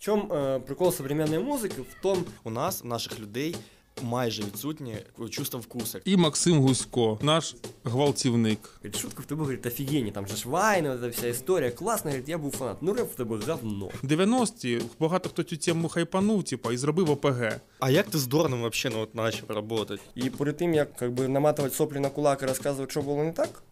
В 0.00 0.02
чому 0.02 0.34
е, 0.34 0.58
прикол 0.58 0.92
современної 0.92 1.42
музики? 1.42 1.82
В 1.82 2.02
тому, 2.02 2.22
У 2.44 2.50
нас, 2.50 2.82
у 2.84 2.88
наших 2.88 3.20
людей, 3.20 3.56
майже 4.02 4.42
відсутнє 4.42 5.02
чувство 5.30 5.60
вкуса. 5.60 6.00
І 6.04 6.16
Максим 6.16 6.58
Гусько, 6.58 7.18
наш 7.22 7.56
гвалтівник. 7.84 8.58
говорить, 8.76 9.00
шутка 9.00 9.22
в 9.22 9.24
тебе 9.24 9.40
говорить, 9.40 9.66
офігенні, 9.66 10.10
там 10.10 10.26
же 10.26 10.36
ж 10.36 10.48
вайни, 10.48 10.98
ця 11.00 11.08
вся 11.08 11.26
історія, 11.26 11.70
класна, 11.70 12.10
говорить, 12.10 12.28
я 12.28 12.38
був 12.38 12.50
фанат. 12.56 12.76
Ну 12.80 12.94
реп 12.94 13.12
в 13.12 13.14
тебе 13.14 13.38
говно. 13.46 13.90
90-ті 14.04 14.80
багато 15.00 15.28
хто 15.28 15.42
цю 15.42 15.56
тему 15.56 15.88
хайпанув, 15.88 16.44
типа, 16.44 16.72
і 16.72 16.76
зробив 16.76 17.10
ОПГ. 17.10 17.60
А 17.78 17.90
як 17.90 18.06
ти 18.06 18.18
з 18.18 18.26
Дорном 18.26 18.60
вообще 18.60 18.90
ну, 18.90 19.00
от, 19.00 19.14
начав 19.14 19.46
працювати? 19.46 19.98
І 20.14 20.30
перед 20.30 20.56
тим, 20.56 20.74
як 20.74 20.96
как 20.96 21.12
би, 21.12 21.28
наматувати 21.28 21.74
соплі 21.74 21.98
на 22.00 22.08
кулак 22.08 22.42
і 22.42 22.46
розказувати, 22.46 22.90
що 22.90 23.02
було 23.02 23.24
не 23.24 23.32
так, 23.32 23.62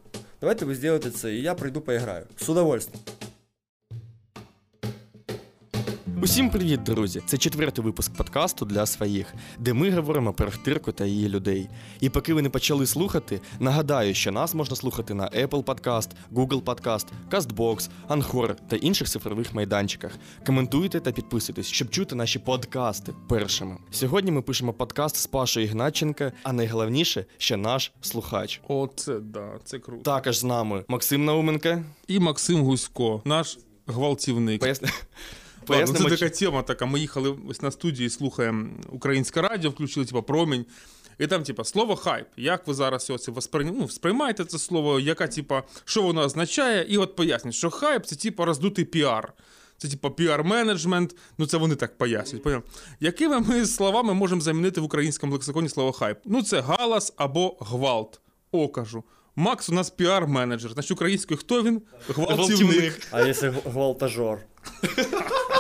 давайте 0.41 0.65
ви 0.65 0.75
зробите 0.75 1.11
це, 1.11 1.35
і 1.35 1.43
я 1.43 1.55
прийду 1.55 1.81
поіграю. 1.81 2.25
З 2.41 2.49
удовольствием. 2.49 3.05
Усім 6.23 6.51
привіт, 6.51 6.83
друзі! 6.83 7.23
Це 7.27 7.39
четвертий 7.39 7.85
випуск 7.85 8.15
подкасту 8.15 8.65
для 8.65 8.87
своїх, 8.87 9.35
де 9.59 9.73
ми 9.73 9.91
говоримо 9.91 10.33
про 10.33 10.47
Ахтирку 10.47 10.93
та 10.93 11.05
її 11.05 11.29
людей. 11.29 11.69
І 12.01 12.09
поки 12.09 12.35
ви 12.35 12.43
не 12.43 12.51
почали 12.51 12.87
слухати, 12.87 13.41
нагадаю, 13.61 14.15
що 14.15 14.33
нас 14.33 14.55
можна 14.55 14.77
слухати 14.77 15.15
на 15.15 15.29
Apple 15.29 15.65
Podcast, 15.65 16.09
Google 16.33 16.63
Podcast, 16.63 17.07
CastBox, 17.31 17.89
Anchor 18.09 18.57
та 18.69 18.77
інших 18.77 19.09
цифрових 19.09 19.55
майданчиках. 19.55 20.13
Коментуйте 20.47 21.01
та 21.01 21.13
підписуйтесь, 21.13 21.67
щоб 21.67 21.91
чути 21.91 22.15
наші 22.15 22.39
подкасти 22.39 23.13
першими. 23.29 23.77
Сьогодні 23.91 24.31
ми 24.31 24.43
пишемо 24.43 24.73
подкаст 24.73 25.17
з 25.17 25.27
Пашою 25.27 25.67
Ігнатченка, 25.67 26.33
а 26.43 26.53
найголовніше, 26.53 27.25
що 27.37 27.57
наш 27.57 27.93
слухач. 28.01 28.61
Оце 28.69 29.21
да, 29.21 29.51
це 29.65 29.79
круто. 29.79 30.03
Також 30.03 30.39
з 30.39 30.45
нами 30.45 30.85
Максим 30.89 31.25
Науменко. 31.25 31.83
І 32.09 32.19
Максим 32.19 32.63
Гусько, 32.63 33.23
наш 33.25 33.59
гвалтівник. 33.87 34.61
Поясни... 34.61 34.89
Ладно, 35.69 35.95
це 35.95 36.17
така 36.17 36.29
тема 36.29 36.63
така. 36.63 36.87
Ми 36.87 37.01
їхали 37.01 37.37
ось 37.49 37.63
на 37.63 37.71
студії, 37.71 38.11
слухаємо 38.11 38.69
українське 38.89 39.43
радіо, 39.43 39.71
включили, 39.71 40.07
типа, 40.07 40.23
промінь. 40.23 40.67
І 41.19 41.27
там, 41.27 41.43
типа, 41.43 41.65
слово 41.65 41.97
хайп. 41.97 42.27
Як 42.37 42.67
ви 42.67 42.75
зараз 42.75 43.09
його 43.09 43.19
це 43.19 43.33
восприйм... 43.33 43.77
ну, 43.79 43.89
сприймаєте 43.89 44.45
це 44.45 44.59
слово, 44.59 45.01
яка, 45.01 45.27
типа, 45.27 45.63
що 45.85 46.03
воно 46.03 46.21
означає? 46.21 46.87
І 46.89 46.99
от 46.99 47.17
пояснюють, 47.17 47.57
що 47.57 47.71
хайп 47.71 48.07
це 48.07 48.17
типа 48.17 48.45
роздутий 48.45 48.85
піар. 48.85 49.33
Це 49.79 49.89
типа 49.89 50.09
піар-менеджмент, 50.09 51.17
ну 51.39 51.47
це 51.47 51.57
вони 51.57 51.75
так 51.75 51.99
пояснюють. 51.99 52.43
Поняв? 52.43 52.63
Якими 53.01 53.41
ми 53.41 53.67
словами 53.67 54.15
можемо 54.15 54.41
замінити 54.41 54.81
в 54.81 54.85
українському 54.85 55.33
лексиконі 55.33 55.69
слово 55.69 55.93
хайп? 55.93 56.19
Ну, 56.25 56.43
це 56.43 56.61
галас 56.61 57.13
або 57.17 57.57
гвалт. 57.61 58.21
О, 58.53 58.69
кажу. 58.69 59.05
Макс 59.37 59.69
у 59.69 59.73
нас 59.73 59.93
піар-менеджер. 59.99 60.73
Значить, 60.73 60.91
українською 60.91 61.39
хто 61.39 61.63
він? 61.63 61.83
Гвалтівник. 62.09 63.07
А 63.11 63.21
якщо 63.21 63.55
гвалтажор? 63.65 64.39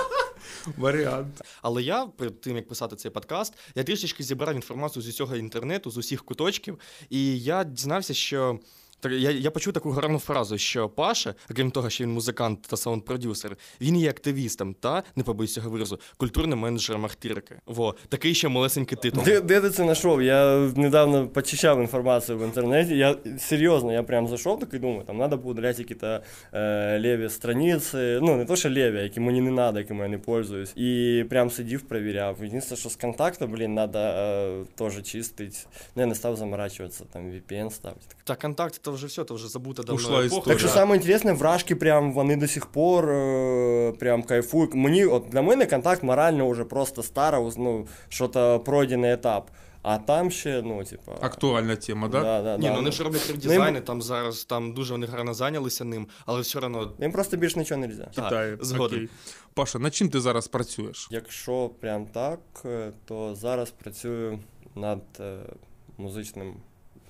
Варіант. 0.76 1.42
Але 1.62 1.82
я 1.82 2.06
перед 2.06 2.40
тим 2.40 2.56
як 2.56 2.68
писати 2.68 2.96
цей 2.96 3.10
подкаст, 3.10 3.54
я 3.74 3.84
трішечки 3.84 4.22
зібрав 4.22 4.54
інформацію 4.54 5.02
з 5.02 5.08
усього 5.08 5.36
інтернету, 5.36 5.90
з 5.90 5.96
усіх 5.96 6.24
куточків, 6.24 6.78
і 7.10 7.40
я 7.40 7.64
дізнався, 7.64 8.14
що. 8.14 8.60
Я, 9.04 9.30
я 9.30 9.50
почув 9.50 9.72
таку 9.72 9.90
гарну 9.90 10.18
фразу, 10.18 10.58
що 10.58 10.88
Паша, 10.88 11.34
крім 11.48 11.70
того, 11.70 11.90
що 11.90 12.04
він 12.04 12.12
музикант 12.12 12.62
та 12.62 12.76
саунд-продюсер, 12.76 13.56
він 13.80 13.96
є 13.96 14.10
активістом 14.10 14.74
та, 14.74 15.02
не 15.16 15.22
побоюсь 15.22 15.54
цього 15.54 15.70
виразу, 15.70 16.00
культурним 16.16 16.58
менеджером 16.58 17.04
Ахтирки. 17.04 17.56
Во, 17.66 17.94
такий 18.08 18.34
ще 18.34 18.48
малесенький 18.48 18.98
титул. 18.98 19.24
Де, 19.24 19.40
де 19.40 19.60
ти 19.60 19.70
це 19.70 19.82
знайшов? 19.82 20.22
Я 20.22 20.56
недавно 20.76 21.28
почищав 21.28 21.80
інформацію 21.80 22.38
в 22.38 22.44
інтернеті. 22.44 22.96
Я 22.96 23.16
серйозно, 23.38 23.92
я 23.92 24.02
прям 24.02 24.28
зайшов 24.28 24.60
так 24.60 24.74
і 24.74 24.78
думаю, 24.78 25.02
там 25.06 25.18
треба 25.18 25.36
буде 25.36 25.50
удаляти 25.50 25.82
якісь 25.82 26.02
е, 26.02 27.00
леві 27.02 27.28
страниці. 27.28 27.96
Ну, 28.22 28.36
не 28.36 28.44
то, 28.44 28.56
що 28.56 28.70
леві, 28.70 29.02
які 29.02 29.20
мені 29.20 29.40
не 29.40 29.56
треба, 29.56 29.78
якими 29.78 30.02
я 30.02 30.08
не 30.08 30.18
пользуюсь. 30.18 30.72
І 30.76 31.24
прям 31.30 31.50
сидів, 31.50 31.82
перевіряв. 31.82 32.36
Єдине, 32.42 32.62
що 32.62 32.88
з 32.88 32.96
контакту, 32.96 33.46
блін, 33.46 33.74
треба 33.74 34.00
е, 34.00 34.64
теж 34.74 35.02
чистити. 35.02 35.56
Ну, 35.96 36.02
я 36.02 36.06
не 36.06 36.14
став 36.14 36.36
заморачуватися, 36.36 37.04
там 37.12 37.22
VPN 37.30 37.70
ставити. 37.70 38.06
Та 38.24 38.34
контакт 38.34 38.87
то 38.88 38.94
вже 38.94 39.06
все, 39.06 39.24
то 39.24 39.34
вже 39.34 39.48
забута 39.48 39.82
давно 39.82 39.94
Ушла 39.96 40.10
епоха. 40.10 40.26
історія. 40.26 40.44
Так 40.44 40.58
що 40.58 40.68
саме 40.68 40.96
інтересне, 40.96 41.32
вражки 41.32 41.76
прям 41.76 42.12
вони 42.12 42.36
до 42.36 42.48
сих 42.48 42.66
пор 42.66 43.10
е, 43.10 43.92
прям 43.98 44.22
кайфують. 44.22 44.74
Мені, 44.74 45.04
от 45.04 45.24
для 45.28 45.42
мене 45.42 45.66
контакт 45.66 46.02
морально 46.02 46.50
вже 46.50 46.64
просто 46.64 47.02
стара, 47.02 47.50
ну, 47.56 47.86
що-то 48.08 48.60
пройдений 48.60 49.12
етап. 49.12 49.50
А 49.82 49.98
там 49.98 50.30
ще, 50.30 50.62
ну, 50.62 50.84
типа. 50.84 51.12
Актуальна 51.20 51.76
тема, 51.76 52.08
да? 52.08 52.20
Да, 52.20 52.42
да, 52.42 52.56
Ні, 52.56 52.62
да, 52.62 52.70
ну 52.70 52.76
вони 52.76 52.92
ж 52.92 53.04
роблять 53.04 53.26
Ну, 53.34 53.36
дизайни, 53.36 53.80
там 53.80 54.02
зараз 54.02 54.44
там 54.44 54.74
дуже 54.74 54.92
вони 54.92 55.06
гарно 55.06 55.34
зайнялися 55.34 55.84
ним, 55.84 56.06
але 56.26 56.40
все 56.40 56.58
одно. 56.58 56.92
Їм 57.00 57.12
просто 57.12 57.36
більше 57.36 57.58
нічого 57.58 57.80
не 57.80 57.86
можна. 57.86 58.06
Китай. 58.14 58.54
Окей. 58.78 59.08
Паша, 59.54 59.78
над 59.78 59.94
чим 59.94 60.08
ти 60.08 60.20
зараз 60.20 60.48
працюєш? 60.48 61.08
Якщо 61.10 61.70
прям 61.80 62.06
так, 62.06 62.40
е, 62.64 62.92
то 63.04 63.34
зараз 63.34 63.70
працюю 63.70 64.38
над 64.74 65.02
е, 65.20 65.36
музичним 65.98 66.54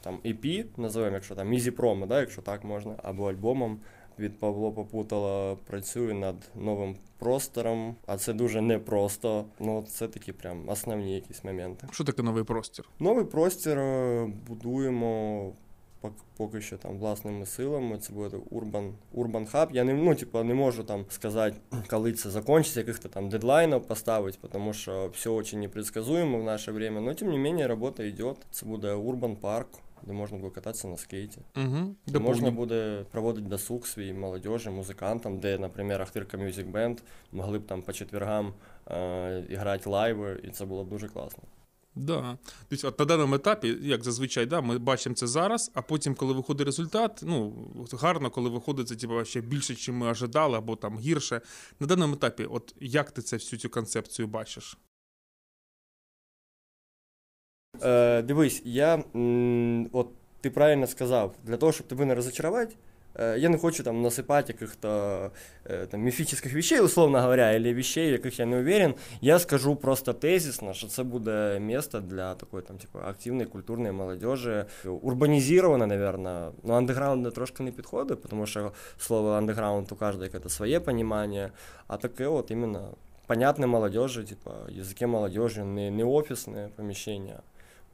там 0.01 0.19
EP, 0.25 0.65
називаємо, 0.77 1.15
якщо 1.15 1.35
там 1.35 1.53
Easy 1.53 1.71
Promo, 1.71 2.07
да, 2.07 2.21
якщо 2.21 2.43
так 2.43 2.65
можна, 2.65 2.95
або 3.03 3.31
альбомом. 3.31 3.81
Від 4.19 4.39
Павло 4.39 4.73
Попутала 4.73 5.57
працюю 5.67 6.15
над 6.15 6.37
новим 6.55 6.97
простором, 7.19 7.97
а 8.07 8.17
це 8.17 8.33
дуже 8.33 8.61
непросто. 8.61 9.45
Ну, 9.61 9.85
це 9.89 10.09
такі 10.09 10.33
прям 10.33 10.69
основні 10.69 11.15
якісь 11.15 11.45
моменти. 11.45 11.87
Що 11.91 12.05
таке 12.05 12.23
новий 12.23 12.45
простір? 12.45 12.85
Новий 13.01 13.25
простір 13.25 13.79
е, 13.79 14.33
будуємо 14.49 15.53
пок- 16.03 16.23
поки 16.37 16.61
що 16.61 16.77
там 16.77 16.99
власними 16.99 17.47
силами. 17.47 17.99
Це 17.99 18.13
буде 18.13 18.37
Urban, 18.37 18.93
Urban 19.15 19.53
Hub. 19.53 19.69
Я 19.73 19.85
не, 19.85 19.95
ну, 19.95 20.15
типу, 20.15 20.45
не 20.45 20.55
можу 20.55 20.85
там 20.85 21.05
сказати, 21.09 21.57
коли 21.91 22.13
це 22.13 22.31
закінчиться, 22.31 22.81
яких-то 22.81 23.09
там 23.09 23.29
дедлайнів 23.29 23.83
поставити, 23.83 24.39
тому 24.53 24.73
що 24.73 25.11
все 25.15 25.31
дуже 25.31 25.57
непредсказуемо 25.57 26.39
в 26.39 26.45
наше 26.45 26.73
время. 26.73 27.01
Но 27.01 27.15
тим 27.15 27.31
не 27.31 27.39
менее 27.39 27.67
робота 27.67 28.05
йде. 28.05 28.35
Це 28.51 28.67
буде 28.67 28.95
Urban 28.95 29.37
Park, 29.37 29.67
де 30.03 30.13
можна 30.13 30.39
буде 30.39 30.55
кататися 30.55 30.89
на 30.89 30.97
скейті. 30.97 31.41
Угу. 31.57 31.95
Де 32.07 32.19
можна 32.19 32.51
буде 32.51 33.05
проводити 33.11 33.49
досуг 33.49 33.87
свій 33.87 34.13
молодежі, 34.13 34.71
музикантам, 34.71 35.41
де, 35.41 35.59
наприклад, 35.59 36.01
Ахтирка 36.01 36.37
Music 36.37 36.73
Band 36.73 36.99
могли 37.33 37.59
б 37.59 37.67
там 37.67 37.83
по 37.83 37.93
четвергам 37.93 38.55
е, 38.91 39.45
грати 39.51 39.91
лайви, 39.91 40.41
і 40.45 40.51
це 40.51 40.65
було 40.65 40.85
б 40.85 40.89
дуже 40.89 41.09
класно. 41.09 41.43
Да. 41.99 42.39
Тобто, 42.69 42.89
от 42.89 42.99
на 42.99 43.05
даному 43.05 43.35
етапі, 43.35 43.79
як 43.83 44.05
зазвичай, 44.05 44.47
да, 44.47 44.61
ми 44.61 44.79
бачимо 44.79 45.15
це 45.15 45.27
зараз, 45.27 45.71
а 45.75 45.83
потім, 45.83 46.15
коли 46.15 46.33
виходить 46.33 46.67
результат, 46.67 47.21
ну 47.23 47.53
гарно, 47.93 48.31
коли 48.31 48.51
виходить 48.51 48.89
це 48.89 48.97
типу, 48.97 49.25
ще 49.25 49.41
більше, 49.41 49.73
ніж 49.73 49.89
ми 49.89 50.07
ожидали, 50.07 50.59
або 50.59 50.77
там 50.77 50.99
гірше. 50.99 51.41
На 51.81 51.87
даному 51.87 52.15
етапі, 52.15 52.45
от 52.45 52.75
як 52.81 53.11
ти 53.11 53.23
це 53.23 53.37
всю 53.37 53.61
цю 53.61 53.69
концепцію 53.69 54.29
бачиш? 54.29 54.79
Е, 57.83 58.23
дивись, 58.23 58.63
я 58.65 59.03
от 59.93 60.09
ти 60.41 60.51
правильно 60.51 60.87
сказав, 60.87 61.35
для 61.45 61.57
того, 61.57 61.73
щоб 61.73 61.87
тебе 61.87 62.05
не 62.05 62.15
розочарувати, 62.15 62.75
е, 63.15 63.39
я 63.39 63.49
не 63.49 63.59
хочу 63.59 63.83
там 63.83 64.03
насипати 64.03 64.53
яких-то 64.53 65.31
е, 65.71 65.87
там 65.87 66.01
міфічних 66.01 66.55
вещей, 66.55 66.81
условно 66.81 67.21
говоря, 67.21 67.57
або 67.57 67.75
вещей, 67.75 68.09
в 68.09 68.13
яких 68.13 68.39
я 68.39 68.47
не 68.47 68.59
уверен. 68.61 68.95
Я 69.21 69.39
скажу 69.39 69.77
просто 69.77 70.13
тезисно, 70.13 70.75
що 70.75 70.87
це 70.87 71.03
буде 71.03 71.61
місце 71.61 72.01
для 72.01 72.35
такої 72.35 72.63
там, 72.63 72.79
типу, 72.79 72.99
активної 72.99 73.47
культурної 73.47 73.93
молодежі. 73.93 74.65
Урбанізовано, 75.03 75.87
наверное, 75.87 76.51
но 76.65 76.75
андеграунд 76.75 77.35
трошки 77.35 77.63
не 77.63 77.73
підходить, 77.73 78.23
тому 78.23 78.47
що 78.47 78.73
слово 78.99 79.31
андеграунд 79.31 79.93
у 79.93 79.97
кожного 79.97 80.25
якесь 80.25 80.53
своє 80.53 80.79
розуміння, 80.79 81.51
а 81.87 81.97
таке 81.97 82.27
от 82.27 82.51
іменно 82.51 82.95
понятне 83.27 83.67
молодежи, 83.67 84.25
типа 84.25 84.51
языке 84.69 85.07
молодежи, 85.07 85.63
не, 85.63 85.91
не 85.91 86.05
офисное 86.05 86.71
помещение, 86.77 87.41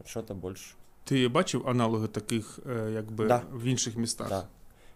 а 0.00 0.08
что-то 0.08 0.34
больше. 0.34 0.74
Ти 1.04 1.28
бачив 1.28 1.68
аналоги 1.68 2.06
таких, 2.08 2.58
е, 2.70 2.90
якби 2.94 3.26
Да. 3.26 3.42
в 3.52 3.64
інших 3.64 3.96
містах? 3.96 4.28
Да. 4.28 4.46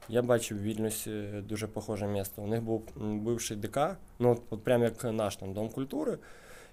Я 0.09 0.22
бачив 0.22 0.59
в 0.59 0.62
Вільнюсі 0.62 1.28
дуже 1.48 1.66
похоже 1.66 2.06
місто. 2.06 2.42
У 2.42 2.47
них 2.47 2.62
був 2.62 2.82
бивший 2.97 3.56
ДК, 3.56 3.78
ну 4.19 4.31
от, 4.32 4.42
от 4.50 4.64
прям 4.64 4.82
як 4.82 5.04
наш 5.04 5.36
там 5.36 5.53
Дом 5.53 5.69
культури. 5.69 6.19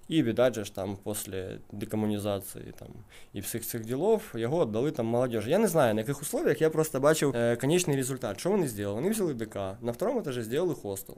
І 0.08 0.24
віддать 0.24 0.54
же 0.56 0.66
ж 0.66 0.76
там 0.76 0.98
після 1.06 1.58
декомунізації 1.72 2.74
там, 2.80 2.88
і 3.34 3.40
всіх 3.40 3.66
цих 3.66 3.86
ділов 3.86 4.22
його 4.36 4.66
віддали 4.66 4.92
там 4.92 5.06
молодежі. 5.06 5.50
Я 5.50 5.58
не 5.58 5.68
знаю, 5.68 5.94
на 5.94 6.02
яких 6.02 6.22
условиях, 6.22 6.62
я 6.62 6.70
просто 6.70 7.00
бачив 7.00 7.36
е, 7.36 7.56
конечний 7.56 7.96
результат. 7.96 8.40
Що 8.40 8.50
вони 8.50 8.68
зробили? 8.68 8.94
Вони 8.94 9.10
взяли 9.10 9.34
ДК, 9.34 9.56
на 9.82 9.92
второму 9.92 10.20
етажі 10.20 10.42
зробили 10.44 10.76
хостел. 10.76 11.18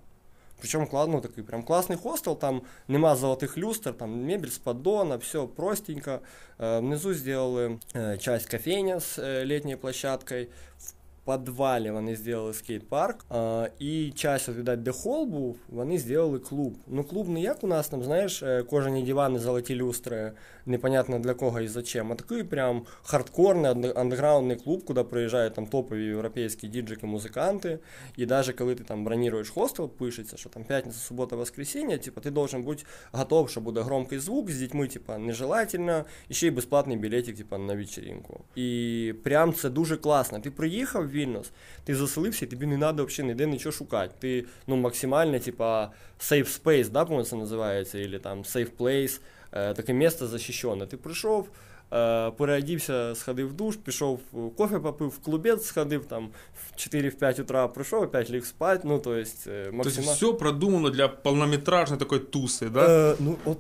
Причому 0.59 0.87
ну, 1.07 1.21
такий 1.21 1.43
прям 1.43 1.63
класний 1.63 1.97
хостел, 1.97 2.39
там 2.39 2.61
нема 2.87 3.15
золотих 3.15 3.57
люстр, 3.57 3.93
там 3.93 4.25
мебель 4.25 4.49
з 4.49 4.57
поддона, 4.57 5.15
все 5.15 5.47
простенько. 5.47 6.19
Е, 6.59 6.79
внизу 6.79 7.13
сделали 7.13 7.79
е, 7.95 8.17
часть 8.17 8.49
кофейня 8.49 8.99
з 8.99 9.19
е, 9.19 9.45
літньою 9.45 9.77
площадкою. 9.77 10.47
В 10.79 10.91
підвалі 11.27 11.91
вони 11.91 12.15
зробили 12.15 12.53
скейт-парк, 12.53 13.25
а, 13.29 13.67
і 13.79 14.11
час, 14.11 14.49
от, 14.49 14.83
де 14.83 14.91
хол 14.91 15.25
був, 15.25 15.57
вони 15.69 15.99
зробили 15.99 16.39
клуб. 16.39 16.77
Ну, 16.87 17.03
клуб 17.03 17.29
не 17.29 17.41
як 17.41 17.63
у 17.63 17.67
нас 17.67 17.89
там, 17.89 18.03
знаєш, 18.03 18.43
е, 18.43 18.63
кожані 18.63 19.03
дивани, 19.03 19.39
золоті 19.39 19.75
люстри, 19.75 20.31
непонятно 20.65 21.19
для 21.19 21.33
кого 21.33 21.61
і 21.61 21.67
зачем, 21.67 22.11
а 22.11 22.15
такий 22.15 22.43
прям 22.43 22.81
хардкорний 23.03 23.91
андеграундний 23.95 24.57
клуб, 24.57 24.85
куди 24.85 25.03
приїжджають 25.03 25.53
там 25.53 25.67
топові 25.67 26.05
європейські 26.05 26.67
діджики, 26.67 27.05
музиканти. 27.05 27.79
І 28.17 28.25
навіть 28.25 28.51
коли 28.51 28.75
ти 28.75 28.83
там 28.83 29.03
броніруєш 29.03 29.49
хостел, 29.49 29.89
пишеться, 29.89 30.37
що 30.37 30.49
там 30.49 30.63
п'ятниця, 30.63 30.99
субота, 30.99 31.35
воскресіння, 31.35 31.97
типу, 31.97 32.21
ти 32.21 32.31
должен 32.31 32.63
бути 32.63 32.83
готов, 33.11 33.49
що 33.49 33.61
буде 33.61 33.81
громкий 33.81 34.19
звук 34.19 34.51
з 34.51 34.57
дітьми, 34.57 34.87
типу, 34.87 35.13
нежелательно, 35.13 36.05
і 36.29 36.33
ще 36.33 36.47
й 36.47 36.51
безплатний 36.51 36.97
білетик, 36.97 37.37
типу, 37.37 37.57
на 37.57 37.75
вечеринку. 37.75 38.43
І 38.55 39.13
прям 39.23 39.53
це 39.53 39.69
дуже 39.69 39.97
класно. 39.97 40.39
Ти 40.39 40.51
приїхав 40.51 41.11
в 41.25 41.51
ти 41.83 41.95
заселився, 41.95 42.45
тобі 42.45 42.65
не 42.65 42.77
треба 42.77 43.03
взагалі 43.03 43.31
ніде 43.31 43.47
нічого 43.47 43.73
шукати. 43.73 44.13
Ти 44.19 44.45
ну, 44.67 44.75
максимально, 44.75 45.39
типа, 45.39 45.91
safe 46.19 46.61
space, 46.63 46.89
да, 46.89 47.05
по-моєму, 47.05 47.25
це 47.25 47.35
називається, 47.35 48.05
або 48.05 48.17
там 48.17 48.43
safe 48.43 48.71
place, 48.79 49.19
е, 49.51 49.73
таке 49.73 49.93
місце 49.93 50.27
захищене. 50.27 50.85
Ти 50.85 50.97
прийшов, 50.97 51.49
е, 51.93 52.31
переодівся, 52.31 53.15
сходив 53.15 53.49
в 53.49 53.53
душ, 53.53 53.75
пішов 53.75 54.19
кофе 54.57 54.79
попив, 54.79 55.07
в 55.07 55.19
клубець 55.19 55.65
сходив, 55.65 56.05
там 56.05 56.29
в 56.53 56.79
4-5 56.79 57.41
утра 57.41 57.67
прийшов, 57.67 58.03
опять 58.03 58.29
ліг 58.29 58.45
спать, 58.45 58.81
ну, 58.83 58.99
то 58.99 59.15
есть, 59.15 59.47
е, 59.47 59.63
Тобто 59.63 59.77
максимально... 59.77 60.13
все 60.13 60.33
продумано 60.33 60.89
для 60.89 61.07
полнометражної 61.07 61.99
такої 61.99 62.21
туси, 62.21 62.69
да? 62.69 63.11
Е, 63.11 63.15
ну, 63.19 63.35
от 63.45 63.57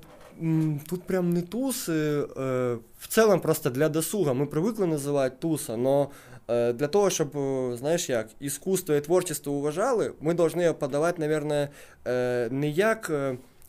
тут 0.89 1.03
прям 1.03 1.29
не 1.29 1.41
туси. 1.41 1.91
Е, 1.91 2.77
в 2.99 3.07
цілому 3.07 3.41
просто 3.41 3.69
для 3.69 3.89
досуга. 3.89 4.33
Ми 4.33 4.45
привикли 4.45 4.87
називати 4.87 5.35
туса, 5.39 5.77
но 5.77 6.09
е, 6.47 6.73
для 6.73 6.87
того, 6.87 7.09
щоб, 7.09 7.37
е, 7.37 7.77
знаєш 7.77 8.09
як, 8.09 8.27
іскусство 8.39 8.95
і 8.95 9.01
творчество 9.01 9.53
уважали, 9.53 10.13
ми 10.21 10.35
повинні 10.35 10.73
подавати, 10.79 11.21
наверное, 11.21 11.69
е, 12.07 12.47
не 12.51 12.69
як, 12.69 13.11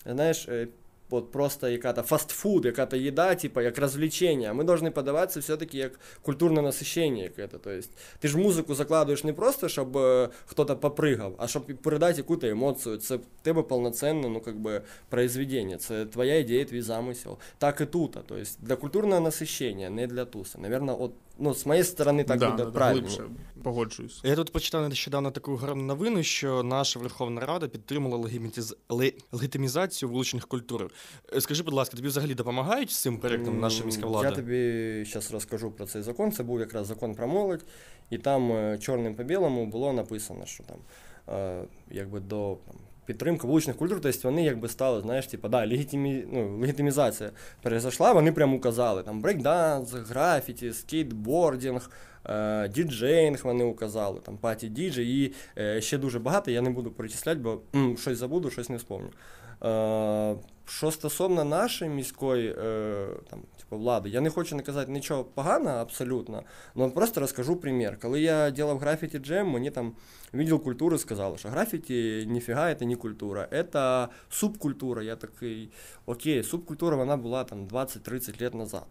знаєш, 0.06 0.48
е, 0.48 0.68
от 1.13 1.31
просто 1.31 1.69
яка-то 1.69 2.01
фастфуд, 2.01 2.65
яка-то 2.65 2.97
їда, 2.97 3.35
типа, 3.35 3.61
як 3.61 3.77
розвлечення. 3.77 4.53
Ми 4.53 4.65
повинні 4.65 4.89
подаватися 4.89 5.39
все-таки 5.39 5.77
як 5.77 5.99
культурне 6.21 6.61
насищення. 6.61 7.23
Як 7.23 7.39
это. 7.39 7.59
То 7.59 7.71
есть, 7.71 7.91
ти 8.19 8.27
ж 8.27 8.37
музику 8.37 8.75
закладуєш 8.75 9.23
не 9.23 9.33
просто, 9.33 9.69
щоб 9.69 9.97
е, 9.97 10.29
хто-то 10.45 10.77
попригав, 10.77 11.35
а 11.37 11.47
щоб 11.47 11.65
передати 11.65 12.17
якусь 12.17 12.43
емоцію. 12.43 12.97
Це 12.97 13.15
в 13.15 13.21
тебе 13.41 13.63
повноцінне, 13.63 14.29
ну, 14.29 14.41
как 14.41 14.55
бы, 14.55 14.81
произведення. 15.09 15.77
Це 15.77 16.05
твоя 16.05 16.39
ідея, 16.39 16.65
твій 16.65 16.81
замисел. 16.81 17.37
Так 17.57 17.81
і 17.81 17.85
тут. 17.85 18.17
То 18.27 18.37
есть, 18.37 18.59
для 18.61 18.75
культурного 18.75 19.21
насищення, 19.21 19.89
не 19.89 20.07
для 20.07 20.25
туса. 20.25 20.59
Наверное, 20.61 20.95
от, 20.95 21.11
ну, 21.38 21.54
з 21.54 21.66
моєї 21.66 21.84
сторони 21.84 22.24
так 22.24 22.38
да, 22.38 22.50
буде 22.50 22.64
да, 22.64 22.70
правильно. 22.70 23.00
глибше, 23.08 23.22
погоджуюсь. 23.62 24.20
Я 24.24 24.36
тут 24.36 24.52
почитав 24.52 24.88
нещодавно 24.88 25.30
таку 25.30 25.56
гарну 25.56 25.82
новину, 25.82 26.22
що 26.22 26.62
наша 26.62 27.00
Верховна 27.00 27.40
Рада 27.40 27.68
підтримала 27.68 28.16
легімітіз- 28.16 28.76
ле- 28.88 29.12
легітимізацію 29.32 30.08
вуличних 30.08 30.46
культур. 30.48 30.90
Е, 31.32 31.40
Скажи, 31.40 31.62
будь 31.62 31.74
ласка, 31.74 31.96
тобі 31.96 32.08
взагалі 32.08 32.34
допомагають 32.34 32.90
з 32.90 32.98
цим 32.98 33.18
проєктом 33.18 33.60
наша 33.60 33.84
міська 33.84 34.06
влада? 34.06 34.28
Я 34.28 34.34
тобі 34.34 35.04
зараз 35.04 35.32
розкажу 35.32 35.70
про 35.70 35.86
цей 35.86 36.02
закон. 36.02 36.32
Це 36.32 36.42
був 36.42 36.60
якраз 36.60 36.86
закон 36.86 37.14
про 37.14 37.26
молодь, 37.28 37.64
і 38.10 38.18
там 38.18 38.52
е, 38.52 38.78
чорним 38.78 39.14
по 39.14 39.24
білому 39.24 39.66
було 39.66 39.92
написано, 39.92 40.46
що 40.46 40.64
там 40.64 40.76
е, 41.36 41.64
якби 41.90 42.20
до 42.20 42.56
там, 42.66 42.76
підтримки 43.08 43.46
вуличних 43.46 43.76
культур, 43.76 44.00
тобто 44.00 44.28
вони 44.28 44.44
якби 44.44 44.68
стали, 44.68 45.00
знаєш, 45.00 45.26
типу, 45.26 45.48
да, 45.48 45.66
легітимі, 45.66 46.24
ну, 46.32 46.58
легітимізація 46.60 47.30
перейшла, 47.62 48.12
вони 48.12 48.32
прямо 48.32 48.56
указали 48.56 49.02
там 49.02 49.20
брейкданс, 49.20 49.92
графіті, 49.92 50.72
скейтбордінг. 50.72 51.90
е, 52.26 52.68
Діджейнг 52.68 53.40
вони 53.44 53.64
указали, 53.64 54.20
там 54.20 54.36
паті 54.36 54.68
діджей 54.68 55.06
і 55.24 55.34
е, 55.58 55.80
ще 55.80 55.98
дуже 55.98 56.18
багато, 56.18 56.50
я 56.50 56.60
не 56.62 56.70
буду 56.70 56.90
перечисляти, 56.90 57.40
бо 57.40 57.60
м, 57.74 57.96
щось 57.96 58.18
забуду, 58.18 58.50
щось 58.50 58.68
не 58.68 58.76
вспомню. 58.76 59.08
Е, 59.64 60.36
що 60.66 60.90
стосовно 60.90 61.44
нашої 61.44 61.90
міської 61.90 62.54
е, 62.64 63.06
там, 63.30 63.40
типу, 63.68 63.82
влади, 63.82 64.08
я 64.08 64.20
не 64.20 64.30
хочу 64.30 64.56
не 64.56 64.62
казати 64.62 64.92
нічого 64.92 65.24
поганого 65.24 65.76
абсолютно, 65.76 66.42
але 66.76 66.88
просто 66.88 67.20
розкажу 67.20 67.56
примір. 67.56 67.98
Коли 68.02 68.20
я 68.20 68.50
робив 68.50 68.78
графіті 68.78 69.18
джем, 69.18 69.48
мені 69.48 69.70
там 69.70 69.92
відділ 70.34 70.62
культури 70.62 70.98
сказали, 70.98 71.38
що 71.38 71.48
графіті 71.48 72.26
ніфіга, 72.28 72.74
це 72.74 72.86
не 72.86 72.96
культура, 72.96 73.48
це 73.72 74.08
субкультура. 74.30 75.02
Я 75.02 75.16
такий, 75.16 75.70
окей, 76.06 76.42
субкультура 76.42 76.96
вона 76.96 77.16
була 77.16 77.44
там 77.44 77.66
20-30 77.66 78.42
років 78.42 78.54
назад. 78.58 78.86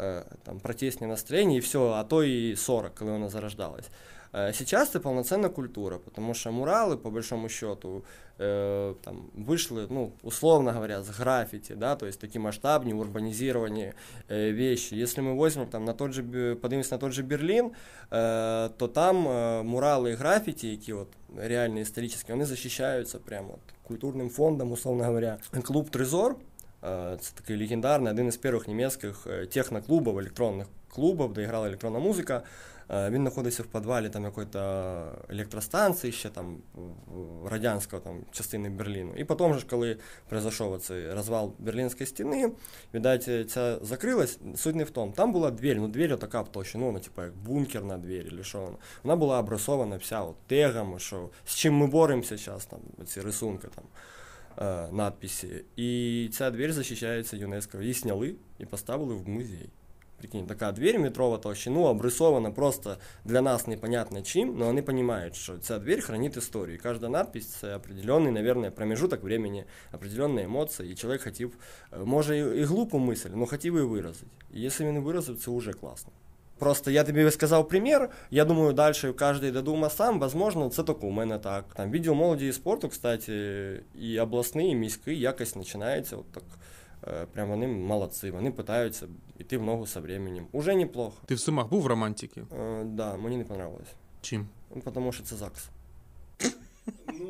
Е, 0.00 0.22
там 0.42 0.60
протестні 0.60 1.06
настроєння 1.06 1.56
і 1.56 1.58
все, 1.58 1.78
а 1.78 2.04
то 2.04 2.24
і 2.24 2.56
40, 2.56 2.94
коли 2.94 3.12
вона 3.12 3.28
зарождалась. 3.28 3.88
Е, 4.34 4.52
Сейчас 4.52 4.90
це 4.90 4.98
повноцінна 4.98 5.48
культура, 5.48 5.98
тому 6.14 6.34
що 6.34 6.52
мурали, 6.52 6.96
по 6.96 7.10
большому 7.10 7.48
счету, 7.48 8.02
э, 8.38 8.94
там, 9.04 9.22
вышли, 9.46 9.86
ну, 9.90 10.12
условно 10.22 10.72
говоря, 10.72 11.00
с 11.00 11.08
граффити, 11.08 11.74
да, 11.74 11.94
то 11.94 12.06
есть 12.06 12.20
такие 12.20 12.40
масштабные, 12.40 12.94
урбанизированные 12.94 13.92
э, 14.28 14.52
вещи. 14.52 14.94
Если 14.94 15.22
мы 15.22 15.36
возьмем, 15.36 15.66
там, 15.66 15.84
на 15.84 15.92
тот 15.92 16.12
же, 16.12 16.22
Бе- 16.22 16.54
поднимемся 16.54 16.94
на 16.94 16.98
тот 16.98 17.12
же 17.12 17.22
Берлин, 17.22 17.70
э, 18.10 18.70
то 18.76 18.88
там 18.88 19.28
э, 19.28 19.62
муралы 19.62 20.10
и 20.10 20.14
граффити, 20.14 20.68
які 20.68 20.92
вот 20.92 21.08
реально 21.36 21.80
історичні, 21.80 22.22
вони 22.28 22.44
захищаються 22.44 23.18
прямо 23.18 23.48
от, 23.54 23.74
культурним 23.82 24.30
фондом, 24.30 24.72
условно 24.72 25.04
говоря. 25.04 25.38
Клуб 25.62 25.90
Трезор, 25.90 26.32
э, 26.32 26.36
це 27.19 27.31
такий 27.35 27.57
легендарний, 27.57 28.13
один 28.13 28.27
із 28.27 28.37
перших 28.37 28.67
німецьких 28.67 29.27
е, 29.27 29.45
техноклубів, 29.45 30.19
електронних 30.19 30.67
клубів, 30.87 31.33
де 31.33 31.45
грала 31.45 31.67
електронна 31.67 31.99
музика. 31.99 32.41
Е, 32.89 33.09
Він 33.09 33.21
знаходився 33.21 33.63
в 33.63 33.65
підвалі 33.65 34.09
там 34.09 34.23
якоїсь 34.23 34.55
електростанції, 35.29 36.13
ще 36.13 36.29
там 36.29 36.57
радянського 37.45 38.01
там 38.01 38.25
частини 38.31 38.69
Берліну. 38.69 39.13
І 39.17 39.23
потім 39.23 39.53
ж, 39.53 39.65
коли 39.69 39.97
произошов 40.29 40.81
цей 40.81 41.13
розвал 41.13 41.53
Берлінської 41.59 42.07
стіни, 42.07 42.51
видать, 42.93 43.51
ця 43.51 43.79
закрилась, 43.81 44.39
суть 44.55 44.75
не 44.75 44.83
в 44.83 44.89
тому. 44.89 45.11
Там 45.11 45.31
була 45.31 45.51
двері, 45.51 45.75
ну 45.75 45.87
двері 45.87 46.15
така 46.15 46.41
в 46.41 46.51
толщину, 46.51 46.85
вона 46.85 46.99
типу 46.99 47.21
як 47.21 47.35
бункерна 47.35 47.97
двері, 47.97 48.29
чи 48.37 48.43
що 48.43 48.59
вона. 48.59 48.77
Вона 49.03 49.15
була 49.15 49.39
обрисована 49.39 49.97
вся 49.97 50.21
от 50.21 50.35
тегами, 50.47 50.99
що 50.99 51.29
з 51.45 51.55
чим 51.55 51.73
ми 51.73 51.87
боремося 51.87 52.37
зараз, 52.37 52.65
там, 52.65 52.79
ці 53.05 53.21
рисунки 53.21 53.67
там. 53.75 53.83
е, 54.58 54.88
Надписи. 54.92 55.64
І 55.76 56.30
ця 56.32 56.50
двері 56.50 56.72
захищається 56.72 57.36
ЮНЕСКО. 57.36 57.80
Її 57.80 57.94
сняли 57.94 58.34
і 58.58 58.66
поставили 58.66 59.14
в 59.14 59.28
музей. 59.28 59.70
Прикинь, 60.18 60.46
така 60.46 60.72
дверь 60.72 60.98
метрова 60.98 61.38
толщину 61.38 61.82
обрисована 61.82 62.50
просто 62.50 62.96
для 63.24 63.42
нас 63.42 63.66
непонятно 63.66 64.22
чим, 64.22 64.56
но 64.58 64.66
вони 64.66 64.80
розуміють, 64.86 65.34
що 65.34 65.58
ця 65.58 65.78
дверь 65.78 66.00
хранить 66.00 66.36
історію. 66.36 66.74
І 66.74 66.78
кожна 66.78 67.08
надпись 67.08 67.46
це 67.46 67.76
определенний, 67.76 68.32
наверное, 68.32 68.70
промежуток 68.70 69.22
времени, 69.22 69.64
определенні 69.92 70.42
емоції, 70.42 70.92
і 70.92 70.94
чоловік 70.94 71.22
хотів, 71.22 71.58
е, 71.92 71.98
може 71.98 72.38
і, 72.38 72.60
і 72.60 72.64
глупу 72.64 72.98
мисль, 72.98 73.28
але 73.34 73.46
хотів 73.46 73.74
її 73.74 73.86
виразити. 73.86 74.26
І 74.54 74.60
якщо 74.60 74.84
він 74.84 74.96
і 74.96 74.98
виразив, 74.98 75.38
це 75.38 75.50
вже 75.50 75.72
класно. 75.72 76.12
Просто 76.59 76.91
я 76.91 77.03
тобі 77.03 77.31
сказав 77.31 77.67
примір, 77.67 78.09
я 78.31 78.45
думаю, 78.45 78.73
далі 78.73 78.93
кожен 79.19 79.53
додумає 79.53 79.89
сам, 79.89 80.19
возможно, 80.19 80.69
це 80.69 80.83
тако 80.83 81.07
у 81.07 81.11
мене 81.11 81.39
так. 81.39 81.65
Там 81.75 81.91
відділ 81.91 82.13
молоді 82.13 82.47
і 82.47 82.53
спорту, 82.53 82.89
кстати, 82.89 83.33
і 83.95 84.19
обласний, 84.19 84.69
і 84.69 84.75
міський 84.75 85.19
якось 85.19 85.51
починається 85.53 86.15
от 86.15 86.31
так. 86.31 86.43
Е, 87.07 87.25
Прям 87.33 87.49
вони 87.49 87.67
молодці, 87.67 88.31
вони 88.31 88.51
питаються 88.51 89.07
йти 89.39 89.57
в 89.57 89.63
ногу 89.63 89.87
со 89.87 90.01
временем. 90.01 90.47
Уже 90.51 90.75
неплохо. 90.75 91.13
Ти 91.25 91.35
в 91.35 91.39
Сумах 91.39 91.67
був 91.67 91.81
в 91.81 91.87
романтики? 91.87 92.41
Е, 92.59 92.83
да, 92.83 93.17
мені 93.17 93.37
не 93.37 93.43
понравилось. 93.43 93.93
Чим? 94.21 94.47
Ну, 94.75 94.81
тому 94.93 95.11
що 95.11 95.23
це 95.23 95.35
ЗАГС. 95.35 95.69
Ну, 97.19 97.29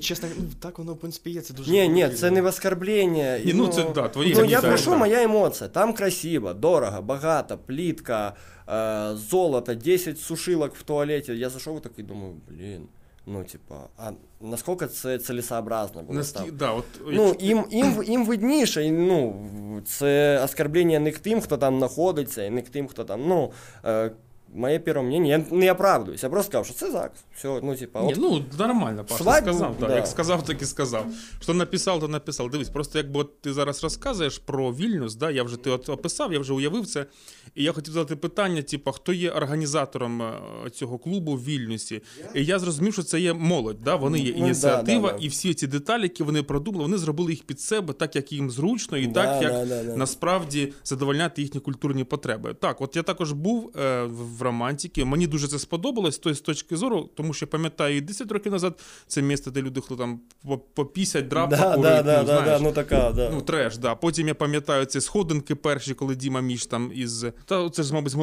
чесно, 0.00 0.28
ну, 0.38 0.44
так 0.60 0.78
воно, 0.78 0.94
в 0.94 0.98
принципі, 0.98 1.30
є, 1.30 1.40
це 1.40 1.54
дуже. 1.54 1.70
Ні, 1.70 1.88
ні, 1.88 2.08
це 2.08 2.30
не 2.30 2.42
в 2.42 2.46
оскорблення. 2.46 3.38
Ні, 3.38 3.52
ну, 3.54 3.68
це, 3.68 3.86
да, 3.94 4.08
твої 4.08 4.34
Ну, 4.34 4.44
я 4.44 4.60
прошу, 4.60 4.96
моя 4.96 5.22
емоція. 5.22 5.68
Там 5.68 5.92
красиво, 5.92 6.54
дорого, 6.54 7.02
багато, 7.02 7.58
плітка, 7.58 8.34
е, 8.68 9.16
золото, 9.16 9.74
10 9.74 10.18
сушилок 10.18 10.74
в 10.74 10.82
туалеті. 10.82 11.32
Я 11.32 11.50
зайшов 11.50 11.78
і 11.78 11.80
такий 11.80 12.04
думаю, 12.04 12.34
блін. 12.48 12.82
Ну, 13.26 13.44
типа, 13.44 13.74
а 13.98 14.10
наскільки 14.40 14.86
це 14.86 15.18
цілесообразно 15.18 16.02
було 16.02 16.18
Наскільки, 16.18 16.46
там? 16.46 16.56
да, 16.56 16.70
от, 16.70 16.84
Ну, 17.06 17.26
якщо- 17.26 17.46
їм, 17.46 17.64
їм, 17.70 18.02
їм 18.06 18.26
видніше, 18.26 18.90
ну, 18.90 19.46
це 19.86 20.40
оскорблення 20.44 20.98
не 20.98 21.10
к 21.10 21.18
тим, 21.22 21.40
хто 21.40 21.56
там 21.56 21.78
знаходиться, 21.78 22.44
і 22.44 22.50
не 22.50 22.62
к 22.62 22.68
тим, 22.72 22.88
хто 22.88 23.04
там, 23.04 23.28
ну, 23.28 23.52
е, 23.84 24.10
моє 24.54 24.78
перше 24.78 25.02
мнення, 25.02 25.26
я 25.36 25.44
не 25.56 25.72
оправдуюсь, 25.72 26.22
я 26.22 26.28
просто 26.28 26.50
сказав, 26.50 26.66
що 26.66 26.74
це 26.74 26.90
ЗАГС. 26.90 27.24
Все, 27.40 27.60
ну, 27.62 27.76
типа, 27.76 28.02
Ні, 28.02 28.14
ну 28.18 28.44
нормально, 28.58 29.04
Паша 29.08 29.24
Свадьбу, 29.24 29.50
сказав. 29.50 29.76
Да. 29.80 29.86
да. 29.86 29.96
Як 29.96 30.06
сказав, 30.06 30.44
так 30.44 30.62
і 30.62 30.64
сказав. 30.64 31.06
Що 31.40 31.54
написав, 31.54 32.00
то 32.00 32.08
написав. 32.08 32.50
Дивись, 32.50 32.68
просто 32.68 32.98
якби 32.98 33.20
от 33.20 33.40
ти 33.40 33.52
зараз 33.52 33.82
розказуєш 33.82 34.38
про 34.38 34.72
Вільнюс, 34.72 35.14
да, 35.14 35.30
я 35.30 35.42
вже 35.42 35.56
ти 35.56 35.70
от 35.70 35.88
описав, 35.88 36.32
я 36.32 36.38
вже 36.38 36.52
уявив 36.52 36.86
це. 36.86 37.06
І 37.54 37.64
я 37.64 37.72
хотів 37.72 37.94
задати 37.94 38.16
питання: 38.16 38.62
типу, 38.62 38.92
хто 38.92 39.12
є 39.12 39.30
організатором 39.30 40.22
е, 40.22 40.40
цього 40.72 40.98
клубу 40.98 41.32
в 41.32 41.44
Вільнюсі? 41.44 42.02
І 42.34 42.44
я 42.44 42.58
зрозумів, 42.58 42.92
що 42.92 43.02
це 43.02 43.20
є 43.20 43.32
молодь, 43.32 43.80
да? 43.84 43.96
вони 43.96 44.18
є 44.18 44.34
Ну, 44.36 44.46
ініціатива, 44.46 45.12
да, 45.12 45.18
да. 45.18 45.24
і 45.24 45.28
всі 45.28 45.54
ці 45.54 45.66
деталі, 45.66 46.02
які 46.02 46.22
вони 46.22 46.42
продумали, 46.42 46.84
вони 46.84 46.98
зробили 46.98 47.30
їх 47.32 47.42
під 47.44 47.60
себе, 47.60 47.92
так 47.92 48.16
як 48.16 48.32
їм 48.32 48.50
зручно, 48.50 48.98
і 48.98 49.06
так, 49.06 49.42
як 49.42 49.66
насправді 49.96 50.72
задовольняти 50.84 51.42
їхні 51.42 51.60
культурні 51.60 52.04
потреби. 52.04 52.54
Так, 52.54 52.80
от 52.80 52.96
я 52.96 53.02
також 53.02 53.32
був 53.32 53.72
е, 53.76 54.02
в 54.04 54.42
романтики. 54.42 55.04
Мені 55.04 55.26
дуже 55.26 55.48
це 55.48 55.58
сподобалось 55.58 56.18
то 56.18 56.34
з 56.34 56.40
точки 56.40 56.76
зору, 56.76 57.10
тому 57.14 57.29
що 57.32 57.46
пам'ятаю, 57.46 57.96
і 57.96 58.00
10 58.00 58.32
років 58.32 58.52
назад 58.52 58.80
це 59.06 59.22
місце, 59.22 59.50
де 59.50 59.62
люди 59.62 59.80
хто 59.80 59.96
там 59.96 60.20
по, 60.46 60.58
по 60.58 60.84
50 60.84 61.28
драп 61.28 61.50
Да, 61.50 61.56
покурюють, 61.56 61.82
да, 61.82 62.02
да, 62.02 62.20
ну, 62.20 62.26
да, 62.26 62.34
да, 62.34 62.42
знаєш. 62.42 62.60
ну 62.62 62.72
така, 62.72 63.10
да. 63.10 63.30
Ну, 63.30 63.40
треш, 63.40 63.78
да. 63.78 63.94
Потім 63.94 64.28
я 64.28 64.34
пам'ятаю 64.34 64.84
ці 64.84 65.00
сходинки 65.00 65.54
перші, 65.54 65.94
коли 65.94 66.14
Діма 66.16 66.40
Міш 66.40 66.66
там 66.66 66.90
із. 66.94 67.26
Та 67.44 67.70
це 67.70 67.82
ж, 67.82 67.94
мабуть, 67.94 68.12
З 68.12 68.16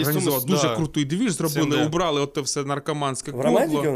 організував. 0.00 0.44
Дуже 0.44 0.68
да. 0.68 0.76
крутий 0.76 1.04
двіж 1.04 1.32
зробили, 1.32 1.76
СМД. 1.76 1.86
убрали 1.86 2.20
от 2.20 2.32
те 2.32 2.40
все 2.40 2.64
наркоманське 2.64 3.32
в 3.32 3.40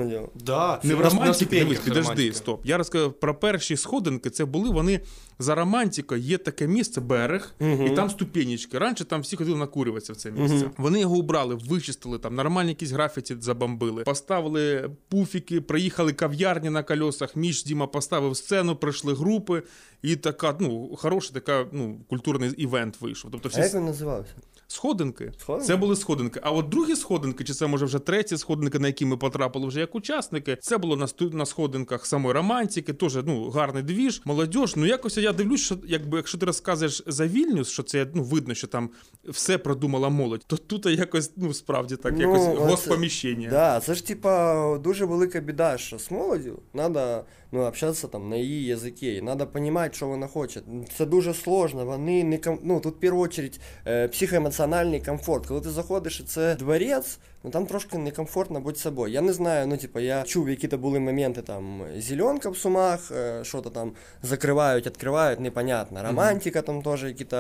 делал? 0.08 0.28
Да, 0.34 0.80
Не 0.82 0.94
в 0.94 1.00
романтиці, 1.00 1.44
дивись, 1.44 1.78
підожди, 1.78 2.32
стоп. 2.32 2.66
Я 2.66 2.78
розказав 2.78 3.12
про 3.12 3.34
перші 3.34 3.76
сходинки. 3.76 4.30
Це 4.30 4.44
були 4.44 4.70
вони 4.70 5.00
за 5.38 5.54
романтикою. 5.54 6.20
Є 6.20 6.38
таке 6.38 6.66
місце, 6.66 7.00
берег, 7.00 7.54
і 7.60 7.90
там 7.90 8.10
ступенечки. 8.10 8.78
Раніше 8.78 9.04
там 9.04 9.20
всі 9.20 9.36
ходили 9.36 9.58
накурюватися 9.58 10.12
в 10.12 10.16
це 10.16 10.30
місце. 10.30 10.70
Вони 10.76 11.00
його 11.00 11.16
убрали, 11.16 11.54
вичистили 11.54 12.18
там, 12.18 12.34
нормальні 12.34 12.68
якісь 12.68 12.90
графіті 12.90 13.36
забомбили, 13.40 14.02
поставили 14.02 14.90
пуфіки, 15.08 15.60
приїхали 15.60 16.12
кав'ярні 16.12 16.70
на 16.70 16.82
кольосах. 16.82 17.36
Між 17.36 17.64
Діма 17.64 17.86
поставив 17.86 18.36
сцену, 18.36 18.76
прийшли 18.76 19.14
групи, 19.14 19.62
і 20.02 20.16
така, 20.16 20.56
ну, 20.60 20.96
хороша, 20.96 21.32
така, 21.32 21.66
ну, 21.72 22.00
культурний 22.08 22.50
івент 22.50 23.00
вийшов. 23.00 23.30
Тобто 23.30 23.48
всі 23.48 23.60
А 23.60 23.64
як 23.64 23.74
він 23.74 23.84
називався? 23.84 24.32
Сходинки. 24.70 25.32
Сходинки? 25.38 25.66
Це 25.66 25.76
були 25.76 25.96
сходинки. 25.96 26.40
А 26.42 26.50
от 26.50 26.68
другі 26.68 26.96
сходинки, 26.96 27.44
чи 27.44 27.52
це 27.54 27.66
може 27.66 27.84
вже 27.84 27.98
треті 27.98 28.36
сходинки, 28.36 28.78
на 28.78 28.86
які 28.86 29.06
ми 29.06 29.16
потрапили 29.16 29.66
вже 29.66 29.80
як 29.80 29.94
учасники, 29.94 30.56
це 30.60 30.78
було 30.78 30.96
на, 30.96 31.06
сту- 31.06 31.34
на 31.34 31.46
сходинках 31.46 32.06
самої 32.06 32.34
романтики, 32.34 32.92
теж 32.92 33.18
ну, 33.26 33.50
гарний 33.50 33.82
двіж, 33.82 34.22
молодіж. 34.24 34.76
Ну 34.76 34.86
якось 34.86 35.16
я 35.18 35.32
дивлюсь, 35.32 35.60
що 35.60 35.76
якби 35.86 36.16
якщо 36.16 36.38
ти 36.38 36.46
розказуєш 36.46 37.02
за 37.06 37.26
Вільнюс, 37.26 37.68
що 37.68 37.82
це 37.82 38.06
ну 38.14 38.22
видно, 38.22 38.54
що 38.54 38.66
там 38.66 38.90
все 39.28 39.58
продумала 39.58 40.08
молодь, 40.08 40.44
то 40.46 40.56
тут 40.56 40.86
якось 40.86 41.32
ну 41.36 41.54
справді 41.54 41.96
так, 41.96 42.12
Ну, 42.16 42.20
якось 42.20 42.58
госпоміщення. 42.58 43.50
Да, 43.50 43.80
це 43.80 43.94
ж 43.94 44.06
типа 44.06 44.78
дуже 44.78 45.04
велика 45.04 45.40
біда, 45.40 45.78
що 45.78 45.98
з 45.98 46.10
молоддю 46.10 46.62
треба 46.74 47.24
ну, 47.51 47.61
общатися 47.61 48.07
там 48.07 48.29
на 48.29 48.35
її 48.35 48.65
язикі, 48.65 49.15
і 49.15 49.21
треба 49.21 49.47
розуміти, 49.53 49.89
що 49.91 50.07
вона 50.07 50.27
хоче. 50.27 50.61
Це 50.97 51.05
дуже 51.05 51.33
сложно, 51.33 51.85
вони 51.85 52.23
не 52.23 52.37
ком... 52.37 52.59
ну, 52.63 52.79
тут 52.79 52.95
в 52.95 52.99
першу 52.99 53.27
чергу 53.27 53.53
е, 53.87 54.07
психоемоціональний 54.07 55.01
комфорт. 55.01 55.45
Коли 55.45 55.61
ти 55.61 55.69
заходиш 55.69 56.19
і 56.19 56.23
це 56.23 56.55
дворець, 56.55 57.19
ну 57.43 57.51
там 57.51 57.65
трошки 57.65 57.97
некомфортно 57.97 58.59
бути 58.59 58.79
собою. 58.79 59.13
Я 59.13 59.21
не 59.21 59.33
знаю, 59.33 59.67
ну 59.67 59.77
типа 59.77 59.99
я 59.99 60.23
чув, 60.23 60.49
які 60.49 60.67
то 60.67 60.77
були 60.77 60.99
моменти 60.99 61.41
там 61.41 61.81
зеленка 61.97 62.49
в 62.49 62.57
сумах, 62.57 63.11
е, 63.11 63.43
що 63.43 63.61
то 63.61 63.69
там 63.69 63.91
закривають, 64.23 64.85
відкривають, 64.85 65.39
непонятно. 65.39 66.03
Романтика 66.03 66.61
там 66.61 66.81
теж 66.81 67.03
якісь 67.03 67.33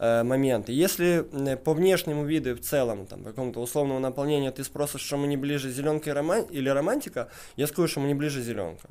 е, 0.00 0.22
моменти. 0.22 0.72
Якщо 0.72 1.04
е, 1.04 1.56
по 1.56 1.74
внешнему 1.74 2.24
виду 2.24 2.54
в 2.54 2.60
целом, 2.60 3.06
там, 3.06 3.20
по 3.20 3.30
какому-то 3.30 3.60
условному 3.60 4.00
наполнению 4.00 4.52
ты 4.52 4.64
спросишь, 4.64 5.00
что 5.00 5.16
мне 5.16 5.36
ближе 5.36 5.70
зеленка 5.70 6.10
и 6.10 6.12
роман... 6.12 6.44
или 6.52 6.68
романтика, 6.68 7.28
я 7.56 7.66
скажу, 7.66 7.88
что 7.88 8.00
мне 8.00 8.14
ближе 8.14 8.42
зеленка. 8.42 8.88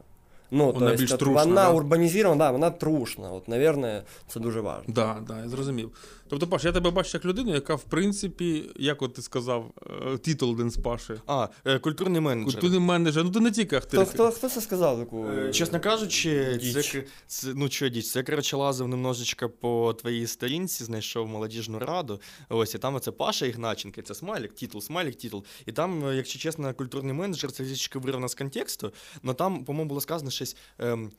Ну, 0.55 0.73
Вона 0.73 0.91
то 0.91 0.97
більш 0.97 1.11
есть, 1.11 1.19
трушна, 1.19 1.45
вона 1.45 1.65
да? 1.65 1.71
урбанізована, 1.71 2.45
да, 2.45 2.51
вона 2.51 2.71
трушна. 2.71 3.31
От, 3.31 3.49
наверное, 3.49 4.03
це 4.29 4.41
дуже 4.41 4.61
важливо. 4.61 4.93
Да, 4.93 5.17
да, 5.29 5.39
я 5.43 5.49
зрозумів. 5.49 5.91
Тобто, 6.29 6.47
Паш, 6.47 6.65
я 6.65 6.73
тебе 6.73 6.91
бачу 6.91 7.11
як 7.15 7.25
людину, 7.25 7.55
яка, 7.55 7.75
в 7.75 7.83
принципі, 7.83 8.71
як 8.77 9.03
от 9.03 9.15
ти 9.15 9.23
сказав, 9.23 9.73
е, 10.15 10.19
титул 10.19 10.51
один 10.51 10.71
з 10.71 10.77
Паші. 10.77 11.13
А, 11.27 11.49
е, 11.65 11.79
культурний 11.79 12.21
менеджер. 12.21 12.53
Культурний 12.55 12.81
менеджер, 12.81 13.25
ну 13.25 13.31
ти 13.31 13.41
не 13.41 13.51
тільки 13.51 13.81
Хто, 13.81 14.01
актер. 14.01 14.15
хто, 14.15 14.31
хто 14.31 14.49
це 14.49 14.61
сказав 14.61 14.99
таку? 14.99 15.27
Е, 15.27 15.53
Чесно 15.53 15.81
кажучи, 15.81 16.59
це, 16.63 16.73
Діч. 16.83 16.91
к- 16.93 17.03
це 17.27 17.53
ну 17.55 17.69
що 17.71 17.89
діч, 17.89 18.11
це 18.11 18.23
коротше 18.23 18.57
лазив 18.57 18.89
немножечко 18.89 19.49
по 19.49 19.95
твоїй 20.01 20.27
сторінці, 20.27 20.85
знайшов 20.85 21.29
молодіжну 21.29 21.79
раду. 21.79 22.21
Ось 22.49 22.75
і 22.75 22.79
там 22.79 22.95
оце 22.95 23.11
Паша 23.11 23.47
Ігначенко, 23.47 24.03
це 24.03 24.15
смайлик, 24.15 24.53
титул, 24.55 24.81
смайлик, 24.81 25.15
титул. 25.17 25.45
І 25.67 25.73
там, 25.73 26.15
якщо 26.15 26.39
чесно, 26.39 26.75
культурний 26.75 27.13
менеджер 27.15 27.53
це 27.53 27.65
трішки 27.65 27.99
вирвано 27.99 28.29
з 28.29 28.35
контексту, 28.35 28.93
але 29.25 29.35
там, 29.35 29.65
по-моєму, 29.65 29.89
було 29.89 30.01
сказано 30.01 30.31
щось. 30.31 30.57
Ем, 30.79 31.11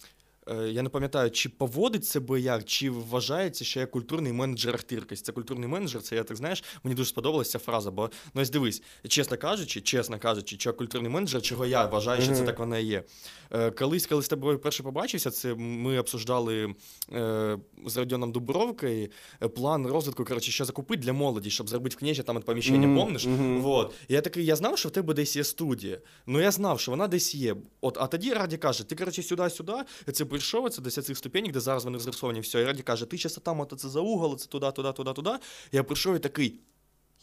я 0.47 0.81
не 0.81 0.89
пам'ятаю, 0.89 1.31
чи 1.31 1.49
поводить 1.49 2.05
себе 2.05 2.39
як, 2.39 2.65
чи 2.65 2.89
вважається, 2.89 3.65
що 3.65 3.79
я 3.79 3.85
культурний 3.85 4.33
менеджер 4.33 4.75
Ахтиркась. 4.75 5.21
Це 5.21 5.31
культурний 5.31 5.69
менеджер, 5.69 6.01
це 6.01 6.15
я 6.15 6.23
так 6.23 6.37
знаєш, 6.37 6.63
мені 6.83 6.95
дуже 6.95 7.09
сподобалася 7.09 7.51
ця 7.51 7.59
фраза, 7.59 7.91
бо 7.91 8.09
ну 8.33 8.41
ось 8.41 8.49
дивись, 8.49 8.83
чесно 9.07 9.37
кажучи, 9.37 9.81
чесно 9.81 10.19
кажучи, 10.19 10.55
що 10.59 10.69
я 10.69 10.73
культурний 10.73 11.11
менеджер, 11.11 11.41
чого 11.41 11.65
я 11.65 11.85
вважаю, 11.85 12.21
що 12.21 12.33
це 12.33 12.43
так 12.43 12.59
вона 12.59 12.77
і 12.77 12.85
є. 12.85 13.03
Е, 13.51 13.71
Колись, 13.71 14.05
коли 14.07 14.21
з 14.21 14.27
тобою 14.27 14.57
вперше 14.57 14.83
побачився, 14.83 15.31
це 15.31 15.55
ми 15.55 15.99
обсуждали 15.99 16.75
е, 17.13 17.57
з 17.85 17.97
Родіоном 17.97 18.31
Дубровкою 18.31 19.09
е, 19.43 19.47
план 19.47 19.87
розвитку, 19.87 20.25
коротше, 20.25 20.51
що 20.51 20.65
закупити 20.65 21.01
для 21.03 21.13
молоді, 21.13 21.49
щоб 21.49 21.69
зробити 21.69 21.95
в 21.95 21.99
книжі 21.99 22.23
там 22.23 22.41
поміщення, 22.41 22.95
помниш? 22.99 23.25
Вот. 23.61 23.93
Я 24.09 24.21
такий, 24.21 24.45
я 24.45 24.55
знав, 24.55 24.77
що 24.77 24.89
в 24.89 24.91
тебе 24.91 25.13
десь 25.13 25.35
є 25.35 25.43
студія. 25.43 25.97
Ну 26.27 26.41
я 26.41 26.51
знав, 26.51 26.79
що 26.79 26.91
вона 26.91 27.07
десь 27.07 27.35
є. 27.35 27.55
От, 27.81 27.97
а 28.01 28.07
тоді 28.07 28.33
Раді 28.33 28.57
каже: 28.57 28.83
ти, 28.83 28.95
коротше, 28.95 29.23
сюди-сюди, 29.23 29.73
це 30.13 30.25
прийшов, 30.35 30.69
це 30.69 30.81
десь 30.81 31.05
цих 31.05 31.17
ступенек, 31.17 31.51
де 31.51 31.59
зараз 31.59 31.85
вони 31.85 31.99
зрисовані, 31.99 32.39
все. 32.39 32.61
І 32.61 32.65
Раді 32.65 32.83
каже, 32.83 33.05
ти 33.05 33.17
зараз 33.17 33.39
там, 33.43 33.67
це 33.77 33.89
за 33.89 33.99
угол, 33.99 34.37
це 34.37 34.47
туди, 34.47 34.71
туди, 34.71 34.93
туди, 34.93 35.13
туди. 35.13 35.31
Я 35.71 35.83
прийшов 35.83 36.15
і 36.15 36.19
такий. 36.19 36.59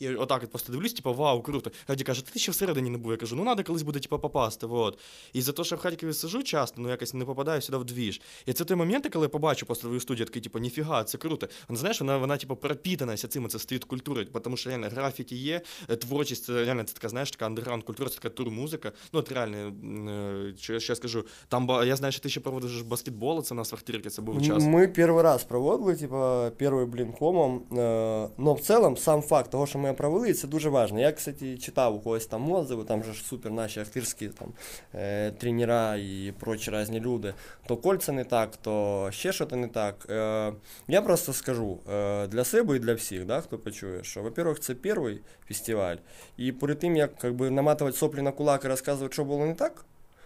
Я 0.02 0.18
отак 0.18 0.44
от 0.44 0.50
просто 0.50 0.72
дивлюсь, 0.72 0.94
типу, 0.94 1.14
вау, 1.14 1.42
круто. 1.42 1.72
Раді 1.88 2.04
каже, 2.04 2.26
ти 2.26 2.40
ще 2.40 2.52
всередині 2.52 2.90
не 2.90 2.98
був. 2.98 3.12
Я 3.12 3.18
кажу, 3.18 3.36
ну 3.36 3.44
треба 3.44 3.64
колись 3.64 3.82
буде 3.82 4.00
типу, 4.00 4.20
попасти. 4.20 4.66
Вот. 4.66 5.00
І 5.34 5.42
за 5.42 5.52
те, 5.52 5.64
що 5.64 5.76
в 5.76 5.80
Харкові 5.80 6.14
сиджу 6.14 6.44
часто, 6.44 6.82
ну 6.82 6.90
якось 6.90 7.14
не 7.14 7.26
попадаю 7.26 7.62
сюди 7.62 7.78
в 7.78 7.84
двіж. 7.86 8.22
І 8.46 8.54
це 8.54 8.66
той 8.66 8.78
момент, 8.78 9.10
коли 9.14 9.26
я 9.26 9.30
побачу 9.30 9.66
просто 9.66 9.82
твою 9.88 10.00
студію, 10.00 10.26
такий, 10.26 10.42
типу, 10.42 10.60
ніфіга, 10.60 11.04
це 11.04 11.18
круто. 11.18 11.48
Вона 11.68 11.80
знаєш, 11.80 12.02
вона, 12.02 12.18
вона 12.18 12.38
типу, 12.38 12.56
пропітана 12.56 13.18
цим, 13.18 13.50
це 13.50 13.60
стріт 13.60 13.84
культурою, 13.84 14.26
тому 14.26 14.58
що 14.58 14.70
реально 14.70 14.90
графіті 14.90 15.36
є, 15.36 15.62
е, 15.90 15.96
творчість, 15.96 16.44
це 16.44 16.66
реально 16.66 16.84
це 16.84 16.94
така, 16.94 17.10
знаєш, 17.10 17.32
така 17.32 17.46
андерграунд 17.46 17.84
культура, 17.84 18.10
це 18.10 18.16
така 18.16 18.30
тур-музика. 18.30 18.92
Ну, 19.14 19.20
от 19.20 19.32
реально, 19.32 19.58
м, 19.58 20.10
е, 20.10 20.54
що, 20.58 20.80
що 20.80 20.92
я 20.92 20.96
скажу, 20.96 21.26
там 21.48 21.68
ба- 21.68 21.86
я 21.86 21.96
знаю, 21.96 22.12
що 22.12 22.22
ти 22.22 22.30
ще 22.30 22.40
проводиш 22.40 22.82
баскетбол, 22.82 23.44
це 23.44 23.54
у 23.54 23.58
нас 23.58 23.72
в 23.72 23.76
Ахтирці, 23.76 24.10
це 24.10 24.22
був 24.22 24.42
час. 24.42 24.64
Мы 24.64 25.00
первый 25.00 25.22
раз 25.22 25.44
проводили, 25.44 25.96
типа, 25.96 26.48
первый 26.50 26.86
блін 26.86 27.12
комом. 27.12 27.64
Е, 27.78 28.30
но 28.38 28.54
в 28.54 28.62
целом 28.62 28.98
сам 28.98 29.22
факт 29.22 29.52
того, 29.52 29.68
що 29.68 29.80
ми 29.80 29.88
провели, 29.95 30.35
це 30.35 30.49
дуже 30.49 30.69
важливо. 30.69 31.03
Я, 31.03 31.13
кстати, 31.13 31.59
читав 31.59 31.95
у 31.95 32.01
когось 32.01 32.27
там 32.27 32.53
отзиви, 32.53 32.85
там 32.85 33.05
же 33.05 33.13
ж 33.13 33.25
супер 33.25 33.53
наші 33.53 33.81
ахтирські 33.81 34.29
там, 34.29 34.49
е, 34.95 35.31
тренера 35.31 35.97
і 35.97 36.35
прочі 36.41 36.71
різні 36.71 37.01
люди. 37.01 37.35
То 37.67 37.77
кольця 37.77 38.13
не 38.13 38.25
так, 38.25 38.57
то 38.57 39.09
ще 39.13 39.33
щось 39.33 39.51
не 39.51 39.69
так. 39.69 40.07
Е, 40.11 40.53
я 40.89 41.03
просто 41.03 41.33
скажу 41.33 41.79
е, 41.93 42.27
для 42.27 42.45
себе 42.45 42.77
і 42.77 42.79
для 42.79 42.95
всіх, 42.95 43.27
да, 43.27 43.41
хто 43.41 43.59
почує, 43.59 44.05
що, 44.05 44.23
во-первых, 44.23 44.59
це 44.59 44.75
перший 44.75 45.21
фестиваль. 45.49 45.97
І 46.37 46.53
перед 46.53 46.79
тим, 46.79 46.97
як 46.97 47.17
как 47.19 47.35
би, 47.35 47.51
наматувати 47.51 47.97
соплі 47.97 48.23
на 48.23 48.33
кулак 48.33 48.65
і 48.65 48.69
розказувати, 48.69 49.13
що 49.13 49.25
було 49.25 49.47
не 49.47 49.55
так, 49.55 49.85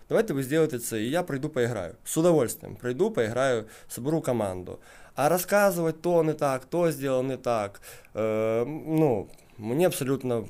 Давайте 0.09 0.33
ви 0.33 0.43
зробите 0.43 0.79
це, 0.79 1.03
і 1.03 1.11
я 1.11 1.23
прийду 1.23 1.49
поіграю. 1.49 1.95
З 2.05 2.17
удовольствием. 2.17 2.77
Прийду, 2.77 3.11
поіграю, 3.11 3.65
соберу 3.89 4.21
команду. 4.21 4.79
А 5.15 5.29
розказувати 5.29 5.99
то 6.03 6.23
не 6.23 6.33
так, 6.33 6.65
то 6.65 6.93
зробив 6.93 7.23
не 7.23 7.37
так. 7.37 7.81
Е, 8.17 8.65
ну, 8.87 9.27
мені 9.59 9.85
абсолютно 9.85 10.45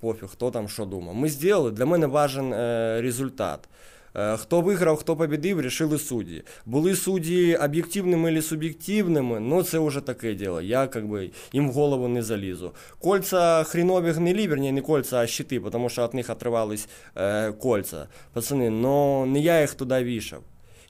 пофіг, 0.00 0.28
хто 0.28 0.50
там 0.50 0.68
що 0.68 0.84
думав. 0.84 1.14
Ми 1.14 1.28
зробили, 1.28 1.70
для 1.70 1.86
мене 1.86 2.06
важен 2.06 2.52
е, 2.52 3.00
результат. 3.02 3.68
Хто 4.14 4.60
виграв, 4.60 4.96
хто 4.96 5.16
побідив, 5.16 5.60
рішили 5.60 5.98
судді. 5.98 6.42
Були 6.66 6.96
судді 6.96 7.56
об'єктивними 7.56 8.34
чи 8.34 8.42
суб'єктивними, 8.42 9.40
ну 9.40 9.62
це 9.62 9.78
вже 9.78 10.00
таке 10.00 10.34
діло. 10.34 10.60
Я 10.60 10.86
как 10.86 11.04
бы 11.04 11.30
їм 11.52 11.70
в 11.70 11.72
голову 11.72 12.08
не 12.08 12.22
залізу. 12.22 12.72
Кольца 12.98 13.64
хренові 13.64 14.10
гнилі, 14.10 14.48
вернее, 14.48 14.72
не 14.72 14.80
кольца, 14.80 15.18
а 15.18 15.26
щити, 15.26 15.60
тому 15.60 15.88
що 15.88 16.06
від 16.06 16.14
них 16.14 16.30
отривались 16.30 16.88
е, 17.16 17.52
кольца. 17.52 18.08
Пацани, 18.32 18.70
но 18.70 19.26
не 19.26 19.40
я 19.40 19.60
їх 19.60 19.74
туди 19.74 20.04
вішав. 20.04 20.42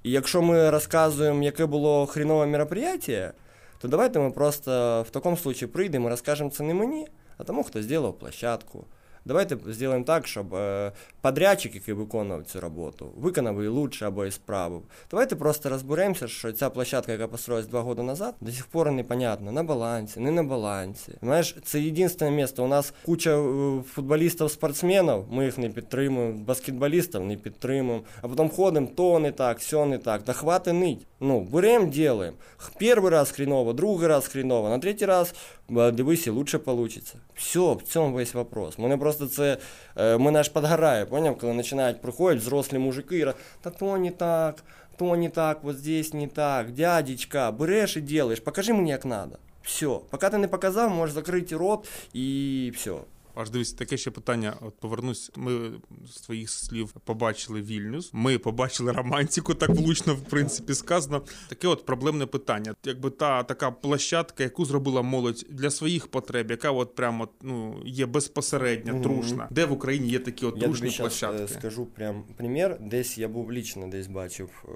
І 0.02 0.10
якщо 0.10 0.42
ми 0.42 0.70
розказуємо, 0.70 1.42
яке 1.42 1.66
було 1.66 2.06
хренове 2.06 2.46
мероприятие, 2.46 3.32
то 3.78 3.88
давайте 3.88 4.18
ми 4.18 4.30
просто 4.30 5.02
в 5.08 5.10
такому 5.10 5.36
случае 5.36 5.68
прийдемо 5.68 6.06
і 6.06 6.10
розкажемо 6.10 6.50
це 6.50 6.62
не 6.62 6.74
мені, 6.74 7.06
а 7.40 7.44
тому, 7.44 7.64
хто 7.64 7.82
зробив 7.82 8.12
площадку. 8.12 8.84
Давайте 9.24 9.56
зробимо 9.66 10.04
так, 10.04 10.26
щоб 10.26 10.54
е, 10.54 10.92
подрядчик, 11.20 11.74
який 11.74 11.94
виконував 11.94 12.44
цю 12.44 12.60
роботу, 12.60 13.12
виконав 13.16 13.56
її 13.56 13.68
лучше 13.68 14.06
або 14.06 14.26
і 14.26 14.30
справив. 14.30 14.82
Давайте 15.10 15.36
просто 15.36 15.68
розберемося, 15.68 16.28
що 16.28 16.52
ця 16.52 16.70
площадка, 16.70 17.12
яка 17.12 17.28
построїлась 17.28 17.66
два 17.66 17.82
роки 17.82 18.02
назад, 18.02 18.34
до 18.40 18.52
сих 18.52 18.66
пор 18.66 18.90
непонятно, 18.90 19.52
на 19.52 19.62
балансі, 19.62 20.20
не 20.20 20.30
на 20.30 20.42
балансі. 20.42 21.12
Знаєш, 21.22 21.56
це 21.64 21.80
єдине 21.80 22.30
місце. 22.30 22.62
У 22.62 22.68
нас 22.68 22.94
куча 23.04 23.30
е, 23.30 23.82
футболістів-спортсменів, 23.94 25.24
ми 25.30 25.44
їх 25.44 25.58
не 25.58 25.68
підтримуємо, 25.68 26.38
баскетболістів 26.38 27.20
не 27.20 27.36
підтримуємо, 27.36 28.04
а 28.22 28.28
потім 28.28 28.48
ходимо, 28.48 28.88
то 28.96 29.18
не 29.18 29.32
так, 29.32 29.58
все 29.58 29.86
не 29.86 29.98
так. 29.98 30.22
Да 30.22 30.32
хвати 30.32 30.72
нить. 30.72 31.06
Ну, 31.20 31.40
беремо, 31.40 31.86
делаем. 31.86 32.34
Перший 32.78 33.08
раз 33.08 33.30
хреново, 33.30 33.72
другий 33.72 34.08
раз 34.08 34.28
хреново, 34.28 34.68
на 34.68 34.78
третій 34.78 35.06
раз 35.06 35.34
дивись, 35.70 36.26
і 36.26 36.30
лучше 36.30 36.58
получится. 36.58 37.14
Все, 37.34 37.74
в 37.74 37.82
цьому 37.82 38.16
весь 38.16 38.34
вопрос. 38.34 38.78
Мене 38.78 38.96
просто 38.96 39.26
це, 39.26 39.58
е, 39.96 40.18
мене 40.18 40.38
аж 40.38 40.48
підгорає, 40.48 41.06
поняв, 41.06 41.38
коли 41.38 41.54
починають 41.54 42.00
приходять 42.00 42.42
взрослі 42.42 42.78
мужики 42.78 43.18
і 43.18 43.26
та 43.60 43.70
то 43.70 43.98
не 43.98 44.10
так, 44.10 44.64
то 44.96 45.16
не 45.16 45.28
так, 45.28 45.64
вот 45.64 45.76
здесь 45.76 46.14
не 46.14 46.26
так, 46.26 46.70
дядечка, 46.72 47.50
береш 47.50 47.96
і 47.96 48.00
делаешь, 48.00 48.40
покажи 48.40 48.72
мені 48.72 48.90
як 48.90 49.04
надо. 49.04 49.36
Все, 49.62 49.98
пока 50.10 50.30
ти 50.30 50.38
не 50.38 50.48
показав, 50.48 50.90
можеш 50.90 51.14
закрити 51.14 51.56
рот 51.56 51.88
і 52.12 52.72
все. 52.74 52.94
Аж 53.34 53.50
дивись, 53.50 53.72
таке 53.72 53.96
ще 53.96 54.10
питання. 54.10 54.56
От 54.60 54.74
повернусь. 54.80 55.30
Ми 55.36 55.70
з 56.06 56.20
твоїх 56.20 56.50
слів 56.50 56.92
побачили 57.04 57.62
Вільнюс. 57.62 58.10
Ми 58.12 58.38
побачили 58.38 58.92
романтику, 58.92 59.54
так 59.54 59.70
влучно, 59.70 60.14
в 60.14 60.20
принципі, 60.20 60.74
сказано. 60.74 61.22
Таке 61.48 61.68
от 61.68 61.86
проблемне 61.86 62.26
питання. 62.26 62.74
Якби 62.84 63.10
та 63.10 63.42
така 63.42 63.70
площадка, 63.70 64.42
яку 64.42 64.64
зробила 64.64 65.02
молодь 65.02 65.46
для 65.50 65.70
своїх 65.70 66.06
потреб, 66.06 66.50
яка 66.50 66.70
от 66.70 66.94
прямо 66.94 67.28
ну 67.42 67.82
є 67.84 68.06
безпосередня, 68.06 68.92
Мгм. 68.92 69.02
трушна. 69.02 69.48
Де 69.50 69.64
в 69.64 69.72
Україні 69.72 70.08
є 70.08 70.18
такі 70.18 70.46
от 70.46 70.54
Я 70.56 70.60
тобі 70.60 70.64
трушні 70.64 70.88
зараз 70.90 70.98
площадки? 71.20 71.54
скажу 71.58 71.86
прям 71.86 72.24
примір. 72.36 72.76
Десь 72.80 73.18
я 73.18 73.28
був 73.28 73.52
лічно 73.52 73.88
десь 73.88 74.06
бачив 74.06 74.64
е, 74.68 74.70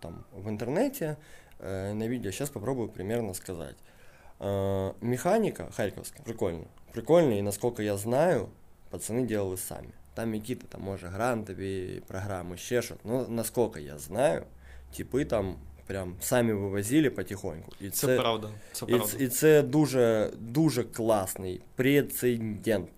там 0.00 0.14
в 0.44 0.48
інтернеті 0.48 1.04
е, 1.64 1.94
на 1.94 2.08
відео. 2.08 2.32
Зараз 2.32 2.48
спробую 2.48 2.88
примерно 2.88 3.34
сказати. 3.34 3.74
Е, 4.42 4.92
Механіка 5.00 5.68
харківська, 5.76 6.20
прикольно. 6.24 6.64
Прикольно, 6.92 7.34
і 7.34 7.42
насколько 7.42 7.82
я 7.82 7.96
знаю, 7.96 8.48
пацаны 8.90 9.26
делали 9.26 9.56
самі. 9.56 9.88
Там 10.14 10.34
які-то 10.34 10.66
там, 10.66 10.82
може, 10.82 11.06
грантові 11.06 12.02
програми, 12.06 12.56
ще 12.56 12.82
щось. 12.82 12.98
Ну, 13.04 13.26
наскільки 13.28 13.80
я 13.80 13.98
знаю, 13.98 14.42
типи 14.96 15.24
там 15.24 15.56
прям 15.86 16.16
самі 16.20 16.52
вивозили 16.52 17.10
потихоньку. 17.10 17.72
І 17.80 17.90
Це, 17.90 18.18
правда. 18.18 18.48
Це 18.72 18.86
правда. 18.86 19.06
І, 19.18 19.24
і 19.24 19.28
це 19.28 19.62
дуже, 19.62 20.32
дуже 20.38 20.84
класний 20.84 21.60
прецедент. 21.74 22.88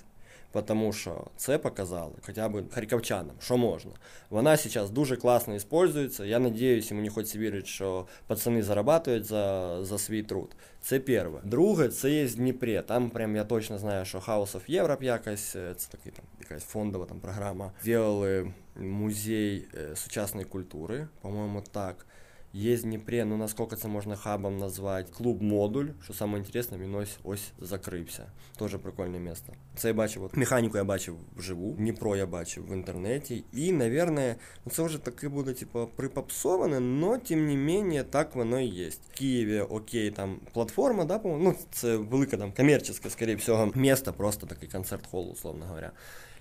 Потому 0.57 0.93
що 0.93 1.25
це 1.37 1.59
показали 1.59 2.13
хоча 2.23 2.49
б 2.49 2.71
харківчанам, 2.71 3.37
що 3.41 3.57
можна. 3.57 3.91
Вона 4.31 4.57
зараз 4.57 4.91
дуже 4.91 5.17
класно 5.17 5.55
використовується. 5.55 6.25
Я 6.25 6.39
і 6.39 6.95
мені 6.95 7.09
хочеться 7.09 7.39
вірити, 7.39 7.67
що 7.67 8.07
пацани 8.27 8.63
зарабатують 8.63 9.25
за, 9.25 9.77
за 9.85 9.99
свій 9.99 10.23
труд. 10.23 10.57
Це 10.81 11.01
перше. 11.01 11.31
Друге, 11.45 11.89
це 11.89 12.11
є 12.11 12.25
в 12.25 12.35
Дніпрі. 12.35 12.83
Там 12.87 13.11
прям 13.11 13.37
я 13.37 13.45
точно 13.45 13.79
знаю, 13.79 14.05
що 14.05 14.19
House 14.19 14.53
of 14.53 14.71
Europe 14.71 15.03
якась, 15.03 15.45
це 15.51 15.89
такий 15.91 16.13
там 16.13 16.25
якась 16.41 16.65
фондова 16.65 17.05
там 17.05 17.21
програма. 17.21 17.73
Зробили 17.85 18.53
музей 18.77 19.69
е, 19.75 19.97
сучасної 19.97 20.47
культури, 20.47 21.09
по-моєму, 21.21 21.63
так. 21.73 22.07
Є 22.54 22.76
в 22.76 22.82
Дніпрі, 22.82 23.24
ну 23.24 23.38
наскільки 23.38 23.76
це 23.76 23.88
можна 23.88 24.16
хабом 24.16 24.58
назвати, 24.58 25.12
клуб 25.18 25.42
модуль, 25.42 25.86
що 26.04 26.14
саме 26.14 26.38
інтересне, 26.38 26.78
він 26.78 26.96
ось 26.96 27.18
ось 27.24 27.52
закрився. 27.62 28.32
Теж 28.60 28.76
прикольне 28.76 29.20
місце. 29.20 29.54
Це 29.76 29.88
я 29.88 29.94
бачив, 29.94 30.24
от, 30.24 30.38
механіку 30.38 30.78
я 30.78 30.84
бачив 30.84 31.16
вживу, 31.36 31.76
Дніпро 31.78 32.16
я 32.16 32.26
бачив 32.26 32.68
в 32.70 32.74
інтернеті. 32.74 33.44
І, 33.54 33.72
наверное, 33.72 34.36
ну 34.66 34.72
це 34.72 34.84
вже 34.84 34.98
таке 34.98 35.30
буде, 35.30 35.54
типу, 35.54 35.90
припопсоване, 35.96 36.80
но 36.80 37.18
тим 37.18 37.48
не 37.48 37.56
менее 37.56 38.04
так 38.04 38.36
воно 38.36 38.60
і 38.60 38.66
є. 38.66 38.90
В 38.90 39.18
Києві, 39.18 39.60
окей, 39.60 40.12
там 40.12 40.40
платформа, 40.54 41.06
да, 41.06 41.20
по-моєму, 41.20 41.50
ну 41.50 41.56
це 41.72 41.98
велика 41.98 42.38
там 42.38 42.52
комерційська, 42.52 43.10
скоріше 43.10 43.36
всього, 43.36 43.72
місто, 43.76 44.14
просто 44.14 44.48
такий 44.48 44.70
концерт-холл, 44.70 45.32
условно 45.32 45.66
говоря. 45.66 45.92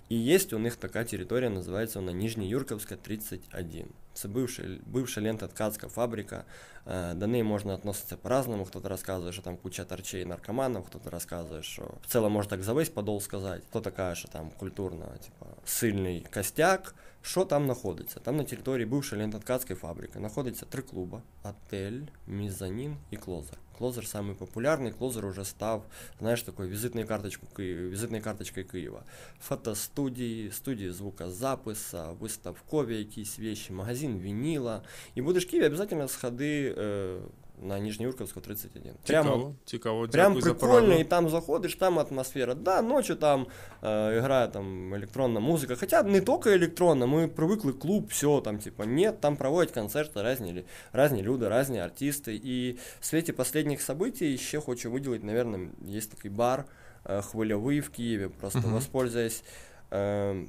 І 0.09 0.17
є 0.23 0.39
у 0.53 0.59
них 0.59 0.77
така 0.77 1.05
територія, 1.05 1.50
називається 1.50 1.99
вона 1.99 2.12
Нижньоюрковська 2.12 2.97
31. 2.97 3.87
Це 4.15 4.29
бивша, 4.29 4.62
бивша 4.87 5.21
лента 5.23 5.47
ткацька 5.47 5.89
фабрика. 5.89 6.45
Е, 6.87 7.15
До 7.15 7.27
неї 7.27 7.43
можна 7.43 7.77
відноситися 7.77 8.17
по-разному. 8.17 8.65
Хтось 8.65 8.85
розказує, 8.85 9.33
що 9.33 9.43
там 9.43 9.57
куча 9.57 9.85
торчей 9.85 10.25
наркоманів, 10.25 10.83
хтось 10.83 11.12
розказує, 11.12 11.62
що 11.62 11.83
в 12.03 12.07
цілому 12.07 12.35
можна 12.35 12.50
так 12.50 12.62
за 12.62 12.73
весь 12.73 12.89
подол 12.89 13.21
сказати. 13.21 13.62
Хто 13.71 13.91
каже, 13.93 14.21
що 14.21 14.29
там 14.29 14.50
культурно, 14.59 15.05
типа, 15.25 15.47
сильний 15.65 16.27
костяк. 16.35 16.95
Що 17.25 17.46
там 17.46 17.65
знаходиться? 17.65 18.20
Там 18.20 18.38
на 18.38 18.44
території 18.44 18.86
бившої 18.86 19.22
лентоткацької 19.22 19.79
фабрики 19.79 20.20
знаходиться 20.20 20.65
три 20.65 20.82
клуби: 20.82 21.22
отель, 21.44 22.01
мізанін 22.27 22.96
і 23.12 23.17
клозер. 23.17 23.58
Клозер 23.77 24.08
самий 24.08 24.36
популярний, 24.36 24.91
клозер 24.91 25.25
уже 25.25 25.46
став, 25.46 25.86
знаєш, 26.20 26.44
такою 26.44 26.70
візитною 26.70 27.08
карточкою 27.08 27.51
Києва, 27.55 27.89
візитною 27.89 28.24
карточкою 28.24 28.67
Києва. 28.67 29.03
Фотостудії, 29.41 30.51
студії 30.51 30.91
звукозапису, 30.91 32.17
виставкові 32.20 32.98
якісь 32.98 33.39
вещи, 33.39 33.74
магазин 33.74 34.20
вініла. 34.20 34.82
І 35.15 35.22
будеш 35.22 35.46
в 35.46 35.50
Києві, 35.50 35.65
обов'язково 35.65 36.08
сходи 36.08 36.75
е, 36.77 37.17
на 37.62 37.80
Нижнеурковского 37.80 38.42
31. 38.46 38.94
Прямо, 39.08 39.30
цікаво, 39.30 39.56
цікаво. 39.66 40.08
Прям 40.08 40.42
прикольно, 40.42 40.94
и 40.94 41.04
там 41.04 41.30
заходишь, 41.30 41.76
там 41.76 42.00
атмосфера. 42.00 42.56
Да, 42.56 42.82
ночі 42.82 43.16
там 43.16 43.48
э, 43.82 44.22
грає 44.22 44.48
там 44.48 44.94
електронна 44.94 45.40
музыка. 45.40 45.76
Хотя 45.76 46.04
не 46.04 46.22
только 46.22 46.50
електронна, 46.50 47.06
мы 47.06 47.28
привыкли 47.28 47.72
клуб, 47.72 48.08
все 48.10 48.42
там, 48.42 48.58
типа, 48.58 48.84
нет, 48.84 49.22
там 49.22 49.38
проводять 49.38 49.74
концерти 49.74 50.24
різні, 50.24 50.64
разные 50.94 51.22
люди, 51.22 51.46
разные 51.46 51.84
артисты. 51.84 52.40
И 52.46 52.78
в 53.00 53.06
свете 53.06 53.34
последних 53.34 53.82
событий 53.82 54.34
еще 54.34 54.62
хочу 54.62 54.92
выделить, 54.92 55.24
наверное, 55.24 55.70
есть 55.88 56.12
такой 56.12 56.32
бар 56.32 56.66
э, 57.06 57.22
хвильовий 57.22 57.82
в 57.82 57.90
Киеве. 57.90 58.29
просто 58.29 58.60
uh-huh. 58.60 58.74
воспользуясь 58.74 59.44
э, 59.92 60.46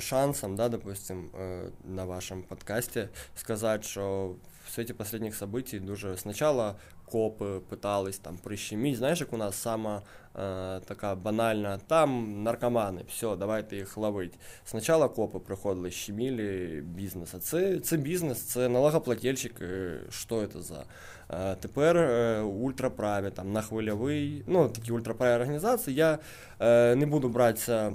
шансом, 0.00 0.56
да, 0.56 0.68
допустим, 0.68 1.30
э, 1.32 1.70
на 1.84 2.04
вашому 2.04 2.42
подкасті 2.42 3.08
сказати, 3.36 3.82
що 3.82 4.34
в 4.69 4.71
свете 4.71 4.93
последних 4.93 5.35
событий 5.35 5.79
дуже 5.79 6.17
сначала 6.17 6.75
копи 7.05 7.61
питались 7.69 8.17
там 8.17 8.37
прищеміть. 8.37 8.97
Знаєш, 8.97 9.19
як 9.19 9.33
у 9.33 9.37
нас 9.37 9.55
сама 9.55 10.01
е, 10.35 10.79
така 10.79 11.15
банальна, 11.15 11.79
там 11.87 12.43
наркомани, 12.43 13.01
все, 13.09 13.35
давайте 13.35 13.75
їх 13.75 13.97
ловить. 13.97 14.33
Спочатку 14.65 15.09
копи 15.09 15.39
приходили, 15.39 15.91
щеміли 15.91 16.81
бізнес. 16.85 17.33
А 17.33 17.39
це, 17.39 17.79
це 17.79 17.97
бізнес, 17.97 18.41
це 18.41 18.69
налогоплательщик, 18.69 19.61
е, 19.61 19.99
що 20.09 20.47
це 20.47 20.61
за. 20.61 20.83
Е, 21.29 21.55
тепер 21.55 21.97
е, 21.97 22.41
ультраправі, 22.41 23.29
там, 23.29 23.53
на 23.53 23.61
хвильовий, 23.61 24.43
ну, 24.47 24.69
такі 24.69 24.91
ультраправі 24.91 25.35
організації. 25.35 25.95
Я 25.95 26.19
е, 26.59 26.95
не 26.95 27.05
буду 27.05 27.29
братися 27.29 27.93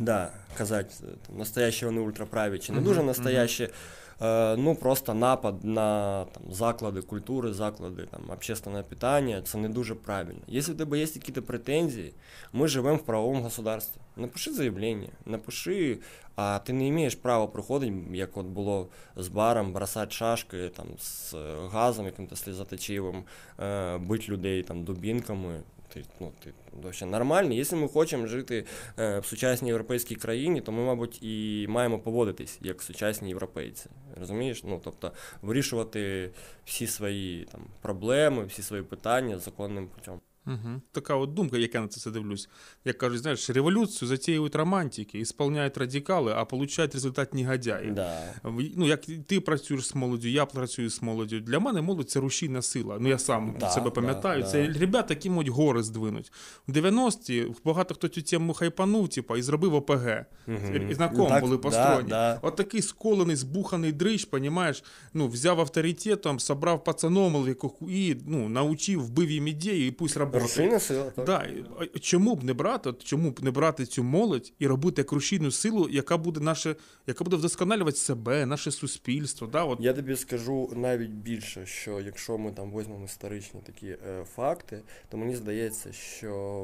да, 0.00 0.30
казати, 0.58 0.94
е, 1.02 1.06
там, 1.26 1.36
настоящі 1.38 1.86
вони 1.86 2.00
ультраправі 2.00 2.58
чи 2.58 2.72
не 2.72 2.78
Мгм, 2.78 2.86
дуже 2.86 2.98
мгм. 2.98 3.06
настоящі. 3.06 3.64
Е, 3.64 3.70
Ну, 4.19 4.75
просто 4.75 5.13
напад 5.13 5.63
на 5.63 6.25
там, 6.25 6.53
заклади 6.53 7.01
культури, 7.01 7.53
заклади 7.53 8.05
там, 8.05 8.21
общественного 8.29 8.83
питання, 8.83 9.41
це 9.41 9.57
не 9.57 9.69
дуже 9.69 9.95
правильно. 9.95 10.41
Якщо 10.47 10.73
в 10.73 10.77
тебе 10.77 10.99
є 10.99 11.05
якісь 11.05 11.43
претензії, 11.43 12.13
ми 12.53 12.67
живемо 12.67 12.97
в 12.97 13.05
правовому 13.05 13.41
государстві. 13.41 14.01
Напиши 14.15 14.53
заявлення, 14.53 15.09
напиши, 15.25 15.99
а 16.35 16.59
ти 16.59 16.73
не 16.73 16.91
маєш 16.91 17.15
права 17.15 17.47
приходити, 17.47 17.93
як 18.11 18.37
от 18.37 18.45
було 18.45 18.87
з 19.15 19.27
баром, 19.27 19.73
бросати 19.73 20.11
шашки 20.11 20.69
там, 20.69 20.87
з 20.97 21.33
е, 21.33 21.55
газом, 21.71 22.05
яким-то 22.05 22.35
слізоточивим, 22.35 23.23
е, 23.59 23.97
бити 23.97 24.31
людей 24.31 24.63
там, 24.63 24.83
дубінками. 24.83 25.61
Ти, 25.93 26.03
ну, 26.19 26.31
ти 26.43 26.53
вообще 26.81 27.05
нормальний. 27.05 27.57
Якщо 27.57 27.75
ми 27.75 27.87
хочемо 27.87 28.27
жити 28.27 28.65
е, 28.99 29.19
в 29.19 29.25
сучасній 29.25 29.69
європейській 29.69 30.15
країні, 30.15 30.61
то 30.61 30.71
ми, 30.71 30.83
мабуть, 30.85 31.23
і 31.23 31.65
маємо 31.69 31.99
поводитись 31.99 32.59
як 32.61 32.81
сучасні 32.81 33.29
європейці. 33.29 33.89
Розумієш? 34.19 34.63
Ну, 34.63 34.81
тобто 34.83 35.11
вирішувати 35.41 36.31
всі 36.65 36.87
свої 36.87 37.45
там, 37.51 37.61
проблеми, 37.81 38.45
всі 38.45 38.63
свої 38.63 38.83
питання 38.83 39.39
законним 39.39 39.87
путем. 39.87 40.19
Угу. 40.47 40.81
Така 40.91 41.15
от 41.15 41.33
думка, 41.33 41.57
як 41.57 41.75
я 41.75 41.81
на 41.81 41.87
це 41.87 41.99
все 41.99 42.11
дивлюсь. 42.11 42.49
Як 42.85 42.97
кажуть, 42.97 43.19
знаєш, 43.19 43.49
революцію 43.49 44.09
затіюють 44.09 44.55
романтики, 44.55 45.19
ісполняють 45.19 45.77
радикали, 45.77 46.33
а 46.37 46.45
получають 46.45 46.93
результат 46.93 47.33
негодяї. 47.33 47.91
Да. 47.91 48.33
Ну, 48.75 48.87
як 48.87 49.05
ти 49.27 49.39
працюєш 49.41 49.87
з 49.87 49.95
молоддю, 49.95 50.27
я 50.27 50.45
працюю 50.45 50.89
з 50.89 51.01
молоддю. 51.01 51.39
Для 51.39 51.59
мене 51.59 51.81
молодь 51.81 52.09
це 52.09 52.19
рушійна 52.19 52.61
сила. 52.61 52.97
Ну 52.99 53.09
я 53.09 53.17
сам 53.17 53.55
Да, 53.59 53.69
себе 53.69 53.89
пам'ятаю. 53.89 54.41
да, 54.41 54.47
це 54.47 54.67
да. 54.67 54.79
ребята, 54.79 55.13
які 55.13 55.29
можуть 55.29 55.49
гори 55.51 55.83
здвинуть. 55.83 56.31
В 56.67 56.71
90-ті 56.71 57.47
багато 57.65 57.93
хто 57.95 58.07
цю 58.07 58.21
тему 58.21 58.53
хайпанув, 58.53 59.09
типа, 59.09 59.37
і 59.37 59.41
зробив 59.41 59.73
ОПГ. 59.73 60.25
Мгм. 60.47 60.91
І 60.91 60.95
на 60.95 61.09
ком 61.09 61.27
Так, 61.27 61.43
були 61.43 61.57
построєні. 61.57 62.09
да. 62.09 62.39
От 62.41 62.55
такий 62.55 62.81
сколений, 62.81 63.35
збуханий 63.35 63.91
дрищ, 63.91 64.25
понімаєш, 64.25 64.83
ну, 65.13 65.27
взяв 65.27 65.59
авторитетом, 65.59 66.39
собрав 66.39 66.83
пацаном 66.83 67.55
і 67.89 68.15
ну, 68.25 68.49
научив, 68.49 69.05
вбив 69.05 69.31
їм 69.31 69.47
ідеї, 69.47 69.87
і 69.87 69.91
пусть. 69.91 70.17
Рушійна 70.39 70.79
сила. 70.79 71.11
Так. 71.15 71.25
Да, 71.25 71.47
чому 71.99 72.35
б 72.35 72.43
не 72.43 72.53
брати, 72.53 72.89
от 72.89 73.03
чому 73.03 73.31
б 73.31 73.43
не 73.43 73.51
брати 73.51 73.85
цю 73.85 74.03
молодь 74.03 74.53
і 74.59 74.67
робити 74.67 75.01
як 75.01 75.11
рушійну 75.11 75.51
силу, 75.51 75.89
яка 75.89 76.17
буде 76.17 76.39
наше, 76.39 76.75
яка 77.07 77.23
буде 77.23 77.35
вдосконалювати 77.35 77.97
себе, 77.97 78.45
наше 78.45 78.71
суспільство. 78.71 79.47
Да? 79.47 79.63
От, 79.63 79.79
Я 79.81 79.93
тобі 79.93 80.15
скажу 80.15 80.69
навіть 80.75 81.11
більше, 81.11 81.65
що 81.65 81.99
якщо 81.99 82.37
ми 82.37 82.51
там 82.51 82.71
візьмемо 82.71 83.05
історичні 83.05 83.61
такі 83.65 83.87
е, 83.87 84.23
факти, 84.35 84.81
то 85.09 85.17
мені 85.17 85.35
здається, 85.35 85.91
що 85.93 86.63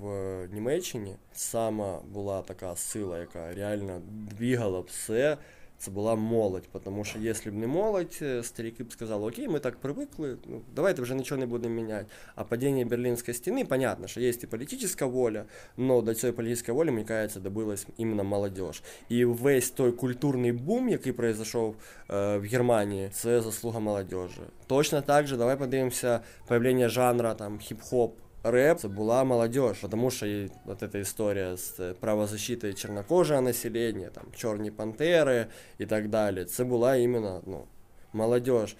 в 0.00 0.46
Німеччині 0.52 1.16
сама 1.32 2.00
була 2.12 2.42
така 2.42 2.76
сила, 2.76 3.18
яка 3.18 3.54
реально 3.54 4.02
двігала 4.06 4.80
все. 4.80 5.38
Це 5.78 5.90
була 5.90 6.14
молодь, 6.14 6.68
тому 6.84 7.04
що 7.04 7.18
якщо 7.18 7.50
б 7.50 7.54
не 7.54 7.66
молодь, 7.66 8.18
е, 8.22 8.42
старики 8.42 8.84
б 8.84 8.92
сказали, 8.92 9.28
окей, 9.28 9.48
ми 9.48 9.58
так 9.58 9.76
привикли, 9.76 10.36
ну, 10.46 10.60
давайте 10.76 11.02
вже 11.02 11.14
нічого 11.14 11.38
не 11.38 11.46
будемо 11.46 11.74
міняти. 11.74 12.06
А 12.34 12.44
падіння 12.44 12.84
Берлінської 12.84 13.34
стіни, 13.34 13.64
понятно, 13.64 14.06
що 14.06 14.20
є 14.20 14.28
і 14.28 14.46
політична 14.46 15.06
воля, 15.06 15.44
але 15.78 16.02
до 16.02 16.14
цієї 16.14 16.36
політичної 16.36 16.76
волі, 16.76 16.90
мені 16.90 17.04
кажеться, 17.04 17.40
добилась 17.40 17.86
іменно 17.96 18.24
молодь. 18.24 18.82
І 19.08 19.24
весь 19.24 19.70
той 19.70 19.92
культурний 19.92 20.52
бум, 20.52 20.88
який 20.88 21.12
произошов 21.12 21.76
е, 22.10 22.36
в 22.36 22.42
Германії, 22.42 23.08
це 23.12 23.40
заслуга 23.40 23.80
молодежі. 23.80 24.40
Точно 24.66 25.02
так 25.02 25.26
же, 25.26 25.36
давай 25.36 25.58
подивимося 25.58 26.20
появлення 26.46 26.88
жанра 26.88 27.34
там 27.34 27.58
хіп-хоп. 27.58 28.10
Рэп 28.50 28.74
це 28.74 28.88
була 28.88 29.24
молодежь, 29.24 29.78
потому 29.80 30.10
що 30.10 30.26
і 30.26 30.50
вот 30.64 30.82
эта 30.82 30.98
історія 31.00 31.56
з 31.56 31.80
е, 31.80 31.94
правозащитою 32.00 32.74
чорнокожого 32.74 33.40
населення, 33.40 34.08
там 34.14 34.24
чорні 34.36 34.70
пантери 34.70 35.46
і 35.78 35.86
так 35.86 36.08
далі. 36.08 36.44
Це 36.44 36.64
була 36.64 36.96
іменно 36.96 37.40
ну, 37.46 37.64
молодежь. 38.12 38.76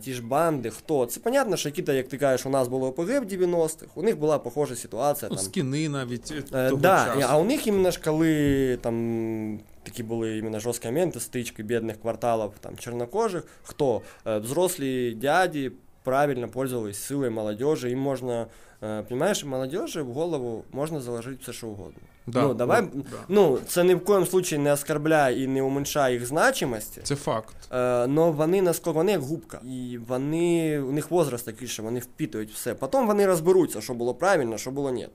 Ті 0.00 0.12
ж 0.12 0.22
банди, 0.22 0.70
хто? 0.70 1.06
Це 1.06 1.20
понятно, 1.20 1.56
що 1.56 1.68
якісь, 1.68 1.88
як 1.88 2.08
ти 2.08 2.18
кажеш, 2.18 2.46
у 2.46 2.50
нас 2.50 2.68
було 2.68 2.86
ОПГ 2.88 3.20
в 3.20 3.24
90-х, 3.24 3.86
у 3.94 4.02
них 4.02 4.18
була 4.18 4.38
похожа 4.38 4.76
ситуація. 4.76 5.28
Ну, 5.30 5.36
там, 5.36 5.44
скіни 5.44 5.88
навіть 5.88 6.32
е, 6.32 6.58
Е, 6.58 6.68
того 6.68 6.82
да, 6.82 7.04
часу. 7.06 7.26
а 7.28 7.38
у 7.38 7.44
них 7.44 7.66
іменно 7.66 7.90
ж 7.90 8.00
коли 8.04 8.76
там 8.76 9.60
такі 9.82 10.02
були 10.02 10.38
іменно 10.38 10.60
жорсткі 10.60 10.88
моменти, 10.88 11.20
стички 11.20 11.62
бідних 11.62 12.00
кварталів, 12.00 12.50
там 12.60 12.76
чорнокожих, 12.76 13.42
хто? 13.62 14.02
Е, 14.26 14.38
Взрослі 14.38 15.14
дяді 15.14 15.72
правильно 16.04 16.48
пользовались 16.48 16.98
силою 16.98 17.30
молодежи, 17.32 17.88
їм 17.88 17.98
можна, 17.98 18.46
е, 18.82 19.02
понимаєш, 19.02 19.44
молодежи 19.44 20.02
в 20.02 20.12
голову 20.12 20.64
можна 20.72 21.00
заложити 21.00 21.38
все, 21.42 21.52
що 21.52 21.66
угодно. 21.66 22.00
Да, 22.26 22.42
ну, 22.42 22.54
давай, 22.54 22.82
от, 22.82 22.90
да. 22.92 23.16
Ну, 23.28 23.58
це 23.68 23.84
ні 23.84 23.94
в 23.94 24.04
коєму 24.04 24.26
случаї 24.26 24.62
не 24.62 24.72
оскорбляє 24.72 25.44
і 25.44 25.46
не 25.46 25.62
уменьшає 25.62 26.14
їх 26.14 26.26
значимості. 26.26 27.00
Це 27.02 27.16
факт. 27.16 27.56
Е, 27.72 28.06
но 28.06 28.32
вони 28.32 28.62
наскільки 28.62 28.90
вони 28.90 29.12
як 29.12 29.20
губка. 29.20 29.60
І 29.64 29.98
вони, 30.08 30.80
у 30.80 30.92
них 30.92 31.10
возраст 31.10 31.44
такий, 31.44 31.68
що 31.68 31.82
вони 31.82 32.00
впитують 32.00 32.50
все. 32.50 32.74
Потім 32.74 33.06
вони 33.06 33.26
розберуться, 33.26 33.80
що 33.80 33.94
було 33.94 34.14
правильно, 34.14 34.58
що 34.58 34.70
було 34.70 34.90
ні. 34.90 35.08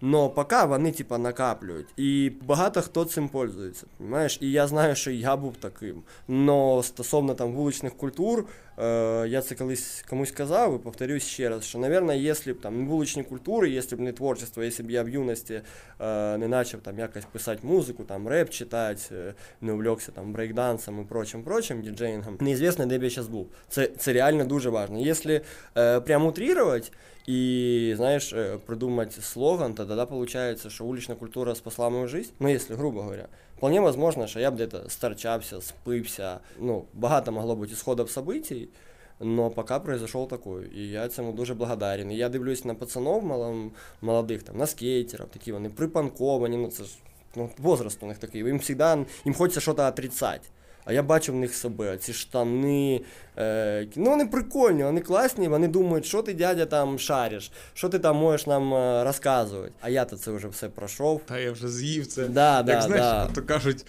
Но 0.00 0.30
поки 0.30 0.64
вони 0.64 0.92
типа 0.92 1.18
накаплюють. 1.18 1.86
І 1.96 2.32
багато 2.42 2.82
хто 2.82 3.04
цим 3.04 3.28
пользується. 3.28 3.86
Понимаєш? 3.98 4.38
І 4.40 4.50
я 4.50 4.66
знаю, 4.66 4.94
що 4.94 5.10
я 5.10 5.36
був 5.36 5.56
таким. 5.56 6.02
Но 6.28 6.82
стосовно 6.82 7.34
там 7.34 7.52
вуличних 7.52 7.96
культур, 7.96 8.44
я 9.28 9.42
це 9.42 9.54
колись 9.54 10.04
комусь 10.08 10.30
казав 10.30 10.76
і 10.76 10.78
повторюсь 10.78 11.22
ще 11.22 11.48
раз, 11.48 11.64
що, 11.64 11.78
мабуть, 11.78 12.16
якщо 12.16 12.54
б 12.54 12.60
там 12.60 12.78
не 12.78 12.88
вуличні 12.88 13.22
культури, 13.22 13.70
якщо 13.70 13.96
б 13.96 14.00
не 14.00 14.12
творчество, 14.12 14.64
якщо 14.64 14.82
б 14.82 14.90
я 14.90 15.02
в 15.02 15.08
юності 15.08 15.60
е, 16.00 16.38
не 16.38 16.48
почав 16.48 16.80
там 16.80 16.98
якось 16.98 17.24
писати 17.24 17.60
музику, 17.62 18.04
там 18.04 18.28
реп 18.28 18.50
читати, 18.50 19.02
е, 19.12 19.34
не 19.60 19.72
увлекся 19.72 20.12
там 20.12 20.32
брейкдансом 20.32 21.02
і 21.02 21.04
прочим, 21.04 21.42
прочим, 21.42 21.82
діджеїнгом, 21.82 22.38
неізвісно, 22.40 22.86
де 22.86 22.98
б 22.98 23.02
я 23.02 23.10
зараз 23.10 23.28
був. 23.28 23.48
Це, 23.68 23.86
це 23.98 24.12
реально 24.12 24.44
дуже 24.44 24.70
важливо. 24.70 25.06
Якщо 25.06 25.40
е, 25.76 26.00
прям 26.00 26.26
утрировать, 26.26 26.92
и, 27.26 27.94
знаешь, 27.96 28.32
э, 28.32 28.58
слоган, 29.20 29.74
то 29.74 29.84
тогда 29.84 30.06
получается, 30.06 30.70
что 30.70 30.84
уличная 30.84 31.16
культура 31.16 31.54
спасла 31.54 31.90
мою 31.90 32.08
жизнь. 32.08 32.32
Ну, 32.38 32.48
если 32.48 32.74
грубо 32.74 33.02
говоря. 33.02 33.28
Вполне 33.56 33.80
возможно, 33.80 34.26
що 34.26 34.40
я 34.40 34.50
б 34.50 34.54
где-то 34.54 34.88
старчався, 34.88 35.60
спився. 35.60 36.40
Ну, 36.60 36.84
багато 36.94 37.32
могло 37.32 37.56
бути 37.56 37.72
ісходів 37.72 38.06
событий, 38.06 38.68
но 39.20 39.50
пока 39.50 39.78
произошел 39.78 40.28
такой. 40.28 40.70
І 40.74 40.90
я 40.90 41.08
цьому 41.08 41.32
дуже 41.32 41.54
благодарен. 41.54 42.10
І 42.12 42.16
я 42.16 42.28
дивлюсь 42.28 42.64
на 42.64 42.74
пацанов 42.74 43.24
молодих, 44.00 44.42
там, 44.42 44.56
на 44.56 44.66
скейтерів, 44.66 45.26
такі 45.26 45.52
вони 45.52 45.68
припанковані, 45.68 46.56
ну 46.56 46.68
це 46.68 46.84
ж 46.84 46.90
ну, 47.36 47.50
возраст 47.58 48.02
у 48.02 48.06
них 48.06 48.18
такий. 48.18 48.44
Їм 48.44 48.60
завжди 48.60 49.06
їм 49.24 49.34
хочеться 49.34 49.60
щось 49.60 49.78
отрицати. 49.78 50.48
А 50.86 50.92
я 50.92 51.02
бачу 51.02 51.32
в 51.32 51.36
них 51.36 51.54
себе, 51.54 51.96
ці 51.96 52.12
штани. 52.12 53.00
Е, 53.38 53.86
ну, 53.96 54.10
вони 54.10 54.26
прикольні, 54.26 54.84
вони 54.84 55.00
класні, 55.00 55.48
вони 55.48 55.68
думають, 55.68 56.06
що 56.06 56.22
ти, 56.22 56.34
дядя, 56.34 56.66
там 56.66 56.98
шариш, 56.98 57.50
що 57.74 57.88
ти 57.88 57.98
там 57.98 58.16
можеш 58.16 58.46
нам 58.46 58.74
е, 58.74 59.04
розказувати. 59.04 59.72
А 59.80 59.88
я-то 59.88 60.16
це 60.16 60.30
вже 60.30 60.48
все 60.48 60.68
пройшов. 60.68 61.20
Та 61.26 61.38
я 61.38 61.52
вже 61.52 61.68
з'їв 61.68 62.06
це. 62.06 62.28
Да, 62.28 62.62
да, 62.62 62.72
Як 62.72 62.82
знаєш, 62.82 63.04
да. 63.04 63.28
то 63.34 63.42
кажуть, 63.42 63.86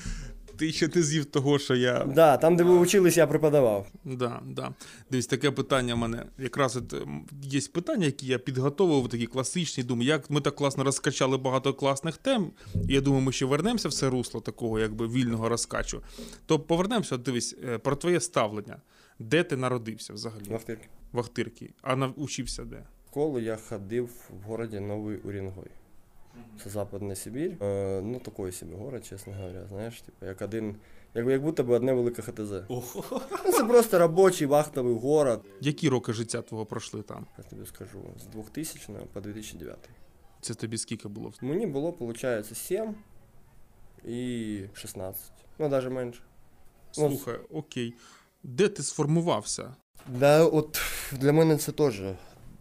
ти 0.58 0.72
ще 0.72 0.90
не 0.96 1.04
з'їв 1.04 1.26
того, 1.26 1.60
що 1.60 1.76
я. 1.76 2.06
Да, 2.06 2.38
там, 2.38 2.56
де 2.56 2.64
ви 2.64 2.84
вчились, 2.84 3.18
я 3.18 3.28
преподавав. 3.28 3.88
Да, 4.06 4.42
да. 4.46 4.74
Дивись, 5.12 5.28
таке 5.28 5.52
питання 5.52 5.96
в 5.96 5.98
мене. 5.98 6.26
Якраз 6.38 6.78
от, 6.78 6.96
є 7.42 7.62
питання, 7.74 8.06
які 8.06 8.28
я 8.28 8.40
підготовив, 8.40 9.10
такі 9.10 9.26
класичні. 9.26 9.84
Думаю, 9.84 10.08
як 10.08 10.30
ми 10.30 10.42
так 10.42 10.56
класно 10.56 10.84
розкачали 10.84 11.38
багато 11.38 11.74
класних 11.74 12.18
тем. 12.18 12.52
Я 12.90 13.02
думаю, 13.02 13.24
ми 13.24 13.32
ще 13.32 13.46
вернемося 13.46 13.90
в 13.90 13.94
це 13.94 14.10
русло 14.10 14.42
такого, 14.42 14.80
якби 14.80 15.08
вільного 15.08 15.50
розкачу. 15.50 16.02
То 16.46 16.60
повернемося, 16.60 17.18
дивись, 17.18 17.56
е, 17.64 17.78
про 17.78 17.96
твоє 17.96 18.20
ставлення. 18.20 18.82
Де 19.20 19.44
ти 19.44 19.58
народився 19.58 20.14
взагалі? 20.14 20.50
В 20.50 20.56
Ахтирці. 20.56 20.88
В 21.12 21.20
Ахтирці. 21.20 21.70
А 21.82 21.96
навчився 21.96 22.64
де? 22.64 22.84
В 23.06 23.10
школу 23.10 23.40
я 23.40 23.58
ходив 23.70 24.10
в 24.30 24.48
городі 24.48 24.80
Новий 24.80 25.18
Урінгой. 25.18 25.68
Це 26.64 26.70
Западна 26.70 27.16
Сибір. 27.16 27.64
Е, 27.64 28.02
ну, 28.04 28.20
такий 28.20 28.52
собі 28.52 28.76
город, 28.76 29.06
чесно 29.06 29.34
говоря. 29.34 29.68
Знаєш, 29.70 30.02
типу, 30.02 30.26
як 30.26 30.42
один. 30.42 30.76
Як, 31.14 31.28
як 31.28 31.42
будто 31.42 31.64
би 31.64 31.76
одне 31.76 31.94
велике 31.94 32.22
ХТЗ. 32.22 32.52
Ну, 32.70 32.84
це 33.52 33.64
просто 33.64 34.00
робочий 34.00 34.48
вахтовий 34.48 34.96
город. 34.96 35.42
Які 35.62 35.90
роки 35.90 36.14
життя 36.14 36.42
твого 36.42 36.66
пройшли 36.66 37.02
там? 37.02 37.26
Я 37.38 37.44
тобі 37.44 37.66
скажу, 37.66 38.00
з 38.20 38.26
2000 38.26 38.94
по 39.14 39.22
2009. 39.22 39.78
Це 40.42 40.54
тобі 40.54 40.78
скільки 40.78 41.08
було? 41.08 41.34
Мені 41.42 41.68
було, 41.68 41.92
виходить, 42.00 42.58
7 42.58 42.96
і 44.06 44.60
16. 44.74 45.32
Ну, 45.60 45.70
навіть 45.70 45.92
менше. 45.92 46.22
Ну, 46.98 47.10
Слухай, 47.10 47.40
окей. 47.54 47.94
Де 48.44 48.68
ти 48.68 48.84
сформувався? 48.84 49.76
Да, 50.08 50.46
от 50.46 50.82
для 51.12 51.34
мене 51.34 51.58
це 51.58 51.72
теж 51.72 52.02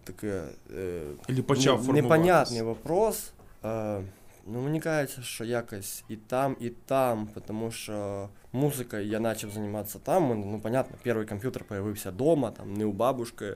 таке. 0.05 0.45
Е, 0.77 1.03
Ілі 1.29 1.43
почав 1.43 1.79
ну, 1.79 1.85
формуватися? 1.85 2.03
непонятний 2.03 2.63
вопрос. 2.63 3.33
Е, 3.66 4.02
ну, 4.48 4.62
мені 4.62 4.80
кажеться, 4.80 5.22
що 5.22 5.44
якось 5.46 6.04
і 6.10 6.16
там, 6.16 6.58
і 6.60 6.70
там, 6.70 7.30
тому 7.48 7.72
що 7.72 8.30
музикою 8.54 9.06
я 9.06 9.20
почав 9.20 9.52
займатися 9.52 10.00
там. 10.04 10.24
У 10.24 10.28
мене, 10.28 10.46
Ну, 10.46 10.60
понятно, 10.60 10.98
перший 11.04 11.26
комп'ютер 11.26 11.64
появився 11.64 12.10
вдома, 12.12 12.52
там, 12.52 12.74
не 12.74 12.86
у 12.86 12.92
бабушки. 12.92 13.46
Е, 13.46 13.56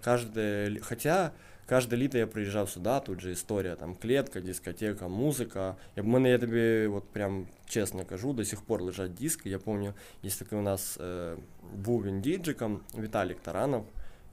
каждое, 0.00 0.68
лі- 0.68 0.80
хотя 0.80 1.30
Кожне 1.68 1.96
літо 1.96 2.18
я 2.18 2.26
приїжджав 2.26 2.70
сюди, 2.70 2.90
тут 3.06 3.20
же 3.20 3.30
історія, 3.30 3.74
там 3.76 3.94
клетка, 3.94 4.40
дискотека, 4.40 5.08
музика. 5.08 5.76
Я, 5.96 6.02
в 6.02 6.06
мене, 6.06 6.30
я 6.30 6.38
тобі 6.38 6.86
от 6.86 7.04
прям 7.12 7.46
чесно 7.66 8.04
кажу, 8.04 8.32
до 8.32 8.44
сих 8.44 8.62
пор 8.62 8.82
лежать 8.82 9.14
диски. 9.14 9.50
Я 9.50 9.58
пам'ятаю, 9.58 9.94
є 10.22 10.30
такий 10.30 10.58
у 10.58 10.62
нас 10.62 11.00
е, 11.00 11.34
був 11.74 12.04
він 12.04 12.20
діджиком, 12.20 12.80
Віталік 12.98 13.40
Таранов, 13.40 13.84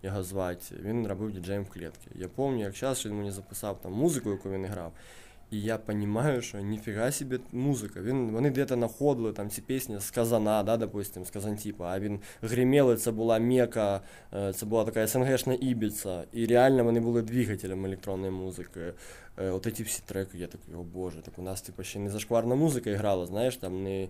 Його 0.04 0.22
звати, 0.22 0.74
він 0.82 1.06
робив 1.06 1.32
діджеєм 1.32 1.64
в 1.64 1.68
клетці. 1.68 2.08
Я 2.14 2.28
пам'ятаю, 2.28 2.74
як 2.82 2.96
що 2.96 3.08
він 3.08 3.16
мені 3.16 3.30
записав 3.30 3.80
там 3.80 3.92
музику, 3.92 4.30
яку 4.30 4.50
він 4.50 4.66
грав. 4.66 4.92
І 5.50 5.60
я 5.60 5.78
розумію, 5.86 6.42
що 6.42 6.60
ніфіга 6.60 7.12
собі 7.12 7.40
музика. 7.52 8.00
Він, 8.00 8.30
вони 8.30 8.50
десь 8.50 8.68
знаходили 8.68 9.32
там 9.32 9.50
ці 9.50 9.62
пісні 9.62 10.00
з 10.00 10.10
Казана, 10.10 10.62
да, 10.62 10.76
допустим, 10.76 11.24
з 11.24 11.30
Казантіпа, 11.30 11.92
а 11.92 12.00
він 12.00 12.20
гримів, 12.42 12.98
це 12.98 13.10
була 13.10 13.38
Мека, 13.38 14.00
е, 14.34 14.52
це 14.52 14.66
була 14.66 14.84
така 14.84 15.06
СНГшна 15.06 15.54
Ібіца. 15.54 16.24
І 16.32 16.46
реально 16.46 16.84
вони 16.84 17.00
були 17.00 17.22
двигателем 17.22 17.86
електронної 17.86 18.32
музики. 18.32 18.80
Е, 19.38 19.50
От 19.50 19.74
ці 19.76 19.82
всі 19.82 20.02
треки, 20.06 20.38
я 20.38 20.46
такий, 20.46 20.74
о 20.74 20.82
боже, 20.82 21.22
так 21.22 21.38
у 21.38 21.42
нас 21.42 21.62
типу, 21.62 21.82
ще 21.82 21.98
не 21.98 22.10
зашкварна 22.10 22.54
музика 22.54 22.96
грала, 22.96 23.26
знаєш, 23.26 23.56
там 23.56 23.82
не 23.82 24.08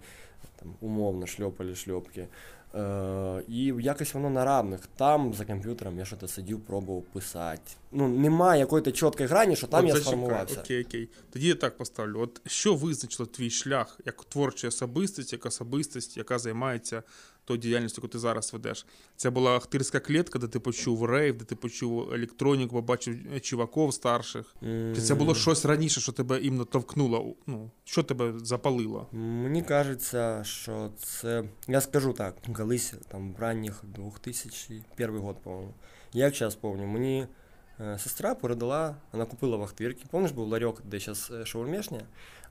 там, 0.57 0.75
умовно 0.81 1.27
шльопали 1.27 1.75
шльопки. 1.75 2.29
Е, 2.77 3.43
і 3.49 3.65
якось 3.65 4.15
воно 4.15 4.31
на 4.31 4.45
равних. 4.45 4.81
Там 4.97 5.35
за 5.35 5.45
комп'ютером 5.45 5.99
я 5.99 6.05
щось 6.05 6.33
сидів, 6.33 6.61
пробував 6.61 7.03
писати. 7.03 7.73
Ну, 7.95 8.09
немає 8.09 8.61
якоїсь 8.61 8.93
чіткої 8.93 9.29
грані, 9.29 9.57
що 9.57 9.67
там 9.67 9.85
От 9.85 9.89
я 9.89 9.93
зачекай, 9.95 10.13
сформувався. 10.13 10.61
Окей, 10.61 10.85
окей. 10.85 11.09
Тоді 11.33 11.49
я 11.49 11.55
так 11.55 11.77
поставлю. 11.77 12.21
От 12.21 12.41
що 12.47 12.75
визначило 12.75 13.27
твій 13.27 13.51
шлях 13.51 14.01
як 14.07 14.25
творча 14.25 14.69
особистість, 14.69 15.33
як 15.33 15.47
особистість, 15.47 16.17
яка 16.17 16.39
займається 16.39 17.03
тою 17.45 17.61
діяльністю, 17.61 18.01
яку 18.01 18.09
ти 18.09 18.19
зараз 18.19 18.53
ведеш? 18.53 18.87
Це 19.17 19.31
була 19.31 19.57
ахтирська 19.57 20.01
клітка, 20.01 20.39
де 20.39 20.49
ти 20.49 20.61
почув 20.61 21.05
рейв, 21.05 21.39
де 21.39 21.45
ти 21.45 21.57
почув 21.57 22.13
електроніку, 22.13 22.75
побачив 22.77 23.17
е, 23.35 23.41
чуваків 23.41 23.95
старших. 23.95 24.55
Чи 24.95 25.01
це 25.01 25.15
було 25.15 25.35
щось 25.35 25.65
раніше, 25.65 26.01
що 26.01 26.13
тебе 26.13 26.41
іменно 26.41 26.65
товкнуло? 26.65 27.35
Ну, 27.47 27.71
що 27.85 28.03
тебе 28.03 28.33
запалило? 28.39 29.09
Мені 29.13 29.63
кажеться, 29.63 30.45
що 30.45 30.91
це. 30.99 31.45
Я 31.69 31.81
скажу 31.81 32.13
так, 32.13 32.37
колись 32.57 32.95
там 33.09 33.35
в 33.35 33.41
ранніх 33.41 33.83
2001 33.97 35.19
год, 35.19 35.37
по-моєму. 35.43 35.75
Як 36.13 36.35
зараз 36.35 36.55
пам'ятаю, 36.55 36.89
мені 36.89 37.27
сестра 37.99 38.35
передала, 38.35 38.97
вона 39.13 39.25
купила 39.25 39.57
в 39.57 39.63
Ахтирці. 39.63 40.05
Помниш, 40.11 40.31
був 40.31 40.49
ларьок, 40.49 40.83
де 40.85 40.99
зараз 40.99 41.33
шаурмешня, 41.45 42.01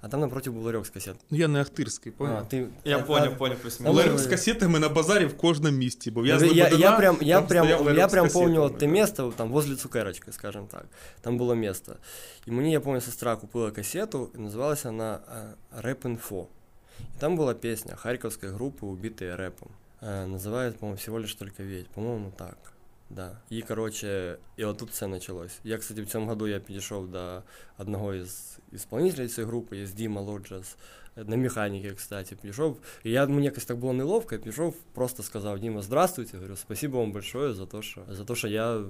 а 0.02 0.08
там 0.08 0.20
напроти 0.20 0.50
був 0.50 0.64
ларьок 0.64 0.86
з 0.86 0.90
касет. 0.90 1.16
Ну 1.32 1.38
я 1.38 1.48
не 1.48 1.62
ахтирський, 1.62 2.12
А, 2.16 2.18
поняв? 2.18 2.50
ти, 2.50 2.68
Я 2.86 2.98
а- 2.98 3.02
поняв, 3.02 3.38
поняв 3.38 3.58
плюс 3.58 3.78
Там 3.78 3.86
мінус. 3.86 3.98
Ларьок 4.02 4.14
ми- 4.14 4.24
з 4.24 4.28
касетами 4.28 4.80
на 4.80 4.90
базарі 4.90 5.26
в 5.26 5.38
кожному 5.38 5.78
місті, 5.78 6.12
бо 6.12 6.26
я 6.26 6.34
Я, 6.34 6.40
з 6.40 6.44
я, 6.44 6.48
я 6.52 6.64
Лебедина, 6.64 6.98
прям, 6.98 7.18
я 7.22 7.36
там 7.36 7.48
прям, 7.48 7.66
стояв 7.66 7.80
я 7.80 7.86
ларьок 7.92 8.10
з 8.10 8.12
прям 8.14 8.26
касетами, 8.26 8.56
помню 8.56 8.70
те 8.70 8.86
да. 8.86 8.92
место, 8.92 9.34
там 9.36 9.52
возле 9.52 9.76
цукерочки, 9.76 10.32
скажем 10.32 10.68
так. 10.68 10.86
Там 11.22 11.38
було 11.38 11.56
место. 11.56 11.96
І 12.48 12.52
мені, 12.52 12.72
я 12.72 12.80
пам'ятаю, 12.80 13.12
сестра 13.12 13.36
купила 13.36 13.72
касету, 13.72 14.30
і 14.36 14.38
називалася 14.38 14.90
вона 14.90 15.20
Rap 15.84 15.96
Info. 16.02 16.46
І 17.00 17.20
там 17.20 17.36
була 17.36 17.54
пісня 17.54 17.96
харківської 17.96 18.52
групи 18.52 18.86
«Убитые 18.86 19.38
рэпом». 19.38 19.68
Е, 20.08 20.28
Називають, 20.28 20.78
по-моєму, 20.78 20.98
всего 20.98 21.20
лишь 21.20 21.36
только 21.36 21.64
ведь. 21.64 21.88
По-моєму, 21.88 22.32
так. 22.36 22.58
Да. 23.15 23.38
І, 23.49 23.62
короче, 23.62 24.38
і 24.58 24.65
отут 24.65 24.89
все 24.89 25.08
почалось. 25.08 25.60
Я, 25.63 25.78
кстати, 25.78 26.02
в 26.02 26.06
цьому 26.06 26.28
году 26.28 26.47
я 26.47 26.60
підійшов 26.60 27.08
до 27.08 27.41
одного 27.78 28.13
із 28.13 28.60
исполнителей 28.73 29.28
цієї 29.28 29.47
групи, 29.47 29.78
є 29.78 29.88
Діма 29.88 30.21
Лоджес, 30.21 30.78
на 31.15 31.38
механіки, 31.38 31.91
кстати, 31.91 32.36
підійшов. 32.36 32.78
І 33.04 33.12
я, 33.12 33.28
мені 33.28 33.45
якось 33.45 33.65
так 33.65 33.78
було 33.78 33.93
неловко, 33.93 34.36
я 34.36 34.39
підійшов, 34.41 34.76
просто 34.93 35.23
сказав 35.23 35.60
Діма, 35.60 35.82
здравствуйте, 35.82 36.38
говорю, 36.38 36.56
спасибо 36.56 36.99
вам 36.99 37.12
большое 37.12 37.54
за 37.54 37.65
то, 37.65 37.82
що, 37.82 38.02
за 38.10 38.23
то, 38.26 38.36
що 38.36 38.47
я 38.47 38.84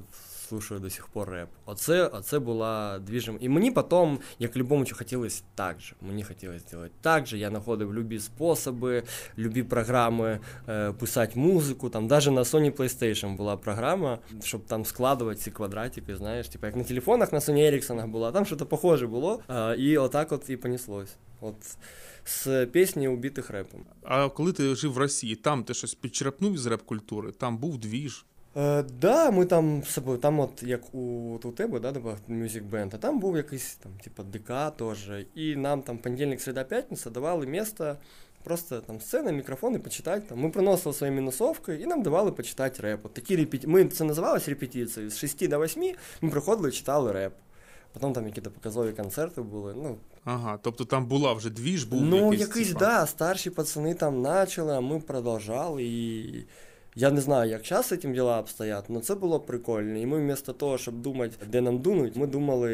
слушаю 0.54 0.80
до 0.80 0.89
сих 0.89 1.08
пор 1.08 1.30
реп. 1.30 1.50
Оце, 1.66 2.08
оце 2.08 2.39
була 2.39 3.00
двіжем. 3.00 3.38
І 3.42 3.50
мені 3.50 3.72
потім, 3.72 4.20
як 4.39 4.58
любому, 4.58 4.86
хотілося 4.92 5.44
так 5.56 5.82
же. 5.82 5.96
Мені 6.02 6.24
хотілося 6.24 6.66
зробити 6.70 6.94
так 7.02 7.28
же. 7.28 7.38
Я 7.38 7.50
знаходив 7.50 7.94
любі 7.94 8.20
способи, 8.20 9.04
любі 9.38 9.63
програми 9.63 10.39
е, 10.70 10.92
писати 10.92 11.39
музику. 11.39 11.89
Там 11.89 12.08
навіть 12.08 12.32
на 12.32 12.44
Sony 12.44 12.72
PlayStation 12.72 13.36
була 13.36 13.58
програма, 13.58 14.20
щоб 14.44 14.66
там 14.66 14.86
складувати 14.86 15.39
ці 15.39 15.52
квадратики, 15.52 16.16
знаєш, 16.16 16.48
типу 16.48 16.66
як 16.66 16.76
на 16.76 16.84
телефонах 16.84 17.34
на 17.34 17.39
Sony 17.39 17.72
Ericsson 17.72 18.08
була, 18.08 18.32
там 18.32 18.46
щось 18.46 18.62
похоже 18.70 19.08
було. 19.08 19.39
Е, 19.50 19.76
і 19.78 19.98
отак 19.98 20.32
от 20.32 20.50
і 20.50 20.58
понеслось. 20.58 21.16
От 21.42 21.56
з 22.26 22.66
пісні 22.66 23.08
убитих 23.08 23.50
репом. 23.50 23.86
А 24.04 24.30
коли 24.30 24.54
ти 24.54 24.76
жив 24.76 24.94
в 24.94 24.98
Росії, 24.98 25.36
там 25.36 25.63
ти 25.63 25.74
щось 25.74 25.94
підчерпнув 25.94 26.54
із 26.54 26.66
реп-культури, 26.66 27.32
там 27.32 27.58
був 27.58 27.78
двіж. 27.78 28.26
Е, 28.56 28.84
да, 28.84 29.32
ми 29.32 29.46
там 29.46 29.84
з 29.84 29.89
собою, 29.89 30.18
там 30.18 30.39
от 30.39 30.63
як 30.63 30.96
у, 30.96 31.34
от 31.36 31.46
у 31.46 31.52
тебе, 31.52 31.80
да, 31.80 31.92
Music 32.30 32.70
Band, 32.70 32.92
а 32.96 32.98
там 32.98 33.20
був 33.20 33.38
якийсь 33.38 33.76
там, 33.76 33.92
типа 34.04 34.24
ДК 34.24 34.78
теж. 34.78 35.12
І 35.36 35.56
нам 35.56 35.82
там 35.82 35.98
понедільник, 35.98 36.42
середа, 36.42 36.63
п'ятниця 36.63 37.10
давали 37.10 37.46
місто, 37.46 37.96
просто 38.44 38.82
там 38.82 39.02
сцена, 39.02 39.32
мікрофони 39.32 39.80
почитати. 39.80 40.22
Там. 40.30 40.39
Ми 40.39 40.50
приносили 40.50 40.96
свої 40.96 41.13
мінусовки 41.13 41.76
і 41.76 41.86
нам 41.86 42.04
давали 42.04 42.32
почитати 42.32 42.82
реп. 42.82 43.06
От 43.06 43.13
такі 43.13 43.36
репеті... 43.36 43.68
Ми 43.68 43.86
це 43.86 44.04
називалось 44.04 44.50
репетиції. 44.50 45.10
З 45.10 45.18
6 45.18 45.50
до 45.50 45.60
8 45.60 45.96
ми 46.22 46.30
приходили 46.30 46.70
і 46.70 46.72
читали 46.72 47.12
реп. 47.12 47.34
Потім 47.94 48.13
там 48.13 48.26
якісь 48.26 48.44
показові 48.44 48.92
концерти 48.92 49.42
були. 49.42 49.74
ну... 49.78 49.98
Ага, 50.26 50.60
тобто 50.62 50.86
там 50.86 51.06
була 51.06 51.34
вже 51.34 51.50
двіж, 51.50 51.84
був 51.84 52.02
Ну, 52.02 52.34
якийсь, 52.34 52.39
якийсь, 52.39 52.74
да, 52.74 53.06
старші 53.06 53.50
пацани 53.50 53.94
там 53.94 54.24
почали, 54.24 54.76
а 54.76 54.82
ми 54.82 55.00
продовжали. 55.00 55.84
І 55.84 56.46
я 56.95 57.12
не 57.12 57.21
знаю, 57.21 57.51
як 57.51 57.65
зараз 57.65 57.86
з 57.86 57.97
цим 57.97 58.13
діла 58.13 58.39
обстоять, 58.39 58.86
але 58.89 59.01
це 59.01 59.15
було 59.15 59.39
прикольно. 59.39 59.97
І 59.97 60.06
ми 60.06 60.17
вместо 60.17 60.53
того, 60.53 60.77
щоб 60.77 61.01
думати, 61.01 61.36
де 61.47 61.62
нам 61.62 61.79
дунуть, 61.79 62.15
ми 62.15 62.27
думали, 62.27 62.69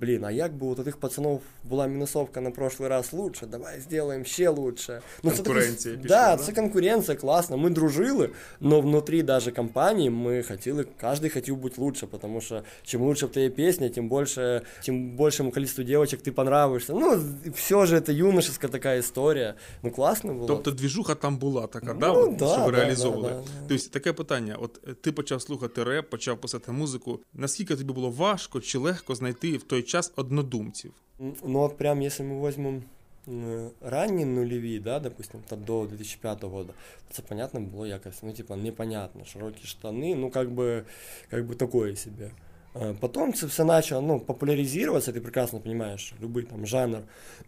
блін, 0.00 0.24
а 0.24 0.30
як 0.30 0.54
би 0.54 0.66
у 0.66 0.74
тих 0.74 0.96
пацанів 0.96 1.40
була 1.64 1.86
мінусовка 1.86 2.40
на 2.40 2.50
прошлий 2.50 2.88
раз 2.88 3.12
лучше, 3.12 3.46
давай 3.46 3.80
зробимо 3.90 4.24
ще 4.24 4.48
лучше. 4.48 5.00
Ну, 5.22 5.30
Конкуренція 5.30 5.94
це 5.94 6.02
пішла, 6.02 6.16
да, 6.16 6.36
да? 6.36 6.42
це 6.42 6.52
конкуренція 6.52 7.16
класна. 7.16 7.56
Ми 7.56 7.70
дружили, 7.70 8.30
але 8.62 8.80
внутрі 8.80 9.22
даже 9.22 9.50
компанії 9.50 10.10
ми 10.10 10.42
хотіли, 10.42 10.86
кожен 11.00 11.30
хотів 11.30 11.56
бути 11.56 11.80
лучше, 11.80 12.06
тому 12.20 12.40
що 12.40 12.62
чим 12.82 13.02
лучше 13.02 13.26
в 13.26 13.28
тебе 13.28 13.50
пісня, 13.50 13.88
тим 13.88 14.08
більше, 14.08 14.62
тим 14.84 15.16
більшому 15.16 15.50
количеству 15.50 15.84
дівчаток 15.84 16.24
ти 16.24 16.32
понравишся. 16.32 16.92
Ну, 16.92 17.22
все 17.54 17.86
же 17.86 18.00
це 18.00 18.12
юношеська 18.12 18.68
така 18.68 18.94
історія. 18.94 19.54
Ну, 19.82 19.90
класно 19.90 20.34
було. 20.34 20.46
Тобто 20.46 20.70
двіжуха 20.70 21.14
там 21.14 21.36
була 21.36 21.66
така, 21.66 21.94
Ну, 21.94 22.00
да, 22.00 22.46
да, 22.46 22.46
що 22.46 22.56
да, 22.56 22.66
ви 22.66 22.72
да, 22.72 22.78
реалізовували. 22.78 23.42
да, 23.47 23.47
да. 23.47 23.67
Тобто 23.67 23.89
таке 23.89 24.13
питання: 24.13 24.55
от 24.55 24.79
е, 24.87 24.93
ти 24.93 25.11
почав 25.11 25.41
слухати 25.41 25.83
реп, 25.83 26.09
почав 26.09 26.41
писати 26.41 26.71
музику. 26.71 27.19
Наскільки 27.33 27.75
тобі 27.75 27.93
було 27.93 28.09
важко 28.09 28.61
чи 28.61 28.77
легко 28.77 29.15
знайти 29.15 29.57
в 29.57 29.63
той 29.63 29.83
час 29.83 30.13
однодумців? 30.15 30.91
Ну 31.19 31.33
вот 31.43 31.77
прям 31.77 32.01
если 32.01 32.25
мы 32.25 32.39
возьмем 32.39 32.83
э, 33.27 33.69
ранні 33.81 34.25
нульові, 34.25 34.79
да, 34.79 34.99
допустим, 34.99 35.41
та 35.47 35.55
до 35.55 35.85
2005 35.85 36.43
года, 36.43 36.73
то 37.07 37.13
це 37.13 37.21
понятно 37.21 37.59
було 37.59 37.87
якось, 37.87 38.23
ну, 38.23 38.33
типа, 38.33 38.55
непонятно, 38.55 39.25
широкі 39.25 39.67
штани, 39.67 40.15
ну, 40.15 40.29
как 40.29 40.49
бы, 40.49 40.83
как 41.29 41.45
бы 41.45 41.55
такое 41.55 41.95
себе. 41.95 42.31
А 42.80 42.94
Потом 43.00 43.32
це 43.32 43.46
все 43.46 43.64
начало 43.64 44.02
ну, 44.02 44.20
популяризироваться, 44.20 45.12
ти 45.12 45.20
прекрасно 45.20 45.60
понимаешь, 45.60 46.14
любой 46.22 46.42
там 46.42 46.66
жанр 46.66 46.98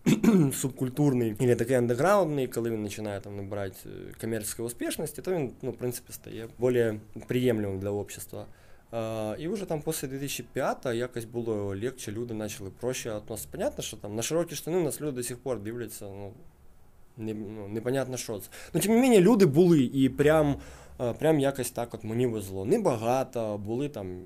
субкультурний 0.55 1.37
или 1.41 1.55
такий 1.55 1.77
андеграундний, 1.77 2.47
коли 2.47 2.71
він 2.71 2.83
починає 2.83 3.21
там 3.21 3.37
набирати 3.37 3.77
э, 3.87 4.21
комерційної 4.21 4.67
успішності, 4.67 5.23
то 5.23 5.33
він, 5.33 5.51
ну, 5.63 5.71
в 5.71 5.77
принципі, 5.77 6.13
стає 6.13 6.49
більш 6.59 6.95
приємлемим 7.27 7.79
для 7.79 7.91
общества. 7.91 8.47
А, 8.93 9.37
І 9.39 9.49
вже 9.49 9.65
там 9.65 9.83
після 9.83 10.09
2005 10.09 10.87
якось 10.87 11.25
було 11.25 11.77
легче, 11.83 12.13
люди 12.13 12.35
почали 12.35 12.71
проще 12.81 13.09
відноситися. 13.09 13.49
Понятно, 13.51 13.85
що 13.85 13.97
там 13.97 14.17
на 14.17 14.23
широкі 14.23 14.55
штани 14.55 14.77
у 14.77 14.85
нас 14.85 15.01
люди 15.01 15.13
до 15.13 15.23
сих 15.23 15.39
пор 15.39 15.61
дивляться, 15.61 16.05
ну, 16.05 16.33
не, 17.17 17.35
ну 17.35 17.69
непонятно, 17.69 18.17
що 18.17 18.39
це. 18.39 18.49
Ну, 18.75 18.81
тим 18.81 18.93
не 18.93 19.01
менше, 19.01 19.21
люди 19.21 19.47
були, 19.47 19.81
і 19.81 20.09
прям, 20.09 20.57
прям 21.19 21.41
якось 21.41 21.71
так 21.71 21.95
от 21.95 22.05
мені 22.05 22.27
везло. 22.27 22.65
Небагато, 22.65 23.59
були 23.59 23.89
там 23.89 24.23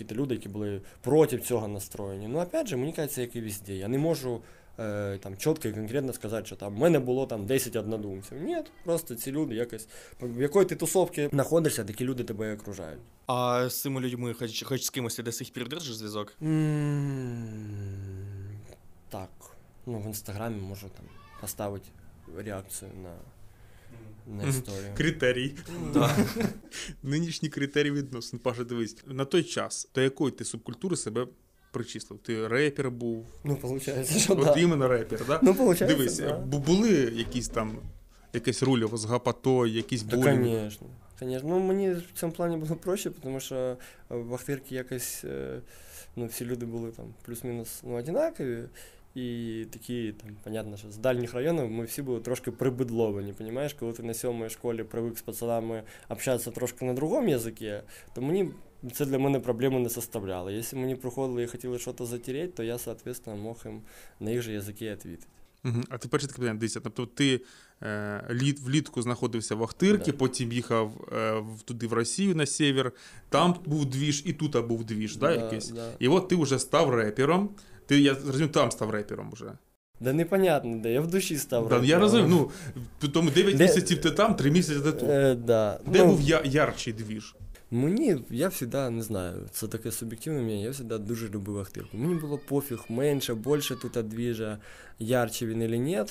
якісь 0.00 0.16
люди, 0.16 0.34
які 0.34 0.48
були 0.48 0.80
проти 1.00 1.38
цього 1.38 1.68
настроєні. 1.68 2.28
Ну, 2.28 2.40
опять 2.40 2.66
же, 2.68 2.76
мені 2.76 2.92
кажеться, 2.92 3.20
як 3.20 3.36
і 3.36 3.40
везде. 3.40 3.74
Я 3.74 3.88
не 3.88 3.98
можу 3.98 4.40
е, 4.78 5.18
там 5.18 5.36
чітко 5.36 5.68
і 5.68 5.72
конкретно 5.72 6.12
сказати, 6.12 6.46
що 6.46 6.56
там 6.56 6.74
в 6.74 6.78
мене 6.78 6.98
було 6.98 7.26
там 7.26 7.46
10 7.46 7.76
однодумців. 7.76 8.42
Ні, 8.42 8.56
просто 8.84 9.14
ці 9.14 9.32
люди 9.32 9.54
якось, 9.54 9.88
в 10.20 10.42
якої 10.42 10.66
ти 10.66 10.76
тусовці 10.76 11.28
знаходишся, 11.32 11.84
такі 11.84 12.04
люди 12.04 12.24
тебе 12.24 12.54
окружають. 12.54 13.00
А 13.26 13.68
з 13.68 13.80
цими 13.80 14.00
людьми, 14.00 14.34
хоч, 14.34 14.62
хоч 14.62 14.82
з 14.82 14.90
кимось 14.90 15.16
ти 15.16 15.22
до 15.22 15.32
сих 15.32 15.50
пір 15.50 15.68
держиш 15.68 15.96
зв'язок? 15.96 16.34
Так. 19.08 19.30
Ну, 19.86 19.98
в 19.98 20.06
інстаграмі 20.06 20.60
можу 20.60 20.88
там 20.88 21.06
поставити 21.40 21.88
реакцію 22.36 22.90
на, 23.02 23.10
на 24.28 24.48
історію. 24.48 24.90
Критерій. 24.96 25.54
Да. 25.94 26.16
Нинішній 27.02 27.48
критерій 27.48 27.90
відносин. 27.90 28.38
Паша, 28.38 28.64
дивись, 28.64 28.96
на 29.06 29.24
той 29.24 29.42
час 29.42 29.90
до 29.94 30.00
якої 30.00 30.32
ти 30.32 30.44
субкультури 30.44 30.96
себе 30.96 31.26
причислив? 31.72 32.18
Ти 32.20 32.48
репер 32.48 32.90
був, 32.90 33.26
Ну, 33.44 33.54
виходить, 33.62 34.18
що 34.18 34.32
от 34.32 34.44
да. 34.44 34.54
іменно 34.60 34.88
репер, 34.88 35.24
да? 35.26 35.40
Ну, 35.42 35.52
виходить, 35.52 35.88
Дивись, 35.88 36.18
да. 36.18 36.38
бу- 36.38 36.58
були 36.58 36.90
якісь 37.14 37.48
там 37.48 37.78
якесь 38.32 38.62
рульово 38.62 38.96
з 38.96 39.04
гапатой, 39.04 39.72
якісь 39.72 40.02
Та, 40.02 40.16
болі. 40.16 40.24
Конечно. 40.24 40.86
Ну, 41.20 41.58
мені 41.58 41.90
в 41.90 42.02
цьому 42.14 42.32
плані 42.32 42.56
було 42.56 42.76
проще, 42.76 43.10
тому 43.22 43.40
що 43.40 43.54
е, 43.56 43.76
в 44.08 44.34
Ахтирці 44.34 44.74
якось 44.74 45.24
е, 45.24 45.60
ну, 46.16 46.26
всі 46.26 46.44
люди 46.44 46.66
були 46.66 46.90
там 46.90 47.14
плюс-мінус 47.26 47.80
ну, 47.84 47.94
одинакові. 47.94 48.64
І 49.18 49.64
такі, 49.70 50.12
там, 50.12 50.30
понятно, 50.44 50.76
що 50.76 50.90
з 50.90 50.96
дальніх 50.98 51.34
районів 51.34 51.70
ми 51.70 51.84
всі 51.84 52.02
були 52.02 52.20
трошки 52.20 52.50
прибидловані, 52.50 53.32
понімаєш, 53.32 53.72
коли 53.74 53.92
ти 53.92 54.02
на 54.02 54.14
сьомій 54.14 54.48
школі 54.48 54.84
привик 54.84 55.18
з 55.18 55.22
пацанами 55.22 55.82
общатися 56.08 56.50
трошки 56.50 56.84
на 56.84 56.94
другому 56.94 57.28
язикі, 57.28 57.72
то 58.14 58.22
мені 58.22 58.50
це 58.92 59.06
для 59.06 59.18
мене 59.18 59.40
проблеми 59.40 59.78
не 59.80 59.88
составляло. 59.90 60.50
Якщо 60.50 60.76
мені 60.76 60.94
приходили 60.96 61.42
і 61.42 61.46
хотіли 61.46 61.78
щось 61.78 62.08
затереть, 62.08 62.54
то 62.54 62.62
я, 62.62 62.78
соответственно, 62.78 63.42
мог 63.42 63.56
їм 63.64 63.80
на 64.20 64.30
їх 64.30 64.42
же 64.42 64.52
язикі 64.52 64.90
відповідати. 64.90 65.26
Угу. 65.64 65.82
А 65.88 65.98
тепер 65.98 66.20
таке 66.20 66.32
питання, 66.32 66.54
дивіться, 66.58 66.80
тобто 66.80 67.06
ти 67.06 67.40
е, 67.82 68.24
літ, 68.30 68.60
влітку 68.60 69.02
знаходився 69.02 69.54
в 69.54 69.62
Ахтирці, 69.62 70.10
Да. 70.10 70.16
потім 70.16 70.52
їхав 70.52 71.08
е, 71.12 71.32
в- 71.32 71.62
туди 71.62 71.86
в 71.86 71.92
Росію 71.92 72.34
на 72.34 72.46
север, 72.46 72.92
там 73.28 73.54
був 73.66 73.86
двіж, 73.86 74.22
і 74.26 74.32
тут 74.32 74.66
був 74.66 74.84
двіж, 74.84 75.16
да, 75.16 75.34
якийсь? 75.34 75.68
Да. 75.68 75.90
І 75.98 76.08
от 76.08 76.28
ти 76.28 76.36
вже 76.36 76.58
став 76.58 76.94
репером. 76.94 77.50
Ти, 77.88 78.00
я 78.00 78.14
розумію, 78.26 78.48
там 78.48 78.70
став 78.70 78.90
репером 78.90 79.30
вже. 79.32 79.52
Да 80.00 80.12
непонятно, 80.12 80.78
де 80.78 80.92
я 80.92 81.00
в 81.00 81.06
душі 81.06 81.38
став. 81.38 81.68
Да, 81.68 81.80
я 81.84 81.98
розумію, 81.98 82.28
ну, 82.28 83.08
тому 83.08 83.30
9 83.30 83.56
Де- 83.56 83.64
місяців 83.64 84.00
ти 84.00 84.10
там, 84.10 84.34
3 84.34 84.50
місяці 84.50 84.80
ти 84.80 84.92
тут. 84.92 85.08
Е, 85.08 85.34
да. 85.34 85.80
Де 85.86 85.98
ну, 85.98 86.06
був 86.06 86.20
я, 86.20 86.42
ярчий 86.44 86.92
двіж? 86.92 87.34
Мені, 87.70 88.16
я 88.30 88.50
завжди 88.50 88.90
не 88.90 89.02
знаю, 89.02 89.48
це 89.52 89.68
таке 89.68 89.92
суб'єктивне 89.92 90.40
мнення, 90.40 90.64
я 90.64 90.72
завжди 90.72 90.98
дуже 90.98 91.28
любив 91.28 91.58
Ахтирку. 91.58 91.96
Мені 91.96 92.14
було 92.14 92.38
пофіг, 92.38 92.78
менше, 92.88 93.34
більше 93.34 93.76
тут 93.76 94.08
двіжа, 94.08 94.58
ярче 94.98 95.46
він 95.46 95.62
или 95.62 95.78
ні. 95.78 96.04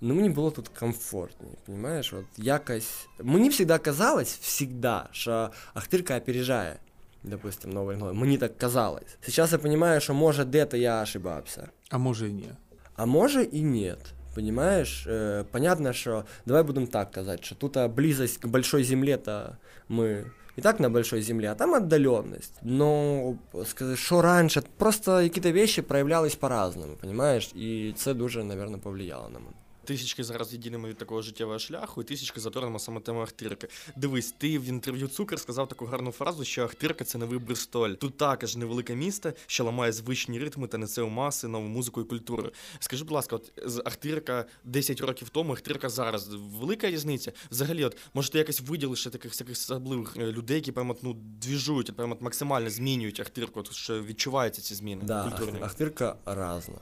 Но 0.00 0.14
мені 0.14 0.28
було 0.28 0.50
тут 0.50 0.68
комфортніше, 0.68 1.56
понимаешь? 1.66 2.12
От 2.12 2.24
якось. 2.36 3.08
Мені 3.22 3.50
завжди 3.50 3.78
казалось, 3.78 4.38
всегда, 4.40 5.08
що 5.12 5.50
Ахтирка 5.74 6.18
опережає, 6.18 6.76
допустим, 7.24 7.70
Новий 7.70 7.96
год. 7.96 8.14
Мені 8.14 8.38
так 8.38 8.58
казалось. 8.58 9.16
Сейчас 9.20 9.52
я 9.52 9.58
понимаю, 9.58 10.00
що 10.00 10.14
може 10.14 10.44
де-то 10.44 10.76
я 10.76 11.02
ошибався. 11.02 11.68
А 11.90 11.98
може 11.98 12.28
і 12.28 12.32
ні. 12.32 12.50
А 12.96 13.06
може 13.06 13.42
і 13.42 13.62
ні. 13.62 13.94
Понимаешь, 14.34 15.06
э, 15.06 15.44
понятно, 15.52 15.92
что 15.92 16.24
давай 16.44 16.64
будем 16.64 16.86
так 16.86 17.12
казать, 17.12 17.44
что 17.44 17.54
тут 17.54 17.76
а, 17.76 17.88
близость 17.88 18.38
к 18.38 18.48
большой 18.48 18.82
земле, 18.82 19.16
то 19.16 19.58
мы 19.88 20.24
и 20.56 20.60
так 20.60 20.80
на 20.80 20.90
большой 20.90 21.22
земле, 21.22 21.50
а 21.50 21.54
там 21.54 21.74
отдаленность. 21.74 22.54
Но 22.62 23.36
сказать, 23.64 23.98
що 23.98 24.22
раніше, 24.22 24.62
просто 24.76 25.12
какие-то 25.12 25.52
вещи 25.52 25.82
проявлялись 25.82 26.34
по-разному, 26.34 26.96
понимаешь? 27.00 27.52
І 27.54 27.94
це 27.96 28.14
дуже, 28.14 28.44
наверное, 28.44 28.80
повлияло 28.80 29.28
на 29.28 29.38
мене. 29.38 29.56
Тисячки 29.84 30.24
зараз 30.24 30.52
відійдемо 30.52 30.88
від 30.88 30.96
такого 30.98 31.22
життєвого 31.22 31.58
шляху, 31.58 32.02
і 32.02 32.04
тисячки 32.04 32.40
заторнемо 32.40 32.78
саме 32.78 33.00
тему 33.00 33.20
Ахтирки. 33.20 33.68
Дивись, 33.96 34.32
ти 34.32 34.58
в 34.58 34.64
інтерв'ю 34.64 35.08
Цукер 35.08 35.40
сказав 35.40 35.68
таку 35.68 35.86
гарну 35.86 36.10
фразу, 36.12 36.44
що 36.44 36.64
Ахтирка 36.64 37.04
це 37.04 37.18
новий 37.18 37.38
Бристоль. 37.38 37.90
Тут 37.90 38.16
також 38.16 38.56
невелике 38.56 38.94
місто, 38.94 39.32
що 39.46 39.64
ламає 39.64 39.92
звичні 39.92 40.38
ритми 40.38 40.68
та 40.68 40.78
несе 40.78 41.02
у 41.02 41.08
маси 41.08 41.48
нову 41.48 41.68
музику 41.68 42.00
і 42.00 42.04
культуру. 42.04 42.50
Скажи, 42.78 43.04
будь 43.04 43.12
ласка, 43.12 43.36
от 43.36 43.52
з 43.66 43.82
Ахтирка 43.84 44.44
10 44.64 45.00
років 45.00 45.28
тому, 45.28 45.52
Ахтирка 45.52 45.88
зараз 45.88 46.28
велика 46.34 46.90
різниця. 46.90 47.32
Взагалі, 47.50 47.84
от 47.84 47.96
може 48.14 48.30
ти 48.30 48.38
якось 48.38 48.60
виділиш 48.60 49.04
таких 49.04 49.36
таких 49.36 49.52
особливих 49.52 50.16
е, 50.16 50.26
людей, 50.26 50.56
які 50.56 50.72
прямо 50.72 50.96
ну 51.02 51.14
двіжують, 51.14 51.96
прямо 51.96 52.16
максимально 52.20 52.70
змінюють 52.70 53.20
Ахтирку, 53.20 53.60
от, 53.60 53.72
що 53.72 54.02
відчуваються 54.02 54.62
ці 54.62 54.74
зміни 54.74 55.02
Да, 55.04 55.22
культурні. 55.22 55.58
Ахтирка 55.62 56.16
разна. 56.26 56.78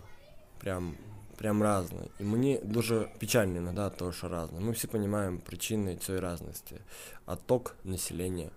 Прям, 0.59 0.95
прям 1.37 1.63
разна. 1.63 1.99
І 2.21 2.25
мені 2.25 2.61
дуже 2.65 3.09
печально 3.19 3.57
іноді 3.57 3.97
то, 3.97 4.13
що 4.13 4.29
разна. 4.29 4.61
Ми 4.61 4.73
всі 4.73 4.89
розуміємо 4.93 5.39
причини 5.47 5.97
цієї 5.97 6.23
разності. 6.23 6.77
Отток 7.27 7.77
населення, 7.85 8.49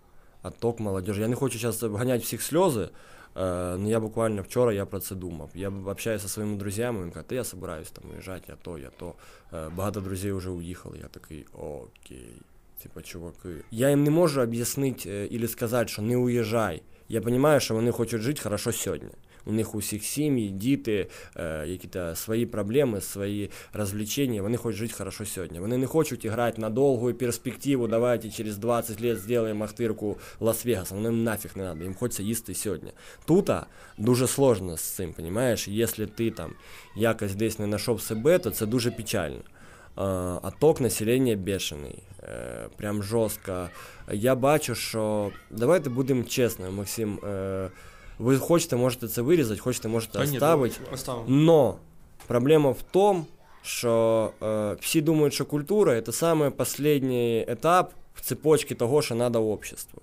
отток 0.44 0.80
молодежи. 0.80 1.22
Я 1.22 1.28
не 1.28 1.36
хочу 1.36 1.60
зараз 1.60 1.84
ганяти 1.84 2.24
всіх 2.24 2.42
сльози, 2.42 2.90
Э, 3.36 3.76
но 3.78 3.90
я 3.90 4.00
буквально 4.00 4.42
вчора 4.44 4.74
я 4.74 4.86
про 4.86 5.00
це 5.00 5.16
думав. 5.16 5.50
Я 5.54 5.70
общаюся 5.70 6.28
зі 6.28 6.34
своїми 6.34 6.58
друзями, 6.58 7.04
він 7.04 7.12
каже, 7.12 7.26
я 7.30 7.44
собираюсь 7.44 7.92
там 7.92 8.04
уїжджати, 8.12 8.46
я 8.48 8.56
то, 8.56 8.78
я 8.78 8.90
то. 8.90 9.14
Э, 9.54 9.76
багато 9.76 10.02
друзів 10.02 10.38
вже 10.38 10.50
уїхали. 10.50 10.98
Я 11.02 11.08
такий, 11.08 11.46
окей, 11.54 12.42
типа, 12.84 13.02
чуваки. 13.02 13.50
Я 13.72 13.90
їм 13.90 14.04
не 14.04 14.10
можу 14.10 14.42
об'яснити 14.42 15.30
або 15.36 15.48
сказати, 15.48 15.88
що 15.88 16.02
не 16.02 16.18
уїжджай. 16.18 16.82
Я 17.10 17.22
розумію, 17.22 17.60
що 17.60 17.74
вони 17.74 17.92
хочуть 17.92 18.22
жити 18.22 18.42
хорошо 18.42 18.72
сьогодні 18.72 19.10
у 19.46 19.52
них 19.52 19.76
усіх 19.76 20.04
сім'ї, 20.04 20.50
діти, 20.50 21.08
е, 21.36 21.68
якісь 21.68 22.20
свої 22.20 22.46
проблеми, 22.46 23.02
свої 23.02 23.50
розвлечення, 23.74 24.42
вони 24.42 24.58
хочуть 24.58 24.80
жити 24.80 24.94
хорошо 24.94 25.26
сьогодні. 25.26 25.60
Вони 25.60 25.78
не 25.78 25.88
хочуть 25.88 26.26
грати 26.26 26.62
на 26.62 26.70
довгу 26.70 27.14
перспективу, 27.14 27.88
давайте 27.88 28.30
через 28.30 28.58
20 28.58 29.02
років 29.02 29.18
зробимо 29.18 29.64
Ахтирку 29.64 30.18
Лас-Вегаса, 30.40 30.94
вони 30.94 31.12
нафіг 31.12 31.52
не 31.56 31.64
треба, 31.64 31.84
їм 31.84 31.96
хочеться 31.96 32.24
їсти 32.24 32.54
сьогодні. 32.54 32.92
Тут 33.26 33.50
дуже 33.98 34.28
сложно 34.28 34.78
з 34.78 34.82
цим, 34.82 35.14
розумієш, 35.18 35.68
якщо 35.68 36.08
ти 36.08 36.32
там 36.32 36.54
якось 36.96 37.36
десь 37.36 37.60
не 37.60 37.66
знайшов 37.66 38.02
себе, 38.02 38.40
то 38.40 38.52
це 38.52 38.66
дуже 38.66 38.92
печально. 38.92 39.42
Отток 40.44 40.82
населення 40.82 41.36
бешений, 41.36 42.04
е, 42.24 42.68
прям 42.78 43.04
жорстко. 43.04 43.70
Я 44.12 44.36
бачу, 44.36 44.76
що 44.76 45.32
давайте 45.52 45.90
будемо 45.90 46.24
чесними, 46.24 46.72
Максим. 46.72 47.20
Ви 48.20 48.38
хочете, 48.38 48.76
можете 48.76 49.08
це 49.08 49.22
вирізати, 49.22 49.60
хочете, 49.60 49.88
можете 49.88 50.20
оставити. 50.20 50.76
Но 51.28 51.76
проблема 52.28 52.70
в 52.70 52.82
тому, 52.92 53.26
що 53.62 54.32
е, 54.44 54.76
всі 54.82 55.02
думають, 55.02 55.34
що 55.34 55.46
культура 55.46 56.02
це 56.02 56.12
саме 56.12 56.52
останній 56.58 57.46
етап 57.48 57.92
в 58.16 58.22
цепочці 58.22 58.76
того, 58.76 59.02
що 59.02 59.16
треба 59.16 59.40
обществу. 59.40 60.02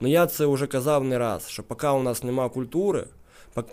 Ну 0.00 0.08
я 0.08 0.26
це 0.26 0.46
вже 0.46 0.66
казав 0.66 1.04
не 1.04 1.18
раз, 1.18 1.48
що 1.48 1.62
поки 1.62 1.86
у 1.86 2.02
нас 2.02 2.22
нема 2.22 2.48
культури, 2.48 3.04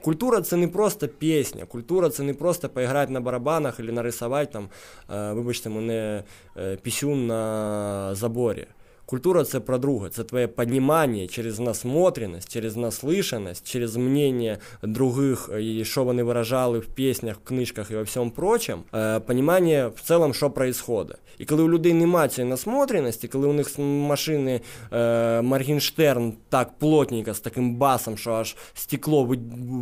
культура 0.01 0.41
це 0.41 0.57
не 0.57 0.67
просто 0.67 1.07
пісня, 1.07 1.65
культура 1.65 2.09
це 2.09 2.23
не 2.23 2.33
просто 2.33 2.69
поіграти 2.69 3.13
на 3.13 3.21
барабанах 3.21 3.79
або 3.79 3.91
нарисувати 3.91 4.53
там, 4.53 4.69
е, 5.13 5.33
вибачте, 5.33 5.69
мене 5.69 6.23
е, 6.57 6.75
пісюн 6.75 7.27
на 7.27 8.15
заборі. 8.15 8.67
Культура 9.05 9.43
це 9.43 9.59
про 9.59 9.77
друге, 9.77 10.09
це 10.09 10.23
твоє 10.23 10.47
понімання 10.47 11.27
через 11.27 11.59
насмотреність, 11.59 12.51
через 12.51 12.77
наслышаність, 12.77 13.71
через 13.71 13.95
мнення 13.95 14.57
других, 14.83 15.49
і 15.59 15.85
що 15.85 16.03
вони 16.03 16.23
виражали 16.23 16.79
в 16.79 16.85
піснях, 16.85 17.35
в 17.35 17.47
книжках 17.47 17.91
і 17.91 17.95
во 17.95 18.03
всьому 18.03 18.31
прочем, 18.31 18.79
е, 18.93 19.19
понімання 19.19 19.91
в 19.95 20.01
цілому, 20.01 20.33
що 20.33 20.47
відбувається. 20.47 21.17
І 21.37 21.45
коли 21.45 21.63
у 21.63 21.69
людей 21.69 21.93
немає 21.93 22.29
цієї 22.29 22.49
насмотреності, 22.49 23.27
коли 23.27 23.47
у 23.47 23.53
них 23.53 23.79
машини 23.79 24.61
е, 24.91 25.41
Маргінштерн 25.41 26.33
так 26.49 26.77
плотненько, 26.79 27.33
з 27.33 27.39
таким 27.39 27.75
басом, 27.75 28.17
що 28.17 28.33
аж 28.33 28.55
стекло 28.73 29.35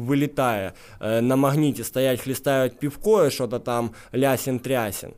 вилітає, 0.07 0.71
е, 1.01 1.21
на 1.21 1.35
магніті 1.35 1.83
стоять, 1.83 2.21
хлістають 2.21 2.79
півко 2.79 3.25
і 3.25 3.31
що 3.31 3.47
то 3.47 3.59
там 3.59 3.89
лясін-трясін. 4.13 5.09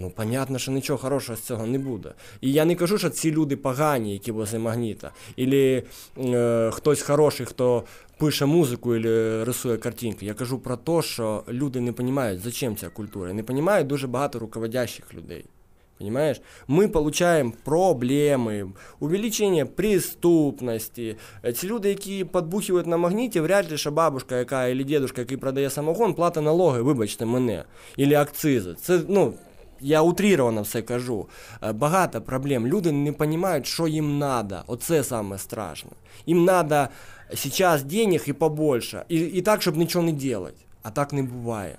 Ну, 0.00 0.10
понятно, 0.10 0.58
що 0.58 0.72
нічого 0.72 0.98
хорошого 0.98 1.36
з 1.36 1.40
цього 1.40 1.66
не 1.66 1.78
буде. 1.78 2.12
І 2.40 2.52
я 2.52 2.64
не 2.64 2.74
кажу, 2.74 2.98
що 2.98 3.10
ці 3.10 3.30
люди 3.30 3.56
погані, 3.56 4.12
які 4.12 4.32
возле 4.32 4.58
магніта, 4.58 5.10
Ілі 5.36 5.82
е, 6.18 6.70
хтось 6.72 7.02
хороший, 7.02 7.46
хто 7.46 7.84
пише 8.18 8.46
музику 8.46 8.94
або 8.94 9.44
рисує 9.44 9.76
картинки. 9.76 10.26
Я 10.26 10.34
кажу 10.34 10.58
про 10.58 10.76
те, 10.76 11.02
що 11.02 11.42
люди 11.48 11.80
не 11.80 11.92
розуміють, 11.92 12.40
зачем 12.40 12.76
ця 12.76 12.88
культура. 12.88 13.32
Не 13.32 13.42
розуміють 13.42 13.86
дуже 13.86 14.06
багато 14.06 14.38
руководящих 14.38 15.14
людей. 15.14 15.44
Понимаешь? 15.98 16.40
Мы 16.66 16.88
получаем 16.88 17.52
проблемы, 17.52 18.72
увеличение 19.00 19.66
преступності. 19.66 21.16
Ці 21.54 21.66
люди, 21.66 21.88
які 21.88 22.24
підбухують 22.24 22.86
на 22.86 22.96
магніті, 22.96 23.40
вряд 23.40 23.70
ли 23.70 23.76
що 23.76 23.90
бабушка, 23.90 24.38
яка 24.38 24.66
або 24.66 24.84
дедушка, 24.84 25.20
який 25.20 25.36
продає 25.36 25.70
самогон, 25.70 26.14
платить 26.14 26.44
налоги, 26.44 26.82
вибачте 26.82 27.26
мене, 27.26 27.64
або 27.96 28.14
акцизи. 28.14 28.74
Це, 28.74 29.00
ну, 29.08 29.34
я 29.80 30.02
утрировано 30.02 30.62
все 30.62 30.82
кажу. 30.82 31.28
Е, 31.62 31.72
багато 31.72 32.22
проблем. 32.22 32.66
Люди 32.66 32.92
не 32.92 33.12
розуміють, 33.12 33.66
що 33.66 33.88
їм 33.88 34.20
треба. 34.20 34.64
Оце 34.66 35.04
саме 35.04 35.38
страшне. 35.38 35.90
Їм 36.26 36.46
треба 36.46 36.88
зараз 37.32 37.82
денег 37.82 38.24
і 38.26 38.32
побольше. 38.32 39.04
І, 39.08 39.18
і 39.18 39.42
так, 39.42 39.62
щоб 39.62 39.76
нічого 39.76 40.04
не 40.04 40.34
робити. 40.34 40.56
А 40.82 40.90
так 40.90 41.12
не 41.12 41.22
буває. 41.22 41.78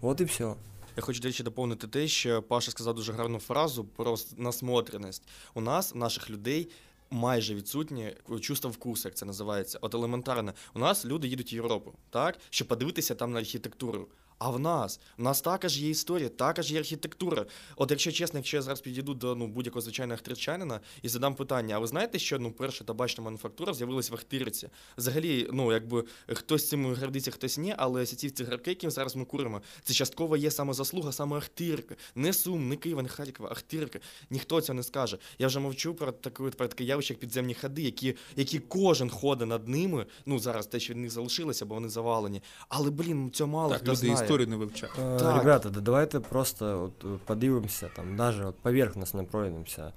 От 0.00 0.20
і 0.20 0.24
все. 0.24 0.54
Я 0.96 1.02
хочу 1.02 1.20
до 1.20 1.28
речі, 1.28 1.42
доповнити 1.42 1.86
те, 1.86 2.08
що 2.08 2.42
Паша 2.42 2.70
сказав 2.70 2.94
дуже 2.94 3.12
гарну 3.12 3.38
фразу 3.38 3.84
про 3.84 4.16
насмотреність. 4.36 5.22
У 5.54 5.60
нас, 5.60 5.94
наших 5.94 6.30
людей, 6.30 6.68
майже 7.10 7.54
відсутнє 7.54 8.16
чувство 8.40 8.70
вкусу, 8.70 9.08
як 9.08 9.16
це 9.16 9.26
називається. 9.26 9.78
От 9.80 9.94
елементарно, 9.94 10.52
у 10.74 10.78
нас 10.78 11.04
люди 11.04 11.28
їдуть 11.28 11.52
в 11.52 11.54
Європу, 11.54 11.92
так, 12.10 12.38
щоб 12.50 12.68
подивитися 12.68 13.14
там 13.14 13.32
на 13.32 13.38
архітектуру. 13.38 14.08
А 14.38 14.50
в 14.50 14.60
нас 14.60 15.00
У 15.18 15.22
нас 15.22 15.40
також 15.40 15.78
є 15.78 15.90
історія, 15.90 16.28
також 16.28 16.72
є 16.72 16.78
архітектура. 16.78 17.46
От, 17.76 17.90
якщо 17.90 18.12
чесно, 18.12 18.38
якщо 18.38 18.56
я 18.56 18.62
зараз 18.62 18.80
підійду 18.80 19.14
до 19.14 19.34
ну, 19.34 19.46
будь-якого 19.46 19.80
звичайного 19.80 20.14
ахтирчанина 20.14 20.80
і 21.02 21.08
задам 21.08 21.34
питання, 21.34 21.76
а 21.76 21.78
ви 21.78 21.86
знаєте, 21.86 22.18
що 22.18 22.38
ну, 22.38 22.52
перша 22.52 22.84
табачна 22.84 23.24
мануфактура 23.24 23.74
з'явилася 23.74 24.12
в 24.12 24.14
Ахтирці? 24.14 24.68
Взагалі, 24.98 25.48
ну 25.52 25.72
якби 25.72 26.04
хтось 26.28 26.68
цим 26.68 26.94
гордиться, 26.94 27.30
хтось 27.30 27.58
ні, 27.58 27.74
але 27.76 28.06
ці 28.06 28.30
цигарки, 28.30 28.70
які 28.70 28.90
зараз 28.90 29.16
ми 29.16 29.24
куримо, 29.24 29.62
це 29.84 29.94
частково 29.94 30.36
є 30.36 30.50
саме 30.50 30.72
заслуга, 30.72 31.12
саме 31.12 31.36
Ахтирка. 31.36 31.96
Не 32.14 32.32
Сум, 32.32 32.68
не 32.68 32.76
Києва, 32.76 33.02
не 33.02 33.08
Харкова, 33.08 33.48
Ахтирка. 33.50 33.98
Ніхто 34.30 34.60
цього 34.60 34.76
не 34.76 34.82
скаже. 34.82 35.18
Я 35.38 35.46
вже 35.46 35.60
мовчу 35.60 35.94
про 35.94 36.12
таке 36.12 36.42
про 36.42 36.68
таке 36.68 36.84
явище, 36.84 37.14
як 37.14 37.20
підземні 37.20 37.54
ходи, 37.54 37.82
які 37.82 38.16
які 38.36 38.58
кожен 38.58 39.10
ходить 39.10 39.48
над 39.48 39.68
ними. 39.68 40.06
Ну 40.26 40.38
зараз 40.38 40.66
те, 40.66 40.80
що 40.80 40.92
від 40.92 41.00
них 41.00 41.10
залишилося, 41.10 41.66
бо 41.66 41.74
вони 41.74 41.88
завалені. 41.88 42.42
Але 42.68 42.90
блін, 42.90 43.30
цього 43.32 43.50
мало 43.50 43.72
так, 43.72 43.82
хто 43.82 43.94
знає 43.94 44.27
історію 44.27 44.47
не 44.47 44.55
вивчав. 44.55 44.89
Так. 45.19 45.37
Ребята, 45.37 45.69
да 45.69 45.79
давайте 45.79 46.19
просто 46.19 46.83
от 46.83 47.21
подивимося, 47.25 47.89
там, 47.95 48.15
даже 48.15 48.45
от 48.45 48.55
поверхностно 48.59 49.25
пройдемося. 49.25 49.93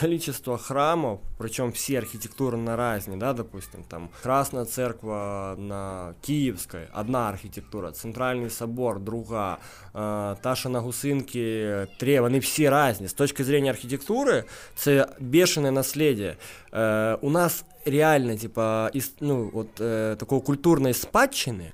Количество 0.00 0.56
храмов, 0.56 1.20
причем 1.36 1.72
все 1.72 1.98
архитектурно 1.98 2.74
разные, 2.74 3.18
да, 3.18 3.34
допустим, 3.34 3.84
там 3.84 4.08
Красная 4.22 4.64
церква 4.64 5.56
на 5.58 6.14
Киевской, 6.22 6.88
одна 6.94 7.28
архитектура, 7.28 7.88
Центральный 7.88 8.48
собор, 8.48 9.00
друга, 9.00 9.58
та, 9.92 10.54
що 10.54 10.68
на 10.68 10.80
Гусинки, 10.80 11.86
три, 11.98 12.20
вони 12.20 12.38
всі 12.38 12.70
різні. 12.70 13.08
З 13.08 13.12
точки 13.12 13.44
зрения 13.44 13.70
архітектури, 13.70 14.44
це 14.74 15.08
бешене 15.20 15.70
наслідя. 15.70 16.36
У 17.20 17.30
нас 17.30 17.64
реально, 17.86 18.36
типа, 18.36 18.90
ну, 19.20 19.50
от, 19.54 19.74
такої 20.18 20.40
культурної 20.40 20.94
спадщини, 20.94 21.72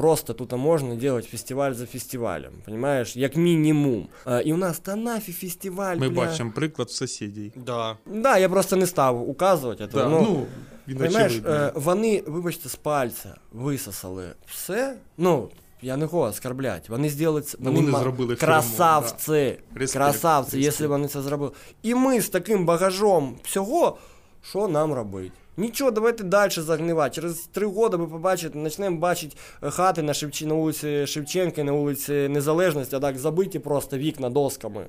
Просто 0.00 0.32
тут 0.32 0.52
можна 0.52 0.94
делать 0.94 1.26
фестиваль 1.26 1.74
за 1.74 1.86
фестивалем, 1.86 2.52
понимаешь, 2.64 3.16
як 3.16 3.36
мінімум. 3.36 4.08
А, 4.24 4.40
і 4.40 4.52
у 4.52 4.56
нас 4.56 4.78
та 4.78 4.96
нафі 4.96 5.32
фестиваль. 5.32 5.96
Ми 5.96 6.08
бля. 6.08 6.16
бачимо 6.16 6.52
приклад 6.54 6.90
сусідів. 6.90 7.52
Да. 7.56 7.96
Да, 8.06 8.38
я 8.38 8.48
просто 8.48 8.76
не 8.76 8.86
став 8.86 9.28
указувати. 9.28 9.86
Да, 9.86 10.08
ну, 10.08 10.46
ну, 10.86 10.96
Понимаєш, 10.98 11.40
е, 11.46 11.72
вони, 11.74 12.22
вибачте, 12.26 12.68
з 12.68 12.76
пальця 12.76 13.34
висосали 13.52 14.28
все. 14.46 14.96
Ну, 15.18 15.48
я 15.82 15.96
не 15.96 16.06
хочу 16.06 16.18
оскорблять. 16.18 16.88
Вони 16.88 17.10
зробили 17.10 17.42
це. 17.42 17.58
Вони, 17.60 17.80
вони 17.80 17.98
зробили 17.98 18.36
красавці. 18.36 19.58
Да. 19.76 19.86
Красавці, 19.86 20.60
якщо 20.60 20.88
вони 20.88 21.08
це 21.08 21.22
зробили. 21.22 21.52
І 21.82 21.94
ми 21.94 22.20
з 22.20 22.28
таким 22.28 22.66
багажом 22.66 23.36
всього, 23.42 23.98
що 24.42 24.68
нам 24.68 24.92
робити? 24.92 25.32
Нічого, 25.56 25.90
давайте 25.90 26.24
далі 26.24 26.50
загнивати. 26.50 27.14
Через 27.14 27.38
три 27.38 27.66
роки 27.66 27.96
ви 27.96 28.06
побачите, 28.06 28.58
почнемо 28.58 28.96
бачити 28.96 29.36
е, 29.62 29.70
хати 29.70 30.02
на 30.02 30.14
Шевчі, 30.14 30.46
на 30.46 30.54
вулиці 30.54 31.06
Шевченка, 31.06 31.64
на 31.64 31.72
вулиці 31.72 32.12
Незалежності, 32.12 32.96
а 32.96 33.00
так 33.00 33.18
забиті 33.18 33.58
просто 33.58 33.98
вікна 33.98 34.30
досками. 34.30 34.86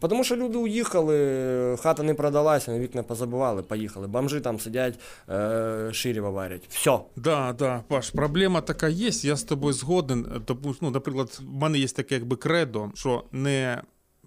Тому 0.00 0.24
що 0.24 0.36
люди 0.36 0.58
уїхали, 0.58 1.76
хата 1.80 2.02
не 2.02 2.14
продалася, 2.14 2.78
вікна 2.78 3.02
позабивали, 3.02 3.62
поїхали. 3.62 4.06
Бомжи 4.06 4.40
там 4.40 4.60
сидять, 4.60 4.98
е, 5.30 5.88
ширіво 5.92 6.30
варять. 6.30 6.62
Все. 6.68 6.98
Да, 7.16 7.54
да, 7.58 7.82
Паш, 7.88 8.10
проблема 8.10 8.60
така 8.60 8.88
є, 8.88 9.10
я 9.12 9.36
з 9.36 9.42
тобою 9.42 9.72
згоден. 9.72 10.42
Тому, 10.44 10.74
ну, 10.80 10.90
Наприклад, 10.90 11.40
в 11.42 11.54
мене 11.54 11.78
є 11.78 11.88
таке 11.88 12.14
якби 12.14 12.36
кредо, 12.36 12.90
що 12.94 13.24
не 13.32 13.82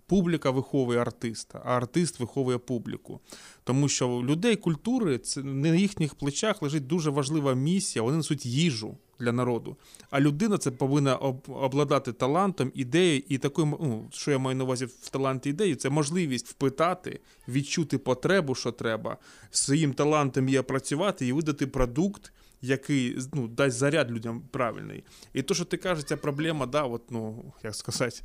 публіка 0.09 0.51
виховує 0.51 0.99
артиста, 0.99 1.61
а 1.65 1.77
артист 1.77 2.19
виховує 2.19 2.57
публіку. 2.57 3.19
Тому 3.69 3.89
що 3.89 4.09
в 4.09 4.25
людей 4.25 4.55
культури 4.55 5.17
це 5.17 5.43
на 5.43 5.75
їхніх 5.75 6.15
плечах 6.15 6.61
лежить 6.61 6.87
дуже 6.87 7.09
важлива 7.09 7.53
місія. 7.53 8.03
Вони 8.03 8.17
несуть 8.17 8.45
їжу 8.45 8.97
для 9.19 9.31
народу. 9.31 9.77
А 10.09 10.19
людина 10.19 10.57
це 10.57 10.71
повинна 10.71 11.15
обладати 11.47 12.13
талантом, 12.13 12.71
ідеєю, 12.75 13.23
і 13.27 13.37
такою, 13.37 13.67
ну, 13.67 14.07
що 14.11 14.31
я 14.31 14.37
маю 14.37 14.57
на 14.57 14.63
увазі 14.63 14.85
в 14.85 15.09
таланті 15.09 15.49
ідеї, 15.49 15.75
це 15.75 15.89
можливість 15.89 16.47
впитати, 16.47 17.19
відчути 17.47 17.97
потребу, 17.97 18.55
що 18.55 18.71
треба, 18.71 19.17
своїм 19.51 19.93
талантом 19.93 20.49
є 20.49 20.61
працювати 20.61 21.27
і 21.27 21.31
видати 21.31 21.67
продукт. 21.67 22.33
Який 22.61 23.17
ну, 23.33 23.47
дасть 23.47 23.77
заряд 23.77 24.11
людям 24.11 24.41
правильний. 24.51 25.03
І 25.33 25.41
то, 25.41 25.53
що 25.53 25.65
ти 25.65 25.77
кажеш, 25.77 26.05
ця 26.05 26.17
проблема, 26.17 26.65
да, 26.65 26.83
от, 26.83 27.11
ну, 27.11 27.53
як 27.63 27.75
сказати, 27.75 28.21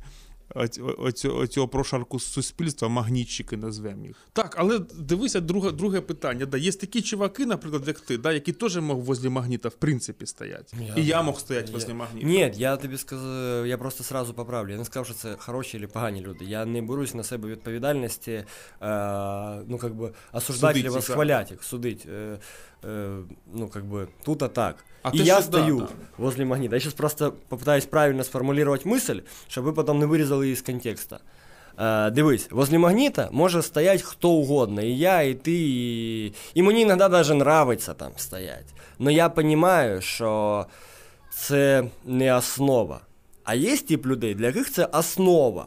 оцього 1.27 1.67
прошарку 1.67 2.19
суспільства, 2.19 2.87
магнітчики 2.87 3.57
назвемо 3.57 4.05
їх. 4.05 4.15
Так, 4.33 4.55
але 4.57 4.79
дивися, 4.79 5.39
друге, 5.41 5.71
друге 5.71 6.01
питання. 6.01 6.45
Да, 6.45 6.57
є 6.57 6.71
такі 6.71 7.01
чуваки, 7.01 7.45
наприклад, 7.45 7.83
як 7.87 7.99
ти, 7.99 8.17
да, 8.17 8.31
які 8.31 8.51
теж 8.53 8.77
мог 8.77 8.97
возле 8.97 9.29
магніта 9.29 9.69
в 9.69 9.73
принципі 9.75 10.25
стоять. 10.25 10.73
Я- 10.87 10.93
І 11.03 11.05
я 11.05 11.21
мог 11.21 11.39
стояти 11.39 11.67
Я- 11.67 11.73
возле 11.73 11.93
магніта. 11.93 12.27
Ні, 12.27 12.53
я 12.55 12.77
тобі 12.77 12.97
сказав, 12.97 13.67
я 13.67 13.77
просто 13.77 14.03
сразу 14.03 14.33
поправлю. 14.33 14.71
Я 14.71 14.77
не 14.77 14.85
сказав, 14.85 15.05
що 15.05 15.15
це 15.15 15.35
хороші 15.37 15.79
чи 15.79 15.87
погані 15.87 16.21
люди. 16.21 16.45
Я 16.45 16.65
не 16.65 16.81
берусь 16.81 17.13
на 17.13 17.23
себе 17.23 17.49
відповідальності, 17.49 18.31
е, 18.31 18.45
ну, 19.67 19.77
как 19.77 19.93
бы, 19.93 20.11
осуждати 20.33 20.81
чи 20.81 20.89
їх, 21.51 21.63
судить. 21.63 22.05
Е, 22.13 22.39
е, 22.85 23.17
ну, 23.53 23.67
как 23.67 23.83
бы, 23.85 24.07
тут 24.23 24.43
а 24.43 24.47
так. 24.47 24.85
А 25.05 25.11
и 25.13 25.19
я 25.19 25.35
да, 25.35 25.41
стою 25.41 25.79
да. 25.79 25.87
возле 26.17 26.45
магнита. 26.45 26.75
Я 26.75 26.79
сейчас 26.79 26.93
просто 26.93 27.35
попытаюсь 27.49 27.85
правильно 27.85 28.23
сформулировать 28.23 28.85
мысль, 28.85 29.21
щоб 29.47 29.63
ви 29.63 29.73
потім 29.73 29.99
не 29.99 30.05
вирізали 30.05 30.45
її 30.45 30.55
з 30.55 30.61
контекста. 30.61 31.19
Е, 31.79 32.11
дивись, 32.11 32.47
возле 32.51 32.77
магніта 32.77 33.29
може 33.31 33.61
стоять 33.61 34.01
хто 34.01 34.29
угодно, 34.29 34.81
і 34.81 34.97
я, 34.97 35.21
і 35.21 35.33
ти, 35.33 35.51
і, 35.53 36.33
і 36.53 36.63
мені 36.63 36.81
іноді 36.81 37.07
навіть 37.09 37.29
нравиться 37.29 37.93
там 37.93 38.11
стоять. 38.15 38.73
Но 38.99 39.11
я 39.11 39.31
розумію, 39.35 40.01
що 40.01 40.65
це 41.29 41.83
не 42.05 42.35
основа. 42.35 42.99
А 43.43 43.55
є 43.55 43.77
тип 43.77 44.05
людей, 44.05 44.35
для 44.35 44.45
яких 44.45 44.71
це 44.71 44.85
основа. 44.85 45.65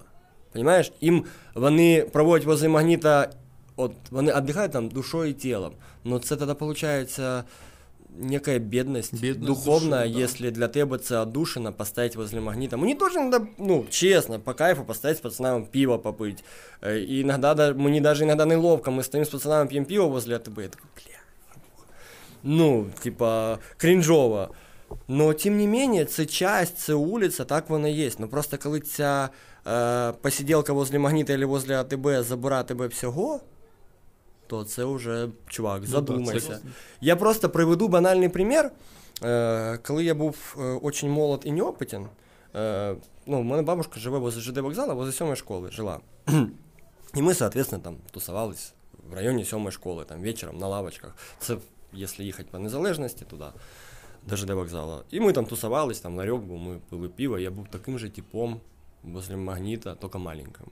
Понимаєш? 0.52 0.92
Їм 1.00 1.24
вони 1.54 2.06
проводять 2.12 2.46
возле 2.46 2.68
магніта, 2.68 3.30
от 3.76 3.92
вони 4.10 4.34
віддихають 4.36 4.72
там 4.72 4.88
душою 4.88 5.30
і 5.30 5.32
тілом. 5.32 5.72
Но 6.04 6.18
це 6.18 6.36
тоді 6.36 6.52
виходить 6.60 7.20
некая 8.17 8.59
бедность, 8.59 9.13
Бедность 9.21 9.47
духовная, 9.47 10.03
души, 10.03 10.13
да. 10.13 10.19
если 10.19 10.49
для 10.51 10.67
тебе 10.67 10.97
це 10.97 11.17
отдушина 11.21 11.71
поставить 11.71 12.15
возле 12.15 12.39
магнита. 12.41 12.77
Мне 12.77 12.95
тоже 12.95 13.19
иногда, 13.19 13.47
ну, 13.57 13.85
честно, 13.89 14.39
по 14.39 14.53
кайфу 14.53 14.83
поставить 14.83 15.17
с 15.17 15.21
пацанами 15.21 15.65
пиво 15.71 15.97
попить. 15.97 16.43
Э, 16.81 16.97
И 16.99 17.21
иногда, 17.21 17.53
да- 17.55 17.73
мне 17.73 18.01
даже 18.01 18.23
иногда 18.23 18.45
неловко, 18.45 18.91
мы 18.91 19.03
стоим 19.03 19.23
с 19.25 19.29
пацанами, 19.29 19.67
пьем 19.67 19.85
пиво 19.85 20.07
возле 20.07 20.35
АТБ, 20.35 20.59
я 20.61 20.67
такой, 20.69 20.89
бля, 20.95 21.17
ну, 22.43 22.85
типа, 23.03 23.57
крінжово. 23.77 24.49
Но 25.07 25.33
тим 25.33 25.57
не 25.57 25.67
менее, 25.67 26.05
це 26.05 26.25
часть, 26.25 26.77
це 26.77 26.93
улиця, 26.93 27.45
так 27.45 27.69
воно 27.69 27.87
є. 27.87 28.11
Ну 28.19 28.27
просто 28.27 28.57
коли 28.57 28.79
ця 28.79 29.29
е, 29.67 30.11
посиділка 30.21 30.73
возле 30.73 30.99
магніта 30.99 31.33
або 31.35 31.47
возле 31.47 31.79
АТБ 31.81 32.23
забирає 32.23 32.63
тебе 32.63 32.87
всього, 32.87 33.39
То 34.48 34.64
це 34.64 34.84
вже, 34.84 35.28
чувак, 35.46 35.86
задумайся. 35.86 36.48
це- 36.48 36.60
Я 37.00 37.16
просто 37.16 37.50
приведу 37.50 37.88
банальний 37.88 38.28
примір. 38.28 38.70
Е, 39.24 39.78
коли 39.86 40.04
я 40.04 40.14
був 40.14 40.56
е, 40.58 40.62
очень 40.62 41.10
молод 41.10 41.42
і 41.44 41.52
неопитен, 41.52 42.06
е, 42.54 42.96
ну, 43.26 43.40
у 43.40 43.42
мене 43.42 43.62
бабушка 43.62 44.00
живе 44.00 44.18
возле 44.18 44.40
ЖД 44.42 44.58
вокзала, 44.58 44.94
возле 44.94 45.12
сьомої 45.12 45.36
школи 45.36 45.70
жила. 45.70 46.00
І 47.14 47.22
ми, 47.22 47.34
соответственно, 47.34 47.84
там 47.84 47.96
тусувались 48.10 48.72
в 49.10 49.14
районі 49.14 49.44
сьомої 49.44 49.72
школи, 49.72 50.04
там 50.04 50.20
вечором 50.22 50.58
на 50.58 50.68
лавочках. 50.68 51.16
Це 51.38 51.56
якщо 51.92 52.22
їхати 52.22 52.48
по 52.52 52.58
незалежності 52.58 53.24
туди, 53.24 53.44
до 54.26 54.36
ЖД 54.36 54.50
вокзала. 54.50 55.02
І 55.10 55.20
ми 55.20 55.32
там 55.32 55.46
тусувались, 55.46 56.00
там 56.00 56.16
ларьок 56.16 56.42
був, 56.42 56.58
ми 56.58 56.78
пили 56.90 57.08
пиво, 57.08 57.38
я 57.38 57.50
був 57.50 57.68
таким 57.70 57.98
же 57.98 58.10
типом 58.10 58.60
возле 59.04 59.36
магніта, 59.36 59.94
тільки 59.94 60.18
маленьким. 60.18 60.66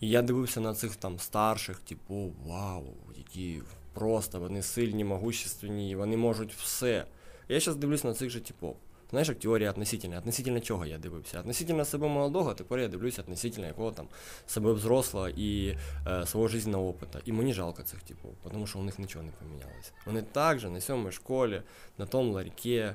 І 0.00 0.08
я 0.08 0.22
дивився 0.22 0.60
на 0.60 0.74
цих 0.74 0.96
там 0.96 1.18
старших, 1.18 1.78
типу, 1.80 2.32
вау, 2.46 2.84
які 3.16 3.62
просто 3.94 4.40
вони 4.40 4.62
сильні, 4.62 5.04
могущественні, 5.04 5.96
вони 5.96 6.16
можуть 6.16 6.52
все. 6.54 7.06
Я 7.48 7.60
зараз 7.60 7.76
дивлюсь 7.76 8.04
на 8.04 8.14
цих 8.14 8.30
же 8.30 8.40
типов. 8.40 8.76
Знаєш, 9.10 9.28
як 9.28 9.38
теорія 9.38 9.70
относительно. 9.70 10.18
Относительно 10.18 10.60
чого 10.60 10.86
я 10.86 10.98
дивився? 10.98 11.40
Относительно 11.40 11.84
себе 11.84 12.08
молодого, 12.08 12.54
тепер 12.54 12.78
я 12.78 12.88
дивлюся 12.88 13.22
относительно 13.22 13.66
якого 13.66 13.90
там 13.90 14.08
себе 14.46 14.72
взрослого 14.72 15.28
і 15.28 15.76
е, 16.06 16.26
свого 16.26 16.48
жизненного 16.48 16.88
опиту. 16.88 17.18
І 17.24 17.32
мені 17.32 17.52
жалко 17.52 17.82
цих 17.82 18.02
типів, 18.02 18.30
тому 18.52 18.66
що 18.66 18.78
у 18.78 18.82
них 18.82 18.98
нічого 18.98 19.24
не 19.24 19.30
помінялося. 19.30 19.92
Вони 20.06 20.22
так 20.22 20.58
же 20.58 20.70
на 20.70 20.80
сьомій 20.80 21.12
школі, 21.12 21.62
на 21.98 22.06
тому 22.06 22.32
ларьке, 22.32 22.94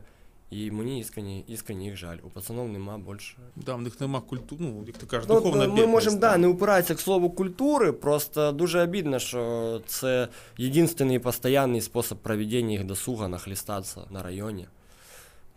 і 0.49 0.71
мені 0.71 0.99
іскренні, 0.99 1.45
іскренні 1.47 1.85
їх 1.85 1.97
жаль. 1.97 2.17
У 2.23 2.29
пацанов 2.29 2.69
нема 2.69 2.97
більше 2.97 3.37
Да, 3.55 3.75
в 3.75 3.81
них 3.81 4.01
нема 4.01 4.21
культури, 4.21 4.61
ну, 4.65 4.83
як 4.87 4.97
ти 4.97 5.05
кажеш, 5.05 5.29
Ну, 5.29 5.35
духовна 5.35 5.67
ми 5.67 5.85
можемо 5.85 6.17
да, 6.17 6.37
не 6.37 6.47
упиратися 6.47 6.95
к 6.95 7.01
слову 7.01 7.29
культури, 7.29 7.91
просто 7.91 8.51
дуже 8.51 8.81
обідно, 8.83 9.19
що 9.19 9.81
це 9.87 10.27
єдиний 10.57 11.19
постійний 11.19 11.81
спосіб 11.81 12.17
проведення 12.17 12.71
їх 12.71 12.83
досуга, 12.83 13.27
нахлістатися 13.27 14.01
на 14.09 14.23
районі. 14.23 14.67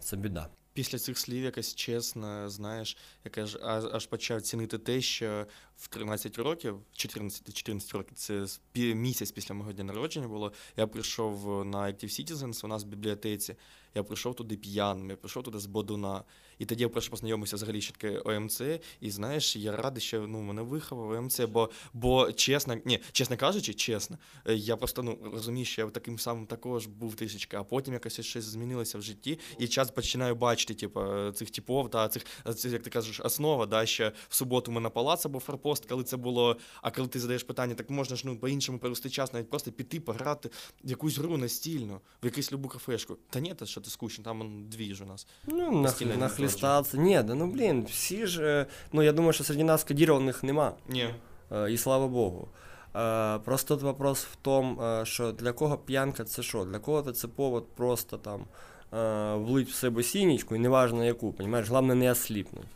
Це 0.01 0.17
біда. 0.17 0.49
Після 0.73 0.99
цих 0.99 1.19
слів 1.19 1.45
якась 1.45 1.75
чесна, 1.75 2.49
знаєш, 2.49 2.97
яка 3.25 3.47
ж 3.47 3.59
аж, 3.63 3.85
аж 3.93 4.07
почав 4.07 4.43
цінити 4.43 4.79
те, 4.79 5.01
що 5.01 5.47
в 5.77 5.89
13 5.89 6.39
років, 6.39 6.81
14, 6.93 7.55
14 7.55 7.93
років, 7.93 8.13
це 8.17 8.47
місяць 8.75 9.31
після 9.31 9.55
мого 9.55 9.73
дня 9.73 9.85
народження 9.85 10.29
було. 10.29 10.53
Я 10.77 10.87
прийшов 10.87 11.65
на 11.65 11.79
Active 11.79 12.05
Citizens 12.05 12.65
у 12.65 12.69
нас 12.69 12.85
в 12.85 12.87
бібліотеці. 12.87 13.57
Я 13.99 14.05
прийшов 14.05 14.35
туди 14.35 14.57
п'яним, 14.57 15.11
я 15.11 15.17
прийшов 15.17 15.43
туди 15.43 15.59
з 15.59 15.67
Бодуна. 15.67 16.25
І 16.59 16.65
тоді 16.65 16.83
я 16.83 16.89
перше 16.89 17.11
познайомився 17.11 17.57
взагалі 17.57 17.81
ще 17.81 17.93
таке 17.93 18.19
ОМЦ. 18.19 18.63
І 19.01 19.11
знаєш, 19.11 19.57
я 19.57 19.77
радий, 19.77 20.03
що 20.03 20.27
ну, 20.27 20.41
мене 20.41 20.63
виховав 20.63 21.11
ОМЦ, 21.11 21.41
бо, 21.41 21.71
бо 21.93 22.33
чесно, 22.33 22.77
ні, 22.85 23.01
чесно 23.13 23.37
кажучи, 23.37 23.75
чесно, 23.75 24.19
е, 24.47 24.55
я 24.55 24.77
просто 24.77 25.03
ну, 25.03 25.19
розумію, 25.33 25.65
що 25.65 25.83
я 25.83 25.89
таким 25.89 26.19
самим 26.19 26.47
також 26.47 26.87
був 26.87 27.15
трішечки, 27.15 27.57
а 27.57 27.65
потім 27.65 27.95
якось 27.95 28.21
щось 28.21 28.45
змінилося 28.45 28.99
в 28.99 29.03
житті, 29.03 29.39
і 29.59 29.69
час 29.69 29.91
починаю 29.91 30.35
бачити, 30.35 30.75
типу, 30.75 31.01
цих 31.35 31.51
типов, 31.51 31.91
та 31.91 32.09
цих, 32.09 32.27
цих, 32.57 32.73
як 32.73 32.83
ти 32.83 32.91
кажеш, 32.91 33.21
основа, 33.21 33.67
да, 33.67 33.87
ще 33.87 34.13
в 34.29 34.35
суботу 34.35 34.73
ми 34.73 34.81
на 34.81 34.91
палац 34.91 35.27
або 35.27 35.41
форпост, 35.41 35.87
коли 35.87 36.05
це 36.05 36.17
було. 36.17 36.57
А 36.83 36.91
коли 36.91 37.09
ти 37.09 37.21
задаєш 37.21 37.43
питання, 37.43 37.75
так 37.75 37.91
можна 37.91 38.17
ж 38.17 38.23
ну 38.27 38.39
по-іншому 38.39 38.79
перевести 38.79 39.11
час, 39.11 39.33
навіть 39.33 39.51
просто 39.51 39.73
піти, 39.73 40.01
пограти 40.01 40.51
в 40.85 40.91
якусь 40.91 41.19
гру 41.19 41.37
настільну, 41.37 42.01
в 42.23 42.27
якусь 42.27 42.53
любу 42.53 42.69
кафешку. 42.69 43.17
Та 43.31 43.41
ні, 43.41 43.55
та 43.55 43.67
що 43.67 43.81
ти 43.81 43.88
скучно, 43.91 44.25
там 44.25 44.41
он, 44.41 44.65
дві 44.69 44.95
ж 44.95 45.05
у 45.05 45.07
нас. 45.07 45.27
Ну, 45.47 45.81
нах, 45.83 46.01
не 46.01 46.17
нахлістатися. 46.17 46.97
Ні, 46.97 47.23
да 47.23 47.35
ну 47.35 47.47
блін, 47.47 47.87
всі 47.91 48.27
ж. 48.27 48.43
е, 48.43 48.67
Ну 48.93 49.03
я 49.03 49.13
думаю, 49.13 49.33
що 49.33 49.45
серед 49.45 49.67
нас 49.67 49.85
кодірованих 49.85 50.43
нема. 50.43 50.73
Ні. 50.89 51.09
І 51.71 51.77
слава 51.77 52.09
Богу. 52.09 52.49
Е, 52.97 53.39
Просто 53.39 53.75
тут 53.75 53.85
вопрос 53.85 54.25
в 54.25 54.37
тому, 54.43 55.05
що 55.05 55.33
для 55.33 55.53
кого 55.53 55.79
п'янка 55.79 56.25
це 56.25 56.43
що? 56.43 56.65
Для 56.65 56.79
кого 56.79 57.03
це 57.13 57.29
повод 57.29 57.67
просто 57.77 58.17
там 58.17 58.45
влить 59.45 59.69
в 59.71 59.75
себе 59.75 60.03
сінічку, 60.03 60.57
і 60.57 60.59
неважно 60.59 61.05
яку, 61.05 61.33
понимаешь, 61.33 61.69
головне 61.69 61.95
не 61.95 62.11
осліпнути. 62.11 62.67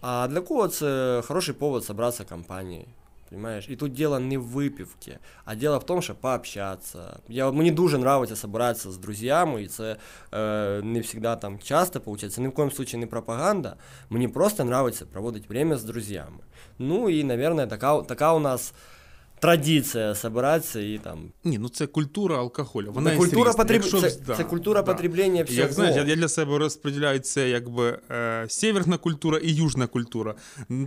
А 0.00 0.28
для 0.28 0.40
кого 0.40 0.68
це 0.68 1.22
хороший 1.26 1.54
повод 1.54 1.84
собраться 1.84 2.24
компанией. 2.24 2.86
Понимаешь? 3.30 3.68
І 3.68 3.76
тут 3.76 3.92
дело 3.92 4.20
не 4.20 4.38
в 4.38 4.42
випівці, 4.42 5.18
а 5.44 5.54
дело 5.54 5.78
в 5.78 5.84
тому, 5.84 6.02
що 6.02 6.14
пообщатися. 6.14 7.18
Я, 7.28 7.50
мені 7.50 7.70
дуже 7.70 7.98
подобається 7.98 8.34
збиратися 8.34 8.90
з 8.90 8.98
друзями, 8.98 9.62
і 9.62 9.66
це 9.66 9.96
е, 10.32 10.82
не 10.82 11.02
завжди 11.02 11.36
там 11.40 11.58
часто 11.58 12.00
получается. 12.00 12.36
Це 12.36 12.42
ні 12.42 12.48
в 12.48 12.54
коем 12.54 12.70
случае 12.70 13.00
не 13.00 13.06
пропаганда. 13.06 13.76
Мені 14.10 14.28
просто 14.28 14.62
нравится 14.62 15.06
проводити 15.06 15.46
время 15.48 15.76
з 15.76 15.84
друзями. 15.84 16.38
Ну 16.78 17.10
і, 17.10 17.24
наверное, 17.24 17.66
така, 17.66 18.02
така 18.02 18.32
у 18.32 18.38
нас 18.38 18.74
традиція 19.40 20.14
собиратися 20.14 20.80
і 20.80 20.98
там. 20.98 21.18
Ні, 21.44 21.58
ну 21.58 21.68
це 21.68 21.86
культура 21.86 22.36
алкоголю. 22.36 22.92
Вона 22.94 23.10
Це 23.10 23.16
культура, 23.16 23.52
потреб... 23.52 23.82
Якщо 23.82 24.00
це, 24.00 24.20
да, 24.26 24.36
це 24.36 24.44
культура 24.44 24.82
да. 24.82 24.92
потреблення 24.92 25.42
всього. 25.42 25.60
Як 25.60 25.72
знаєш, 25.72 25.96
я, 25.96 26.02
я 26.02 26.16
для 26.16 26.28
себе 26.28 26.58
розподіляю 26.58 27.18
це 27.18 27.48
якби 27.48 27.98
е, 28.10 28.44
северна 28.48 28.96
культура 28.96 29.38
і 29.38 29.52
южна 29.52 29.86
культура. 29.86 30.34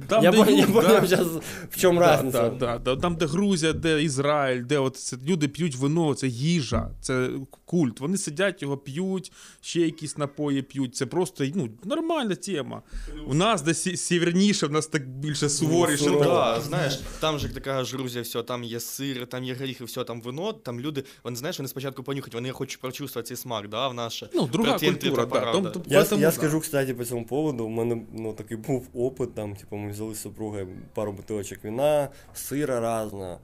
Там, 0.08 0.24
я 0.24 0.32
де 0.32 0.38
понял, 0.38 0.58
я 0.58 0.82
да, 0.82 1.06
зараз, 1.06 1.28
в 1.70 1.80
чому 1.80 2.00
да, 2.00 2.08
разниця. 2.08 2.50
да, 2.50 2.50
да, 2.50 2.78
да, 2.78 3.02
там, 3.02 3.16
де 3.16 3.26
Грузія, 3.26 3.74
де 3.74 4.04
Ізраїль, 4.04 4.64
де 4.64 4.78
от 4.78 4.96
це, 4.96 5.18
люди 5.28 5.48
п'ють 5.48 5.76
вино, 5.76 6.14
це 6.14 6.28
їжа, 6.28 6.90
це 7.02 7.30
культ. 7.66 8.00
Вони 8.00 8.18
сидять, 8.18 8.62
його 8.62 8.78
п'ють, 8.78 9.32
ще 9.62 9.82
якісь 9.82 10.18
напої 10.18 10.62
п'ють. 10.62 10.96
Це 10.96 11.06
просто 11.06 11.46
ну, 11.56 11.70
нормальна 11.84 12.36
тема. 12.36 12.82
У 13.28 13.34
нас 13.34 13.62
де 13.62 13.74
сі- 13.74 13.98
сіверніше, 13.98 14.68
в 14.68 14.72
нас 14.72 14.88
так 14.88 15.10
більше 15.10 15.50
суворіше. 15.50 16.04
сурово. 16.04 16.24
так. 16.24 16.34
Да, 16.34 16.62
знаєш, 16.62 17.00
там 17.20 17.40
же 17.40 17.50
така 17.50 17.84
ж 17.84 17.98
Грузія, 17.98 18.24
все, 18.24 18.43
там 18.44 18.64
є 18.64 18.80
сир, 18.80 19.28
там 19.28 19.44
є 19.44 19.56
горіхи, 19.56 19.84
все, 19.84 20.04
там 20.04 20.22
вино, 20.22 20.54
там 20.54 20.80
люди, 20.80 21.04
вони 21.24 21.38
знаєш, 21.38 21.60
вони 21.60 21.68
спочатку 21.68 22.04
понюхають, 22.04 22.34
вони 22.34 22.52
хочуть 22.52 22.82
прочувствувати 22.82 23.28
цей 23.28 23.38
смак, 23.38 23.68
да, 23.70 23.88
в 23.88 23.94
наше. 23.94 24.30
Ну, 24.34 24.48
друга 24.48 24.80
культура, 24.80 25.16
та 25.16 25.26
да. 25.26 25.40
правда. 25.42 25.70
Том- 25.70 25.84
Я, 25.88 26.00
поэтому, 26.00 26.20
я 26.20 26.28
да. 26.28 26.32
скажу, 26.32 26.60
кстати, 26.60 26.94
по 26.94 27.06
цьому 27.06 27.26
поводу. 27.26 27.66
У 27.66 27.70
мене 27.70 28.02
ну, 28.14 28.34
такий 28.34 28.58
був 28.58 28.88
опит, 28.94 29.34
там, 29.36 29.56
типу, 29.56 29.76
ми 29.76 29.92
взяли 29.92 30.16
з 30.16 30.22
супругою 30.22 30.68
пару 30.94 31.12
бутилочок 31.12 31.64
вина, 31.64 32.10
сира 32.34 32.80
разного. 32.80 33.40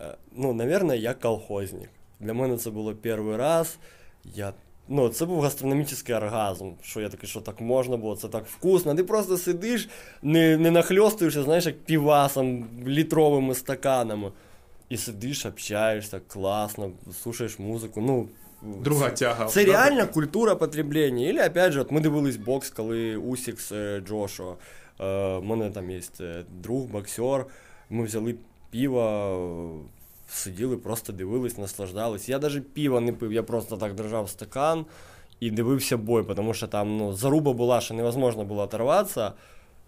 Е, 0.00 0.16
Ну, 0.36 0.52
наверное, 0.52 0.96
я 0.96 1.14
колхозник. 1.14 1.90
Для 2.20 2.34
мене 2.34 2.56
це 2.56 2.70
було 2.70 2.94
перший 2.94 3.36
раз. 3.36 3.78
Я 4.24 4.52
Ну, 4.92 5.08
це 5.08 5.26
був 5.26 5.40
гастрономічний 5.40 6.16
оргазм, 6.16 6.70
що 6.82 7.00
я 7.00 7.08
такий, 7.08 7.28
що 7.28 7.40
так 7.40 7.60
можна 7.60 7.96
було, 7.96 8.16
це 8.16 8.28
так 8.28 8.46
вкусно. 8.46 8.94
Ти 8.94 9.04
просто 9.04 9.36
сидиш, 9.36 9.88
не, 10.22 10.56
не 10.56 10.70
нахльостуєшся, 10.70 11.42
знаєш, 11.42 11.66
як 11.66 11.78
півасом, 11.78 12.68
літровими 12.86 13.54
стаканами. 13.54 14.32
І 14.88 14.96
сидиш, 14.96 15.46
общаєшся, 15.46 16.20
класно, 16.28 16.90
слушаєш 17.22 17.58
музику. 17.58 18.00
Ну, 18.00 18.28
Друга 18.62 19.10
тяга. 19.10 19.46
це 19.46 19.64
Да, 19.64 19.72
реально 19.72 20.06
культура 20.06 20.54
потреблення. 20.54 21.26
Или, 21.26 21.46
опять 21.46 21.72
же, 21.72 21.80
от 21.80 21.90
ми 21.90 22.00
дивились 22.00 22.36
бокс, 22.36 22.70
коли 22.70 23.16
Усік 23.16 23.60
з 23.60 23.72
е, 23.72 24.02
Е, 25.00 25.34
У 25.34 25.42
мене 25.42 25.70
там 25.70 25.90
є 25.90 26.00
е, 26.20 26.44
друг, 26.62 26.86
боксер. 26.86 27.46
Ми 27.90 28.04
взяли 28.04 28.34
пиво, 28.72 29.02
е, 29.02 29.99
сиділи, 30.32 30.76
просто 30.76 31.12
дивились, 31.12 31.58
наслаждались. 31.58 32.28
Я 32.28 32.38
навіть 32.38 32.74
пива 32.74 33.00
не 33.00 33.12
пив, 33.12 33.32
я 33.32 33.42
просто 33.42 33.76
так 33.76 33.94
держав 33.94 34.28
стакан 34.30 34.86
і 35.40 35.50
дивився 35.50 35.96
бой, 35.96 36.24
тому 36.36 36.54
що 36.54 36.66
там 36.66 36.96
ну, 36.96 37.12
заруба 37.12 37.52
була, 37.52 37.80
що 37.80 37.94
невозможно 37.94 38.44
було 38.44 38.62
оторватися. 38.62 39.32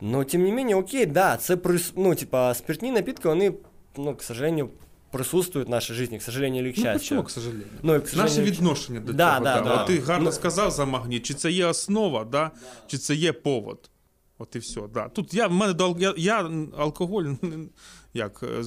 Но 0.00 0.24
тем 0.24 0.42
не 0.44 0.52
менее, 0.52 0.74
окей, 0.76 1.06
да, 1.06 1.36
це 1.36 1.56
прис... 1.56 1.92
ну, 1.96 2.14
типа, 2.14 2.54
спиртні 2.54 2.90
напитки, 2.90 3.28
вони, 3.28 3.54
ну, 3.96 4.16
к 4.16 4.22
сожалению, 4.24 4.68
присутствують 5.10 5.68
в 5.68 5.70
нашій 5.70 5.94
житті, 5.94 6.18
к 6.18 6.24
сожалению, 6.24 6.64
или 6.64 6.72
к 6.72 6.80
Ну, 6.84 6.92
почему, 6.92 7.22
к 7.22 7.30
сожалению? 7.30 7.66
Ну, 7.82 8.00
к 8.00 8.16
Наше 8.16 8.42
відношення 8.42 9.00
до 9.00 9.12
Да, 9.12 9.32
цього. 9.32 9.44
да, 9.44 9.60
да. 9.60 9.82
От 9.82 9.86
ти 9.86 9.98
гарно 9.98 10.24
Ну- 10.24 10.32
сказав 10.32 10.70
за 10.70 10.84
магніт, 10.84 11.22
чи 11.22 11.34
це 11.34 11.50
є 11.50 11.66
основа, 11.66 12.24
да? 12.24 12.50
чи 12.86 12.98
це 12.98 13.14
є 13.14 13.32
повод. 13.32 13.90
От 14.38 14.56
і 14.56 14.58
все. 14.58 14.80
Да. 14.94 15.08
Тут 15.08 15.34
я, 15.34 15.46
в 15.46 15.52
мене 15.52 15.72
до, 15.72 15.96
я, 15.98 16.14
я 16.16 16.50
алкоголь 16.78 17.24
як, 18.14 18.42
е, 18.42 18.62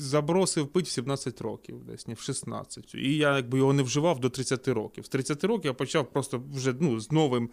забросив 0.00 0.66
пить 0.66 0.86
в 0.86 0.90
17 0.90 1.40
років, 1.40 1.84
десь 1.84 2.06
не 2.06 2.14
в 2.14 2.20
16. 2.20 2.94
І 2.94 3.16
я 3.16 3.36
якби 3.36 3.58
його 3.58 3.72
не 3.72 3.82
вживав 3.82 4.20
до 4.20 4.30
30 4.30 4.68
років. 4.68 5.04
З 5.04 5.08
30 5.08 5.44
років 5.44 5.66
я 5.66 5.72
почав 5.72 6.06
просто 6.12 6.42
вже 6.54 6.74
ну, 6.80 7.00
з 7.00 7.12
новим, 7.12 7.50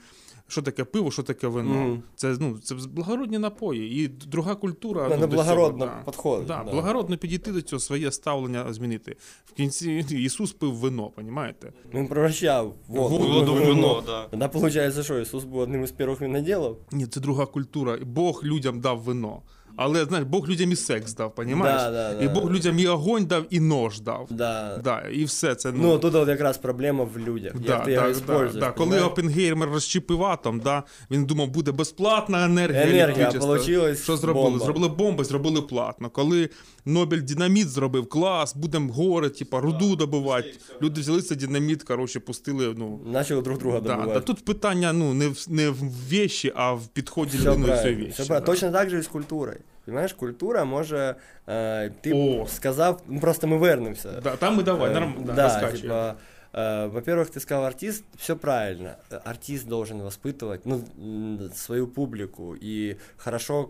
що 0.48 0.62
таке 0.62 0.84
пиво, 0.84 1.12
що 1.12 1.24
таке 1.24 1.48
вино. 1.48 1.74
Мгм. 1.74 2.04
Це, 2.16 2.36
ну, 2.40 2.58
це 2.64 2.76
благородні 2.76 3.38
напої. 3.38 4.04
І 4.04 4.08
друга 4.08 4.56
культура. 4.56 5.10
Надо 5.10 5.28
ну, 5.28 5.34
благородно 5.34 5.92
цього, 6.16 6.38
да. 6.40 6.44
Да, 6.46 6.64
да. 6.64 6.72
Благородно 6.72 7.18
підійти 7.18 7.52
до 7.52 7.62
цього, 7.62 7.80
своє 7.80 8.12
ставлення 8.12 8.74
змінити. 8.74 9.16
В 9.46 9.52
кінці 9.52 10.06
Ісус 10.10 10.54
пив 10.54 10.74
вино, 10.74 11.10
понімаєте? 11.10 11.74
Він 11.94 12.08
превращав 12.08 12.76
воду, 12.88 13.18
Воду 13.18 13.54
в 13.54 13.66
вино, 13.66 14.04
да. 14.06 14.24
Тогда 14.24 14.48
получается, 14.48 15.04
що 15.04 15.20
Ісус 15.20 15.44
був 15.44 15.60
одним 15.60 15.84
із 15.84 15.92
перших 15.92 16.22
виноделів. 16.22 16.78
Ні, 16.92 17.08
це 17.08 17.20
друга 17.20 17.46
культура. 17.46 17.98
Бог 18.02 18.42
людям 18.44 18.82
дав 18.82 19.00
вино. 19.00 19.42
Але 19.78 20.06
знаєш, 20.06 20.28
Бог 20.28 20.50
людям 20.50 20.72
і 20.72 20.76
секс 20.76 21.14
дав, 21.14 21.36
понімаєш? 21.36 21.82
Да, 21.82 21.92
да, 21.92 22.24
І 22.24 22.28
да. 22.28 22.34
Бог 22.34 22.52
людям 22.52 22.80
і 22.80 22.88
огонь 22.88 23.26
дав, 23.26 23.46
і 23.50 23.60
нож 23.60 24.00
дав. 24.00 24.28
Да. 24.32 24.82
Да, 24.84 25.00
і 25.00 25.24
все 25.24 25.56
це. 25.56 25.72
Ну, 25.72 26.00
тут 26.00 26.16
от 26.16 26.28
якраз 26.28 26.58
проблема 26.58 27.04
в 27.04 27.20
людях. 27.20 27.54
Да, 27.56 27.74
як 27.74 27.84
ти 27.86 27.92
його 27.92 28.08
да, 28.28 28.50
да, 28.54 28.60
да. 28.60 28.72
Коли? 28.72 29.02
Опенгеймер 29.02 29.70
розчепив 29.70 30.24
атом, 30.24 30.60
да, 30.60 30.84
він 31.12 31.26
думав, 31.26 31.50
буде 31.50 31.72
безплатна 31.72 32.46
енергія. 32.46 32.82
Енергія, 32.82 33.32
получилось 33.32 34.04
Що 34.04 34.18
зробили? 34.18 34.50
бомба. 34.50 34.66
Зробили 34.66 34.88
бомби, 34.88 35.24
зробили 35.24 35.62
платно. 35.62 36.10
Коли 36.10 36.50
Нобель 36.86 37.22
динаміт 37.22 37.70
зробив, 37.70 38.10
клас, 38.10 38.56
будемо 38.56 38.94
гори, 38.94 39.30
типа, 39.30 39.62
руду 39.62 39.96
добувати. 39.96 40.54
Люди 40.82 41.02
взяли 41.02 41.22
цей 41.22 41.38
динаміт, 41.38 41.84
коротше, 41.84 42.20
пустили. 42.20 42.76
Ну, 42.78 43.00
Начали 43.06 43.42
друг 43.42 43.58
друга 43.58 43.80
да, 43.80 43.90
добивати. 43.90 44.14
да, 44.14 44.20
тут 44.20 44.46
питання 44.46 44.94
ну, 44.94 45.14
не, 45.14 45.28
в, 45.28 45.46
не 45.50 45.70
в 45.70 45.84
вещі, 46.12 46.52
а 46.56 46.74
в 46.74 46.88
підході 46.88 47.38
людини. 47.40 48.14
Точно 48.46 48.72
так 48.72 48.90
же 48.90 49.00
і 49.00 49.02
з 49.02 49.08
культурою. 49.08 49.60
Понимаєш, 49.85 50.13
культура 50.13 50.65
може. 50.65 51.15
Е, 51.49 51.91
ти 52.01 52.13
О. 52.13 52.47
сказав, 52.47 53.03
ну 53.09 53.21
просто 53.21 53.47
ми 53.47 53.57
вернемося. 53.57 54.21
Да, 54.23 54.37
там 54.37 54.61
и 54.61 54.63
давай, 54.63 54.91
Э, 54.91 54.95
норм, 54.95 55.15
да, 55.27 55.33
да, 55.33 55.43
раскачивай. 55.43 55.81
типа, 55.83 56.15
э, 56.53 56.87
во-первых, 56.91 57.31
ты 57.37 57.41
сказал 57.41 57.65
артист, 57.65 58.05
все 58.17 58.37
правильно. 58.37 58.97
Э, 59.11 59.21
Артист 59.25 59.69
должен 59.69 60.01
воспитывать 60.03 60.61
ну, 60.65 60.81
м, 61.03 61.51
свою 61.55 61.87
публику. 61.87 62.55
И 62.63 62.97
хорошо, 63.17 63.69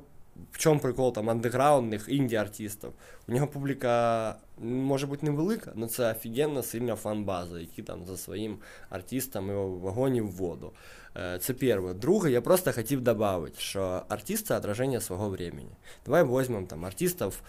в 0.52 0.58
чем 0.58 0.78
прикол 0.80 1.12
там 1.14 1.30
андеграундних 1.30 2.08
інді-артистів? 2.08 2.90
У 3.28 3.32
нього 3.32 3.46
публіка 3.46 4.28
м, 4.62 4.68
може 4.76 5.06
бути 5.06 5.26
невелика, 5.26 5.72
але 5.76 5.86
це 5.86 6.10
офігенна 6.10 6.62
сильна 6.62 6.96
фан-база, 6.96 7.60
які 7.60 7.82
там 7.82 8.04
за 8.06 8.16
своїм 8.16 8.58
артистом 8.90 9.48
його 9.48 9.66
в 9.68 9.78
вогонь 9.78 10.16
і 10.16 10.20
в 10.20 10.30
воду. 10.30 10.72
Е, 11.17 11.39
Це 11.39 11.53
перше. 11.53 11.93
Друге, 11.93 12.31
я 12.31 12.41
просто 12.41 12.73
хотів 12.73 13.01
додати, 13.01 13.51
що 13.57 14.01
артист 14.09 14.45
це 14.45 14.57
отраження 14.57 15.01
свого 15.01 15.29
времени. 15.29 15.71
Давай 16.05 16.23
візьмемо 16.23 16.67
там 16.67 16.85
артистів 16.85 17.41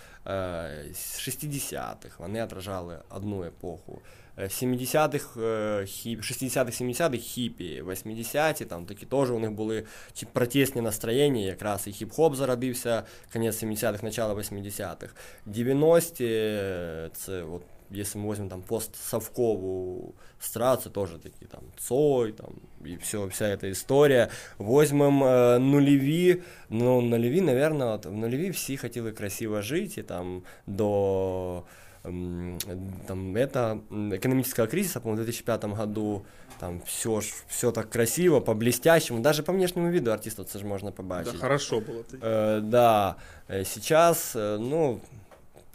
з 0.92 1.28
60-х, 1.28 2.18
вони 2.18 2.44
отражали 2.44 2.98
одну 3.10 3.44
епоху. 3.44 4.02
Е, 4.38 4.48
70-х, 4.48 5.40
е, 5.40 5.86
60-х, 5.86 6.80
70-х 6.80 7.16
хіпі, 7.16 7.82
80-ті, 7.82 8.64
там 8.64 8.86
такі 8.86 9.06
теж 9.06 9.30
у 9.30 9.38
них 9.38 9.50
були 9.50 9.84
чи 10.12 10.26
протестні 10.26 10.80
настроєння, 10.82 11.40
якраз 11.40 11.86
і 11.86 11.90
хіп-хоп 11.90 12.34
зародився 12.34 13.02
кінець 13.32 13.62
70-х, 13.62 14.02
начало 14.02 14.34
80-х. 14.34 15.14
90-ті, 15.46 16.26
е, 16.26 17.10
це 17.14 17.42
от, 17.42 17.62
якщо 17.91 18.19
ми 18.19 18.31
візьмемо 18.31 18.49
там 18.49 18.61
постсовкову 18.61 20.13
страну, 20.39 20.81
це 20.83 20.89
теж 20.89 21.09
такі 21.23 21.45
там 21.45 21.59
Цой, 21.77 22.31
там, 22.31 22.47
і 22.85 22.95
все, 22.95 23.25
вся 23.25 23.45
эта 23.45 23.65
історія. 23.65 24.27
Возьмем 24.57 25.23
е, 25.23 25.59
нульові, 25.59 26.41
ну, 26.69 27.01
нульові, 27.01 27.41
наверное, 27.41 27.87
от, 27.87 28.05
в 28.05 28.11
нульові 28.11 28.49
всі 28.49 28.77
хотіли 28.77 29.11
красиво 29.11 29.61
жити, 29.61 30.01
і 30.01 30.03
там 30.03 30.41
до 30.67 31.63
м, 32.05 32.57
там, 33.07 33.37
это, 33.37 33.79
м, 33.91 34.13
экономического 34.13 34.67
кризиса, 34.67 34.99
по-моему, 34.99 35.21
в 35.21 35.25
2005 35.25 35.65
году, 35.65 36.21
там 36.59 36.81
все, 36.85 37.21
ж, 37.21 37.33
все 37.47 37.71
так 37.71 37.89
красиво, 37.89 38.41
по-блестящему, 38.41 39.19
даже 39.19 39.43
по 39.43 39.53
внешнему 39.53 39.89
виду 39.91 40.11
артистов 40.11 40.45
це 40.45 40.59
ж 40.59 40.65
можна 40.65 40.89
Да, 40.89 40.95
побачити. 40.95 41.37
хорошо 41.37 41.79
було. 41.79 42.03
тоді. 42.11 42.23
Э, 42.23 42.61
да, 42.61 43.15
Э, 43.49 43.65
сейчас, 43.65 44.35
э, 44.35 44.59
ну, 44.59 44.99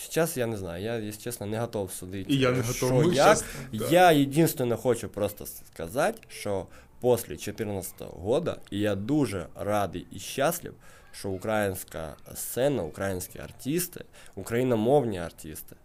сейчас 0.01 0.37
я 0.37 0.47
не 0.47 0.57
знаю, 0.57 0.83
я, 0.83 0.97
если 0.97 1.21
честно, 1.21 1.45
не 1.45 1.59
готов 1.59 1.91
судить. 1.91 2.29
І 2.29 2.37
я 2.37 2.51
не 2.51 2.59
э, 2.59 2.67
готов. 2.67 3.07
Ми 3.07 3.15
як. 3.15 3.43
да. 3.73 3.87
Я 3.89 4.11
единственное 4.11 4.77
хочу 4.77 5.09
просто 5.09 5.45
сказать, 5.45 6.15
що 6.29 6.67
после 6.99 7.35
2014 7.35 7.93
года 7.99 8.57
я 8.71 8.95
дуже 8.95 9.47
радий 9.55 10.07
і 10.11 10.19
щаслив, 10.19 10.73
що 11.11 11.29
українська 11.29 12.15
сцена, 12.35 12.83
українські 12.83 13.39
артисти, 13.39 14.05
україномовні 14.35 15.19
артисти 15.19 15.75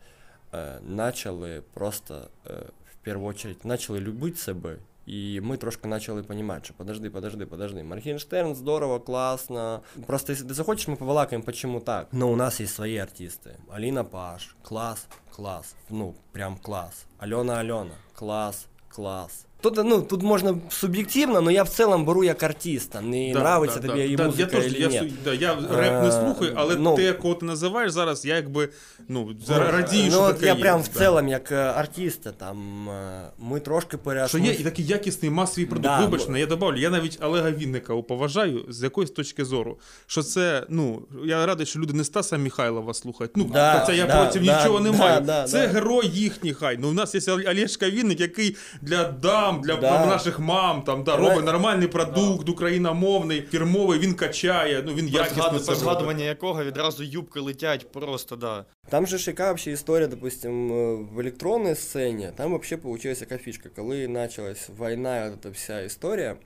е, 0.54 0.78
начали 0.88 1.62
просто 1.74 2.28
е, 2.46 2.50
в 2.92 3.04
першу 3.04 3.24
очередь 3.24 3.64
начали 3.64 4.00
любити 4.00 4.36
себе. 4.36 4.76
І 5.05 5.41
ми 5.41 5.57
трошки 5.57 5.89
почали 5.89 6.21
розуміти, 6.21 6.59
що 6.63 6.73
подожди, 6.73 7.09
подожди, 7.09 7.45
подожди. 7.45 7.83
Моргенштерн 7.83 8.55
здорово, 8.55 8.99
класно. 8.99 9.81
Просто 10.07 10.31
якщо 10.31 10.47
ти 10.47 10.53
захочеш, 10.53 10.87
ми 10.87 10.95
побалакаємо, 10.95 11.45
почему 11.45 11.79
так. 11.79 12.07
Но 12.11 12.29
у 12.29 12.35
нас 12.35 12.61
є 12.61 12.67
свої 12.67 12.97
артисти. 12.97 13.57
Аліна 13.71 14.03
Паш, 14.03 14.55
клас, 14.61 15.07
клас. 15.35 15.75
Ну, 15.89 16.13
прям 16.31 16.57
клас. 16.61 17.05
Альона 17.17 17.53
Альона, 17.53 17.91
клас, 18.15 18.67
клас. 18.87 19.44
Тут, 19.60 19.80
ну, 19.84 20.02
тут 20.02 20.22
можна 20.22 20.54
суб'єктивно, 20.68 21.34
але 21.38 21.52
я 21.52 21.62
в 21.62 21.68
цілому 21.68 22.04
беру 22.04 22.24
як 22.24 22.42
артиста. 22.42 23.00
Не 23.00 23.32
Да, 23.32 23.38
нравиться 23.40 23.80
да, 23.80 23.86
тобі 23.88 23.98
да, 23.98 24.04
її 24.04 24.16
да, 24.16 24.24
музика 24.26 24.56
я, 24.56 24.62
теж, 24.62 24.74
или 24.74 24.94
я, 24.94 25.02
ні. 25.02 25.12
да, 25.24 25.34
я 25.34 25.54
реп 25.54 26.02
не 26.02 26.08
Е, 26.08 26.12
слухаю, 26.12 26.52
але 26.56 26.76
ну, 26.76 26.96
те, 26.96 27.12
кого 27.12 27.34
ти 27.34 27.46
називаєш 27.46 27.92
зараз, 27.92 28.24
я 28.24 28.36
якби 28.36 28.68
ну, 29.08 29.36
радію, 29.48 30.04
ну, 30.04 30.10
що 30.10 30.26
таке 30.32 30.46
я 30.46 30.54
є, 30.54 30.60
прям 30.60 30.82
в 30.82 30.88
цілому, 30.88 31.30
як 31.30 31.52
е, 31.52 31.54
артиста, 31.54 32.32
там 32.32 32.88
е, 32.88 33.30
ми 33.38 33.60
трошки 33.60 33.98
Що 34.26 34.38
є 34.38 34.52
і 34.52 34.64
такий 34.64 34.86
якісний 34.86 35.30
масовий 35.30 35.66
продукт. 35.66 35.88
Да, 35.88 36.00
Вибач, 36.00 36.26
бо- 36.26 36.36
я 36.36 36.46
добавлю, 36.46 36.78
я 36.78 36.90
навіть 36.90 37.18
Олега 37.22 37.50
Вінника 37.50 37.96
поважаю 37.96 38.64
з 38.68 38.82
якоїсь 38.82 39.10
точки 39.10 39.44
зору. 39.44 39.78
Що 40.06 40.22
це, 40.22 40.66
ну, 40.68 41.02
я 41.24 41.46
радий, 41.46 41.66
що 41.66 41.78
люди 41.78 41.92
не 41.92 42.04
Стаса 42.04 42.38
Михайлова 42.38 42.94
слухають. 42.94 43.36
Ну, 43.36 43.44
Да, 43.52 43.84
це 43.86 43.96
я 43.96 44.06
да, 44.06 44.22
проти 44.24 44.40
да, 44.40 44.58
нічого 44.58 44.80
не 44.80 44.92
маю. 44.92 45.20
да, 45.20 45.44
це 45.44 45.66
да. 45.66 45.72
герой 45.72 46.10
їхній 46.14 46.54
хай. 46.54 46.78
Ну, 46.80 46.88
у 46.88 46.92
нас 46.92 47.14
є 47.14 47.32
Олешка 47.32 47.90
Вінник, 47.90 48.20
який 48.20 48.56
для 48.82 49.04
дам, 49.52 49.60
для 49.60 49.76
Да. 49.76 50.06
наших 50.06 50.38
мам, 50.40 50.82
там, 50.82 51.04
да, 51.04 51.16
робить 51.16 51.44
нормальний 51.44 51.88
продукт, 51.88 52.48
україномовний, 52.48 53.42
фірмовий, 53.42 53.98
він 53.98 54.14
качає, 54.14 54.82
ну 54.86 54.94
він 54.94 55.08
якісно 55.08 55.42
це 55.42 55.50
робить. 55.50 55.76
згадування 55.76 56.24
якого 56.24 56.64
відразу 56.64 57.04
юбки 57.04 57.40
летять 57.40 57.92
просто, 57.92 58.36
да. 58.36 58.64
Там 58.88 59.06
же 59.06 59.18
ж 59.18 59.30
яка 59.30 59.44
вообще 59.46 59.70
історія, 59.70 60.08
допустим, 60.08 60.72
е, 60.72 60.94
в 61.12 61.20
електронній 61.20 61.74
сцені, 61.74 62.30
там 62.36 62.50
вообще 62.50 62.76
получилась 62.76 63.20
яка 63.20 63.38
фішка. 63.38 63.68
Коли 63.76 64.08
почалась 64.08 64.70
війна, 64.80 65.32
от 65.34 65.42
ця 65.42 65.50
вся 65.50 65.80
історія, 65.80 66.36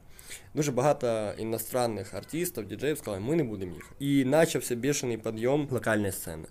дуже 0.55 0.73
багато 0.73 1.31
іностранних 1.39 2.15
артистів, 2.15 2.67
діджеїв 2.67 2.99
сказали, 2.99 3.21
ми 3.21 3.37
не 3.37 3.45
будемо 3.45 3.75
їхати. 3.75 3.95
І 3.99 4.25
почався 4.25 4.77
бешений 4.77 5.17
підйом 5.17 5.69
локальної 5.71 6.13
сцени. 6.13 6.45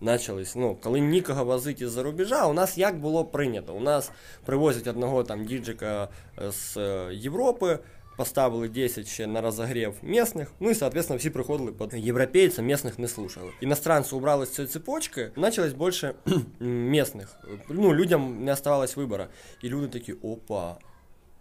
Начались, 0.00 0.56
ну, 0.56 0.76
коли 0.82 1.00
нікого 1.00 1.44
возити 1.44 1.88
з-за 1.88 2.02
рубежа, 2.02 2.46
у 2.46 2.52
нас 2.52 2.78
як 2.78 3.00
було 3.00 3.24
прийнято? 3.24 3.74
У 3.74 3.80
нас 3.80 4.10
привозять 4.44 4.86
одного 4.86 5.24
там 5.24 5.44
діджика 5.44 6.08
е, 6.38 6.52
з 6.52 6.76
е, 6.76 7.14
Європи, 7.14 7.78
поставили 8.16 8.68
10 8.68 9.06
ще 9.06 9.26
на 9.26 9.40
розогрів 9.40 9.94
місних, 10.02 10.52
ну 10.60 10.70
і, 10.70 10.74
соответственно, 10.74 11.18
всі 11.18 11.30
приходили 11.30 11.72
під 11.72 11.94
європейця, 11.94 12.62
місних 12.62 12.98
не 12.98 13.08
слушали. 13.08 13.50
Іностранці 13.60 14.14
убрали 14.14 14.46
з 14.46 14.50
цієї 14.50 14.72
цепочки, 14.72 15.30
почалось 15.34 15.72
більше 15.72 16.14
місних. 16.60 17.36
Ну, 17.68 17.94
людям 17.94 18.44
не 18.44 18.52
оставалось 18.52 18.96
вибору. 18.96 19.24
І 19.62 19.68
люди 19.68 19.88
такі, 19.88 20.12
опа, 20.12 20.76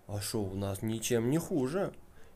а 0.08 0.22
що, 0.22 0.40
у 0.40 0.56
нас 0.56 0.82
нічим 0.82 1.30
не 1.30 1.40
хуже. 1.40 1.90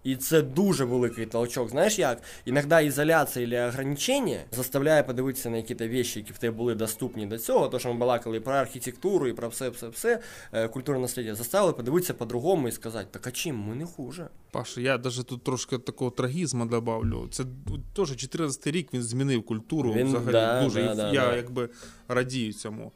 І 0.03 0.15
це 0.15 0.41
дуже 0.41 0.85
великий 0.85 1.25
толчок. 1.25 1.69
Знаєш 1.69 1.99
як? 1.99 2.21
Іноді 2.45 2.85
ізоляція 2.87 3.57
або 3.59 3.67
ограничення 3.67 4.39
заставляє 4.51 5.03
подивитися 5.03 5.49
на 5.49 5.57
якісь 5.57 5.77
речі, 5.79 6.19
які 6.19 6.33
в 6.33 6.37
тебе 6.37 6.57
були 6.57 6.75
доступні 6.75 7.25
до 7.25 7.37
цього. 7.37 7.67
То, 7.67 7.79
що 7.79 7.93
ми 7.93 7.99
балакали 7.99 8.37
і 8.37 8.39
про 8.39 8.53
архітектуру, 8.53 9.27
і 9.27 9.33
про 9.33 9.49
все, 9.49 9.69
все, 9.69 9.87
все, 9.87 10.19
е, 10.53 10.67
культурне 10.67 11.01
наслідя, 11.01 11.35
заставили 11.35 11.73
подивитися 11.73 12.13
по-другому 12.13 12.67
і 12.67 12.71
сказати, 12.71 13.07
так 13.11 13.27
а 13.27 13.31
чим 13.31 13.55
ми 13.57 13.75
не 13.75 13.85
хуже? 13.85 14.29
Паша, 14.51 14.81
я 14.81 14.97
даже 14.97 15.23
тут 15.23 15.43
трошки 15.43 15.77
такого 15.77 16.11
трагізму 16.11 16.65
добавлю. 16.65 17.27
Це 17.31 17.43
теж 17.95 18.15
14 18.15 18.67
рік 18.67 18.93
він 18.93 19.03
змінив 19.03 19.45
культуру 19.45 19.93
Він- 19.93 20.07
взагалі 20.07 20.31
да, 20.31 20.63
дуже. 20.63 20.83
да, 20.83 20.95
да, 20.95 21.11
я 21.13 21.25
да. 21.29 21.35
якби 21.35 21.69
радію 22.07 22.53
цьому. 22.53 22.91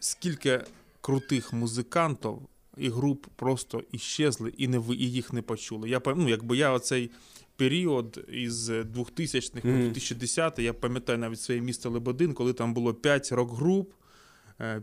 Скільки 0.00 0.60
крутих 1.00 1.52
музикантів 1.52 2.38
і 2.76 2.88
груп 2.90 3.26
просто 3.36 3.82
іщезли 3.92 4.52
і 4.56 4.68
не 4.68 4.82
і 4.90 5.10
їх 5.10 5.32
не 5.32 5.42
почули. 5.42 5.88
Я 5.88 6.00
ну, 6.06 6.28
якби 6.28 6.56
я 6.56 6.72
оцей 6.72 7.10
період 7.56 8.24
із 8.32 8.70
2000-х 8.70 9.60
по 9.60 9.68
Мгм. 9.68 9.82
2010 9.82 10.58
я 10.58 10.72
пам'ятаю 10.72 11.18
навіть 11.18 11.40
своє 11.40 11.60
місто 11.60 11.90
Лебедин, 11.90 12.34
коли 12.34 12.52
там 12.52 12.74
було 12.74 12.94
5 12.94 13.32
рок-груп. 13.32 13.92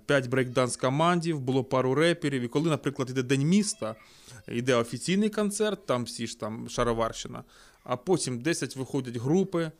5 0.06 0.30
брейкданс 0.30 0.78
командів, 0.78 1.40
було 1.40 1.64
пару 1.64 1.96
реперів. 1.96 2.42
І 2.42 2.48
коли, 2.48 2.70
наприклад, 2.70 3.10
іде 3.10 3.24
День 3.24 3.48
міста, 3.48 3.96
йде 4.48 4.76
офіційний 4.76 5.30
концерт, 5.30 5.86
там 5.86 6.04
всі 6.04 6.28
ж 6.28 6.40
там 6.40 6.70
шароварщина, 6.70 7.44
а 7.84 7.98
потім 7.98 8.40
10 8.42 8.76
виходять 8.76 9.18
групи, 9.18 9.72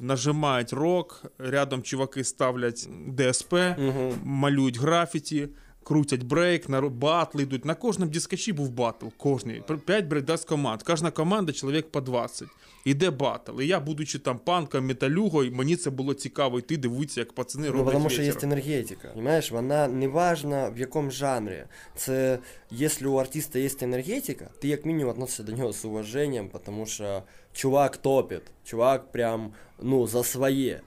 нажимають 0.00 0.72
рок, 0.72 1.24
рядом 1.38 1.82
чуваки 1.82 2.24
ставлять 2.24 2.88
ДСП, 3.18 3.54
Угу. 3.78 4.14
малюють 4.24 4.78
графіті, 4.78 5.48
крутять 5.84 6.22
брейк, 6.22 6.68
на 6.68 6.80
батли 6.80 7.42
йдуть. 7.42 7.64
На 7.64 7.74
кожному 7.74 8.12
дискачі 8.12 8.52
був 8.52 8.70
батл. 8.70 9.06
Кожний. 9.16 9.62
5 9.86 10.06
брейкданс 10.06 10.44
команд. 10.44 10.82
Кожна 10.82 11.10
команда 11.10 11.52
чоловік 11.52 11.90
по 11.90 12.00
20. 12.00 12.48
Іде 12.84 13.10
батл. 13.10 13.60
І 13.60 13.66
я, 13.66 13.80
будучи 13.80 14.18
там 14.18 14.38
панком, 14.38 14.86
металюгою, 14.86 15.52
мені 15.52 15.76
це 15.76 15.90
було 15.90 16.14
цікаво 16.14 16.58
йти, 16.58 16.76
дивитися, 16.76 17.20
як 17.20 17.32
пацани 17.32 17.66
Ну, 17.66 17.72
роблять. 17.72 17.86
потому 17.86 18.10
що 18.10 18.22
є 18.22 18.34
енергетика. 18.42 19.08
Понимаешь, 19.08 19.50
вона 19.50 19.88
не 19.88 20.08
важна 20.08 20.68
в 20.70 20.78
якому 20.78 21.10
жанрі. 21.10 21.64
Це 21.96 22.38
якщо 22.70 23.12
у 23.12 23.16
артиста 23.16 23.58
є 23.58 23.70
енергетика, 23.80 24.50
ти 24.60 24.68
як 24.68 24.84
мінімум 24.86 25.10
относишся 25.10 25.42
до 25.42 25.52
нього 25.52 25.72
з 25.72 25.84
уваженням, 25.84 26.50
тому 26.64 26.86
що 26.86 27.22
чувак 27.52 27.96
топить, 27.96 28.42
чувак 28.64 29.12
прям 29.12 29.52
ну 29.82 30.06
за 30.06 30.24
своє. 30.24 30.80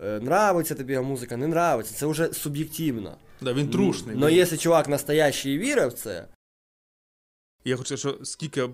Е, 0.00 0.16
Нравиться 0.16 0.74
тобі 0.74 0.98
музика, 0.98 1.36
не 1.36 1.44
нравиться, 1.46 1.94
це 1.94 2.06
вже 2.06 2.32
суб'єктивно. 2.32 3.16
Да, 3.42 3.52
він 3.52 3.70
трушний. 3.70 4.16
Но 4.16 4.28
Він- 4.28 4.36
якщо 4.36 4.56
чувак 4.56 4.88
настоящий 4.88 5.58
вірив 5.58 5.88
в 5.88 5.92
це, 5.92 6.28
Я 7.64 7.76
хочу 7.76 7.96
сказати, 7.96 8.18
що 8.18 8.24
скільки 8.24 8.68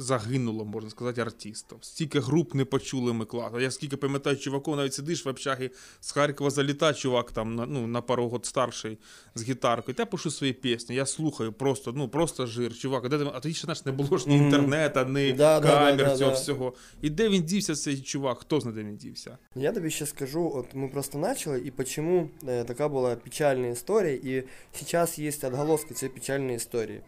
загинуло, 0.00 0.64
можна 0.64 0.90
сказати, 0.90 1.20
артистів. 1.20 1.78
Стільки 1.80 2.20
груп 2.20 2.54
не 2.54 2.64
почули 2.64 3.12
ми 3.12 3.24
класно. 3.24 3.60
Я 3.60 3.70
скільки 3.70 3.96
пам'ятаю, 3.96 4.36
чуваков, 4.36 4.76
навіть 4.76 4.94
сидиш 4.94 5.24
в 5.24 5.28
общагі 5.28 5.70
з 6.00 6.12
Харкова 6.12 6.50
заліта, 6.50 6.94
чувак 6.94 7.32
там 7.32 7.54
на, 7.54 7.66
ну, 7.66 7.86
на 7.86 8.00
пару 8.00 8.28
год 8.28 8.46
старший 8.46 8.98
з 9.34 9.42
гітаркою. 9.42 9.94
Та 9.94 10.02
я 10.02 10.06
пишу 10.06 10.30
свої 10.30 10.52
пісні, 10.52 10.96
я 10.96 11.06
слухаю 11.06 11.52
просто, 11.52 11.92
ну 11.96 12.08
просто 12.08 12.46
жир. 12.46 12.78
Чувак, 12.78 13.08
де 13.08 13.18
ти- 13.18 13.30
а 13.34 13.40
тоді 13.40 13.54
ще 13.54 13.64
знаєш, 13.64 13.84
не 13.84 13.92
було 13.92 14.18
ж 14.18 14.28
ні 14.28 14.36
інтернету, 14.36 15.04
ні 15.04 15.32
Да, 15.32 15.60
камер 15.60 15.96
да, 15.96 16.04
да, 16.04 16.16
цього 16.16 16.32
всього. 16.32 16.72
І 17.02 17.10
де 17.10 17.28
він 17.28 17.42
дівся, 17.42 17.74
цей 17.74 18.00
чувак? 18.00 18.38
Хто 18.38 18.60
знає, 18.60 18.76
де 18.76 18.82
він 18.84 18.96
дівся? 18.96 19.38
Я 19.54 19.72
тобі 19.72 19.90
ще 19.90 20.06
скажу, 20.06 20.52
от 20.54 20.74
ми 20.74 20.88
просто 20.88 21.18
начали, 21.18 21.58
і 21.58 21.70
почему 21.70 22.30
е, 22.48 22.64
така 22.64 22.88
була 22.88 23.16
печальна 23.16 23.66
історія, 23.66 24.14
і 24.14 24.44
зараз 24.90 25.18
є 25.18 25.30
відголоски 25.30 25.94
цієї 25.94 26.14
печальної 26.14 26.56
історії. 26.56 27.00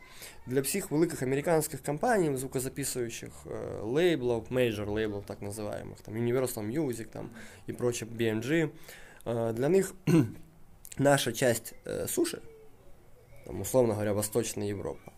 Для 0.46 0.60
всіх 0.60 0.90
великих 0.90 1.22
американських 1.22 1.82
компаній, 1.82 2.36
звукозаписуючих 2.36 3.30
е, 3.46 3.80
лейблів, 3.82 4.42
мейджор 4.50 4.90
лейблів, 4.90 5.22
так 5.26 5.42
називаємо, 5.42 5.94
там 6.02 6.14
Universal 6.14 6.80
Music 6.80 7.04
там, 7.04 7.30
і 7.66 7.72
проче 7.72 8.06
BMG, 8.06 8.68
е, 9.26 9.52
для 9.52 9.68
них 9.68 9.94
наша 10.98 11.32
часть 11.32 11.74
е, 11.86 12.08
суші, 12.08 12.38
там, 13.46 13.60
условно 13.60 13.92
говоря, 13.92 14.12
Восточна 14.12 14.64
Європа, 14.64 15.12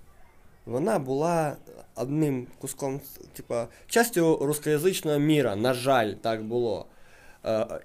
вона 0.67 0.99
була 0.99 1.57
одним 1.95 2.47
куском, 2.59 3.01
типа, 3.33 3.69
частю 3.87 4.39
рускоязичного 4.43 5.19
міра, 5.19 5.57
на 5.57 5.75
жаль, 5.75 6.13
так 6.13 6.45
було. 6.45 6.87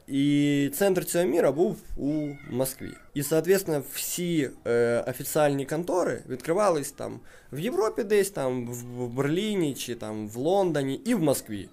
І 0.07 0.71
центр 0.73 1.05
цього 1.05 1.25
міра 1.25 1.51
був 1.51 1.77
у 1.97 2.27
Москві. 2.49 2.91
І, 3.13 3.23
соответственно, 3.23 3.83
всі 3.93 4.49
е, 4.67 5.03
офіціальні 5.07 5.65
контори 5.65 6.21
відкривались 6.29 6.91
там 6.91 7.19
в 7.51 7.59
Європі 7.59 8.03
десь, 8.03 8.29
там, 8.29 8.67
в, 8.67 9.07
Берліні 9.07 9.73
чи 9.73 9.95
там 9.95 10.27
в 10.29 10.37
Лондоні 10.37 11.01
і 11.05 11.13
в 11.13 11.19
Москві. 11.19 11.69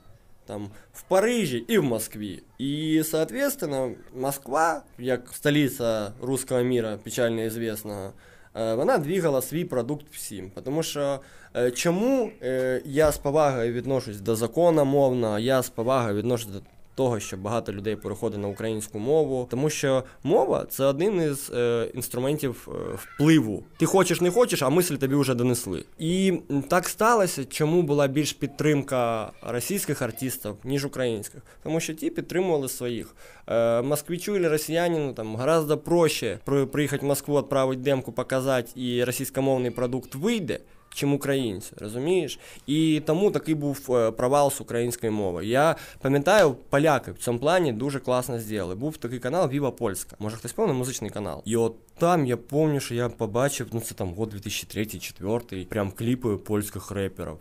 Там 0.46 0.70
в 0.92 1.02
Парижі 1.02 1.64
і 1.68 1.78
в 1.78 1.84
Москві. 1.84 2.42
І, 2.58 3.02
соответственно, 3.04 3.92
Москва, 4.14 4.82
як 4.98 5.28
столиця 5.32 6.12
руського 6.22 6.62
міра, 6.62 6.98
печально 7.04 7.42
известного, 7.42 8.12
е, 8.54 8.74
вона 8.74 8.98
двигала 8.98 9.42
свій 9.42 9.64
продукт 9.64 10.06
всім. 10.10 10.50
Тому 10.64 10.82
що 10.82 11.20
е, 11.56 11.70
чому 11.70 12.30
е, 12.42 12.82
я 12.84 13.12
з 13.12 13.18
повагою 13.18 13.72
відношусь 13.72 14.20
до 14.20 14.36
закону 14.36 14.84
мовного, 14.84 15.38
я 15.38 15.62
з 15.62 15.68
повагою 15.68 16.16
відношусь 16.16 16.48
до 16.52 16.60
того, 16.96 17.20
що 17.20 17.36
багато 17.36 17.72
людей 17.72 17.96
переходить 17.96 18.40
на 18.40 18.48
українську 18.48 18.98
мову, 18.98 19.46
тому 19.50 19.70
що 19.70 20.04
мова 20.22 20.66
це 20.70 20.84
один 20.84 21.22
із 21.22 21.50
е, 21.54 21.90
інструментів 21.94 22.68
е, 22.68 22.96
впливу. 22.96 23.64
Ти 23.76 23.86
хочеш, 23.86 24.20
не 24.20 24.30
хочеш, 24.30 24.62
а 24.62 24.68
мислі 24.68 24.96
тобі 24.96 25.14
вже 25.14 25.34
донесли. 25.34 25.84
І 25.98 26.40
так 26.68 26.88
сталося, 26.88 27.44
чому 27.44 27.82
була 27.82 28.06
більш 28.06 28.32
підтримка 28.32 29.32
російських 29.42 30.02
артистів, 30.02 30.54
ніж 30.64 30.84
українських, 30.84 31.42
тому 31.62 31.80
що 31.80 31.94
ті 31.94 32.10
підтримували 32.10 32.68
своїх. 32.68 33.14
Е, 33.48 33.82
москвичу 33.82 34.36
или 34.36 34.48
росіянину 34.48 35.12
там 35.12 35.36
гораздо 35.36 35.78
проще 35.78 36.38
при, 36.44 36.66
приїхати 36.66 37.06
в 37.06 37.08
Москву, 37.08 37.38
відправити 37.38 37.82
демку, 37.82 38.12
показати, 38.12 38.70
і 38.74 39.04
російськомовний 39.04 39.70
продукт 39.70 40.14
вийде. 40.14 40.60
Чим 40.96 41.14
українці, 41.14 41.72
розумієш? 41.78 42.38
І 42.66 43.02
тому 43.06 43.30
такий 43.30 43.54
був 43.54 43.86
е, 43.90 44.10
провал 44.10 44.50
з 44.50 44.60
української 44.60 45.12
мови. 45.12 45.46
Я 45.46 45.76
пам'ятаю, 46.00 46.56
поляки 46.70 47.12
в 47.12 47.18
цьому 47.18 47.38
плані 47.38 47.72
дуже 47.72 48.00
класно 48.00 48.40
зробили. 48.40 48.74
Був 48.74 48.96
такий 48.96 49.18
канал 49.18 49.48
Віва 49.48 49.70
Польська. 49.70 50.16
Може 50.18 50.36
хтось 50.36 50.52
пам'ятає 50.52 50.74
музичний 50.74 51.10
канал. 51.10 51.42
І 51.44 51.56
от 51.56 51.74
там 51.98 52.26
я 52.26 52.36
пам'ятаю, 52.36 52.80
що 52.80 52.94
я 52.94 53.08
побачив, 53.08 53.66
ну 53.72 53.80
це 53.80 53.94
там 53.94 54.14
год 54.14 54.34
2003-2004, 54.34 55.66
прям 55.66 55.90
кліпи 55.90 56.36
польських 56.36 56.90
реперів. 56.90 57.38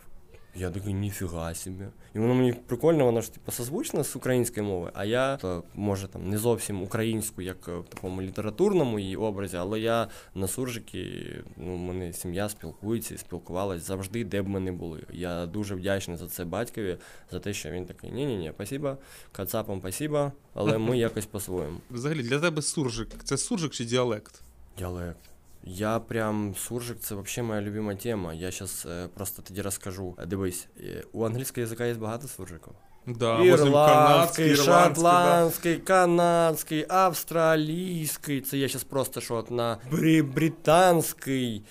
Я 0.55 0.69
такий, 0.69 0.93
ніфіга 0.93 1.55
собі. 1.55 1.85
І 2.15 2.19
воно 2.19 2.33
мені 2.33 2.53
прикольно, 2.53 3.05
воно 3.05 3.21
ж 3.21 3.33
типу 3.33 3.51
созвучно 3.51 4.03
з 4.03 4.15
українською 4.15 4.65
мовою, 4.65 4.91
а 4.93 5.05
я 5.05 5.37
то, 5.37 5.63
може 5.75 6.07
там 6.07 6.29
не 6.29 6.37
зовсім 6.37 6.83
українську, 6.83 7.41
як 7.41 7.67
в 7.67 7.83
такому 7.83 8.21
літературному 8.21 8.99
її 8.99 9.15
образі, 9.15 9.57
але 9.57 9.79
я 9.79 10.07
на 10.35 10.47
суржики, 10.47 11.25
ну, 11.57 11.77
мене 11.77 12.13
сім'я 12.13 12.49
спілкується 12.49 13.15
і 13.15 13.17
спілкувалась 13.17 13.87
завжди, 13.87 14.23
де 14.23 14.41
б 14.41 14.47
ми 14.47 14.59
не 14.59 14.71
були. 14.71 15.03
Я 15.13 15.45
дуже 15.45 15.75
вдячний 15.75 16.17
за 16.17 16.27
це 16.27 16.45
батькові, 16.45 16.97
за 17.31 17.39
те, 17.39 17.53
що 17.53 17.71
він 17.71 17.85
такий, 17.85 18.11
ні-ні-ні, 18.11 18.51
спасибо, 18.55 18.97
кацапам 19.31 19.79
спасибо, 19.79 20.31
але 20.53 20.77
ми 20.77 20.97
якось 20.97 21.25
по-своєму. 21.25 21.77
Взагалі, 21.91 22.23
для 22.23 22.39
тебе 22.39 22.61
суржик 22.61 23.23
це 23.23 23.37
суржик 23.37 23.71
чи 23.71 23.85
діалект? 23.85 24.41
Діалект. 24.77 25.34
Я 25.65 25.99
прям 25.99 26.55
суржик, 26.57 26.97
це 26.99 27.15
взагалі 27.15 27.47
моя 27.47 27.61
любима 27.61 27.95
тема. 27.95 28.33
Я 28.33 28.51
зараз 28.51 28.87
е, 28.89 29.07
просто 29.13 29.41
тоді 29.41 29.61
розкажу. 29.61 30.15
Е, 30.19 30.25
Дивись, 30.25 30.67
е, 30.79 31.03
у 31.13 31.25
англійського 31.25 31.61
язика 31.61 31.85
є 31.85 31.93
багато 31.93 32.27
суржиків. 32.27 32.73
Да, 33.07 33.35
возьмем 33.37 33.73
канадський, 33.73 34.49
Ірландський, 34.49 34.49
ірландський, 34.49 35.03
да. 35.03 35.21
шотландський, 35.23 35.75
канадський, 35.77 36.85
австралійський. 36.89 38.41
Це 38.41 38.57
я 38.57 38.67
зараз 38.67 38.83
просто 38.83 39.21
що 39.21 39.35
от 39.35 39.51
на 39.51 39.77
брі- 39.91 40.33
британський. 40.33 41.63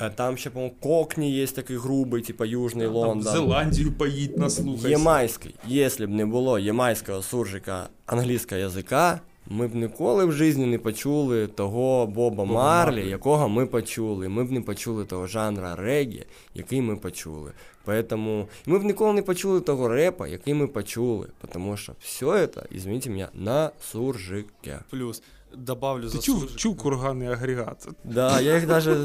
Е, 0.00 0.10
Там 0.10 0.36
ще, 0.36 0.50
по-моєму, 0.50 0.76
Кокні 0.80 1.32
є 1.32 1.46
такий 1.46 1.76
грубий, 1.76 2.22
типа 2.22 2.46
Южний 2.46 2.86
Там 2.86 2.94
Лондон. 2.96 3.18
в 3.32 3.36
Зеландію 3.36 3.92
поїдь, 3.92 4.38
наслухайся. 4.38 4.88
Ємайський. 4.88 5.54
Якщо 5.66 6.06
б 6.06 6.10
не 6.10 6.26
було 6.26 6.58
ємайського 6.58 7.22
суржика 7.22 7.88
англійського 8.06 8.60
язика, 8.60 9.20
ми 9.46 9.68
б 9.68 9.74
ніколи 9.74 10.24
в 10.24 10.32
житті 10.32 10.66
не 10.66 10.78
почули 10.78 11.46
того 11.46 12.06
Боба 12.06 12.44
Марлі, 12.44 12.54
Марлі. 12.96 13.10
якого 13.10 13.48
ми 13.48 13.66
почули. 13.66 14.28
Ми 14.28 14.44
б 14.44 14.50
не 14.50 14.60
почули 14.60 15.04
того 15.04 15.26
жанра 15.26 15.76
регі, 15.76 16.24
який 16.54 16.80
ми 16.82 16.96
почули. 16.96 17.52
Поэтому 17.86 18.46
ми 18.66 18.78
б 18.78 18.84
ніколи 18.84 19.12
не 19.12 19.22
почули 19.22 19.60
того 19.60 19.88
репа, 19.88 20.28
який 20.28 20.54
ми 20.54 20.66
почули. 20.66 21.28
Тому 21.52 21.76
що 21.76 21.92
все 22.00 22.46
це, 22.46 22.62
извините 22.76 23.10
мене, 23.10 23.28
на 23.34 23.70
суржике. 23.80 24.78
Плюс 24.90 25.22
добавлю 25.56 26.08
Ти 26.08 26.18
чув, 26.18 26.56
чув 26.56 26.76
курганний 26.76 27.28
агрегат? 27.28 27.88
Да, 28.04 28.40
я 28.40 28.54
їх 28.54 28.66
даже 28.66 28.92
е, 28.92 28.98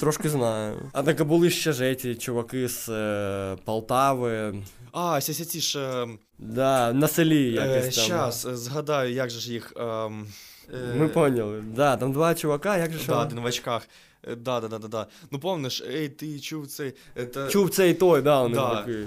трошки 0.00 0.28
знаю. 0.28 0.90
А 0.92 1.02
так 1.02 1.24
були 1.24 1.50
ще 1.50 1.72
ж 1.72 1.94
ці 1.94 2.14
чуваки 2.14 2.68
з 2.68 2.88
е, 2.88 3.56
Полтави. 3.64 4.54
А, 4.92 5.20
ся 5.20 5.44
ці 5.44 5.60
ж. 5.60 5.78
е, 5.80 6.08
Да, 6.38 6.92
на 6.92 7.08
селі 7.08 7.48
Е, 7.58 7.66
якось 7.66 7.96
там. 7.96 8.04
щас, 8.04 8.46
е, 8.46 8.56
згадаю, 8.56 9.12
як 9.12 9.30
же 9.30 9.40
ж 9.40 9.52
їх. 9.52 9.72
ем, 9.76 10.26
е, 10.74 10.94
Ми 10.96 11.08
поняли. 11.08 11.62
Да, 11.74 11.96
там 11.96 12.12
два 12.12 12.34
чувака, 12.34 12.76
як 12.78 12.92
же 12.92 12.98
ж 12.98 13.06
Да, 13.06 13.24
в 13.24 13.44
очках. 13.44 13.88
Да, 14.36 14.60
да, 14.60 14.68
да, 14.68 14.78
да, 14.78 14.88
да. 14.88 15.06
Ну 15.30 15.38
помниш, 15.38 15.82
ей, 15.94 16.08
ти 16.08 16.40
чув 16.40 16.66
цей. 16.66 16.92
Это... 17.16 17.48
Чув 17.50 17.70
цей 17.70 17.94
той, 17.94 18.22
да, 18.22 18.42
вони 18.42 18.54
Да. 18.54 18.76
такі. 18.76 18.98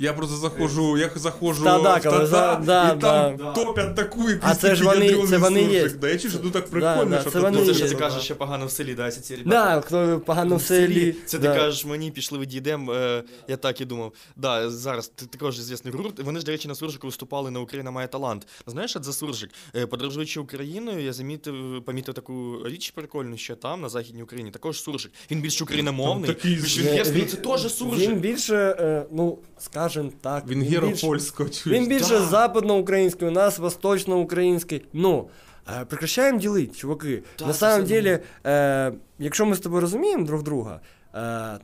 Я 0.00 0.12
просто 0.12 0.36
заходжу, 0.36 0.96
я 0.96 1.10
заходжу 1.14 1.62
в 1.62 1.64
Тата, 1.64 2.26
за- 2.26 2.62
да, 2.66 2.92
і 2.92 3.00
там 3.00 3.36
да. 3.36 3.52
топять 3.52 3.94
таку 3.96 4.30
якусь 4.30 4.50
А 4.50 4.54
це 4.54 4.74
ж 4.74 4.84
вони- 4.84 5.26
це 5.26 5.38
вони 5.38 5.62
є. 5.62 5.80
суржик. 5.80 5.98
Да, 5.98 6.08
я 6.08 6.18
чую, 6.18 6.30
що 6.30 6.38
тут 6.42 6.52
так 6.52 6.66
прикольно, 6.70 7.04
да, 7.04 7.20
що 7.20 7.30
це 7.30 7.40
вони 7.40 7.58
Ну, 7.58 7.72
це 7.74 7.84
є. 7.84 7.88
ти 7.88 7.94
кажеш, 7.94 8.22
що 8.22 8.36
погано 8.36 8.66
в 8.66 8.70
селі, 8.70 8.94
да, 8.94 9.10
ці 9.10 9.20
ці 9.20 9.36
ребята. 9.36 9.74
Да, 9.74 9.80
хто 9.80 10.20
погано 10.26 10.56
в 10.56 10.62
селі. 10.62 11.14
Це 11.26 11.38
да. 11.38 11.52
ти 11.54 11.60
кажеш 11.60 11.84
мені, 11.84 12.10
пішли 12.10 12.38
ви 12.38 12.46
дійдемо, 12.46 12.92
е, 12.94 13.22
я 13.48 13.56
так 13.56 13.80
і 13.80 13.84
думав. 13.84 14.12
Да, 14.36 14.70
зараз 14.70 15.08
ти 15.08 15.26
також 15.26 15.58
звісний 15.58 15.94
гурт. 15.94 16.20
Вони 16.20 16.40
ж, 16.40 16.46
до 16.46 16.52
речі, 16.52 16.68
на 16.68 16.74
суржику 16.74 17.06
виступали 17.06 17.50
на 17.50 17.60
Україна 17.60 17.90
має 17.90 18.08
талант. 18.08 18.46
Знаєш, 18.66 18.90
що 18.90 19.00
це 19.00 19.04
за 19.06 19.12
суржик? 19.12 19.50
Е, 19.76 19.86
Подорожуючи 19.86 20.40
Україною, 20.40 21.00
я 21.04 21.12
замітив, 21.12 21.54
помітив 21.86 22.14
таку 22.14 22.58
річ 22.64 22.90
прикольну, 22.90 23.36
що 23.36 23.56
там, 23.56 23.80
на 23.80 23.88
Західній 23.88 24.22
Україні, 24.22 24.50
також 24.50 24.82
суржик. 24.82 25.12
Він 25.30 25.40
більш 25.40 25.62
україномовний, 25.62 26.26
Там 26.26 26.34
такий 26.34 26.54
більш 26.54 26.78
венгерський, 26.78 27.20
Він- 27.20 27.28
це 27.28 27.36
теж 27.36 27.74
суржик. 27.74 28.08
Він 28.10 28.18
більше, 28.20 28.76
е, 28.80 29.06
ну, 29.12 29.38
скажем 29.88 30.10
так, 30.20 30.44
Він 30.48 30.60
більше- 30.60 30.70
геропольського, 30.74 31.48
чуєш? 31.48 31.80
Він 31.80 31.88
більше 31.88 32.18
Да. 32.18 32.24
западноукраїнський, 32.26 33.28
у 33.28 33.30
нас 33.30 33.58
восточноукраїнський. 33.58 34.84
Ну, 34.92 35.28
е, 35.80 35.84
прекращаємо 35.84 36.38
ділити, 36.38 36.74
чуваки. 36.74 37.22
Да, 37.38 37.46
На 37.46 37.52
самом 37.52 37.86
деле, 37.86 38.18
е, 38.46 38.92
якщо 39.18 39.46
ми 39.46 39.54
з 39.56 39.60
тобою 39.60 39.80
розуміємо 39.80 40.24
друг 40.26 40.42
друга, 40.42 40.80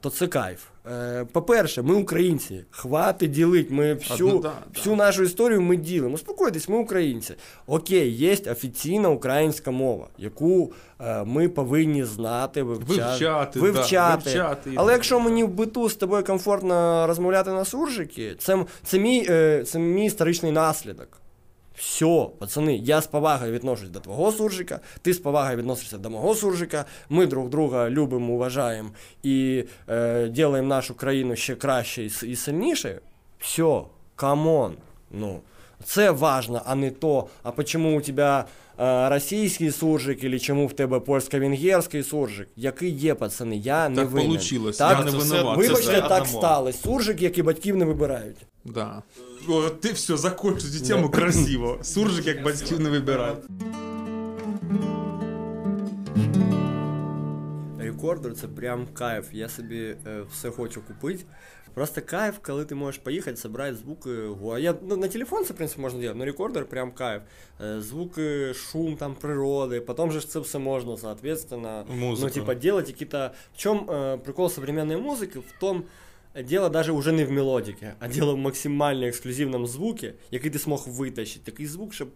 то 0.00 0.10
це 0.10 0.26
кайф. 0.26 0.60
Е, 0.92 1.26
по-перше, 1.32 1.82
ми 1.82 1.94
українці. 1.94 2.64
Хватить 2.70 3.30
ділить. 3.30 3.70
Ми 3.70 3.94
всю, 3.94 4.28
Одно- 4.28 4.40
да, 4.40 4.52
да. 4.84 4.96
нашу 4.96 5.22
історію 5.22 5.60
ми 5.62 5.76
ділимо. 5.76 6.14
Успокойтесь, 6.14 6.68
ми 6.68 6.78
українці. 6.78 7.34
Окей, 7.66 8.10
є 8.10 8.36
офіційна 8.50 9.08
українська 9.08 9.70
мова, 9.70 10.06
яку 10.18 10.72
е, 11.00 11.24
ми 11.24 11.48
повинні 11.48 12.04
знати, 12.04 12.62
вивчати. 12.62 13.00
Вивчати, 13.02 13.60
вивчати. 13.60 14.22
Да, 14.24 14.30
вивчати. 14.30 14.72
Але 14.76 14.92
якщо 14.92 15.20
мені 15.20 15.44
в 15.44 15.48
биту 15.48 15.88
з 15.88 15.94
тобою 15.94 16.24
комфортно 16.24 17.06
розмовляти 17.06 17.50
на 17.50 17.64
суржики, 17.64 18.34
це, 18.38 18.64
це, 18.82 18.98
мій, 18.98 19.26
е, 19.28 19.64
це 19.66 19.78
мій 19.78 20.06
історичний 20.06 20.52
наслідок. 20.52 21.08
Все, 21.76 22.26
пацани, 22.38 22.76
я 22.76 23.00
з 23.00 23.06
повагою 23.06 23.52
відношусь 23.52 23.88
до 23.88 24.00
твого 24.00 24.32
суржика, 24.32 24.80
ти 25.02 25.12
з 25.14 25.18
повагою 25.18 25.56
відносишся 25.56 25.98
до 25.98 26.10
мого 26.10 26.34
суржика, 26.34 26.84
ми 27.08 27.26
друг 27.26 27.48
друга 27.48 27.90
любимо, 27.90 28.32
уважаємо 28.32 28.90
і 29.22 29.64
е, 29.88 30.28
ділаємо 30.28 30.68
нашу 30.68 30.94
країну 30.94 31.36
ще 31.36 31.54
краще 31.54 32.02
і, 32.04 32.10
і 32.26 32.36
сильніше. 32.36 33.00
Все, 33.38 33.80
come 34.16 34.50
on. 34.50 34.74
Ну, 35.10 35.40
це 35.84 36.10
важно, 36.10 36.62
а 36.66 36.74
не 36.74 36.90
то, 36.90 37.26
а 37.42 37.50
почему 37.50 37.98
у 37.98 38.00
тебе 38.00 38.44
е, 38.80 39.08
російський 39.08 39.70
суржик, 39.70 40.24
или 40.24 40.38
чому 40.38 40.66
в 40.66 40.72
тебе 40.72 40.98
польсько-венгерський 41.00 42.02
суржик. 42.02 42.48
Який 42.56 42.90
є, 42.90 43.14
пацани, 43.14 43.56
я 43.56 43.88
не 43.88 43.96
Так 43.96 44.10
винен. 44.10 44.28
получилось, 44.28 44.76
Так, 44.76 44.98
я 44.98 45.04
не 45.04 45.10
це 45.10 45.16
винуват. 45.16 45.56
це 45.58 45.62
Вибачте, 45.68 45.90
все 45.90 46.00
так 46.00 46.12
одна 46.22 46.24
сталося. 46.26 46.78
Суржик, 46.78 47.22
який 47.22 47.42
батьків 47.42 47.76
не 47.76 47.84
вибирають. 47.84 48.36
Да. 48.64 49.02
О, 49.48 49.70
ти 49.70 49.92
все, 49.92 50.16
закончу 50.16 50.60
цю 50.60 50.86
тему 50.86 51.10
красиво. 51.10 51.78
Суржик, 51.82 52.26
як 52.26 52.42
батьків 52.42 52.80
не 52.80 52.90
вибирає. 52.90 53.36
Рекордер 57.78 58.34
це 58.34 58.48
прям 58.48 58.86
кайф. 58.94 59.26
Я 59.32 59.48
собі 59.48 59.96
е, 60.06 60.22
все 60.32 60.50
хочу 60.50 60.82
купити. 60.82 61.24
Просто 61.74 62.02
кайф, 62.02 62.38
коли 62.42 62.64
ти 62.64 62.74
можеш 62.74 63.00
поїхати, 63.00 63.36
зібрати 63.36 63.74
звуки. 63.74 64.10
Я, 64.58 64.74
ну, 64.82 64.96
на 64.96 65.08
телефон 65.08 65.44
це, 65.44 65.52
в 65.52 65.56
принципі, 65.56 65.80
можна 65.82 65.98
робити, 65.98 66.18
но 66.18 66.24
рекордер 66.24 66.64
прям 66.64 66.92
кайф. 66.92 67.22
Е, 67.60 67.80
звуки, 67.80 68.54
шум 68.54 68.96
там 68.96 69.14
природи, 69.14 69.80
потім 69.80 70.12
же 70.12 70.20
це 70.20 70.38
все 70.38 70.58
можна, 70.58 70.96
соответственно. 70.96 71.86
Музику. 71.88 72.26
Ну, 72.26 72.34
типа, 72.34 72.54
делать 72.54 72.86
какие-то... 72.86 73.30
В 73.54 73.58
чем 73.58 73.78
э, 73.78 74.18
прикол 74.18 74.50
современной 74.50 74.96
музыки? 74.96 75.38
В 75.38 75.60
том, 75.60 75.84
дело 76.42 76.68
даже 76.68 76.92
уже 76.92 77.12
не 77.12 77.24
в 77.24 77.30
мелодике, 77.30 77.94
а 78.00 78.08
дело 78.08 78.34
в 78.34 78.38
максимально 78.38 79.06
ексклюзивному 79.06 79.66
звукі, 79.66 80.12
який 80.30 80.50
ти 80.50 80.58
змог 80.58 80.84
витащити. 80.88 81.50
Такий 81.50 81.66
звук, 81.66 81.94
щоб 81.94 82.08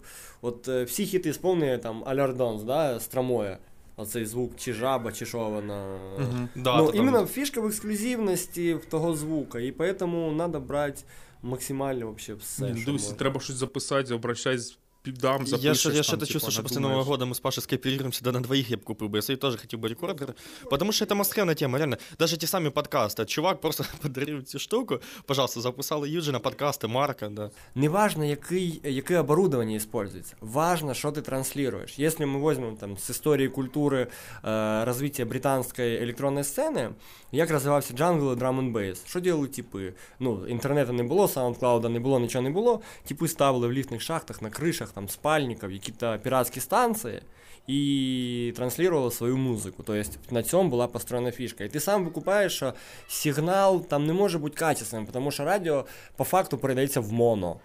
от 0.42 0.68
е, 0.68 0.84
всі 0.84 1.06
хіти 1.06 1.32
сповнені, 1.32 1.78
там, 1.78 2.04
Alors 2.06 2.28
on 2.28 2.37
danse, 2.37 2.62
да, 2.62 3.00
Стромая. 3.00 3.58
Оцей 3.96 4.24
звук 4.24 4.52
чи 4.56 4.72
жаба, 4.72 5.12
чи 5.12 5.26
що 5.26 5.38
вона. 5.38 5.98
Мгм. 6.18 6.48
Да, 6.56 6.76
ну, 6.76 6.86
там- 6.86 6.96
іменно 6.96 7.26
фішка 7.26 7.60
в 7.60 7.66
ексклюзивності 7.66 8.74
в 8.74 8.84
того 8.84 9.14
звука, 9.14 9.60
і 9.60 9.72
поэтому 9.72 10.36
треба 10.36 10.60
брати 10.60 11.02
максимально 11.42 12.06
вообще 12.06 12.34
все. 12.34 12.66
Дивись, 12.66 13.08
треба 13.08 13.40
щось 13.40 13.56
записати, 13.56 14.14
обращайся, 14.14 14.76
піддам, 15.03 15.47
запишеш. 15.47 15.65
Я 15.65 15.75
ще, 15.75 15.89
я 15.89 16.03
ще 16.03 16.11
там, 16.11 16.19
то 16.19 16.25
типа, 16.25 16.33
чувствую, 16.33 16.51
что 16.51 16.63
после 16.63 16.75
надумаєш. 16.75 16.97
Нового 16.97 17.11
года 17.11 17.25
мы 17.25 17.31
с 17.31 17.39
Пашей 17.39 17.63
скооперируемся, 17.63 18.23
да 18.23 18.31
на 18.31 18.39
двоих 18.39 18.69
я 18.69 18.77
бы 18.77 18.83
купил 18.83 19.07
бы. 19.07 19.15
Я 19.17 19.21
себе 19.21 19.37
тоже 19.37 19.57
хотел 19.57 19.79
бы 19.79 19.89
рекордер. 19.89 20.33
Потому 20.69 20.91
что 20.91 21.05
это 21.05 21.15
мастхевная 21.15 21.55
тема, 21.55 21.77
реально. 21.77 21.97
Даже 22.19 22.37
те 22.37 22.47
самые 22.47 22.71
подкасты. 22.71 23.25
Чувак 23.25 23.61
просто 23.61 23.85
подарил 24.01 24.41
цю 24.41 24.59
штуку. 24.59 25.01
Пожалуйста, 25.25 25.61
записали 25.61 26.09
Юджина, 26.09 26.39
подкасти, 26.39 26.87
Марка, 26.87 27.29
да. 27.29 27.51
Не 27.75 27.89
важно, 27.89 28.23
який, 28.23 28.81
яке 28.83 29.17
оборудование 29.17 29.77
используется, 29.77 30.35
важно, 30.41 30.93
что 30.93 31.09
ты 31.09 31.21
транслируешь. 31.21 31.93
Если 31.97 32.25
мы 32.25 32.39
возьмем 32.39 32.77
там 32.77 32.97
с 32.97 33.09
истории 33.09 33.47
культуры 33.47 34.07
э, 34.43 34.83
развития 34.85 35.25
британской 35.25 36.03
электронной 36.03 36.43
сцены, 36.43 36.93
як 37.31 37.51
розвивався 37.51 37.93
джангл 37.93 38.33
і 38.33 38.35
драм 38.35 38.59
н 38.59 38.71
бейс. 38.71 39.01
Що 39.05 39.19
делали 39.19 39.47
типи? 39.47 39.93
Ну, 40.19 40.47
інтернету 40.47 40.93
не 40.93 41.03
було, 41.03 41.27
саундклауда 41.27 41.89
не 41.89 41.99
було, 41.99 42.19
нічого 42.19 42.43
не 42.43 42.49
було. 42.49 42.81
Типи 43.05 43.27
ставили 43.27 43.67
в 43.67 43.71
ліфтних 43.71 44.01
шахтах, 44.01 44.41
на 44.41 44.49
кришах, 44.49 44.86
там, 44.93 45.09
спальників, 45.09 45.71
які-то 45.71 46.19
піратські 46.23 46.59
станції 46.59 47.21
і 47.67 48.53
транслювали 48.55 49.11
свою 49.11 49.37
музику. 49.37 49.83
Тобто 49.85 50.09
на 50.31 50.43
цьому 50.43 50.69
була 50.69 50.87
построєна 50.87 51.31
фішка. 51.31 51.63
І 51.63 51.69
ти 51.69 51.79
сам 51.79 52.05
викупаєш, 52.05 52.55
що 52.55 52.73
сигнал 53.07 53.85
там 53.85 54.05
не 54.05 54.13
може 54.13 54.37
бути 54.37 54.57
качественним, 54.57 55.07
тому 55.13 55.31
що 55.31 55.45
радіо 55.45 55.85
по 56.15 56.23
факту 56.23 56.57
передається 56.57 56.99
в 56.99 57.13
моно. 57.13 57.59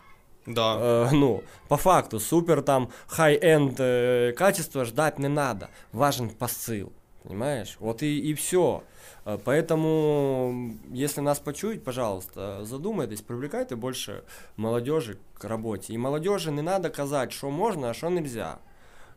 Да. 0.47 0.79
Э, 0.81 1.11
ну, 1.13 1.43
по 1.69 1.77
факту, 1.77 2.21
супер 2.21 2.63
там 2.63 2.89
хай-энд 3.07 3.75
э, 3.79 4.33
качество 4.33 4.85
ждать 4.85 5.19
не 5.19 5.29
надо. 5.29 5.69
Важен 5.93 6.31
посыл, 6.31 6.93
понимаешь? 7.23 7.77
Вот 7.81 8.03
и, 8.03 8.31
и 8.31 8.33
все. 8.33 8.83
Поэтому, 9.26 10.74
если 10.92 11.22
нас 11.22 11.40
почують, 11.40 11.84
пожалуйста, 11.84 12.66
задумайтесь, 12.66 13.22
привлекайте 13.22 13.76
больше 13.76 14.24
молодежи 14.58 15.18
к 15.38 15.48
работе. 15.48 15.94
И 15.94 15.98
молодежи 15.98 16.52
не 16.52 16.62
надо 16.62 16.90
казать, 16.90 17.32
что 17.32 17.50
можно, 17.50 17.90
а 17.90 17.94
что 17.94 18.10
нельзя. 18.10 18.58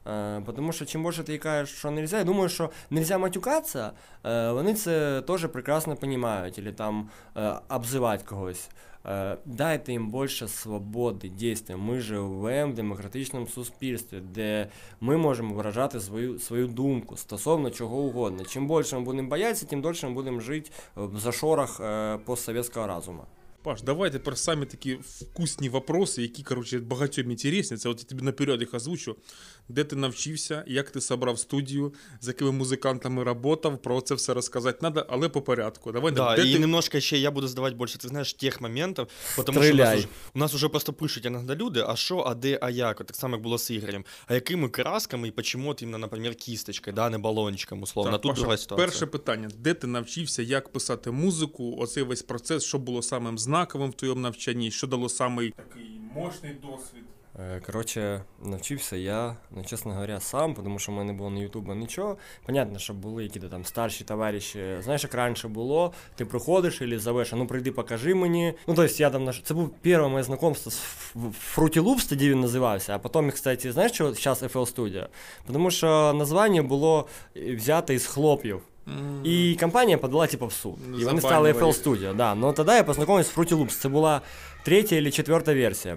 Е, 0.06 0.42
Потому 0.46 0.72
що 0.72 0.84
чим 0.84 1.04
більше 1.04 1.24
ти 1.24 1.38
кажеш, 1.38 1.78
що 1.78 1.90
нельзя, 1.90 2.18
я 2.18 2.24
думаю, 2.24 2.48
що 2.48 2.70
нельзя 2.90 3.18
матюкатися, 3.18 3.92
они 4.22 4.52
вони 4.52 4.74
це 4.74 5.22
теж 5.22 5.46
прекрасно 5.46 5.96
розуміють, 6.02 6.58
або 6.58 6.72
там 6.72 7.10
обзывать 7.34 7.60
обзивати 7.68 8.24
когось. 8.24 8.68
Е, 9.06 9.36
Дайте 9.44 9.92
їм 9.92 10.12
більше 10.12 10.48
свободи 10.48 11.28
дійства. 11.28 11.76
Ми 11.76 12.00
живемо 12.00 12.72
в 12.72 12.74
демократичному 12.74 13.46
суспільстві, 13.46 14.20
де 14.20 14.68
ми 15.00 15.16
можемо 15.16 15.54
виражати 15.54 16.00
свою, 16.00 16.38
свою 16.38 16.66
думку 16.66 17.16
стосовно 17.16 17.70
чого 17.70 17.96
угодно. 17.96 18.44
Чим 18.44 18.68
більше 18.68 18.96
ми 18.96 19.02
будемо 19.04 19.28
боятися, 19.28 19.66
тим 19.66 19.80
дольше 19.80 20.08
ми 20.08 20.14
будемо 20.14 20.40
жити 20.40 20.70
в 20.96 21.18
зашорах 21.18 21.80
е, 21.80 22.18
постсовєтського 22.24 22.86
разуму. 22.86 23.22
Паш, 23.66 23.82
давай 23.82 24.10
тепер 24.10 24.38
самі 24.38 24.66
такі 24.66 24.94
вкусні 24.94 25.68
вопроси, 25.68 26.22
які, 26.22 26.42
коротше, 26.42 26.78
багатьом 26.78 27.30
інтересні. 27.30 27.76
Це 27.76 27.88
от 27.88 27.98
я 27.98 28.04
тобі 28.04 28.22
наперед 28.22 28.60
їх 28.60 28.74
озвучу. 28.74 29.16
Де 29.68 29.84
ти 29.84 29.96
навчився, 29.96 30.64
як 30.66 30.90
ти 30.90 31.00
собрав 31.00 31.38
студію, 31.38 31.94
з 32.20 32.28
якими 32.28 32.52
музикантами 32.52 33.24
працював, 33.24 33.82
про 33.82 34.00
це 34.00 34.14
все 34.14 34.34
розказати 34.34 34.78
треба, 34.80 35.06
але 35.08 35.28
по 35.28 35.42
порядку. 35.42 35.92
Давай, 35.92 36.12
Да, 36.12 36.36
де 36.36 36.42
и 36.42 36.52
ти... 36.52 36.58
немножко 36.58 36.96
еще 36.98 37.18
я 37.18 37.30
буду 37.30 37.48
задавать 37.48 37.74
больше, 37.74 37.98
ты 37.98 38.08
знаешь, 38.08 38.32
тех 38.34 38.60
моментов, 38.60 39.08
потому 39.36 39.62
что 39.62 39.72
у 39.72 39.76
нас, 39.76 39.98
уже, 39.98 40.08
у 40.34 40.38
нас 40.38 40.54
уже 40.54 40.68
просто 40.68 40.92
пишуть 40.92 41.24
іноді 41.24 41.54
люди, 41.54 41.84
а 41.88 41.96
що, 41.96 42.18
а 42.18 42.34
де, 42.34 42.58
а 42.62 42.70
як, 42.70 42.98
так 42.98 43.16
само 43.16 43.34
як 43.36 43.42
було 43.42 43.58
з 43.58 43.70
Ігорем, 43.70 44.04
а 44.26 44.34
якими 44.34 44.68
красками 44.68 45.28
і 45.28 45.30
почему 45.30 45.70
от 45.70 45.82
іменно, 45.82 45.98
наприклад, 45.98 46.34
кісточкою, 46.34 46.94
да, 46.94 47.10
не 47.10 47.18
балончиком, 47.18 47.82
условно, 47.82 48.12
Так, 48.12 48.20
тут 48.20 48.30
Паша, 48.30 48.40
друга 48.40 48.56
ситуація. 48.56 48.86
перше 48.88 49.06
питання: 49.06 49.48
де 49.58 49.74
ти 49.74 49.86
навчився, 49.86 50.42
як 50.42 50.68
писати 50.72 51.10
музику? 51.10 51.76
Оцей 51.78 52.02
весь 52.02 52.22
процес, 52.22 52.64
що 52.64 52.78
було 52.78 53.02
самим 53.02 53.38
знаковим 53.38 53.90
в 53.90 53.94
твоєму 53.94 54.20
навчанні, 54.20 54.70
що 54.70 54.86
дало 54.86 55.08
самий 55.08 55.50
такий 55.50 56.00
мощний 56.14 56.52
досвід? 56.62 57.02
Е, 57.38 57.60
Коротше, 57.66 58.22
навчився 58.44 58.96
я, 58.96 59.36
ну, 59.56 59.64
чесно 59.64 59.92
говоря, 59.92 60.20
сам, 60.20 60.54
тому 60.54 60.78
що 60.78 60.92
в 60.92 60.94
мене 60.94 61.12
не 61.12 61.18
було 61.18 61.30
на 61.30 61.40
Ютубу 61.40 61.74
нічого. 61.74 62.16
Понятно, 62.46 62.78
що 62.78 62.94
були 62.94 63.22
якісь 63.22 63.42
там 63.50 63.64
старші 63.64 64.04
товариші. 64.04 64.76
Знаєш, 64.80 65.02
як 65.02 65.14
раніше 65.14 65.48
було, 65.48 65.92
ти 66.14 66.24
приходиш 66.24 66.82
і 66.82 66.98
зовеш, 66.98 67.32
а 67.32 67.36
ну 67.36 67.46
прийди, 67.46 67.72
покажи 67.72 68.14
мені. 68.14 68.54
Ну, 68.66 68.74
тобто 68.74 68.94
я 68.98 69.10
там 69.10 69.24
наш... 69.24 69.40
Це 69.44 69.54
був 69.54 69.70
перше 69.82 70.08
моє 70.08 70.24
знайомство 70.24 70.72
з 70.72 70.80
Fruity 71.56 71.80
Loops, 71.80 72.08
тоді 72.08 72.30
він 72.30 72.40
називався, 72.40 72.94
а 72.94 72.98
потім, 72.98 73.30
кстати, 73.30 73.72
знаєш, 73.72 73.92
що 73.92 74.14
зараз 74.14 74.42
FL 74.42 74.74
Studio? 74.74 75.06
Тому 75.52 75.70
що 75.70 76.12
названня 76.12 76.62
було 76.62 77.08
взяте 77.36 77.94
із 77.94 78.06
хлоп'їв. 78.06 78.60
І 79.24 79.56
компанія 79.60 79.98
подала 79.98 80.26
типу 80.26 80.46
в 80.46 80.52
суд. 80.52 80.74
І 81.00 81.04
вони 81.04 81.20
стали 81.20 81.52
FL 81.52 81.82
Studio. 81.82 82.16
Да. 82.16 82.34
Но 82.34 82.52
тоді 82.52 82.70
я 82.70 82.84
познайомився 82.84 83.32
з 83.32 83.36
Fruity 83.36 83.54
Loops. 83.54 83.80
Це 83.80 83.88
була 83.88 84.20
третя 84.64 85.02
чи 85.02 85.10
четверта 85.10 85.54
версія. 85.54 85.96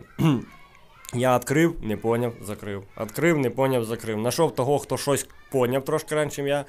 Я 1.13 1.37
відкрив, 1.37 1.75
не 1.81 1.97
поняв, 1.97 2.33
закрив. 2.41 2.83
Відкрив, 3.01 3.37
не 3.37 3.49
поняв, 3.49 3.85
закрив. 3.85 4.17
Нашов 4.17 4.55
того, 4.55 4.79
хто 4.79 4.97
щось 4.97 5.27
поняв 5.51 5.85
трошки 5.85 6.15
раніше, 6.15 6.43
я. 6.43 6.65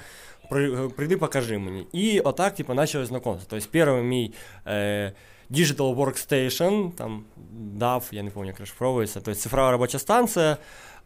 Прийди, 0.97 1.17
покажи 1.17 1.59
мені. 1.59 1.87
І 1.93 2.21
отак, 2.21 2.55
типу, 2.55 2.75
почали 2.75 3.07
знайомство. 3.07 3.47
Тобто, 3.49 3.67
перший 3.73 4.03
мій 4.03 4.35
е, 4.67 5.13
Digital 5.51 5.97
Workstation, 5.97 6.93
там 6.93 7.25
DAW, 7.79 8.15
я 8.15 8.23
не 8.23 8.31
пам'ятаю, 8.31 8.47
як 8.47 8.61
розшифровується, 8.61 9.21
тобто 9.21 9.41
цифрова 9.41 9.71
робоча 9.71 9.99
станція. 9.99 10.57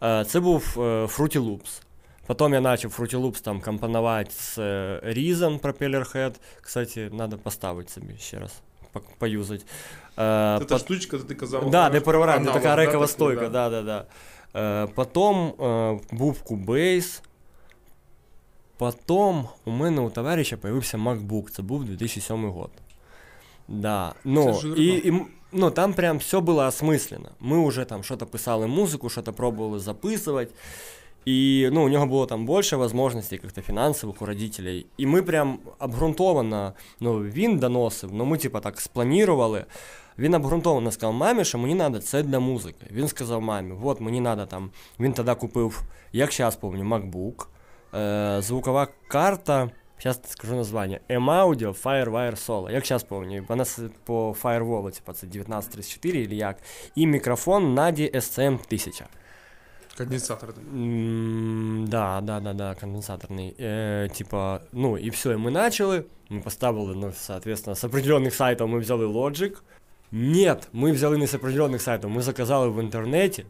Е, 0.02 0.24
Це 0.24 0.40
був 0.40 0.74
е, 0.76 0.80
Fruity 0.80 1.38
Loops. 1.38 1.82
Потом 2.26 2.54
я 2.54 2.60
начал 2.60 2.90
Fruity 2.90 3.16
Loops 3.20 3.42
там 3.42 3.60
компоновать 3.60 4.32
с 4.32 4.58
э, 4.58 5.00
Reason 5.04 5.60
Propeller 5.60 6.14
Head. 6.14 6.34
Кстати, 6.60 7.10
надо 7.12 7.38
поставить 7.38 7.90
собі 7.90 8.14
ще 8.18 8.38
раз, 8.38 8.60
поюзать. 9.18 9.60
Е, 9.60 9.66
Це 10.16 10.58
пот- 10.64 10.66
та 10.66 10.78
штучка, 10.78 11.18
ти 11.18 11.34
казав. 11.34 11.70
Да, 11.70 11.90
де 11.90 12.00
аналог, 12.00 12.52
така 12.52 12.76
рекова 12.76 13.06
стойка, 13.06 13.48
да, 13.48 13.70
да, 13.70 13.82
да. 13.82 14.04
Е, 14.84 14.86
Потом 14.94 15.46
е, 15.46 16.00
був 16.12 16.42
Cubase. 16.46 17.22
Потом 18.76 19.48
у 19.64 19.70
мене 19.70 20.00
у 20.00 20.10
товариша 20.10 20.56
появився 20.56 20.98
MacBook, 20.98 21.50
це 21.50 21.62
був 21.62 21.84
2007 21.84 22.50
год. 22.50 22.70
Да. 23.68 24.14
Ну, 24.24 24.60
і, 24.76 24.86
і, 24.86 25.22
ну, 25.52 25.70
там 25.70 25.92
прям 25.94 26.18
все 26.18 26.40
було 26.40 26.66
осмислено. 26.66 27.28
Ми 27.40 27.68
вже 27.68 27.84
там 27.84 28.04
щось 28.04 28.18
писали 28.30 28.66
музику, 28.66 29.10
щось 29.10 29.24
пробували 29.24 29.78
записувати. 29.78 30.54
І 31.24 31.68
ну, 31.72 31.84
у 31.84 31.88
нього 31.88 32.06
було 32.06 32.26
там 32.26 32.46
більше 32.46 32.76
можливостей 32.76 33.38
каких-то 33.38 33.62
фінансових 33.62 34.22
у 34.22 34.26
родителей. 34.26 34.86
І 34.96 35.06
ми 35.06 35.22
прям 35.22 35.58
обґрунтовано, 35.78 36.72
ну, 37.00 37.22
він 37.22 37.58
доносив, 37.58 38.10
ну 38.12 38.24
ми 38.24 38.38
типа 38.38 38.60
так 38.60 38.80
спланували. 38.80 39.64
Він 40.18 40.34
обґрунтовано 40.34 40.92
сказав 40.92 41.14
мамі, 41.14 41.44
що 41.44 41.58
мені 41.58 41.76
треба 41.76 41.98
це 41.98 42.22
для 42.22 42.40
музики. 42.40 42.86
Він 42.90 43.08
сказав 43.08 43.42
мамі, 43.42 43.74
от 43.82 44.00
мені 44.00 44.22
треба 44.22 44.46
там. 44.46 44.70
Він 45.00 45.12
тоді 45.12 45.34
купив, 45.34 45.82
як 46.12 46.32
зараз 46.32 46.56
пам'ятаю, 46.56 46.90
MacBook, 46.90 47.46
е, 47.94 48.42
звукова 48.42 48.88
карта. 49.08 49.70
Сейчас 49.98 50.20
скажу 50.28 50.54
название. 50.54 51.00
M-Audio 51.08 51.82
Firewire 51.82 52.36
Solo. 52.36 52.70
Як 52.70 52.86
зараз 52.86 53.02
пам'ятаю, 53.02 53.44
вона 53.48 53.64
по 54.04 54.36
Firewall, 54.42 54.90
типа 54.90 55.12
це 55.12 55.26
1934 55.26 56.22
или 56.24 56.34
як. 56.34 56.56
І 56.94 57.06
мікрофон 57.06 57.78
Nadi 57.78 58.16
SCM 58.16 58.58
1000. 58.66 59.04
Конденсаторный. 59.96 61.86
Да, 61.86 62.20
да, 62.20 62.40
да, 62.40 62.52
да, 62.52 62.74
конденсаторный. 62.74 63.54
Э, 63.58 64.08
типа, 64.12 64.62
ну 64.72 64.96
и 64.96 65.10
все, 65.10 65.32
и 65.32 65.36
мы 65.36 65.50
начали 65.50 66.06
мы 66.28 66.40
поставили, 66.40 66.94
ну, 66.94 67.12
соответственно, 67.16 67.74
с 67.74 67.84
определенных 67.84 68.34
сайтов 68.34 68.68
мы 68.68 68.78
взяли 68.78 69.06
Logic. 69.06 69.56
Нет, 70.10 70.68
мы 70.72 70.92
взяли 70.92 71.16
не 71.16 71.26
с 71.26 71.34
определенных 71.34 71.82
сайтов 71.82 72.10
мы 72.10 72.22
заказали 72.22 72.70
в 72.70 72.80
интернете 72.80 73.46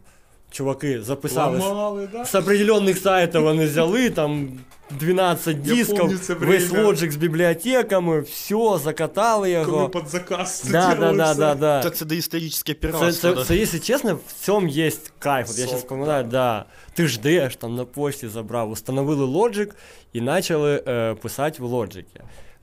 Чуваки 0.51 0.99
записали 0.99 1.59
Ламали, 1.59 2.07
да? 2.11 2.25
з 2.25 2.35
определенних 2.35 2.97
сайтів, 2.97 3.41
вони 3.41 3.65
взяли 3.65 4.09
там 4.09 4.59
12 4.89 5.61
дисков, 5.61 5.97
помню 5.99 6.17
це 6.17 6.33
весь 6.33 6.71
лоджик 6.71 7.11
з 7.11 7.15
бібліотеками, 7.15 8.21
все, 8.21 8.79
закатали 8.83 9.63
Коли 9.65 9.77
його. 9.77 9.89
під 9.89 10.07
заказ 10.07 10.59
це 10.59 10.71
Да, 10.71 10.95
да, 10.95 11.13
да, 11.13 11.33
да, 11.33 11.55
да. 11.55 11.81
Так 11.83 11.95
це 11.95 12.05
доісторичне 12.05 12.73
Це, 12.73 12.73
піратство. 12.73 13.11
це, 13.11 13.33
да. 13.33 13.45
це, 13.45 13.55
якщо 13.55 13.79
чесно, 13.79 14.19
в 14.27 14.45
цьому 14.45 14.67
є 14.67 14.91
кайф. 15.19 15.49
От 15.49 15.57
я 15.59 15.65
зараз 15.65 15.83
пам'ятаю, 15.83 16.23
да. 16.23 16.65
Ти 16.93 17.07
ждеш, 17.07 17.55
там 17.55 17.75
на 17.75 17.85
пошті 17.85 18.27
забрав, 18.27 18.71
установили 18.71 19.25
Logic 19.25 19.71
і 20.13 20.21
почали 20.21 20.83
е, 20.87 21.13
писати 21.13 21.63
в 21.63 21.73
Logic. 21.73 22.05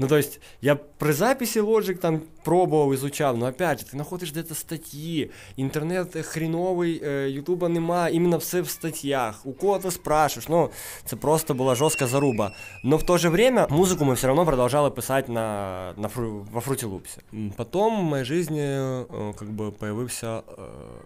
Ну, 0.02 0.08
то 0.08 0.18
есть, 0.18 0.42
я 0.62 0.76
при 0.76 1.14
записі 1.14 1.62
Logic 1.62 1.98
там 1.98 2.22
пробував, 2.44 2.92
изучав, 2.94 3.38
но 3.38 3.48
опять 3.48 3.80
же, 3.80 3.86
ти 3.86 3.92
знаходиш 3.92 4.32
де-то 4.32 4.56
статті, 4.56 5.30
інтернет 5.56 6.26
хріновий, 6.26 7.02
е, 7.06 7.30
Ютуба 7.30 7.70
нема, 7.70 8.10
іменно 8.10 8.38
все 8.38 8.62
в 8.62 8.70
статтях, 8.70 9.46
у 9.46 9.54
кого 9.54 9.80
ти 9.80 9.92
спрашиваєш, 9.92 10.50
ну, 10.50 10.70
це 11.06 11.16
просто 11.16 11.54
була 11.54 11.76
жорстка 11.76 12.08
заруба. 12.08 12.52
Но 12.84 12.98
в 12.98 13.04
то 13.04 13.18
же 13.18 13.30
время 13.30 13.68
музыку 13.70 14.06
мы 14.06 14.14
все 14.14 14.28
равно 14.28 14.46
продолжали 14.46 14.90
писать 14.92 15.30
на, 15.30 15.94
на 15.98 16.08
фру, 16.08 16.48
во 16.52 16.62
Fruity 16.62 16.86
Loops. 16.90 17.20
М, 17.34 17.54
Потом 17.58 18.00
в 18.00 18.04
моей 18.04 18.26
жизни 18.26 18.62
э, 18.62 19.34
как 19.34 19.50
бы 19.50 19.72
появився 19.72 20.28
э, 20.28 20.42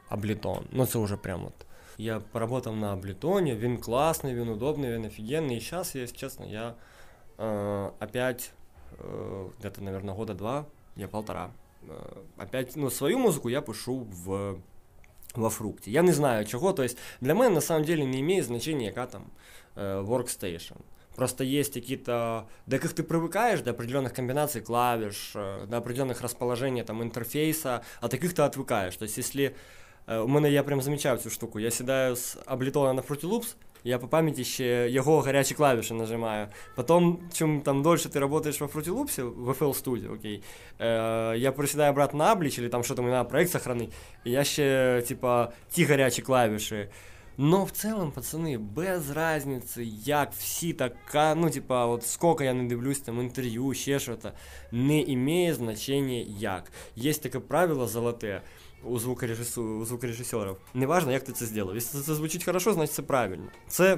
Ableton. 0.09 0.59
Ну, 0.71 0.85
це 0.85 0.99
уже 0.99 1.17
прям 1.17 1.45
от. 1.45 1.65
Я 1.97 2.19
поработав 2.31 2.75
на 2.75 2.93
Аблетоне, 2.93 3.55
він 3.55 3.77
класний, 3.77 4.35
він 4.35 4.49
удобний, 4.49 4.91
він 4.91 5.05
офігенний. 5.05 5.57
І 5.57 5.59
зараз, 5.59 5.95
якщо 5.95 6.17
чесно, 6.17 6.45
я 6.45 6.73
э, 7.37 7.87
опять 7.99 8.51
э, 8.51 8.51
где-то, 9.59 9.81
наверное, 9.81 10.15
года 10.15 10.33
два, 10.33 10.65
я 10.95 11.07
полтора. 11.07 11.51
Э, 11.87 12.23
опять, 12.37 12.75
ну, 12.75 12.89
свою 12.89 13.19
музику 13.19 13.49
я 13.49 13.61
пишу 13.61 14.07
в, 14.09 14.57
во 15.35 15.49
фрукті. 15.49 15.91
Я 15.91 16.01
не 16.01 16.11
знаю 16.11 16.45
чого. 16.45 16.73
То 16.73 16.83
есть 16.83 16.97
для 17.21 17.33
мене 17.33 17.49
на 17.49 17.61
самом 17.61 17.85
деле 17.85 18.05
не 18.05 18.19
имеет 18.19 18.45
значения, 18.45 18.85
яка 18.85 19.05
там 19.05 19.31
э, 19.75 20.01
workstation. 20.03 20.77
Просто 21.15 21.43
есть 21.43 21.73
какие-то, 21.73 22.47
до 22.67 22.75
яких 22.75 22.93
ты 22.93 23.03
привыкаешь, 23.03 23.61
до 23.61 23.71
определенных 23.71 24.13
комбинаций 24.13 24.61
клавиш, 24.61 25.31
э, 25.35 25.65
до 25.67 25.77
определенных 25.77 26.21
расположений 26.21 26.83
там 26.83 27.01
интерфейса, 27.03 27.81
от 28.01 28.11
таких 28.11 28.33
ты 28.33 28.41
отвыкаешь. 28.41 28.95
То 28.95 29.03
есть 29.03 29.17
если 29.17 29.55
э, 30.07 30.19
у 30.19 30.27
мене 30.27 30.51
я 30.51 30.63
прям 30.63 30.81
замічав 30.81 31.21
цю 31.21 31.29
штуку, 31.29 31.59
я 31.59 31.71
сідаю 31.71 32.15
з 32.15 32.37
Ableton 32.45 32.93
на 32.93 33.01
Fruity 33.01 33.29
Loops, 33.29 33.55
я 33.84 33.98
по 33.98 34.08
пам'яті 34.08 34.44
ще 34.44 34.90
його 34.90 35.20
гарячі 35.20 35.54
клавіші 35.54 35.94
нажимаю. 35.94 36.46
Потім, 36.74 37.18
чим 37.32 37.60
там 37.60 37.82
дольше 37.82 38.08
ти 38.08 38.20
працюєш 38.20 38.60
во 38.60 38.66
Fruity 38.66 38.90
Loops, 38.90 39.22
в 39.22 39.50
FL 39.50 39.82
Studio, 39.84 40.14
окей, 40.14 40.42
е, 40.80 41.38
я 41.38 41.52
присідаю 41.52 41.92
обратно 41.92 42.18
на 42.18 42.34
Ablich, 42.34 42.60
или 42.60 42.68
там 42.68 42.84
що 42.84 42.94
там 42.94 43.26
проект 43.26 43.50
сохранити, 43.50 43.92
і 44.24 44.30
я 44.30 44.44
ще, 44.44 45.02
типа, 45.08 45.52
ті 45.70 45.84
гарячі 45.84 46.22
клавіші. 46.22 46.88
Но 47.38 47.64
в 47.64 47.70
целом, 47.70 48.12
пацани, 48.12 48.58
без 48.58 49.10
разниці, 49.10 49.92
як 50.04 50.32
всі 50.32 50.72
така, 50.72 51.34
ну, 51.34 51.50
типа, 51.50 51.86
от 51.86 52.06
сколько 52.06 52.44
я 52.44 52.54
не 52.54 52.64
дивлюсь 52.64 53.00
там 53.00 53.20
інтерв'ю, 53.20 53.74
ще 53.74 53.98
щось, 53.98 54.24
не 54.72 55.02
имеє 55.02 55.54
значення 55.54 56.24
як. 56.38 56.72
Є 56.96 57.14
таке 57.14 57.38
правило 57.38 57.86
золоте 57.86 58.42
у, 58.83 58.99
звукорежису, 58.99 59.63
у 59.63 59.85
звукорежисерів. 59.85 60.55
Неважно, 60.73 61.11
як 61.11 61.23
ти 61.23 61.31
це 61.31 61.45
зробив. 61.45 61.75
Якщо 61.75 61.97
це 61.99 62.15
звучить 62.15 62.43
хорошо, 62.43 62.73
значить 62.73 62.95
це 62.95 63.01
правильно. 63.01 63.47
Це 63.67 63.97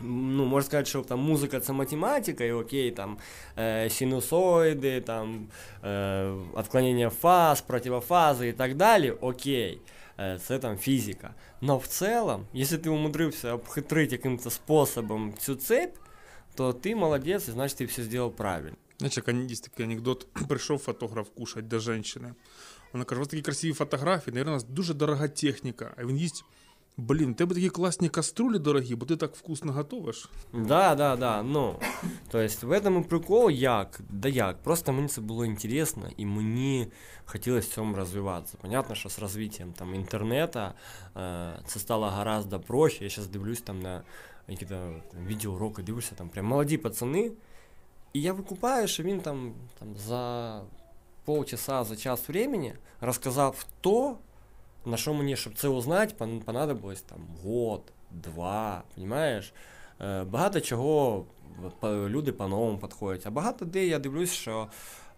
ну, 0.00 0.44
можна 0.44 0.66
сказати, 0.66 0.88
що 0.88 1.02
там 1.02 1.20
музика 1.20 1.60
це 1.60 1.72
математика, 1.72 2.44
і 2.44 2.52
окей, 2.52 2.90
там 2.90 3.16
е, 3.58 3.90
синусоїди, 3.90 5.00
там 5.00 5.46
е, 5.84 6.32
відклонення 6.58 7.10
фаз, 7.10 7.60
противофази 7.60 8.48
і 8.48 8.52
так 8.52 8.74
далі, 8.74 9.10
окей. 9.10 9.80
Е, 10.18 10.38
Це 10.42 10.58
там 10.58 10.78
фізика. 10.78 11.34
Но 11.60 11.78
в 11.78 11.86
целом, 11.86 12.46
якщо 12.52 12.78
ти 12.78 12.88
умудрився 12.90 13.52
обхитрити 13.52 14.14
яким-то 14.14 14.50
способом 14.50 15.34
цю 15.38 15.54
цепь, 15.54 15.96
то 16.54 16.72
ти 16.72 16.96
молодець, 16.96 17.48
і 17.48 17.50
значить 17.50 17.78
ти 17.78 17.84
все 17.84 18.02
зробив 18.02 18.36
правильно. 18.36 18.76
Знаешь, 18.98 19.14
как 19.14 19.28
ан- 19.28 19.46
есть 19.50 19.64
такой 19.64 19.84
анекдот. 19.84 20.26
Пришел 20.48 20.78
фотограф 20.78 21.28
кушать 21.30 21.68
до 21.68 21.78
женщины. 21.78 22.34
Вона 22.93 23.05
каже, 23.05 23.19
у 23.19 23.21
вас 23.21 23.27
такі 23.27 23.41
красиві 23.41 23.73
фотографії, 23.73 24.33
наверное, 24.33 24.53
у 24.53 24.55
нас 24.55 24.63
дуже 24.63 24.93
дорога 24.93 25.27
техніка. 25.27 25.93
А 25.97 26.05
він 26.05 26.17
їсть, 26.17 26.45
блін, 26.97 27.31
у 27.31 27.33
тебе 27.33 27.55
такі 27.55 27.69
класні 27.69 28.09
каструлі 28.09 28.59
дорогі, 28.59 28.95
бо 28.95 29.05
ти 29.05 29.15
так 29.15 29.35
вкусно 29.35 29.71
готовиш. 29.71 30.29
Да, 30.53 30.95
да, 30.95 31.15
да, 31.15 31.43
ну. 31.43 31.75
То 32.29 32.39
есть 32.39 32.63
в 32.63 32.71
этом 32.71 33.01
і 33.01 33.03
прикол 33.03 33.49
як? 33.49 34.01
Да 34.09 34.29
як? 34.29 34.57
Просто 34.63 34.93
мені 34.93 35.07
це 35.07 35.21
було 35.21 35.45
інтересно, 35.45 36.09
і 36.17 36.25
мені 36.25 36.87
хотілося 37.25 37.67
в 37.67 37.73
цьому 37.73 37.95
розвиватися. 37.95 38.57
Понятно, 38.61 38.95
що 38.95 39.09
з 39.09 39.19
розвиттям 39.19 39.73
там 39.73 39.95
інтернету 39.95 40.59
е, 40.59 40.73
це 41.65 41.79
стало 41.79 42.09
гораздо 42.09 42.59
проще. 42.59 43.03
Я 43.03 43.09
зараз 43.09 43.27
дивлюсь 43.27 43.61
там 43.61 43.81
на 43.81 44.03
якісь 44.47 44.69
відеоуроки, 45.27 45.83
дивишся 45.83 46.15
там 46.15 46.29
прям 46.29 46.45
молоді 46.45 46.77
пацани. 46.77 47.31
І 48.13 48.21
я 48.21 48.33
викупаю, 48.33 48.87
що 48.87 49.03
він 49.03 49.19
там, 49.19 49.53
там 49.79 49.95
за 49.97 50.61
полчаса, 51.31 51.83
за 51.83 51.95
час 51.95 52.29
времени 52.29 52.73
розказав 53.01 53.65
то, 53.81 54.17
на 54.85 54.97
що 54.97 55.13
мені, 55.13 55.35
щоб 55.35 55.53
це 55.53 55.67
узнати, 55.67 56.15
понадобилось 56.45 57.01
там 57.01 57.19
год, 57.43 57.81
два, 58.11 58.83
понимаєш? 58.95 59.53
Е, 60.01 60.23
Багато 60.23 60.61
чого 60.61 61.25
люди 61.83 62.31
по-новому 62.31 62.77
підходять. 62.77 63.27
А 63.27 63.31
багато 63.31 63.65
де 63.65 63.85
я 63.85 63.99
дивлюсь, 63.99 64.31
що 64.31 64.67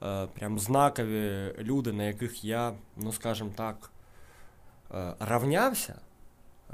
е, 0.04 0.28
прям 0.28 0.60
знакові 0.60 1.54
люди, 1.60 1.92
на 1.92 2.04
яких 2.04 2.44
я, 2.44 2.74
ну 2.98 3.14
скажімо 3.14 3.52
так, 3.56 3.92
е, 4.92 5.14
равнявся. 5.20 5.96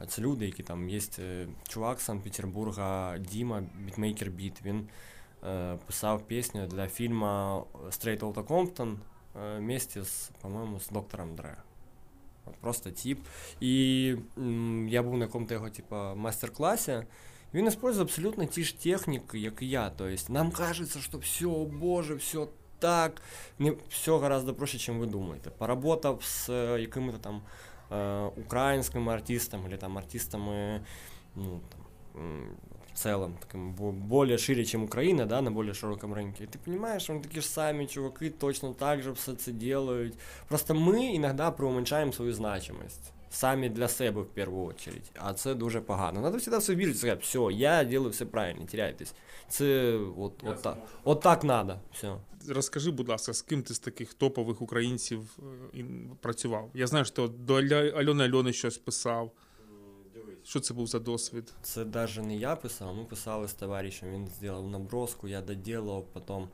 Це 0.08 0.22
люди, 0.22 0.46
які 0.46 0.64
там 0.64 0.90
є 0.90 1.00
е, 1.20 1.48
чувак 1.68 2.02
з 2.02 2.04
Санкт-Петербурга, 2.04 3.18
Діма, 3.18 3.64
бітмейкер 3.86 4.30
Біт. 4.30 4.62
Він 4.66 4.88
писав 5.86 6.22
пісню 6.22 6.68
для 6.68 6.88
фільму 6.88 7.66
Straight 7.90 8.20
Outta 8.20 8.44
Compton 8.44 8.96
вместе 9.34 10.04
з, 10.04 10.32
по-моєму, 10.42 10.80
з 10.80 10.90
доктором 10.90 11.36
Дре. 11.36 11.58
Просто 12.62 12.92
тип. 12.92 13.20
І 13.60 14.06
я 14.88 15.04
був 15.04 15.18
на 15.18 15.26
якому-то 15.26 15.54
його 15.54 15.70
типа, 15.70 16.16
майстер-класі. 16.16 17.04
Він 17.54 17.68
использує 17.68 18.04
абсолютно 18.04 18.46
ті 18.46 18.64
ж 18.64 18.84
техніки, 18.84 19.40
як 19.40 19.62
і 19.62 19.70
я. 19.70 19.90
Тобто 19.90 20.34
нам 20.34 20.52
кажеться, 20.52 21.00
що 21.00 21.18
все, 21.18 21.46
о 21.46 21.66
боже, 21.66 22.16
все 22.16 22.48
так. 22.80 23.22
Не, 23.60 23.74
все 23.90 24.12
гораздо 24.12 24.54
проще, 24.54 24.92
ніж 24.92 25.02
ви 25.02 25.06
думаєте. 25.06 25.50
Поработав 25.50 26.24
з 26.24 26.50
якими-то 26.80 27.18
там 27.18 27.42
е, 27.92 28.22
українськими 28.46 29.14
артистами, 29.14 29.66
або 29.66 29.78
там 29.78 29.98
артистами 29.98 30.82
ну, 31.36 31.60
там, 31.70 31.82
целом, 33.00 33.38
таким 33.40 33.74
бо- 33.74 33.92
более 33.92 34.38
шире, 34.38 34.66
чем 34.66 34.84
Украина, 34.84 35.26
да, 35.26 35.42
на 35.42 35.52
более 35.52 35.74
широком 35.74 36.14
рынке. 36.14 36.44
И 36.44 36.48
ты 36.48 36.58
понимаешь, 36.66 37.10
они 37.10 37.20
такі 37.20 37.42
ж 37.42 37.48
самі 37.48 37.88
чуваки 37.88 38.30
точно 38.30 38.74
так 38.74 39.02
же 39.02 39.12
все 39.12 39.34
це 39.34 39.52
делають. 39.52 40.14
Просто 40.48 40.76
ми 40.76 41.06
іноді 41.06 41.44
преуменьшаємо 41.58 42.12
свою 42.14 42.34
значимость. 42.34 43.12
Самі 43.32 43.70
для 43.70 43.88
себе 43.88 44.22
в 44.22 44.26
першу 44.28 44.58
очередь. 44.64 45.12
А 45.16 45.34
це 45.34 45.54
дуже 45.56 45.82
погано. 45.82 46.22
Надо 46.22 46.38
всегда 46.38 46.58
все 46.58 46.76
вірити, 46.76 46.98
сказати, 46.98 47.22
все, 47.24 47.40
я 47.52 47.84
делаю 47.84 48.10
все 48.12 48.26
правильно, 48.26 48.60
не 48.62 48.66
теряйтесь. 48.68 49.14
Це 49.50 49.98
от, 50.18 50.34
от, 50.44 50.62
так, 50.62 50.78
от 51.04 51.22
так 51.22 51.44
надо. 51.44 51.80
Все. 51.94 52.16
Розкажи, 52.50 52.92
будь 52.92 53.10
ласка, 53.10 53.34
з 53.34 53.42
ким 53.42 53.64
ти 53.64 53.74
з 53.74 53.80
таких 53.80 54.14
топових 54.14 54.62
українців 54.62 55.38
е, 55.76 55.84
працював? 56.22 56.70
Я 56.74 56.88
знаю, 56.88 57.06
що 57.06 57.28
ти 57.28 57.34
до 57.38 57.54
Аля- 57.56 57.98
Альони 57.98 58.24
Альони 58.24 58.54
щось 58.54 58.78
писав. 58.78 59.32
Що 60.50 60.60
це 60.60 60.74
був 60.74 60.88
за 60.88 61.00
досвід? 61.00 61.54
Це 61.62 61.86
навіть 61.86 62.24
не 62.24 62.36
я 62.36 62.56
писав, 62.56 62.96
ми 62.96 63.04
писали 63.04 63.48
з 63.48 63.54
товаришем, 63.54 64.12
він 64.12 64.28
зробив 64.40 64.70
наброску, 64.70 65.28
я 65.28 65.42
доделав, 65.42 66.06
потім 66.14 66.48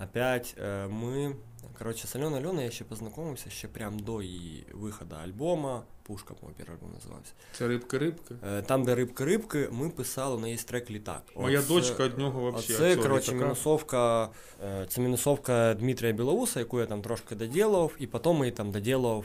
опять 0.00 0.54
е, 0.62 0.86
ми. 0.86 1.36
Коротше, 1.78 2.06
з 2.06 2.16
Альоною 2.16 2.42
Альоною 2.42 2.64
я 2.64 2.70
ще 2.70 2.84
познайомився 2.84 3.50
ще 3.50 3.68
прям 3.68 3.98
до 3.98 4.22
її 4.22 4.66
виходу 4.72 5.16
альбома. 5.24 5.82
Пушка, 6.02 6.34
по 6.34 6.46
перший 6.46 6.74
альбом 6.74 6.92
називався. 6.94 7.32
Це 7.52 7.68
рибки-рибки? 7.68 8.34
Е, 8.46 8.62
Там, 8.62 8.84
де 8.84 8.94
рибки-рибки, 8.94 9.68
ми 9.72 9.90
писали, 9.90 10.40
неї 10.40 10.56
є 10.56 10.62
трек 10.62 10.90
літак. 10.90 11.22
Моя 11.36 11.62
дочка 11.62 12.08
від 12.08 12.18
нього 12.18 12.40
вообще. 12.40 12.74
Це, 12.74 12.96
коротше, 12.96 13.34
мінусовка, 13.34 14.30
е, 14.64 14.86
це 14.88 15.00
мінусовка 15.00 15.74
Дмитрія 15.74 16.12
Білоуса, 16.12 16.58
яку 16.58 16.80
я 16.80 16.86
там 16.86 17.02
трошки 17.02 17.34
доділав, 17.34 17.92
і 17.98 18.06
потім 18.06 18.38
її 18.38 18.50
там 18.50 18.70
доділав, 18.70 19.24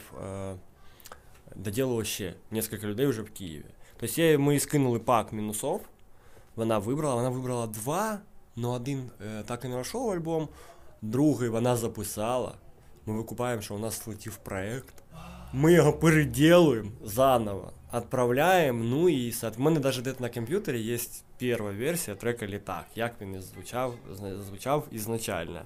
доділав 1.56 2.06
ще 2.06 2.34
кілька 2.52 2.88
людей 2.88 3.06
вже 3.08 3.22
в 3.22 3.30
Києві. 3.30 3.66
Тобто 3.98 4.22
я, 4.22 4.40
ми 4.40 4.60
скинули 4.60 5.00
пак 5.00 5.34
мінусов, 5.34 5.82
вона 6.56 6.78
вибрала, 6.78 7.16
вона 7.16 7.30
вибрала 7.30 7.68
два, 7.68 8.20
але 8.58 8.68
один 8.68 9.10
е, 9.22 9.44
так 9.44 9.66
і 9.66 9.68
не 9.68 9.74
знайшов 9.74 10.12
альбом, 10.12 10.48
другий 11.02 11.50
вона 11.50 11.76
записала. 11.78 12.56
Ми 13.06 13.14
викупаємо, 13.14 13.62
що 13.62 13.76
у 13.76 13.80
нас 13.80 14.02
слетів 14.02 14.38
проект. 14.38 15.04
Ми 15.54 15.74
його 15.74 15.94
переділуємо 15.94 16.92
заново, 17.04 17.72
відправляємо, 17.94 18.84
ну 18.84 19.10
і 19.10 19.32
в 19.32 19.54
мене 19.58 19.80
навіть 19.80 20.02
десь 20.02 20.20
на 20.20 20.30
комп'ютері 20.30 20.82
є 20.82 20.98
перша 21.40 21.64
версія 21.64 22.18
трека 22.18 22.48
Літак, 22.48 22.86
як 22.96 23.22
він 23.22 23.36
і 23.36 23.42
звучав, 23.42 23.96
звучав 24.48 24.88
ізначально. 24.92 25.62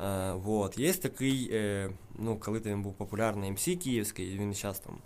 Е, 0.00 0.32
вот. 0.32 0.78
Є 0.78 0.92
такий, 0.92 1.50
е, 1.52 1.90
ну, 2.18 2.36
коли 2.36 2.58
він 2.58 2.82
був 2.82 2.94
популярний 2.94 3.50
МС 3.50 3.64
київський, 3.64 4.38
він 4.38 4.54
зараз 4.54 4.78
там 4.78 4.98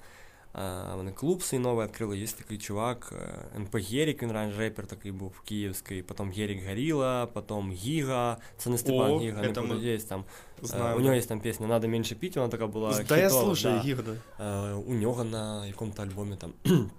вони 0.96 1.12
клуб 1.12 1.42
свій 1.42 1.58
новий 1.58 1.86
відкрили, 1.86 2.18
є 2.18 2.26
такий 2.26 2.58
чувак, 2.58 3.12
е, 3.16 3.58
НП 3.58 3.76
Герік, 3.76 4.22
він 4.22 4.32
раніше 4.32 4.58
репер 4.58 4.86
такий 4.86 5.12
був 5.12 5.40
київський, 5.40 6.02
потім 6.02 6.30
Герік 6.30 6.68
Горіла, 6.68 7.26
потім 7.26 7.72
Гіга, 7.72 8.36
це 8.56 8.70
не 8.70 8.78
Степан 8.78 9.10
О, 9.10 9.20
Гіга, 9.20 9.42
не 9.42 9.48
буду, 9.48 9.80
є 9.80 9.98
там. 9.98 10.24
Е, 10.62 10.66
Знаю. 10.66 10.96
у 10.96 11.00
нього 11.00 11.14
є 11.14 11.22
там 11.22 11.40
пісня 11.40 11.66
«Надо 11.66 11.88
менше 11.88 12.14
піти», 12.14 12.40
вона 12.40 12.50
така 12.50 12.66
була 12.66 13.02
Да 13.08 13.18
я 13.18 13.30
слушаю 13.30 13.80
да. 13.80 13.86
їх, 13.86 14.00
да. 14.04 14.12
Е, 14.70 14.74
у 14.74 14.94
нього 14.94 15.24
на 15.24 15.66
якому-то 15.66 16.02
альбомі 16.02 16.36
там 16.36 16.52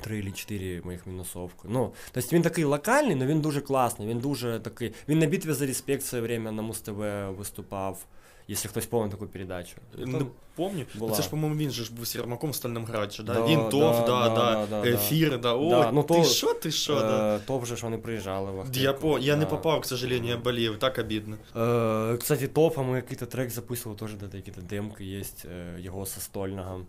три 0.00 0.22
чи 0.22 0.32
чотири 0.32 0.82
моїх 0.84 1.06
мінусовки. 1.06 1.68
Ну, 1.68 1.92
тобто 2.12 2.36
він 2.36 2.42
такий 2.42 2.64
локальний, 2.64 3.16
але 3.16 3.26
він 3.26 3.40
дуже 3.40 3.60
класний, 3.60 4.08
він 4.08 4.18
дуже 4.18 4.60
такий. 4.60 4.92
Він 5.08 5.18
на 5.18 5.26
битві 5.26 5.52
за 5.52 5.66
респект 5.66 6.02
в 6.02 6.06
своє 6.06 6.22
время 6.24 6.52
на 6.52 6.62
Муз-ТВ 6.62 7.30
виступав, 7.38 8.06
якщо 8.48 8.68
хтось 8.68 8.86
пам'ятає 8.86 9.10
таку 9.10 9.32
передачу. 9.32 9.76
Не 9.98 10.24
помню. 10.56 10.84
була. 10.94 11.12
Це 11.16 11.22
ж, 11.22 11.30
по-моєму, 11.30 11.58
він 11.58 11.70
же 11.70 11.84
ж 11.84 11.94
був 11.94 12.06
Сірмаком 12.06 12.50
в 12.50 12.54
Стальному 12.54 12.86
Граді, 12.86 13.22
да? 13.22 13.34
Да, 13.34 13.46
Він 13.46 13.58
да, 13.58 13.68
ТОВ, 13.68 14.06
да, 14.06 14.06
да, 14.06 14.28
да, 14.28 14.66
да, 14.70 14.82
да, 14.82 14.88
ефір, 14.88 15.40
да. 15.40 15.54
О, 15.54 15.70
Да, 15.70 15.92
ну, 15.92 16.02
ти 16.02 16.14
то- 16.14 16.24
що, 16.24 16.54
ти 16.54 16.70
що, 16.70 16.94
да. 16.94 17.36
Е, 17.36 17.40
то 17.46 17.58
вже 17.58 17.76
ж 17.76 17.82
вони 17.82 17.98
приїжджали 17.98 18.50
в 18.50 18.60
Ахтирку. 18.60 18.80
Я, 18.80 18.92
по, 18.92 19.18
я 19.18 19.36
не 19.36 19.46
попав, 19.46 19.80
к 19.80 19.86
сожалению, 19.88 20.30
я 20.30 20.36
болів, 20.36 20.78
так 20.78 20.98
обідно. 20.98 21.36
Е, 21.56 22.16
Кстати, 22.16 22.48
топа 22.48 22.82
мы 22.82 23.00
какой-то 23.00 23.26
трек 23.26 23.50
записывал, 23.50 23.96
тоже 23.96 24.16
да, 24.16 24.26
какие-то 24.26 24.60
демки 24.60 25.04
есть 25.04 25.44
е, 25.44 25.80
його 25.80 26.06
состольного. 26.06 26.80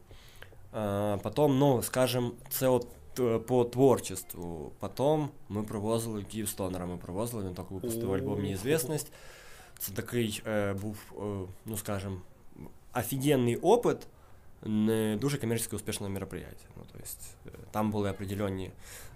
Е, 0.78 1.18
Потом, 1.24 1.59
ну, 1.59 1.84
скажем, 1.84 2.32
це 2.49 2.68
от 2.68 2.88
е, 3.20 3.38
по 3.39 3.63
творчеству. 3.63 4.72
Потом 4.80 5.30
ми 5.49 5.63
привозили 5.63 6.24
Київ 6.24 6.49
Стонера, 6.49 6.86
ми 6.86 6.97
привозили, 6.97 7.43
він 7.45 7.53
так 7.53 7.72
випустив 7.72 8.13
альбом 8.13 8.41
«Неізвісність». 8.41 9.11
Це 9.80 9.91
такий 9.91 10.41
е, 10.47 10.74
був, 10.74 10.97
е, 11.11 11.24
ну, 11.66 11.78
скажем, 11.78 12.22
офігенний 12.94 13.57
опит, 13.57 14.07
не 14.62 15.16
дуже 15.20 15.38
коммерчески 15.38 15.76
успішне 15.76 16.09
мероприятие. 16.09 16.68
Ну, 16.76 16.82
то 16.92 16.98
есть, 17.03 17.34
е, 17.46 17.51
там 17.70 17.90
були 17.90 18.11
определенні 18.11 18.70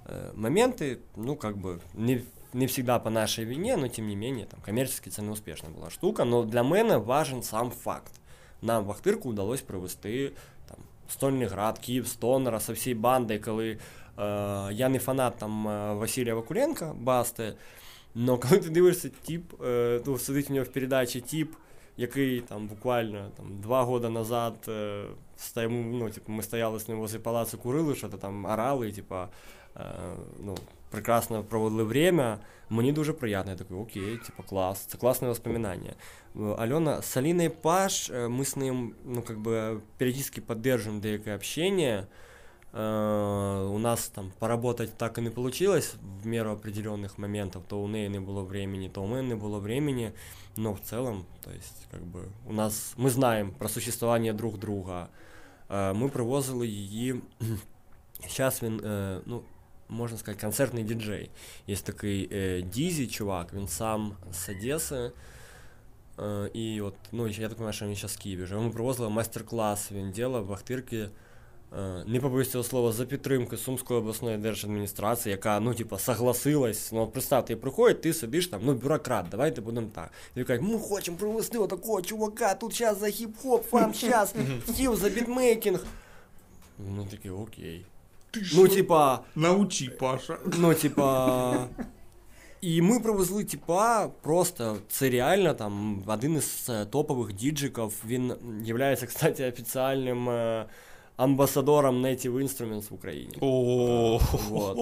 е, 0.06 0.30
моменти, 0.34 0.98
ну, 1.16 1.36
как 1.36 1.56
бы, 1.56 1.78
не, 1.94 2.20
не 2.52 2.66
всегда 2.66 2.98
по 2.98 3.10
нашей 3.10 3.44
вине, 3.44 3.76
но 3.76 3.88
тем 3.88 4.06
не 4.06 4.16
менее, 4.16 4.46
там, 4.46 4.60
коммерчески 4.64 5.10
це 5.10 5.22
не 5.22 5.30
успішна 5.30 5.68
була 5.68 5.90
штука. 5.90 6.24
Но 6.24 6.44
для 6.44 6.62
мене 6.62 6.96
важен 6.96 7.42
сам 7.42 7.70
факт. 7.70 8.12
Нам 8.62 8.84
в 8.84 8.90
Ахтирку 8.90 9.28
вдалося 9.28 9.64
привезти 9.66 10.32
там, 10.68 10.78
Стольний 11.08 11.46
град, 11.46 11.78
Київ, 11.78 12.06
Стонера 12.06 12.60
со 12.60 12.72
всією 12.72 13.00
бандою, 13.00 13.40
коли 13.40 13.70
е, 13.70 13.78
я 14.72 14.88
не 14.88 14.98
фанат 14.98 15.36
там 15.38 15.68
е, 15.68 15.94
Василія 15.94 16.34
Вакуленка, 16.34 16.94
Басти, 17.00 17.54
но 18.14 18.38
коли 18.38 18.58
ти 18.58 18.70
дивишся 18.70 19.10
тип, 19.26 19.62
е, 19.64 20.00
ну, 20.06 20.18
сидить 20.18 20.50
у 20.50 20.52
нього 20.52 20.64
в 20.64 20.72
передачі 20.72 21.20
тип, 21.20 21.54
який 21.98 22.40
там 22.40 22.66
буквально 22.66 23.30
там, 23.36 23.60
два 23.60 23.84
роки 23.84 24.08
назад 24.08 24.54
е, 24.68 25.04
стоїмо, 25.36 25.98
ну, 25.98 26.10
типу, 26.10 26.32
ми 26.32 26.42
стояли 26.42 26.78
з 26.78 26.88
ним 26.88 26.98
возле 26.98 27.18
палацу, 27.18 27.58
курили, 27.58 27.94
що 27.94 28.08
то 28.08 28.16
там 28.16 28.44
орали, 28.44 28.92
типа, 28.92 29.28
е, 29.76 29.80
ну, 30.44 30.56
прекрасно 30.90 31.44
проводили 31.44 31.84
время. 31.84 32.38
Мені 32.70 32.92
дуже 32.92 33.12
приємно. 33.12 33.50
Я 33.50 33.56
такий, 33.56 33.76
окей, 33.76 34.16
типа, 34.16 34.42
клас, 34.42 34.86
це 34.86 34.98
класне 34.98 35.28
воспоминання. 35.28 35.92
Э, 36.36 36.54
Алена, 36.58 37.02
с 37.02 37.16
Алиной 37.16 37.48
Паш, 37.48 38.10
э, 38.10 38.28
мы 38.28 38.40
с 38.40 38.56
ним, 38.56 38.94
ну, 39.04 39.22
как 39.22 39.38
бы, 39.38 39.80
периодически 39.98 40.40
поддерживаем 40.40 41.00
деякое 41.00 41.34
общение. 41.36 42.06
Э, 42.76 43.68
У 43.70 43.78
нас 43.78 44.08
там 44.08 44.32
поработать 44.38 44.98
так 44.98 45.18
и 45.18 45.22
не 45.22 45.30
получилось 45.30 45.94
в 46.22 46.26
меру 46.26 46.50
определенных 46.50 47.18
моментов. 47.18 47.62
То 47.68 47.78
у 47.78 47.88
неї 47.88 48.08
не 48.08 48.20
було 48.20 48.44
времени, 48.44 48.88
то 48.88 49.02
у 49.02 49.06
мене 49.06 49.22
не 49.28 49.36
було 49.36 49.60
времени. 49.60 50.12
Но 50.56 50.72
в 50.72 50.80
целом, 50.80 51.24
то 51.44 51.50
есть, 51.50 51.86
как 51.90 52.00
бы, 52.00 52.28
у 52.46 52.52
нас, 52.52 52.94
мы 52.96 53.10
знаем 53.10 53.52
про 53.52 53.68
существование 53.68 54.32
друг 54.32 54.58
друга. 54.58 55.08
Э, 55.68 55.94
Ми 55.94 56.08
привозили 56.08 56.66
її, 56.68 57.20
зараз 58.28 58.62
він, 58.62 58.80
е, 58.84 59.20
ну, 59.26 59.42
можна 59.88 60.18
сказати, 60.18 60.40
концертний 60.42 60.84
діджей. 60.84 61.30
Є 61.66 61.76
такий 61.76 62.28
е, 62.32 62.62
Дізі, 62.62 63.06
чувак, 63.06 63.54
він 63.54 63.68
сам 63.68 64.12
з 64.32 64.48
Одеси. 64.48 65.12
Е, 66.20 66.50
І 66.54 66.80
от, 66.80 66.94
ну, 67.12 67.28
я 67.28 67.34
так 67.48 67.50
розумію, 67.50 67.72
що 67.72 67.86
він 67.86 67.94
зараз 67.94 68.16
в 68.16 68.18
Києві 68.18 68.46
живе. 68.46 68.62
Ми 68.62 68.70
привозили 68.70 69.08
майстер-клас, 69.08 69.92
він 69.92 70.10
ділав 70.10 70.46
в 70.46 70.52
Ахтирці. 70.52 71.08
е, 71.77 72.03
Не 72.07 72.19
побоюсь 72.19 72.51
цього 72.51 72.63
слова, 72.63 72.91
за 72.91 73.05
підтримки 73.05 73.57
Сумської 73.57 73.99
обласної 73.99 74.37
держадміністрації, 74.37 75.31
яка, 75.31 75.59
ну, 75.59 75.73
типа, 75.73 75.99
согласилась. 75.99 76.91
Ну, 76.91 77.01
от 77.01 77.11
представ, 77.11 77.45
приходить, 77.45 78.01
ти 78.01 78.13
сидиш 78.13 78.47
там, 78.47 78.61
ну, 78.63 78.73
бюрократ, 78.73 79.25
давайте 79.31 79.61
будемо 79.61 79.87
так. 79.95 80.11
І 80.35 80.43
кажуть, 80.43 80.63
ми 80.63 80.79
хочемо 80.79 81.17
привезти 81.17 81.57
отакого 81.57 82.01
чувака, 82.01 82.53
тут 82.53 82.77
зараз 82.77 82.99
за 82.99 83.05
хіп-хоп, 83.05 83.61
фан, 83.61 83.93
зараз, 83.93 84.33
хотів 84.65 84.95
за 84.95 85.09
бітмейкінг. 85.09 85.85
Ну, 86.95 87.07
такий, 87.11 87.31
окей. 87.31 87.85
Ну, 88.53 88.67
типа, 88.67 89.19
Научи, 89.35 89.89
Паша. 89.89 90.37
Ну, 90.57 90.73
типа. 90.73 91.67
І 92.61 92.81
ми 92.81 92.99
привезли 92.99 93.43
типа 93.43 94.07
просто 94.07 94.77
це 94.87 95.09
реально 95.09 95.53
там 95.53 96.03
один 96.07 96.35
із 96.35 96.67
е, 96.69 96.85
топових 96.85 97.33
діджиків. 97.33 98.03
Він 98.07 98.33
є, 98.63 98.95
кстати, 98.95 99.47
офіціальним 99.47 100.29
е, 101.19 101.23
амбасадором 101.23 102.05
Native 102.05 102.33
Instruments 102.33 102.89
в 102.89 102.93
Україні. 102.93 103.37
О, 103.41 104.19
Вот. 104.49 104.77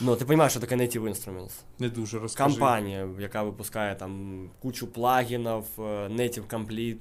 Ну, 0.00 0.16
ти 0.16 0.24
розумієш, 0.24 0.52
що 0.52 0.60
таке 0.60 0.76
Native 0.76 1.02
Instruments? 1.02 1.52
Не 1.78 1.88
дуже 1.88 2.18
розкажи. 2.18 2.50
Компанія, 2.50 3.08
яка 3.18 3.42
випускає 3.42 3.94
там 3.94 4.44
кучу 4.62 4.86
плагінів, 4.86 5.64
е, 5.78 5.82
Native 6.08 6.46
Complete, 6.46 7.00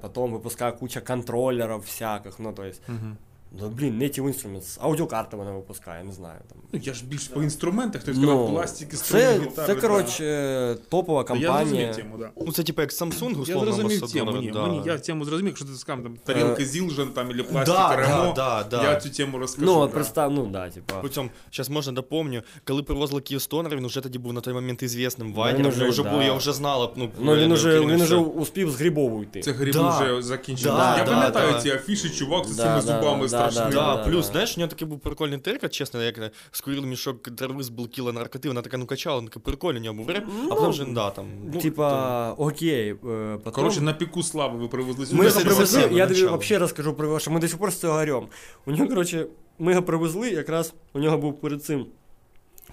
потом 0.00 0.22
потім 0.24 0.32
випускає 0.32 0.72
куча 0.72 1.00
контролерів 1.00 1.78
всяких. 1.78 2.40
Ну, 2.40 2.52
то 2.52 2.62
есть, 2.64 2.82
Мгм. 2.88 3.16
Ну, 3.52 3.68
блін, 3.68 4.02
Native 4.02 4.22
Instruments, 4.22 4.78
аудіокарти 4.80 5.36
вона 5.36 5.50
випускає, 5.50 6.04
не 6.04 6.12
знаю. 6.12 6.40
Там. 6.48 6.58
Ну, 6.72 6.80
я 6.82 6.94
ж 6.94 7.04
більш 7.04 7.28
по 7.28 7.42
інструментах, 7.42 8.02
тобто 8.04 8.20
сказав, 8.20 8.50
пластики, 8.50 8.96
струни, 8.96 9.24
це, 9.24 9.34
гітари. 9.34 9.66
це 9.66 9.74
да. 9.74 9.80
коротше, 9.80 10.76
топова 10.88 11.24
Я 11.36 11.58
зрозумів 11.58 11.96
тему, 11.96 12.16
да. 12.18 12.30
Ну, 12.46 12.52
це 12.52 12.62
типу 12.62 12.80
як 12.80 12.90
Samsung, 12.90 13.34
Я 13.34 13.40
условно, 13.42 13.72
зрозумів 13.72 14.12
тему, 14.12 14.32
ні, 14.32 14.50
да. 14.50 14.66
мені, 14.66 14.82
я 14.86 14.98
тему 14.98 15.24
зрозумів, 15.24 15.48
якщо 15.50 15.64
ти 15.64 15.74
скажеш, 15.74 16.04
там, 16.04 16.16
тарілки 16.24 16.64
Зілжен, 16.64 17.08
там, 17.08 17.30
або 17.30 17.44
пластик 17.44 17.74
Да, 17.74 17.96
Ремо, 17.96 18.32
да, 18.36 18.66
да, 18.70 18.82
я 18.82 19.00
цю 19.00 19.10
тему 19.10 19.38
розкажу. 19.38 19.66
Ну, 19.66 19.74
да. 19.74 19.80
от 19.80 19.92
представ, 19.92 20.32
ну 20.32 20.46
да, 20.46 20.70
типа. 20.70 20.94
Причому, 21.00 21.30
зараз 21.52 21.68
можна 21.68 21.92
допомню, 21.92 22.42
коли 22.64 22.82
привозили 22.82 23.20
Київ 23.20 23.42
Стонер, 23.42 23.76
він 23.76 23.86
вже 23.86 24.00
тоді 24.00 24.18
був 24.18 24.32
на 24.32 24.40
той 24.40 24.54
момент 24.54 24.82
ізвісним 24.82 25.28
він 25.28 25.34
вайнером, 25.34 25.66
уже, 25.66 25.80
вже, 25.80 25.90
вже 25.90 26.02
да. 26.02 26.10
був, 26.10 26.22
я 26.22 26.32
вже 26.34 26.52
знала, 26.52 26.92
ну, 26.96 27.10
Ну 27.18 27.36
він 27.36 27.52
уже, 27.52 27.80
він 27.80 28.00
уже 28.00 28.16
успів 28.16 28.70
з 28.70 28.76
Грибову 28.76 29.22
йти. 29.22 29.40
Це 29.40 29.52
гриб 29.52 29.72
Да. 29.72 29.88
вже 29.88 30.22
закінчено. 30.22 30.76
Да, 30.76 30.98
я 30.98 31.04
да, 31.04 31.10
пам'ятаю 31.10 31.52
да. 31.52 31.60
ці 31.60 31.70
афіші, 31.70 32.10
чувак 32.10 32.44
з 32.44 32.56
Да, 32.56 32.62
цими 32.62 32.74
да, 32.74 32.80
зубами 32.80 33.28
да, 33.28 33.35
страшний. 33.36 33.74
Да, 33.74 33.96
да, 33.96 34.04
плюс, 34.04 34.26
знаешь, 34.26 34.46
знаєш, 34.46 34.56
у 34.56 34.60
нього 34.60 34.70
такий 34.70 34.88
був 34.88 35.00
прикольний 35.00 35.38
трек, 35.38 35.70
чесно, 35.70 36.02
як 36.02 36.32
скурили 36.50 36.86
мішок 36.86 37.22
трави 37.36 37.62
з 37.62 37.68
булкіла 37.68 38.12
наркоти, 38.12 38.48
вона 38.48 38.62
така 38.62 38.76
ну 38.76 38.86
качала, 38.86 39.20
ну 39.20 39.28
такий 39.28 39.42
прикольний 39.42 39.80
у 39.80 39.84
нього 39.84 39.96
був 39.96 40.10
реп, 40.10 40.24
а 40.50 40.54
потім 40.54 40.70
вже, 40.70 40.84
да, 40.84 41.10
там. 41.10 41.26
ну, 41.54 41.60
Типа, 41.60 42.32
окей, 42.32 42.90
е, 42.90 42.96
потом... 43.44 43.52
Коротше, 43.52 43.80
на 43.80 43.92
піку 43.92 44.22
слави 44.22 44.58
ви 44.58 44.68
привезли 44.68 45.06
сюди. 45.06 45.22
Мы 45.22 45.24
Ну, 45.24 45.28
його 45.28 45.40
привезли, 45.40 45.88
я 45.92 46.06
тобі 46.06 46.26
взагалі 46.26 46.56
розкажу 46.58 46.94
про 46.94 47.08
вашу. 47.08 47.22
що 47.22 47.30
ми 47.30 47.40
до 47.40 47.48
сих 47.48 47.58
пор 47.58 47.72
з 47.72 47.80
цього 47.80 47.98
орем. 47.98 48.26
У 48.66 48.72
нього, 48.72 48.88
коротше, 48.88 49.26
ми 49.58 49.72
його 49.72 49.82
привезли, 49.82 50.30
якраз 50.30 50.74
у 50.92 50.98
нього 50.98 51.18
був 51.18 51.40
перед 51.40 51.64
цим. 51.64 51.86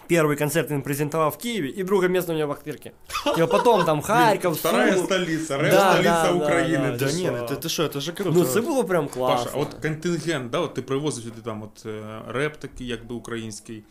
Перший 0.08 0.36
концерт 0.36 0.72
он 0.72 0.82
презентовал 0.82 1.32
в 1.32 1.38
Киеве, 1.38 1.70
и 1.70 1.84
друга 1.84 2.08
место 2.08 2.34
у 2.34 2.36
него 2.36 2.48
в 2.48 2.52
Ахтырке. 2.52 2.92
И 3.38 3.48
потом 3.48 3.86
там 3.86 4.02
Харьков, 4.08 4.58
Вторая 4.58 4.92
столица. 4.98 5.06
столиця, 5.06 5.46
столица 5.46 5.76
Да, 5.76 5.92
столиця 5.94 6.10
да, 6.12 6.34
да, 6.34 6.92
да, 6.92 6.98
Да 6.98 7.12
нет, 7.12 7.52
это 7.52 7.60
ну 7.64 7.70
что, 7.70 7.84
это 7.84 8.00
же 8.02 8.12
ж 8.12 8.16
круто. 8.16 8.40
Ну 8.40 8.46
це 8.46 8.62
було 8.62 8.84
прям 8.84 9.08
класно. 9.08 9.46
Паша, 9.46 9.58
а 9.58 9.62
от 9.62 9.74
контингент, 9.74 10.50
да, 10.52 10.60
от 10.60 10.74
ти 10.74 10.82
привозив 10.82 11.24
сюди 11.24 11.42
там 11.42 11.64
от 11.64 11.86
рэп 11.86 12.32
реп 12.32 12.58
такий, 12.58 12.88
якби 12.88 13.16
український. 13.16 13.84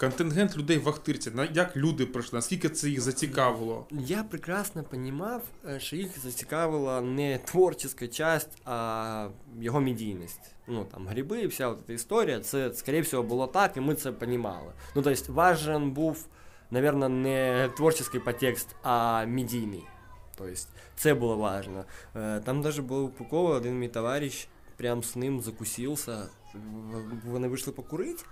Контингент 0.00 0.56
людей 0.56 0.78
в 0.78 0.88
Ахтирці, 0.88 1.32
як 1.52 1.76
люди 1.76 2.06
прийшли, 2.06 2.36
наскільки 2.36 2.68
це 2.68 2.88
їх 2.88 3.00
зацікавило? 3.00 3.86
Я 3.90 4.22
прекрасно 4.22 4.84
розумів, 4.92 5.40
що 5.78 5.96
їх 5.96 6.18
зацікавила 6.18 7.00
не 7.00 7.38
творча 7.38 7.88
часть, 8.08 8.62
а 8.64 9.28
його 9.60 9.80
медійність. 9.80 10.40
Ну 10.66 10.84
там 10.84 11.08
гриби, 11.08 11.46
вся 11.46 11.68
от 11.68 11.78
ця 11.86 11.92
історія, 11.92 12.40
це, 12.40 12.74
скоріше 12.74 13.00
всього, 13.02 13.22
було 13.22 13.46
так, 13.46 13.76
і 13.76 13.80
ми 13.80 13.94
це 13.94 14.12
розуміли. 14.20 14.72
Ну, 14.94 15.02
тобто, 15.02 15.32
важен 15.32 15.90
був, 15.90 16.26
напевно, 16.70 17.08
не 17.08 17.70
творчий 17.76 18.20
підтекст, 18.20 18.68
а 18.82 19.24
медійний. 19.26 19.84
Тобто, 20.38 20.54
це 20.96 21.14
було 21.14 21.36
важливо. 21.36 21.84
Е, 22.16 22.40
Там 22.40 22.60
навіть 22.60 22.80
був 22.80 23.10
Пукова 23.10 23.56
один 23.56 23.78
мій 23.78 23.88
товариш, 23.88 24.48
прям 24.76 25.02
з 25.02 25.16
ним 25.16 25.40
закусився. 25.40 26.26
Вони 27.26 27.48
вийшли 27.48 27.72
покурити. 27.72 28.24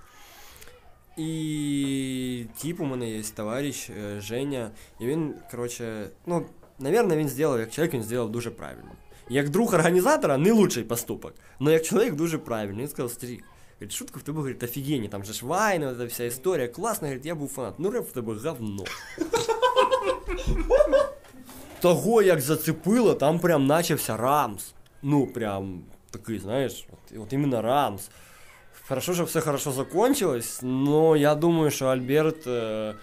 І 1.18 2.44
тип 2.62 2.80
у 2.80 2.84
мене 2.84 3.10
є 3.10 3.22
товариш 3.22 3.90
е, 3.90 4.20
Женя, 4.20 4.70
і 5.00 5.06
він, 5.06 5.34
коротше, 5.50 6.10
ну, 6.26 6.46
наверное, 6.78 7.16
він 7.16 7.28
зробив, 7.28 7.60
як 7.60 7.70
чоловік, 7.70 7.94
він 7.94 8.02
зробив 8.02 8.30
дуже 8.30 8.50
правильно. 8.50 8.90
Як 9.28 9.48
друг 9.48 9.74
організатора, 9.74 10.38
не 10.38 10.52
лучший 10.52 10.84
поступок, 10.84 11.34
але 11.60 11.72
як 11.72 11.84
чоловік 11.84 12.14
дуже 12.14 12.38
правильно. 12.38 12.80
Він 12.80 12.88
сказав, 12.88 13.10
старик, 13.10 13.44
говорить, 13.74 13.92
шутка 13.92 14.20
в 14.20 14.22
тебе, 14.22 14.36
говорить, 14.36 14.62
офігенні, 14.62 15.08
там 15.08 15.24
же 15.24 15.32
ж 15.32 15.46
вайни, 15.46 15.86
вот 15.86 15.98
эта 15.98 16.06
вся 16.06 16.24
історія, 16.24 16.68
класно, 16.68 17.08
говорить, 17.08 17.26
я 17.26 17.34
був 17.34 17.48
фанат. 17.48 17.74
Ну, 17.78 17.90
реп 17.90 18.08
в 18.08 18.12
тебе 18.12 18.34
говно. 18.34 18.84
Того, 21.80 22.22
як 22.22 22.40
зацепило, 22.40 23.14
там 23.14 23.38
прям 23.38 23.66
начався 23.66 24.16
рамс. 24.16 24.74
Ну, 25.02 25.26
прям 25.26 25.82
такий, 26.10 26.38
знаєш, 26.38 26.86
от, 26.92 27.18
от 27.18 27.32
іменно 27.32 27.62
рамс. 27.62 28.10
Хорошо, 28.87 29.13
что 29.13 29.23
все 29.25 29.41
хорошо 29.41 29.71
закончилось, 29.71 30.59
но 30.61 31.15
я 31.15 31.35
думаю, 31.35 31.71
что 31.71 31.89
Альберт 31.89 32.47
э, 32.47 32.93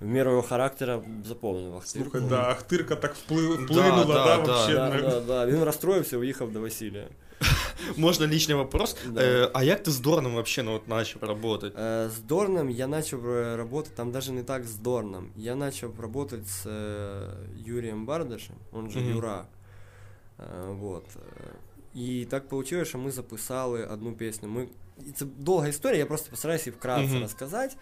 в 0.00 0.04
меру 0.06 0.30
его 0.30 0.42
характера 0.42 1.02
заповнив 1.24 1.76
Ахтирку. 1.76 2.10
Слухай, 2.10 2.28
да, 2.28 2.50
Ахтирка 2.50 2.96
так 2.96 3.14
впли- 3.14 3.64
вплинула, 3.64 4.04
да, 4.04 4.14
да, 4.14 4.36
да. 4.36 4.52
вообще. 4.52 4.74
Да, 4.74 4.88
на- 4.90 5.00
да, 5.00 5.20
да. 5.20 5.46
Він 5.46 5.62
розстроївся, 5.64 6.18
уїхав 6.18 6.52
до 6.52 6.60
Василія. 6.60 7.08
Можна 7.96 8.26
личний 8.28 8.56
вопрос? 8.56 8.96
Да. 9.08 9.22
Е, 9.22 9.50
а 9.54 9.62
як 9.62 9.82
ти 9.82 9.90
з 9.90 10.00
Дорном 10.00 10.32
вообще, 10.34 10.62
ну, 10.62 10.72
от, 10.74 10.88
начав 10.88 11.20
працювати? 11.20 11.66
Э, 11.66 12.06
С 12.06 12.18
Дорном 12.18 12.70
я 12.70 12.86
начал 12.86 13.20
э, 13.20 13.56
работать, 13.56 13.94
там 13.94 14.10
даже 14.12 14.32
не 14.32 14.42
так 14.42 14.64
с 14.64 14.74
Дорном. 14.74 15.30
Я 15.36 15.54
начал 15.54 15.90
работать 16.00 16.48
с 16.48 16.66
э, 16.66 17.28
Юрием 17.66 18.06
Бардашем, 18.06 18.56
он 18.72 18.90
же 18.90 19.00
Мгм. 19.00 19.10
Юра. 19.16 19.44
Э, 20.38 20.74
Вот. 20.78 21.04
э, 21.04 22.00
И 22.00 22.24
так 22.30 22.48
получилось, 22.48 22.88
що 22.88 22.98
ми 22.98 23.10
записали 23.10 23.84
одну 23.86 24.12
пісню. 24.12 24.48
Ми... 24.48 24.66
Це 25.15 25.25
довга 25.25 25.67
історія, 25.67 25.99
я 25.99 26.05
просто 26.05 26.29
постараюся 26.29 26.69
її 26.69 26.77
вкратце 26.77 27.11
Мгм. 27.13 27.21
розказати. 27.21 27.75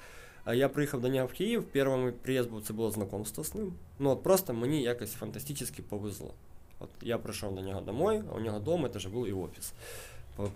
Я 0.54 0.70
приїхав 0.70 1.02
до 1.02 1.08
нього 1.08 1.28
в 1.28 1.34
Київ, 1.34 1.64
перший 1.64 1.98
мій 1.98 2.12
приїзд 2.12 2.50
був, 2.50 2.64
це 2.64 2.74
було 2.74 2.92
знайомство 2.92 3.44
з 3.44 3.56
ним. 3.56 3.74
Ну 4.00 4.10
от 4.10 4.24
просто 4.24 4.54
мені 4.54 4.82
якось 4.82 5.14
фантастично 5.14 5.84
повезло. 5.90 6.34
От 6.80 6.90
я 7.02 7.18
прийшов 7.18 7.56
до 7.56 7.62
нього 7.62 7.82
домой, 7.82 8.24
а 8.32 8.36
у 8.36 8.40
нього 8.40 8.60
вдома 8.60 8.90
це 8.90 8.98
вже 8.98 9.10
був 9.10 9.28
і 9.28 9.34
офіс. 9.34 9.74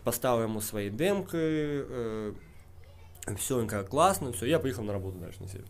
Поставив 0.03 0.41
йому 0.41 0.61
свої 0.61 0.89
демки, 0.89 1.37
е, 1.37 2.31
все, 3.27 3.55
він 3.55 3.67
каже, 3.67 3.83
класно, 3.87 4.31
все, 4.31 4.47
я 4.47 4.59
поїхав 4.59 4.85
на 4.85 4.93
роботу 4.93 5.17
далі 5.19 5.31
на 5.41 5.47
север. 5.47 5.67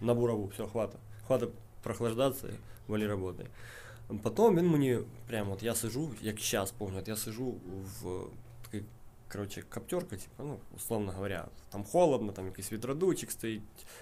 На 0.00 0.14
бурову, 0.14 0.46
все, 0.54 0.66
хвата. 0.66 0.98
Хвата 1.26 1.46
прохлаждатися, 1.82 2.46
валі 2.88 3.06
роботи. 3.06 3.46
Потім 4.22 4.56
він 4.56 4.66
мені, 4.66 4.98
прямо 5.26 5.52
от 5.52 5.62
я 5.62 5.74
сижу, 5.74 6.10
як 6.22 6.40
зараз 6.40 6.70
пам'ятаю, 6.70 7.04
я 7.06 7.16
сижу 7.16 7.54
в 8.02 8.22
такій, 9.27 9.37
коротше, 9.37 9.63
коптерка, 9.69 10.15
типу, 10.15 10.43
ну, 10.43 10.57
условно 10.75 11.11
говоря, 11.11 11.45
там 11.69 11.83
холодно, 11.83 12.31
там 12.31 12.45
якийсь 12.45 12.71
вітродувчик 12.71 13.31
стоїть, 13.31 13.61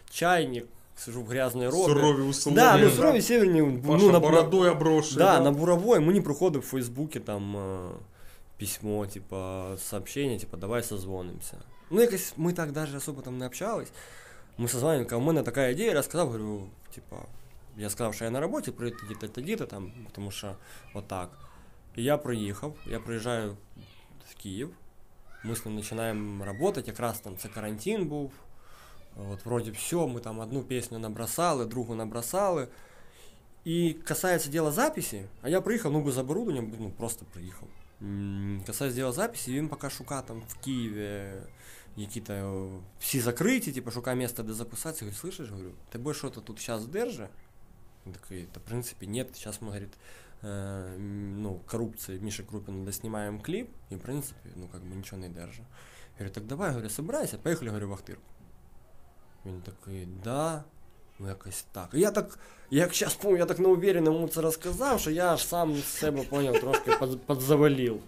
чайник, 0.10 0.66
сижу 0.96 1.22
в 1.22 1.28
грязної 1.28 1.70
роби. 1.70 1.94
Сурові 1.94 2.22
условия. 2.22 2.64
Да, 2.64 2.78
ну 2.78 2.90
да. 2.90 2.96
сурові 2.96 3.22
северні, 3.22 3.80
Паша 3.82 3.98
ну, 3.98 4.06
на, 4.06 4.12
на, 4.12 4.20
бородою 4.20 4.72
оброшений. 4.72 5.18
да, 5.18 5.40
на 5.40 5.52
буровой 5.52 6.00
мені 6.00 6.22
приходить 6.22 6.64
в 6.64 6.66
Фейсбуці 6.66 7.20
там 7.20 7.58
е, 7.58 7.90
письмо, 8.60 9.08
типа, 9.08 9.72
сообщение, 9.78 10.40
типа, 10.40 10.58
давай 10.58 10.84
созвонимся. 10.84 11.58
Ну, 11.90 12.02
якось 12.02 12.34
ми 12.38 12.54
так 12.54 12.72
даже 12.72 12.98
особо 12.98 13.22
там 13.22 13.38
не 13.38 13.46
общались. 13.46 13.92
Ми 14.58 14.68
созваниваем, 14.68 15.24
у 15.24 15.26
мене 15.26 15.44
така 15.44 15.68
ідея, 15.68 15.94
розказав, 15.94 16.28
говорю, 16.28 16.68
типа, 16.96 17.16
я 17.78 17.90
сказав, 17.90 18.16
що 18.16 18.26
я 18.26 18.32
на 18.32 18.40
роботі, 18.40 18.72
прийти 18.72 18.98
тоді-то, 19.02 19.28
тоді-то 19.28 19.66
там, 19.66 19.92
тому 20.12 20.32
що 20.32 20.56
отак. 20.94 21.30
І 21.96 22.04
я 22.04 22.18
приїхав, 22.18 22.76
я 22.86 23.00
приїжджаю 23.00 23.58
в 24.30 24.36
Київ, 24.36 24.70
ми 25.47 25.57
з 25.57 25.67
ним 25.67 25.77
починаємо 25.77 26.45
працювати, 26.45 26.83
якраз 26.87 27.21
там 27.21 27.37
це 27.37 27.49
карантин 27.49 28.07
був. 28.07 28.33
От, 29.31 29.45
вроді 29.47 29.71
все, 29.71 29.97
ми 29.97 30.21
там 30.21 30.39
одну 30.39 30.63
пісню 30.63 30.99
набросали, 30.99 31.67
другу 31.67 31.95
набросали. 31.95 32.69
І 33.65 33.93
касається 33.93 34.51
діла 34.51 34.73
записі, 34.73 35.23
а 35.43 35.49
я 35.49 35.61
приїхав, 35.61 35.93
ну 35.93 36.01
без 36.03 36.19
оборудовання, 36.19 36.71
ну 36.79 36.91
просто 36.91 37.27
приїхав. 37.33 37.69
М, 38.03 38.63
Касається 38.67 38.97
діла 39.01 39.13
записі, 39.13 39.53
він 39.53 39.69
поки 39.69 39.91
шукає 39.91 40.23
там 40.23 40.43
в 40.49 40.55
Києві 40.55 41.29
які-то 41.97 42.33
е, 42.33 42.81
всі 43.01 43.21
закриті, 43.21 43.73
типу, 43.73 43.91
шукає 43.91 44.17
місце, 44.17 44.43
де 44.43 44.53
записатися. 44.53 45.05
Я 45.05 45.11
говорю, 45.11 45.29
слышиш, 45.29 45.51
говорю, 45.51 45.71
тебе 45.89 46.15
що 46.15 46.31
то 46.31 46.41
тут 46.41 46.67
зараз 46.67 46.87
держи? 46.87 47.29
Він 48.07 48.13
такий, 48.13 48.47
та 48.53 48.61
в 48.61 48.63
принципі, 48.63 49.07
нет, 49.07 49.29
сейчас 49.35 49.61
мы, 49.61 49.67
говорит, 49.67 49.93
м, 50.43 51.43
ну, 51.43 51.61
коррупция, 51.67 52.19
Миша 52.21 52.43
Крупин, 52.43 52.85
доснимаем 52.85 53.41
клип, 53.41 53.69
и, 53.91 53.97
в 53.97 54.01
принципе, 54.01 54.51
ну, 54.57 54.69
как 54.69 54.83
бы 54.83 54.95
ничего 54.97 55.21
не 55.21 55.29
держи. 55.29 55.63
Я 56.19 56.19
говорю, 56.19 56.35
так 56.35 56.47
давай, 56.47 56.71
говорю, 56.71 56.89
собирайся, 56.89 57.39
поїхали, 57.39 57.71
говорю, 57.71 57.89
в 57.89 57.93
Ахтирку. 57.93 58.23
Він 59.47 59.61
такий, 59.61 60.09
да, 60.25 60.65
ну 61.19 61.29
якось 61.29 61.65
так. 61.73 61.89
Я 61.93 62.11
так, 62.11 62.39
як 62.71 62.95
зараз 62.95 63.15
помню, 63.15 63.39
я 63.39 63.47
так 63.47 63.59
неуверенно 63.59 64.13
йому 64.13 64.29
це 64.29 64.41
розказав, 64.41 65.01
що 65.01 65.11
я 65.11 65.33
аж 65.33 65.47
сам 65.47 65.77
з 65.77 65.85
себе 65.85 66.23
поняв, 66.23 66.61
трошки 66.61 66.93
подзавалив. 67.27 68.01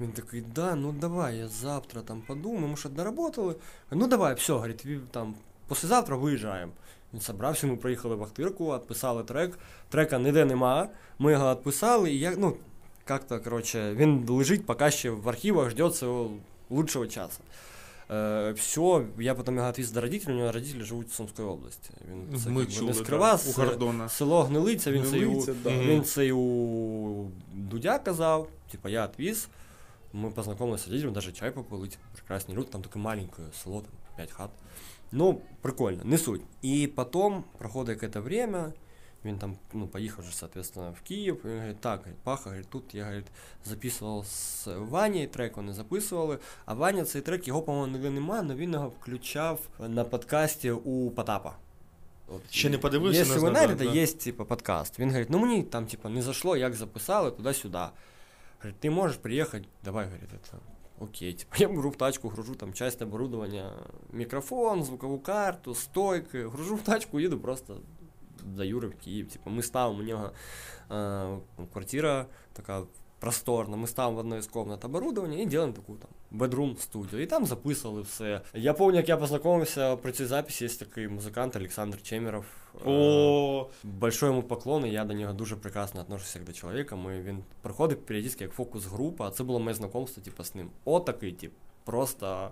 Він 0.00 0.12
такий, 0.12 0.40
да, 0.40 0.74
ну 0.74 0.92
давай, 0.92 1.36
я 1.36 1.48
завтра 1.48 2.02
там 2.02 2.22
подумаю, 2.26 2.68
ми 2.68 2.76
що 2.76 2.88
доработали. 2.88 3.54
Ну 3.90 4.06
давай, 4.06 4.34
все, 4.34 4.52
говорить, 4.52 5.10
там, 5.10 5.34
послезавтра 5.66 6.16
виїжджаємо. 6.16 6.72
Він 7.14 7.20
собрався, 7.20 7.66
ми 7.66 7.76
приїхали 7.76 8.14
в 8.14 8.22
Ахтирку, 8.22 8.74
відписали 8.74 9.24
трек. 9.24 9.58
Трека 9.88 10.18
ніде 10.18 10.44
нема. 10.44 10.88
Ми 11.18 11.32
його 11.32 11.54
відписали, 11.54 12.12
і 12.12 12.18
я, 12.18 12.34
ну, 12.38 12.56
как-то, 13.04 13.40
короче, 13.40 13.94
він 13.94 14.28
лежить 14.28 14.66
поки 14.66 14.90
ще 14.90 15.10
в 15.10 15.28
архівах, 15.28 15.70
ждет 15.70 15.94
свого 15.94 16.30
лучшого 16.70 17.06
часу. 17.06 17.40
Е, 18.10 18.52
все, 18.52 19.02
я 19.18 19.34
потім 19.34 19.56
його 19.56 19.70
відвіз 19.70 19.90
до 19.90 20.00
родителів, 20.00 20.36
у 20.36 20.38
нього 20.38 20.52
родителі 20.52 20.82
живуть 20.82 21.08
в 21.08 21.12
Сумській 21.12 21.42
області. 21.42 21.90
Він 22.10 22.38
це 22.38 22.50
Ми 22.50 22.60
якби, 22.60 22.74
чули, 22.74 22.92
не 22.92 23.18
да, 23.18 23.38
у 23.48 23.52
Гордона. 23.52 24.08
Село 24.08 24.42
Гнилиця, 24.42 24.92
він 24.92 25.04
це 25.04 25.18
і 25.18 25.26
у, 25.26 25.46
да. 25.64 25.70
Він 25.70 26.04
це 26.04 26.26
і 26.26 26.32
у 26.32 27.30
Дудя 27.54 27.98
казав, 27.98 28.48
типа 28.70 28.88
я 28.88 29.06
відвіз. 29.06 29.48
Ми 30.12 30.30
познайомилися 30.30 30.84
з 30.84 30.86
родителями, 30.86 31.20
навіть 31.20 31.36
чай 31.36 31.50
попили, 31.50 31.88
типу, 31.88 32.02
прекрасні 32.14 32.54
люди, 32.54 32.68
там 32.72 32.82
таке 32.82 32.98
маленьке 32.98 33.42
село, 33.62 33.80
там 33.80 33.90
5 34.16 34.32
хат. 34.32 34.50
Ну, 35.12 35.40
прикольно, 35.60 36.04
не 36.04 36.18
суть. 36.18 36.42
І 36.62 36.86
потім 36.86 37.44
проходить 37.58 38.02
якесь 38.02 38.22
время, 38.22 38.72
він 39.24 39.38
там, 39.38 39.56
ну, 39.72 39.86
поїхав 39.86 40.24
вже, 40.24 40.36
соответственно, 40.36 40.94
в 41.00 41.00
Київ, 41.00 41.40
і 41.44 41.48
він 41.48 41.54
говорить, 41.54 41.80
так, 41.80 42.04
Паха, 42.24 42.62
тут 42.68 42.94
я, 42.94 43.04
говорить, 43.04 43.26
записував 43.64 44.26
з 44.26 44.66
Вані, 44.66 45.26
трек 45.26 45.56
вони 45.56 45.72
записували, 45.72 46.38
а 46.66 46.74
Ваня 46.74 47.04
цей 47.04 47.22
трек, 47.22 47.48
його, 47.48 47.62
по-моєму, 47.62 48.10
немає, 48.10 48.42
але 48.44 48.54
він 48.54 48.72
його 48.72 48.88
включав 48.88 49.60
на 49.88 50.04
подкасті 50.04 50.70
у 50.70 51.10
Потапа. 51.10 51.56
От, 52.28 52.50
Ще 52.50 52.70
не 52.70 52.78
подивився, 52.78 53.18
Якщо 53.18 53.34
не 53.34 53.40
ви 53.40 53.50
знаю, 53.50 53.66
знайдете, 53.66 53.90
да. 53.90 53.96
є 54.00 54.06
типа 54.06 54.44
подкаст. 54.44 54.98
Він 54.98 55.08
говорить, 55.08 55.30
ну 55.30 55.38
мені 55.38 55.62
там 55.62 55.86
типа 55.86 56.08
не 56.08 56.22
зашло, 56.22 56.56
як 56.56 56.74
записали 56.74 57.30
туди-сюди. 57.30 57.78
Говорить, 58.58 58.80
ти 58.80 58.90
можеш 58.90 59.16
приїхати, 59.16 59.64
давай, 59.84 60.04
говорить, 60.04 60.30
это 60.32 60.56
окей. 60.99 61.33
Типа, 61.33 61.55
я 61.57 61.67
беру 61.67 61.89
в 61.89 61.95
тачку, 61.95 62.29
гружу 62.29 62.55
там 62.55 62.73
часть 62.73 63.01
оборудования, 63.01 63.71
мікрофон, 64.11 64.83
звукову 64.83 65.19
карту, 65.19 65.75
стойки, 65.75 66.47
гружу 66.47 66.75
в 66.75 66.81
тачку, 66.81 67.19
їду 67.19 67.39
просто 67.39 67.77
до 68.43 68.63
Юри 68.63 68.87
в 68.87 68.95
Київ. 68.95 69.27
Типа, 69.27 69.49
ми 69.49 69.63
ставимо 69.63 69.99
у 69.99 70.03
нього 70.03 70.31
е, 70.91 71.65
квартира 71.73 72.25
така 72.53 72.83
просторно. 73.19 73.77
Ми 73.77 73.87
ставимо 73.87 74.15
в 74.15 74.19
одной 74.19 74.39
из 74.39 74.47
комнат 74.47 74.85
оборудование 74.85 75.43
і 75.43 75.45
делаем 75.45 75.73
таку 75.73 75.95
там 75.95 76.09
бедрум 76.31 76.77
студію. 76.77 77.21
І 77.23 77.25
там 77.25 77.45
записували 77.45 78.01
все. 78.01 78.41
Я 78.53 78.73
пам'ятаю, 78.73 78.97
як 78.97 79.09
я 79.09 79.17
познайомився 79.17 79.95
при 79.95 80.11
цій 80.11 80.25
записі, 80.25 80.63
є 80.63 80.69
такий 80.69 81.07
музикант 81.07 81.55
Олександр 81.55 82.01
Чемеров. 82.01 82.45
О, 82.84 83.66
Большой 83.84 84.28
йому 84.28 84.42
поклон, 84.42 84.86
і 84.86 84.92
я 84.92 85.04
до 85.04 85.14
нього 85.14 85.32
дуже 85.32 85.56
прекрасно 85.56 86.00
отношуся 86.00 86.38
як 86.38 86.48
до 86.48 86.52
чоловіка. 86.52 86.96
Ми, 86.96 87.22
він 87.22 87.44
приходить 87.62 88.06
періодично 88.06 88.42
як 88.42 88.52
фокус-група, 88.52 89.28
а 89.28 89.30
це 89.30 89.44
було 89.44 89.60
моє 89.60 89.74
знайомство 89.74 90.22
типу, 90.22 90.44
з 90.44 90.54
ним. 90.54 90.70
Отакий, 90.84 91.32
тип, 91.32 91.52
просто. 91.84 92.50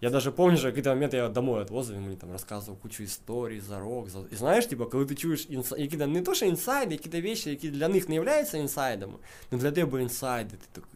Я 0.00 0.10
даже 0.10 0.30
помню, 0.30 0.56
що 0.56 0.70
в 0.70 0.86
момент 0.86 1.14
я 1.14 1.28
домой 1.28 1.66
він 1.70 2.02
мені 2.02 2.16
там 2.16 2.32
розказував 2.32 2.80
кучу 2.80 3.02
історій, 3.02 3.60
за 3.60 3.78
рок. 3.78 4.08
За... 4.08 4.18
І 4.32 4.36
знаєш, 4.36 4.66
типу, 4.66 4.86
коли 4.86 5.06
ти 5.06 5.14
чуєш 5.14 5.46
інса... 5.50 5.76
які 5.76 5.96
не 5.96 6.22
то, 6.22 6.34
що 6.34 6.46
інсайди, 6.46 6.94
які 6.94 7.08
речі, 7.20 7.50
які 7.50 7.70
для 7.70 7.88
них 7.88 8.08
не 8.08 8.14
являються 8.14 8.58
інсайдами, 8.58 9.14
але 9.50 9.60
для 9.60 9.72
тебе 9.72 10.02
інсайди, 10.02 10.56
вау, 10.56 10.84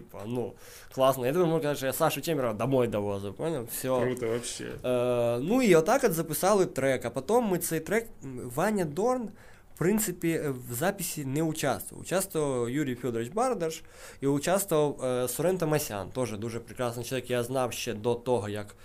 Типа, 0.00 0.22
ну, 0.26 0.52
класно. 0.94 1.26
Я 1.26 1.32
думаю, 1.32 1.76
що 1.76 1.86
я 1.86 1.92
Сашу 1.92 2.20
Чемерова 2.20 2.54
домой 2.54 2.88
довозив, 2.88 3.34
понял? 3.34 3.64
Все. 3.72 4.00
Круто 4.00 4.26
вообще. 4.26 4.64
Е, 4.84 5.38
ну 5.42 5.62
і 5.62 5.74
отак 5.74 6.04
от 6.04 6.12
записали 6.12 6.66
трек. 6.66 7.04
А 7.04 7.10
потім 7.10 7.44
ми 7.44 7.58
цей 7.58 7.80
трек 7.80 8.06
Ваня 8.54 8.84
Дорн. 8.84 9.28
В 9.74 9.78
принципі, 9.78 10.30
е, 10.30 10.54
в 10.70 10.74
записі 10.74 11.24
не 11.24 11.42
участвував. 11.42 12.02
Участвував 12.02 12.70
Юрій 12.70 12.94
Федорович 12.94 13.32
Бардаш 13.32 13.82
і 14.20 14.26
участвував 14.26 15.04
е, 15.04 15.28
Сурен 15.28 15.58
Тамасян, 15.58 16.08
теж 16.10 16.32
дуже 16.38 16.60
прекрасний 16.60 17.04
чоловік. 17.04 17.30
Я 17.30 17.42
знав 17.42 17.72
ще 17.72 17.94
до 17.94 18.14
того, 18.14 18.48
як 18.48 18.76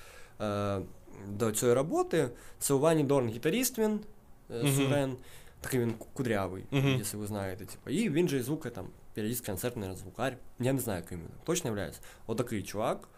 е, 0.42 0.80
до 1.28 1.52
цієї 1.52 1.76
роботи. 1.76 2.30
Це 2.60 2.74
у 2.74 2.80
Вані 2.80 3.04
Дорна 3.04 3.28
гітаріст 3.30 3.80
він, 3.80 4.00
е. 4.52 4.72
Сурен, 4.76 5.16
такий 5.62 5.80
він 5.80 5.92
ку- 5.94 6.08
кудрявий, 6.14 6.64
Мгм. 6.72 6.96
якщо 6.98 7.18
ви 7.18 7.28
знаєте. 7.28 7.66
Типу. 7.66 7.90
І 7.90 8.10
він 8.10 8.30
же 8.30 8.38
і 8.38 8.42
звука 8.42 8.70
там, 8.70 8.86
періодично 9.15 9.47
концертний 9.47 9.97
звукар. 9.97 10.37
Я 10.61 10.73
не 10.73 10.81
знаю, 10.81 11.03
ким 11.09 11.19
він 11.19 11.29
точно 11.45 11.69
являється. 11.69 12.01
Отакий 12.27 12.63
чувак. 12.63 13.09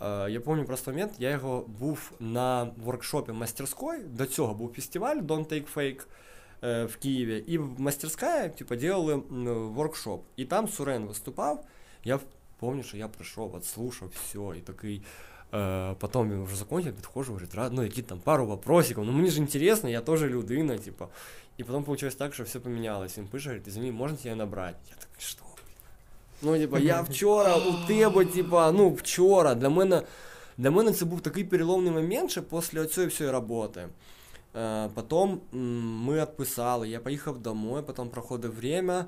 Е, 0.00 0.30
Я 0.30 0.40
пам'ятаю 0.40 0.64
просто 0.66 0.90
момент, 0.90 1.12
я 1.18 1.30
його 1.30 1.64
був 1.78 2.12
на 2.20 2.70
воркшопі 2.84 3.32
мастерської, 3.32 4.02
до 4.04 4.26
цього 4.26 4.54
був 4.54 4.72
фестиваль 4.74 5.16
Don't 5.16 5.46
Take 5.52 5.74
Fake 5.74 6.00
е, 6.64 6.84
в 6.84 6.96
Києві, 6.96 7.44
і 7.46 7.58
в 7.58 7.80
мастерська, 7.80 8.48
типу, 8.48 8.76
делали 8.76 9.14
м, 9.14 9.44
воркшоп. 9.74 10.24
І 10.36 10.44
там 10.44 10.68
Сурен 10.68 11.04
виступав, 11.06 11.64
я 12.04 12.20
пам'ятаю, 12.60 12.84
що 12.84 12.96
я 12.96 13.08
прийшов, 13.08 13.54
отслушав 13.54 14.08
все, 14.14 14.58
і 14.58 14.60
такий. 14.60 15.02
Е, 15.54 15.94
потім 15.98 16.30
він 16.30 16.44
вже 16.44 16.56
закончив, 16.56 16.94
підходжу, 16.94 17.32
говорить, 17.32 17.54
«Ра- 17.54 17.70
ну 17.72 17.82
які 17.82 18.02
там 18.02 18.18
пару 18.20 18.46
вопросиків, 18.46 19.04
ну 19.04 19.12
мені 19.12 19.30
ж 19.30 19.38
інтересно, 19.38 19.88
я 19.90 20.00
теж 20.00 20.22
людина, 20.22 20.78
типу. 20.78 21.06
І 21.56 21.64
потім 21.64 21.82
вийшло 21.84 22.10
так, 22.10 22.34
що 22.34 22.42
все 22.44 22.60
помінялось. 22.60 23.18
Він 23.18 23.26
пише, 23.26 23.48
говорить, 23.48 23.68
извини, 23.68 23.92
можна 23.92 24.16
тебе 24.16 24.34
набрати? 24.34 24.76
Я 24.90 24.96
такий, 24.96 25.16
що? 25.18 25.42
Ну, 26.42 26.58
типа, 26.58 26.78
я 26.78 27.00
вчора 27.00 27.56
у 27.56 27.86
тебе, 27.86 28.24
типа, 28.24 28.72
ну, 28.72 28.90
вчора. 28.90 29.54
Для 29.54 29.68
мене, 29.68 30.02
для 30.58 30.70
мене 30.70 30.92
це 30.92 31.04
був 31.04 31.20
такий 31.20 31.44
переломний 31.44 31.92
момент, 31.92 32.30
що 32.30 32.42
після 32.42 32.86
цієї 32.86 33.10
всієї 33.10 33.32
роботи. 33.32 33.88
Е, 34.56 34.88
потім 34.94 35.40
м, 35.54 36.04
ми 36.04 36.20
відписали, 36.20 36.88
я 36.88 37.00
поїхав 37.00 37.38
домой, 37.38 37.82
потім 37.82 38.08
проходив 38.08 38.56
время. 38.56 39.04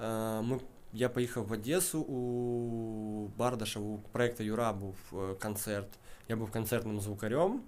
Е, 0.00 0.40
ми, 0.40 0.60
я 0.92 1.08
поїхав 1.08 1.46
в 1.46 1.52
Одесу 1.52 2.00
у 2.00 3.30
Бардаша, 3.36 3.80
у 3.80 3.98
проєкту 4.12 4.42
Юра 4.42 4.72
був 4.72 4.96
е, 5.12 5.34
концерт. 5.34 5.88
Я 6.28 6.36
був 6.36 6.50
концертним 6.50 7.00
звукарем. 7.00 7.60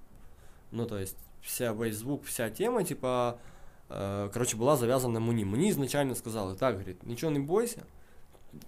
Ну, 0.73 0.87
то 0.87 0.99
есть, 0.99 1.17
вся 1.43 1.73
весь 1.73 1.97
звук, 1.97 2.25
вся 2.25 2.51
тема, 2.51 2.83
типа, 2.83 3.31
е, 3.31 3.35
короче, 4.34 4.58
була 4.58 4.78
зав'язана 4.78 5.20
мені. 5.20 5.46
Мені 5.46 5.68
ізначально 5.68 6.16
сказали, 6.16 6.56
так, 6.56 6.74
говорить, 6.74 7.08
нічого 7.08 7.32
не 7.32 7.40
бойся, 7.40 7.82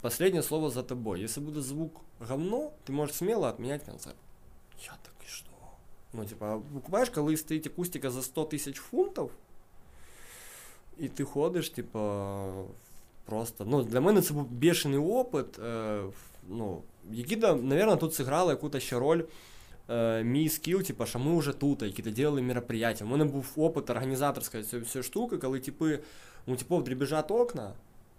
Последнее 0.02 0.44
слово 0.44 0.70
за 0.70 0.84
тобой. 0.84 1.22
Если 1.22 1.40
будет 1.40 1.64
звук 1.64 2.02
говно, 2.20 2.74
ты 2.86 2.92
можешь 2.92 3.16
смело 3.16 3.50
отменять 3.50 3.84
концерт. 3.84 4.16
Я 4.86 4.92
так 5.04 5.14
и 5.24 5.28
что? 5.28 5.50
Ну, 6.14 6.26
типа, 6.26 6.62
покупаешь, 6.74 7.10
коли 7.10 7.38
стоїть 7.38 7.68
акустика 7.68 8.12
за 8.12 8.22
100 8.22 8.46
тисяч 8.46 8.76
фунтів, 8.76 9.32
і 10.98 11.08
ти 11.08 11.24
ходиш, 11.24 11.70
типа, 11.70 12.52
просто. 13.26 13.66
Ну, 13.66 13.84
для 13.84 14.02
мене 14.02 14.22
це 14.22 14.34
був 14.34 14.46
бешений 14.52 15.00
опит. 15.00 15.60
Е, 15.60 16.04
ну, 16.48 16.82
який, 17.12 17.38
да, 17.38 17.56
наверное, 17.56 17.96
тут 17.96 18.14
зіграла 18.14 18.52
якусь 18.52 18.84
ще 18.84 19.00
роль 19.00 19.24
е, 19.91 20.25
мій 20.25 20.49
скіл, 20.49 20.83
типа, 20.83 21.07
що 21.07 21.19
ми 21.19 21.39
вже 21.39 21.53
тут, 21.53 21.83
які 21.83 22.03
то 22.03 22.11
делали 22.11 22.43
мероприятия. 22.43 23.07
У 23.07 23.11
мене 23.11 23.25
був 23.25 23.53
опит 23.57 23.91
організаторської 23.91 24.65
цієї 24.65 24.85
всієї 24.85 25.05
штуки, 25.05 25.37
коли 25.37 25.61
типи, 25.61 25.99
у 26.47 26.57
типов 26.57 26.85
дребіжать 26.85 27.31
окна, 27.31 27.73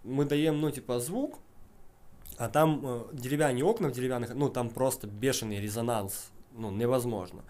ми 0.04 0.26
даємо, 0.26 0.58
ну, 0.58 0.72
типа, 0.72 1.00
звук, 1.00 1.40
а 2.38 2.50
там 2.50 2.82
э, 2.84 3.04
деревянные 3.14 3.64
окна 3.64 3.90
в 3.90 3.94
деревянных, 3.94 4.34
ну 4.36 4.50
там 4.50 4.70
просто 4.70 5.08
бешеный 5.08 5.60
резонанс, 5.60 6.30
ну 6.54 6.72
невозможно. 6.72 7.42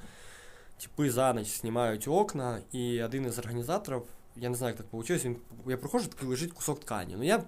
Типи 0.79 1.11
за 1.11 1.33
ніч 1.33 1.47
знімають 1.47 2.07
окна, 2.07 2.61
і 2.71 3.03
один 3.03 3.25
із 3.25 3.39
організаторів, 3.39 4.03
я 4.35 4.49
не 4.49 4.55
знаю, 4.55 4.73
як 4.73 4.77
так 4.77 4.93
вийшло, 4.93 5.29
він, 5.29 5.37
я 5.67 5.77
приходжу, 5.77 6.07
такий 6.07 6.27
лежить 6.29 6.53
кусок 6.53 6.79
ткані. 6.79 7.15
Ну 7.17 7.23
я 7.23 7.43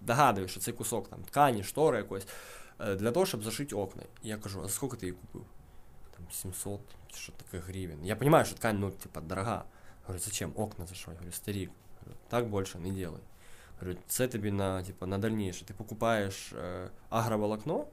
догадуюсь, 0.00 0.50
що 0.50 0.60
цей 0.60 0.74
кусок 0.74 1.08
там 1.08 1.22
ткані, 1.22 1.62
штори 1.62 1.98
якось, 1.98 2.26
е, 2.80 2.94
для 2.94 3.12
того, 3.12 3.26
щоб 3.26 3.44
зашити 3.44 3.74
окна. 3.74 4.02
І 4.22 4.28
я 4.28 4.36
кажу, 4.36 4.60
а 4.60 4.62
за 4.62 4.68
скільки 4.68 4.96
ти 4.96 5.06
її 5.06 5.18
купив? 5.20 5.44
Там 6.29 6.53
700, 6.53 6.79
чи 7.07 7.17
що 7.17 7.31
таке 7.31 7.63
гривень. 7.67 8.05
Я 8.05 8.15
розумію, 8.15 8.45
що 8.45 8.55
ткань, 8.55 8.79
ну, 8.79 8.91
типа, 8.91 9.21
дорога. 9.21 9.63
Говорю, 10.05 10.23
зачем 10.25 10.51
окна 10.55 10.85
зашивати? 10.85 11.19
Говорю, 11.19 11.35
старик, 11.35 11.69
говорю, 11.99 12.17
так 12.27 12.49
більше 12.49 12.79
не 12.79 12.91
делай. 12.91 13.21
Говорю, 13.79 13.97
це 14.07 14.27
тобі 14.27 14.51
на, 14.51 14.83
типу, 14.83 15.05
на 15.05 15.17
дальніше. 15.17 15.65
Ти 15.65 15.73
покупаєш 15.73 16.53
е, 16.53 16.89
агроволокно 17.09 17.85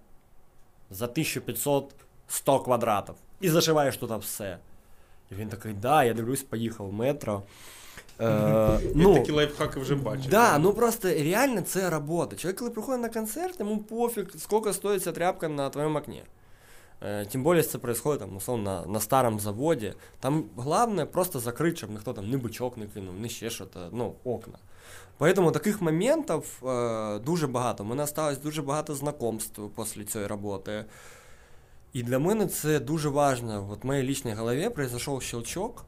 за 0.91 1.05
1500 1.05 1.95
100 2.29 2.61
квадратів 2.61 3.15
і 3.41 3.49
зашиваєш 3.49 3.97
тут 3.97 4.11
все. 4.11 4.59
І 5.31 5.35
він 5.35 5.49
такий, 5.49 5.73
да, 5.73 6.05
я 6.05 6.15
дивлюсь, 6.15 6.43
поїхав 6.43 6.89
в 6.89 6.93
метро. 6.93 7.43
Е, 8.21 8.81
Ну, 8.95 9.15
такі 9.15 9.33
лайфхаки 9.33 9.81
вже 9.81 9.95
бачив. 9.95 10.31
Да, 10.31 10.59
ну 10.59 10.73
просто 10.73 11.09
реально 11.09 11.61
це 11.61 11.91
робота. 11.91 12.37
Чоловік, 12.37 12.59
коли 12.59 12.71
приходить 12.71 13.03
на 13.03 13.09
концерт, 13.09 13.61
йому 13.61 13.79
пофіг, 13.79 14.31
скільки 14.39 14.73
стоїть 14.73 15.03
ця 15.03 15.13
тряпка 15.13 15.49
на 15.49 15.71
твоєму 15.71 15.99
окні. 15.99 16.23
Э, 17.06 17.26
Тем 17.32 17.44
более, 17.44 17.60
если 17.64 17.72
это 17.76 17.80
происходит, 17.82 18.20
там, 18.20 18.38
условно, 18.38 18.64
на, 18.86 18.92
на 18.94 19.00
старом 19.00 19.40
заводе. 19.40 19.96
Там 20.20 20.50
главное 20.56 21.06
просто 21.06 21.40
закрыть, 21.40 21.78
чтобы 21.78 21.94
никто 21.94 22.14
там 22.14 22.30
ни 22.30 22.36
бычок 22.38 22.78
не 22.78 22.88
кинув, 22.88 23.16
ни 23.20 23.28
ще 23.30 23.50
що-то, 23.50 23.90
ну, 23.92 24.16
окна. 24.24 24.60
Поэтому 25.20 25.52
таких 25.52 25.82
моментів 25.82 26.64
е, 26.68 27.20
дуже 27.20 27.48
багато. 27.48 27.84
У 27.84 27.88
мене 27.88 28.04
осталось 28.04 28.38
дуже 28.38 28.62
багато 28.62 28.96
знакомств 28.96 29.62
після 29.76 30.04
цієї 30.04 30.28
роботи. 30.28 30.86
І 31.94 32.04
для 32.04 32.20
мене 32.20 32.48
це 32.48 32.80
дуже 32.80 33.10
важливо. 33.10 33.74
От 33.74 33.84
в 33.84 33.88
моїй 33.88 34.04
лічній 34.04 34.34
голові 34.34 34.70
произошов 34.70 35.22
щелчок, 35.22 35.86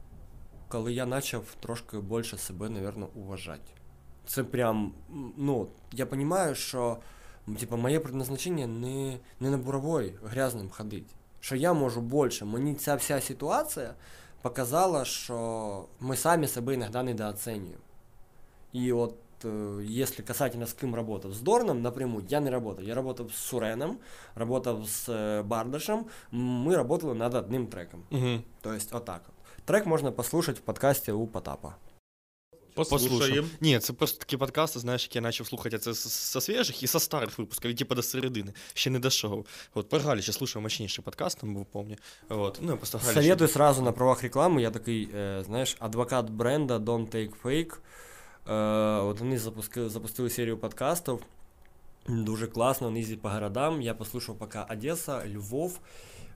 коли 0.68 0.92
я 0.92 1.06
почав 1.06 1.42
трошки 1.60 1.98
більше 1.98 2.38
себе, 2.38 2.68
напевно, 2.68 3.08
уважати. 3.14 3.70
Це 4.26 4.44
прям, 4.44 4.92
м, 5.10 5.32
ну, 5.36 5.66
я 5.92 6.04
розумію, 6.04 6.54
що 6.54 6.80
м, 6.90 6.96
типа, 7.58 7.76
моє 7.76 8.00
предназначення 8.00 8.66
не, 8.66 9.18
не 9.40 9.50
на 9.50 9.58
буровой 9.58 10.14
грязним 10.24 10.70
ходити. 10.70 11.14
Що 11.40 11.56
я 11.56 11.72
можу 11.72 12.00
більше. 12.00 12.44
Мені 12.44 12.74
ця 12.74 12.94
вся 12.94 13.20
ситуація 13.20 13.94
показала, 14.42 15.04
що 15.04 15.84
ми 16.00 16.16
самі 16.16 16.48
себе 16.48 16.74
іноді 16.74 16.98
недооцінюємо. 16.98 17.82
И 18.74 18.92
вот 18.92 19.14
э, 19.44 20.02
если 20.02 20.22
касательно 20.22 20.66
с 20.66 20.74
кем 20.74 20.94
работал, 20.94 21.32
с 21.32 21.38
Дорном 21.38 21.82
напрямую 21.82 22.26
я 22.28 22.40
не 22.40 22.50
работал. 22.50 22.84
Я 22.84 22.94
работал 22.94 23.28
с 23.28 23.36
Суреном, 23.36 24.00
работал 24.34 24.84
с 24.84 25.08
э, 25.08 25.42
Бардашем, 25.42 26.06
М, 26.32 26.38
мы 26.40 26.74
работали 26.74 27.14
над 27.14 27.34
одним 27.34 27.66
треком. 27.68 28.04
Угу. 28.10 28.42
То 28.62 28.72
есть 28.72 28.92
вот 28.92 29.04
так 29.04 29.22
вот. 29.26 29.64
Трек 29.64 29.86
можно 29.86 30.12
послушать 30.12 30.58
в 30.58 30.62
подкасте 30.62 31.12
у 31.12 31.26
Потапа. 31.26 31.76
Послухаємо. 32.85 33.47
Ні, 33.61 33.79
це 33.79 33.93
просто 33.93 34.19
такі 34.19 34.37
подкасти, 34.37 34.79
знаєш, 34.79 35.03
які 35.03 35.17
я 35.17 35.23
почав 35.23 35.47
слухати 35.47 35.77
це 35.77 35.93
со 35.93 36.41
свіжих 36.41 36.83
і 36.83 36.87
со 36.87 36.99
старих 36.99 37.39
випусків, 37.39 37.71
і 37.71 37.73
типу 37.73 37.95
до 37.95 38.03
середини. 38.03 38.53
Ще 38.73 38.89
не 38.89 38.99
дійшов. 38.99 39.45
От 39.73 39.89
про 39.89 39.99
Галіча 39.99 40.31
слушав 40.31 40.61
мощніший 40.61 41.03
подкаст, 41.05 41.39
там 41.39 41.53
був, 41.53 41.65
помню. 41.65 41.95
От. 42.29 42.59
Ну, 42.61 42.71
я 42.71 42.77
просто 42.77 42.97
Галіча. 42.97 43.21
Советую 43.21 43.47
сразу 43.47 43.81
на 43.81 43.91
правах 43.91 44.23
рекламы. 44.23 44.59
Я 44.59 44.71
такий, 44.71 45.09
э, 45.15 45.43
знаєш, 45.43 45.75
адвокат 45.79 46.29
бренда 46.29 46.77
Don't 46.77 47.15
Take 47.15 47.31
Fake. 47.43 47.73
Е, 48.47 49.01
от 49.01 49.19
вони 49.19 49.39
запустили, 49.39 49.89
запустили 49.89 50.29
серію 50.29 50.57
подкастів. 50.57 51.19
Дуже 52.07 52.47
класно, 52.47 52.87
вони 52.87 52.99
їздять 52.99 53.21
по 53.21 53.29
городам. 53.29 53.81
Я 53.81 53.93
послухав 53.93 54.35
поки 54.35 54.59
Одеса, 54.69 55.27
Львов. 55.27 55.79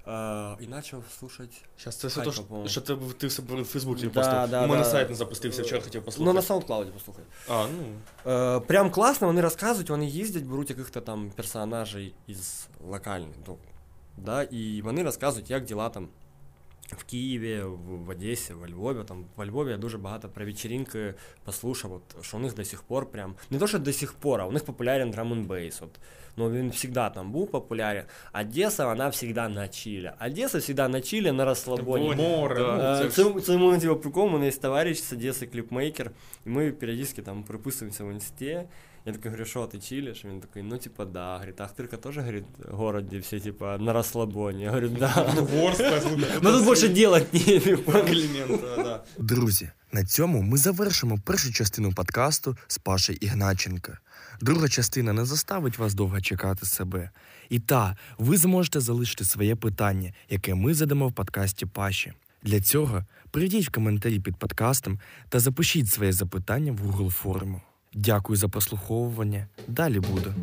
Е, 0.08 0.56
і 0.60 0.66
почав 0.66 1.04
слухати 1.20 1.58
Щас, 1.78 1.98
це 1.98 2.08
все 2.08 2.22
то, 2.22 2.32
що, 2.32 2.44
що 2.66 2.82
ти, 2.82 2.98
ти 3.18 3.28
в 3.28 3.32
себе 3.32 3.62
в 3.62 3.66
Фейсбуці 3.66 4.08
Да, 4.08 4.10
постав. 4.10 4.50
да, 4.50 4.66
У 4.66 4.68
мене 4.68 4.84
да. 4.84 4.90
сайт 4.90 5.10
не 5.10 5.16
запустився, 5.16 5.64
вчора 5.64 5.82
хотів 5.82 6.06
послухати. 6.06 6.26
Ну, 6.26 6.34
на 6.34 6.42
SoundCloud 6.42 6.86
послухай. 6.92 7.24
А, 7.50 7.66
ну. 7.68 8.32
Е, 8.32 8.60
прям 8.60 8.92
класно, 8.92 9.28
вони 9.28 9.42
розказують, 9.42 9.90
вони 9.90 10.06
їздять, 10.06 10.44
беруть 10.44 10.70
яких-то 10.70 11.02
там 11.02 11.32
персонажей 11.36 12.14
із 12.28 12.68
локальних. 12.88 13.36
Ну, 13.48 13.58
да, 14.18 14.44
і 14.44 14.82
вони 14.82 15.04
розказують, 15.04 15.50
як 15.50 15.66
діла 15.66 15.90
там 15.90 16.08
в 16.97 17.05
Києві, 17.05 17.61
в, 17.63 18.05
в 18.05 18.09
Одесі, 18.09 18.53
во 18.53 18.67
Львові. 18.69 18.99
Там 19.09 19.25
во 19.37 19.47
Львові 19.47 19.71
я 19.71 19.77
дуже 19.77 19.99
багато 19.99 20.29
про 20.29 20.45
вечірінки 20.45 21.15
послухав, 21.45 21.93
от, 21.93 22.25
що 22.25 22.37
у 22.37 22.41
них 22.41 22.55
до 22.55 22.65
сих 22.65 22.83
пор 22.83 23.11
прям 23.11 23.35
не 23.51 23.59
то, 23.59 23.67
що 23.67 23.79
до 23.79 23.93
сих 23.93 24.13
пор, 24.13 24.41
а 24.41 24.47
у 24.47 24.53
них 24.53 24.65
популярен 24.65 25.11
драм 25.11 25.33
н 25.33 25.45
бейс. 25.45 25.83
От. 25.83 25.91
Ну, 26.37 26.51
він 26.51 26.71
завжди 26.71 27.11
там 27.15 27.33
був 27.33 27.51
популярен. 27.51 28.05
Одеса, 28.41 28.87
вона 28.87 29.11
завжди 29.13 29.49
на 29.49 29.69
чилі. 29.69 30.11
Одеса 30.27 30.61
завжди 30.61 30.89
на 30.89 31.01
чилі, 31.01 31.33
на 31.33 31.45
розслабоні. 31.45 32.15
Море. 32.15 32.55
Да. 32.55 32.77
ну, 32.77 33.07
Е, 33.07 33.11
це 33.11 33.23
ж- 33.23 33.35
Це, 33.35 33.41
це 33.41 33.53
йому 33.53 33.79
типу, 33.79 33.97
прикол, 33.97 34.27
у 34.27 34.31
мене 34.31 34.45
є 34.47 34.53
товариш 34.53 35.03
з 35.03 35.13
Одеси, 35.13 35.47
кліпмейкер, 35.47 36.11
і 36.47 36.49
ми 36.49 36.73
періодично 36.73 37.25
там 37.25 37.43
переписуємося 37.43 38.05
в 38.05 38.11
інсті. 38.11 38.61
Я 39.06 39.12
такой 39.14 39.32
говорю, 39.32 39.46
что 39.46 39.68
ты 39.68 39.80
чилишь? 39.80 40.26
Он 40.26 40.40
такой, 40.42 40.62
ну 40.62 40.78
типа 40.78 41.06
да. 41.06 41.36
Говорит, 41.36 41.60
Ахтырка 41.60 41.98
тоже, 41.98 42.22
говорит, 42.22 42.46
город, 42.72 43.06
где 43.06 43.20
все 43.20 43.40
типа 43.40 43.78
на 43.78 43.94
расслабоне. 43.94 44.64
Я 44.64 44.70
говорю, 44.70 44.90
да. 44.90 45.36
Горська, 45.52 46.02
слухай, 46.02 46.40
Но 46.42 46.52
тут 46.52 46.66
больше 46.66 46.88
делать 46.88 47.34
нечего. 47.34 47.92
Комплімент, 47.92 48.62
да. 48.62 49.04
Друзі, 49.18 49.70
на 49.92 50.06
цьому 50.06 50.42
ми 50.42 50.58
завершимо 50.58 51.20
першу 51.26 51.54
частину 51.54 51.94
подкасту 51.94 52.58
з 52.68 52.78
Пашею 52.78 53.18
Ігначенка. 53.22 53.98
Друга 54.42 54.70
частина 54.70 55.14
не 55.14 55.26
заставить 55.26 55.78
вас 55.78 55.94
довго 55.94 56.22
чекати 56.22 56.66
себе. 56.66 57.10
І 57.50 57.60
та, 57.60 57.98
ви 58.18 58.38
зможете 58.38 58.80
залишити 58.80 59.26
своє 59.26 59.56
питання, 59.56 60.14
яке 60.30 60.56
ми 60.56 60.74
задамо 60.74 61.08
в 61.08 61.14
подкасті 61.14 61.66
Паші. 61.66 62.14
Для 62.44 62.62
цього 62.62 63.06
прийдіть 63.32 63.68
в 63.68 63.72
коментарі 63.72 64.20
під 64.20 64.36
подкастом 64.36 65.00
та 65.30 65.40
запишіть 65.40 65.90
своє 65.90 66.12
запитання 66.12 66.72
в 66.72 66.80
Google 66.80 67.10
форму. 67.10 67.62
Дякую 67.94 68.38
за 68.38 68.48
прослуховування. 68.48 69.48
Далі 69.68 70.00
буде. 70.00 70.34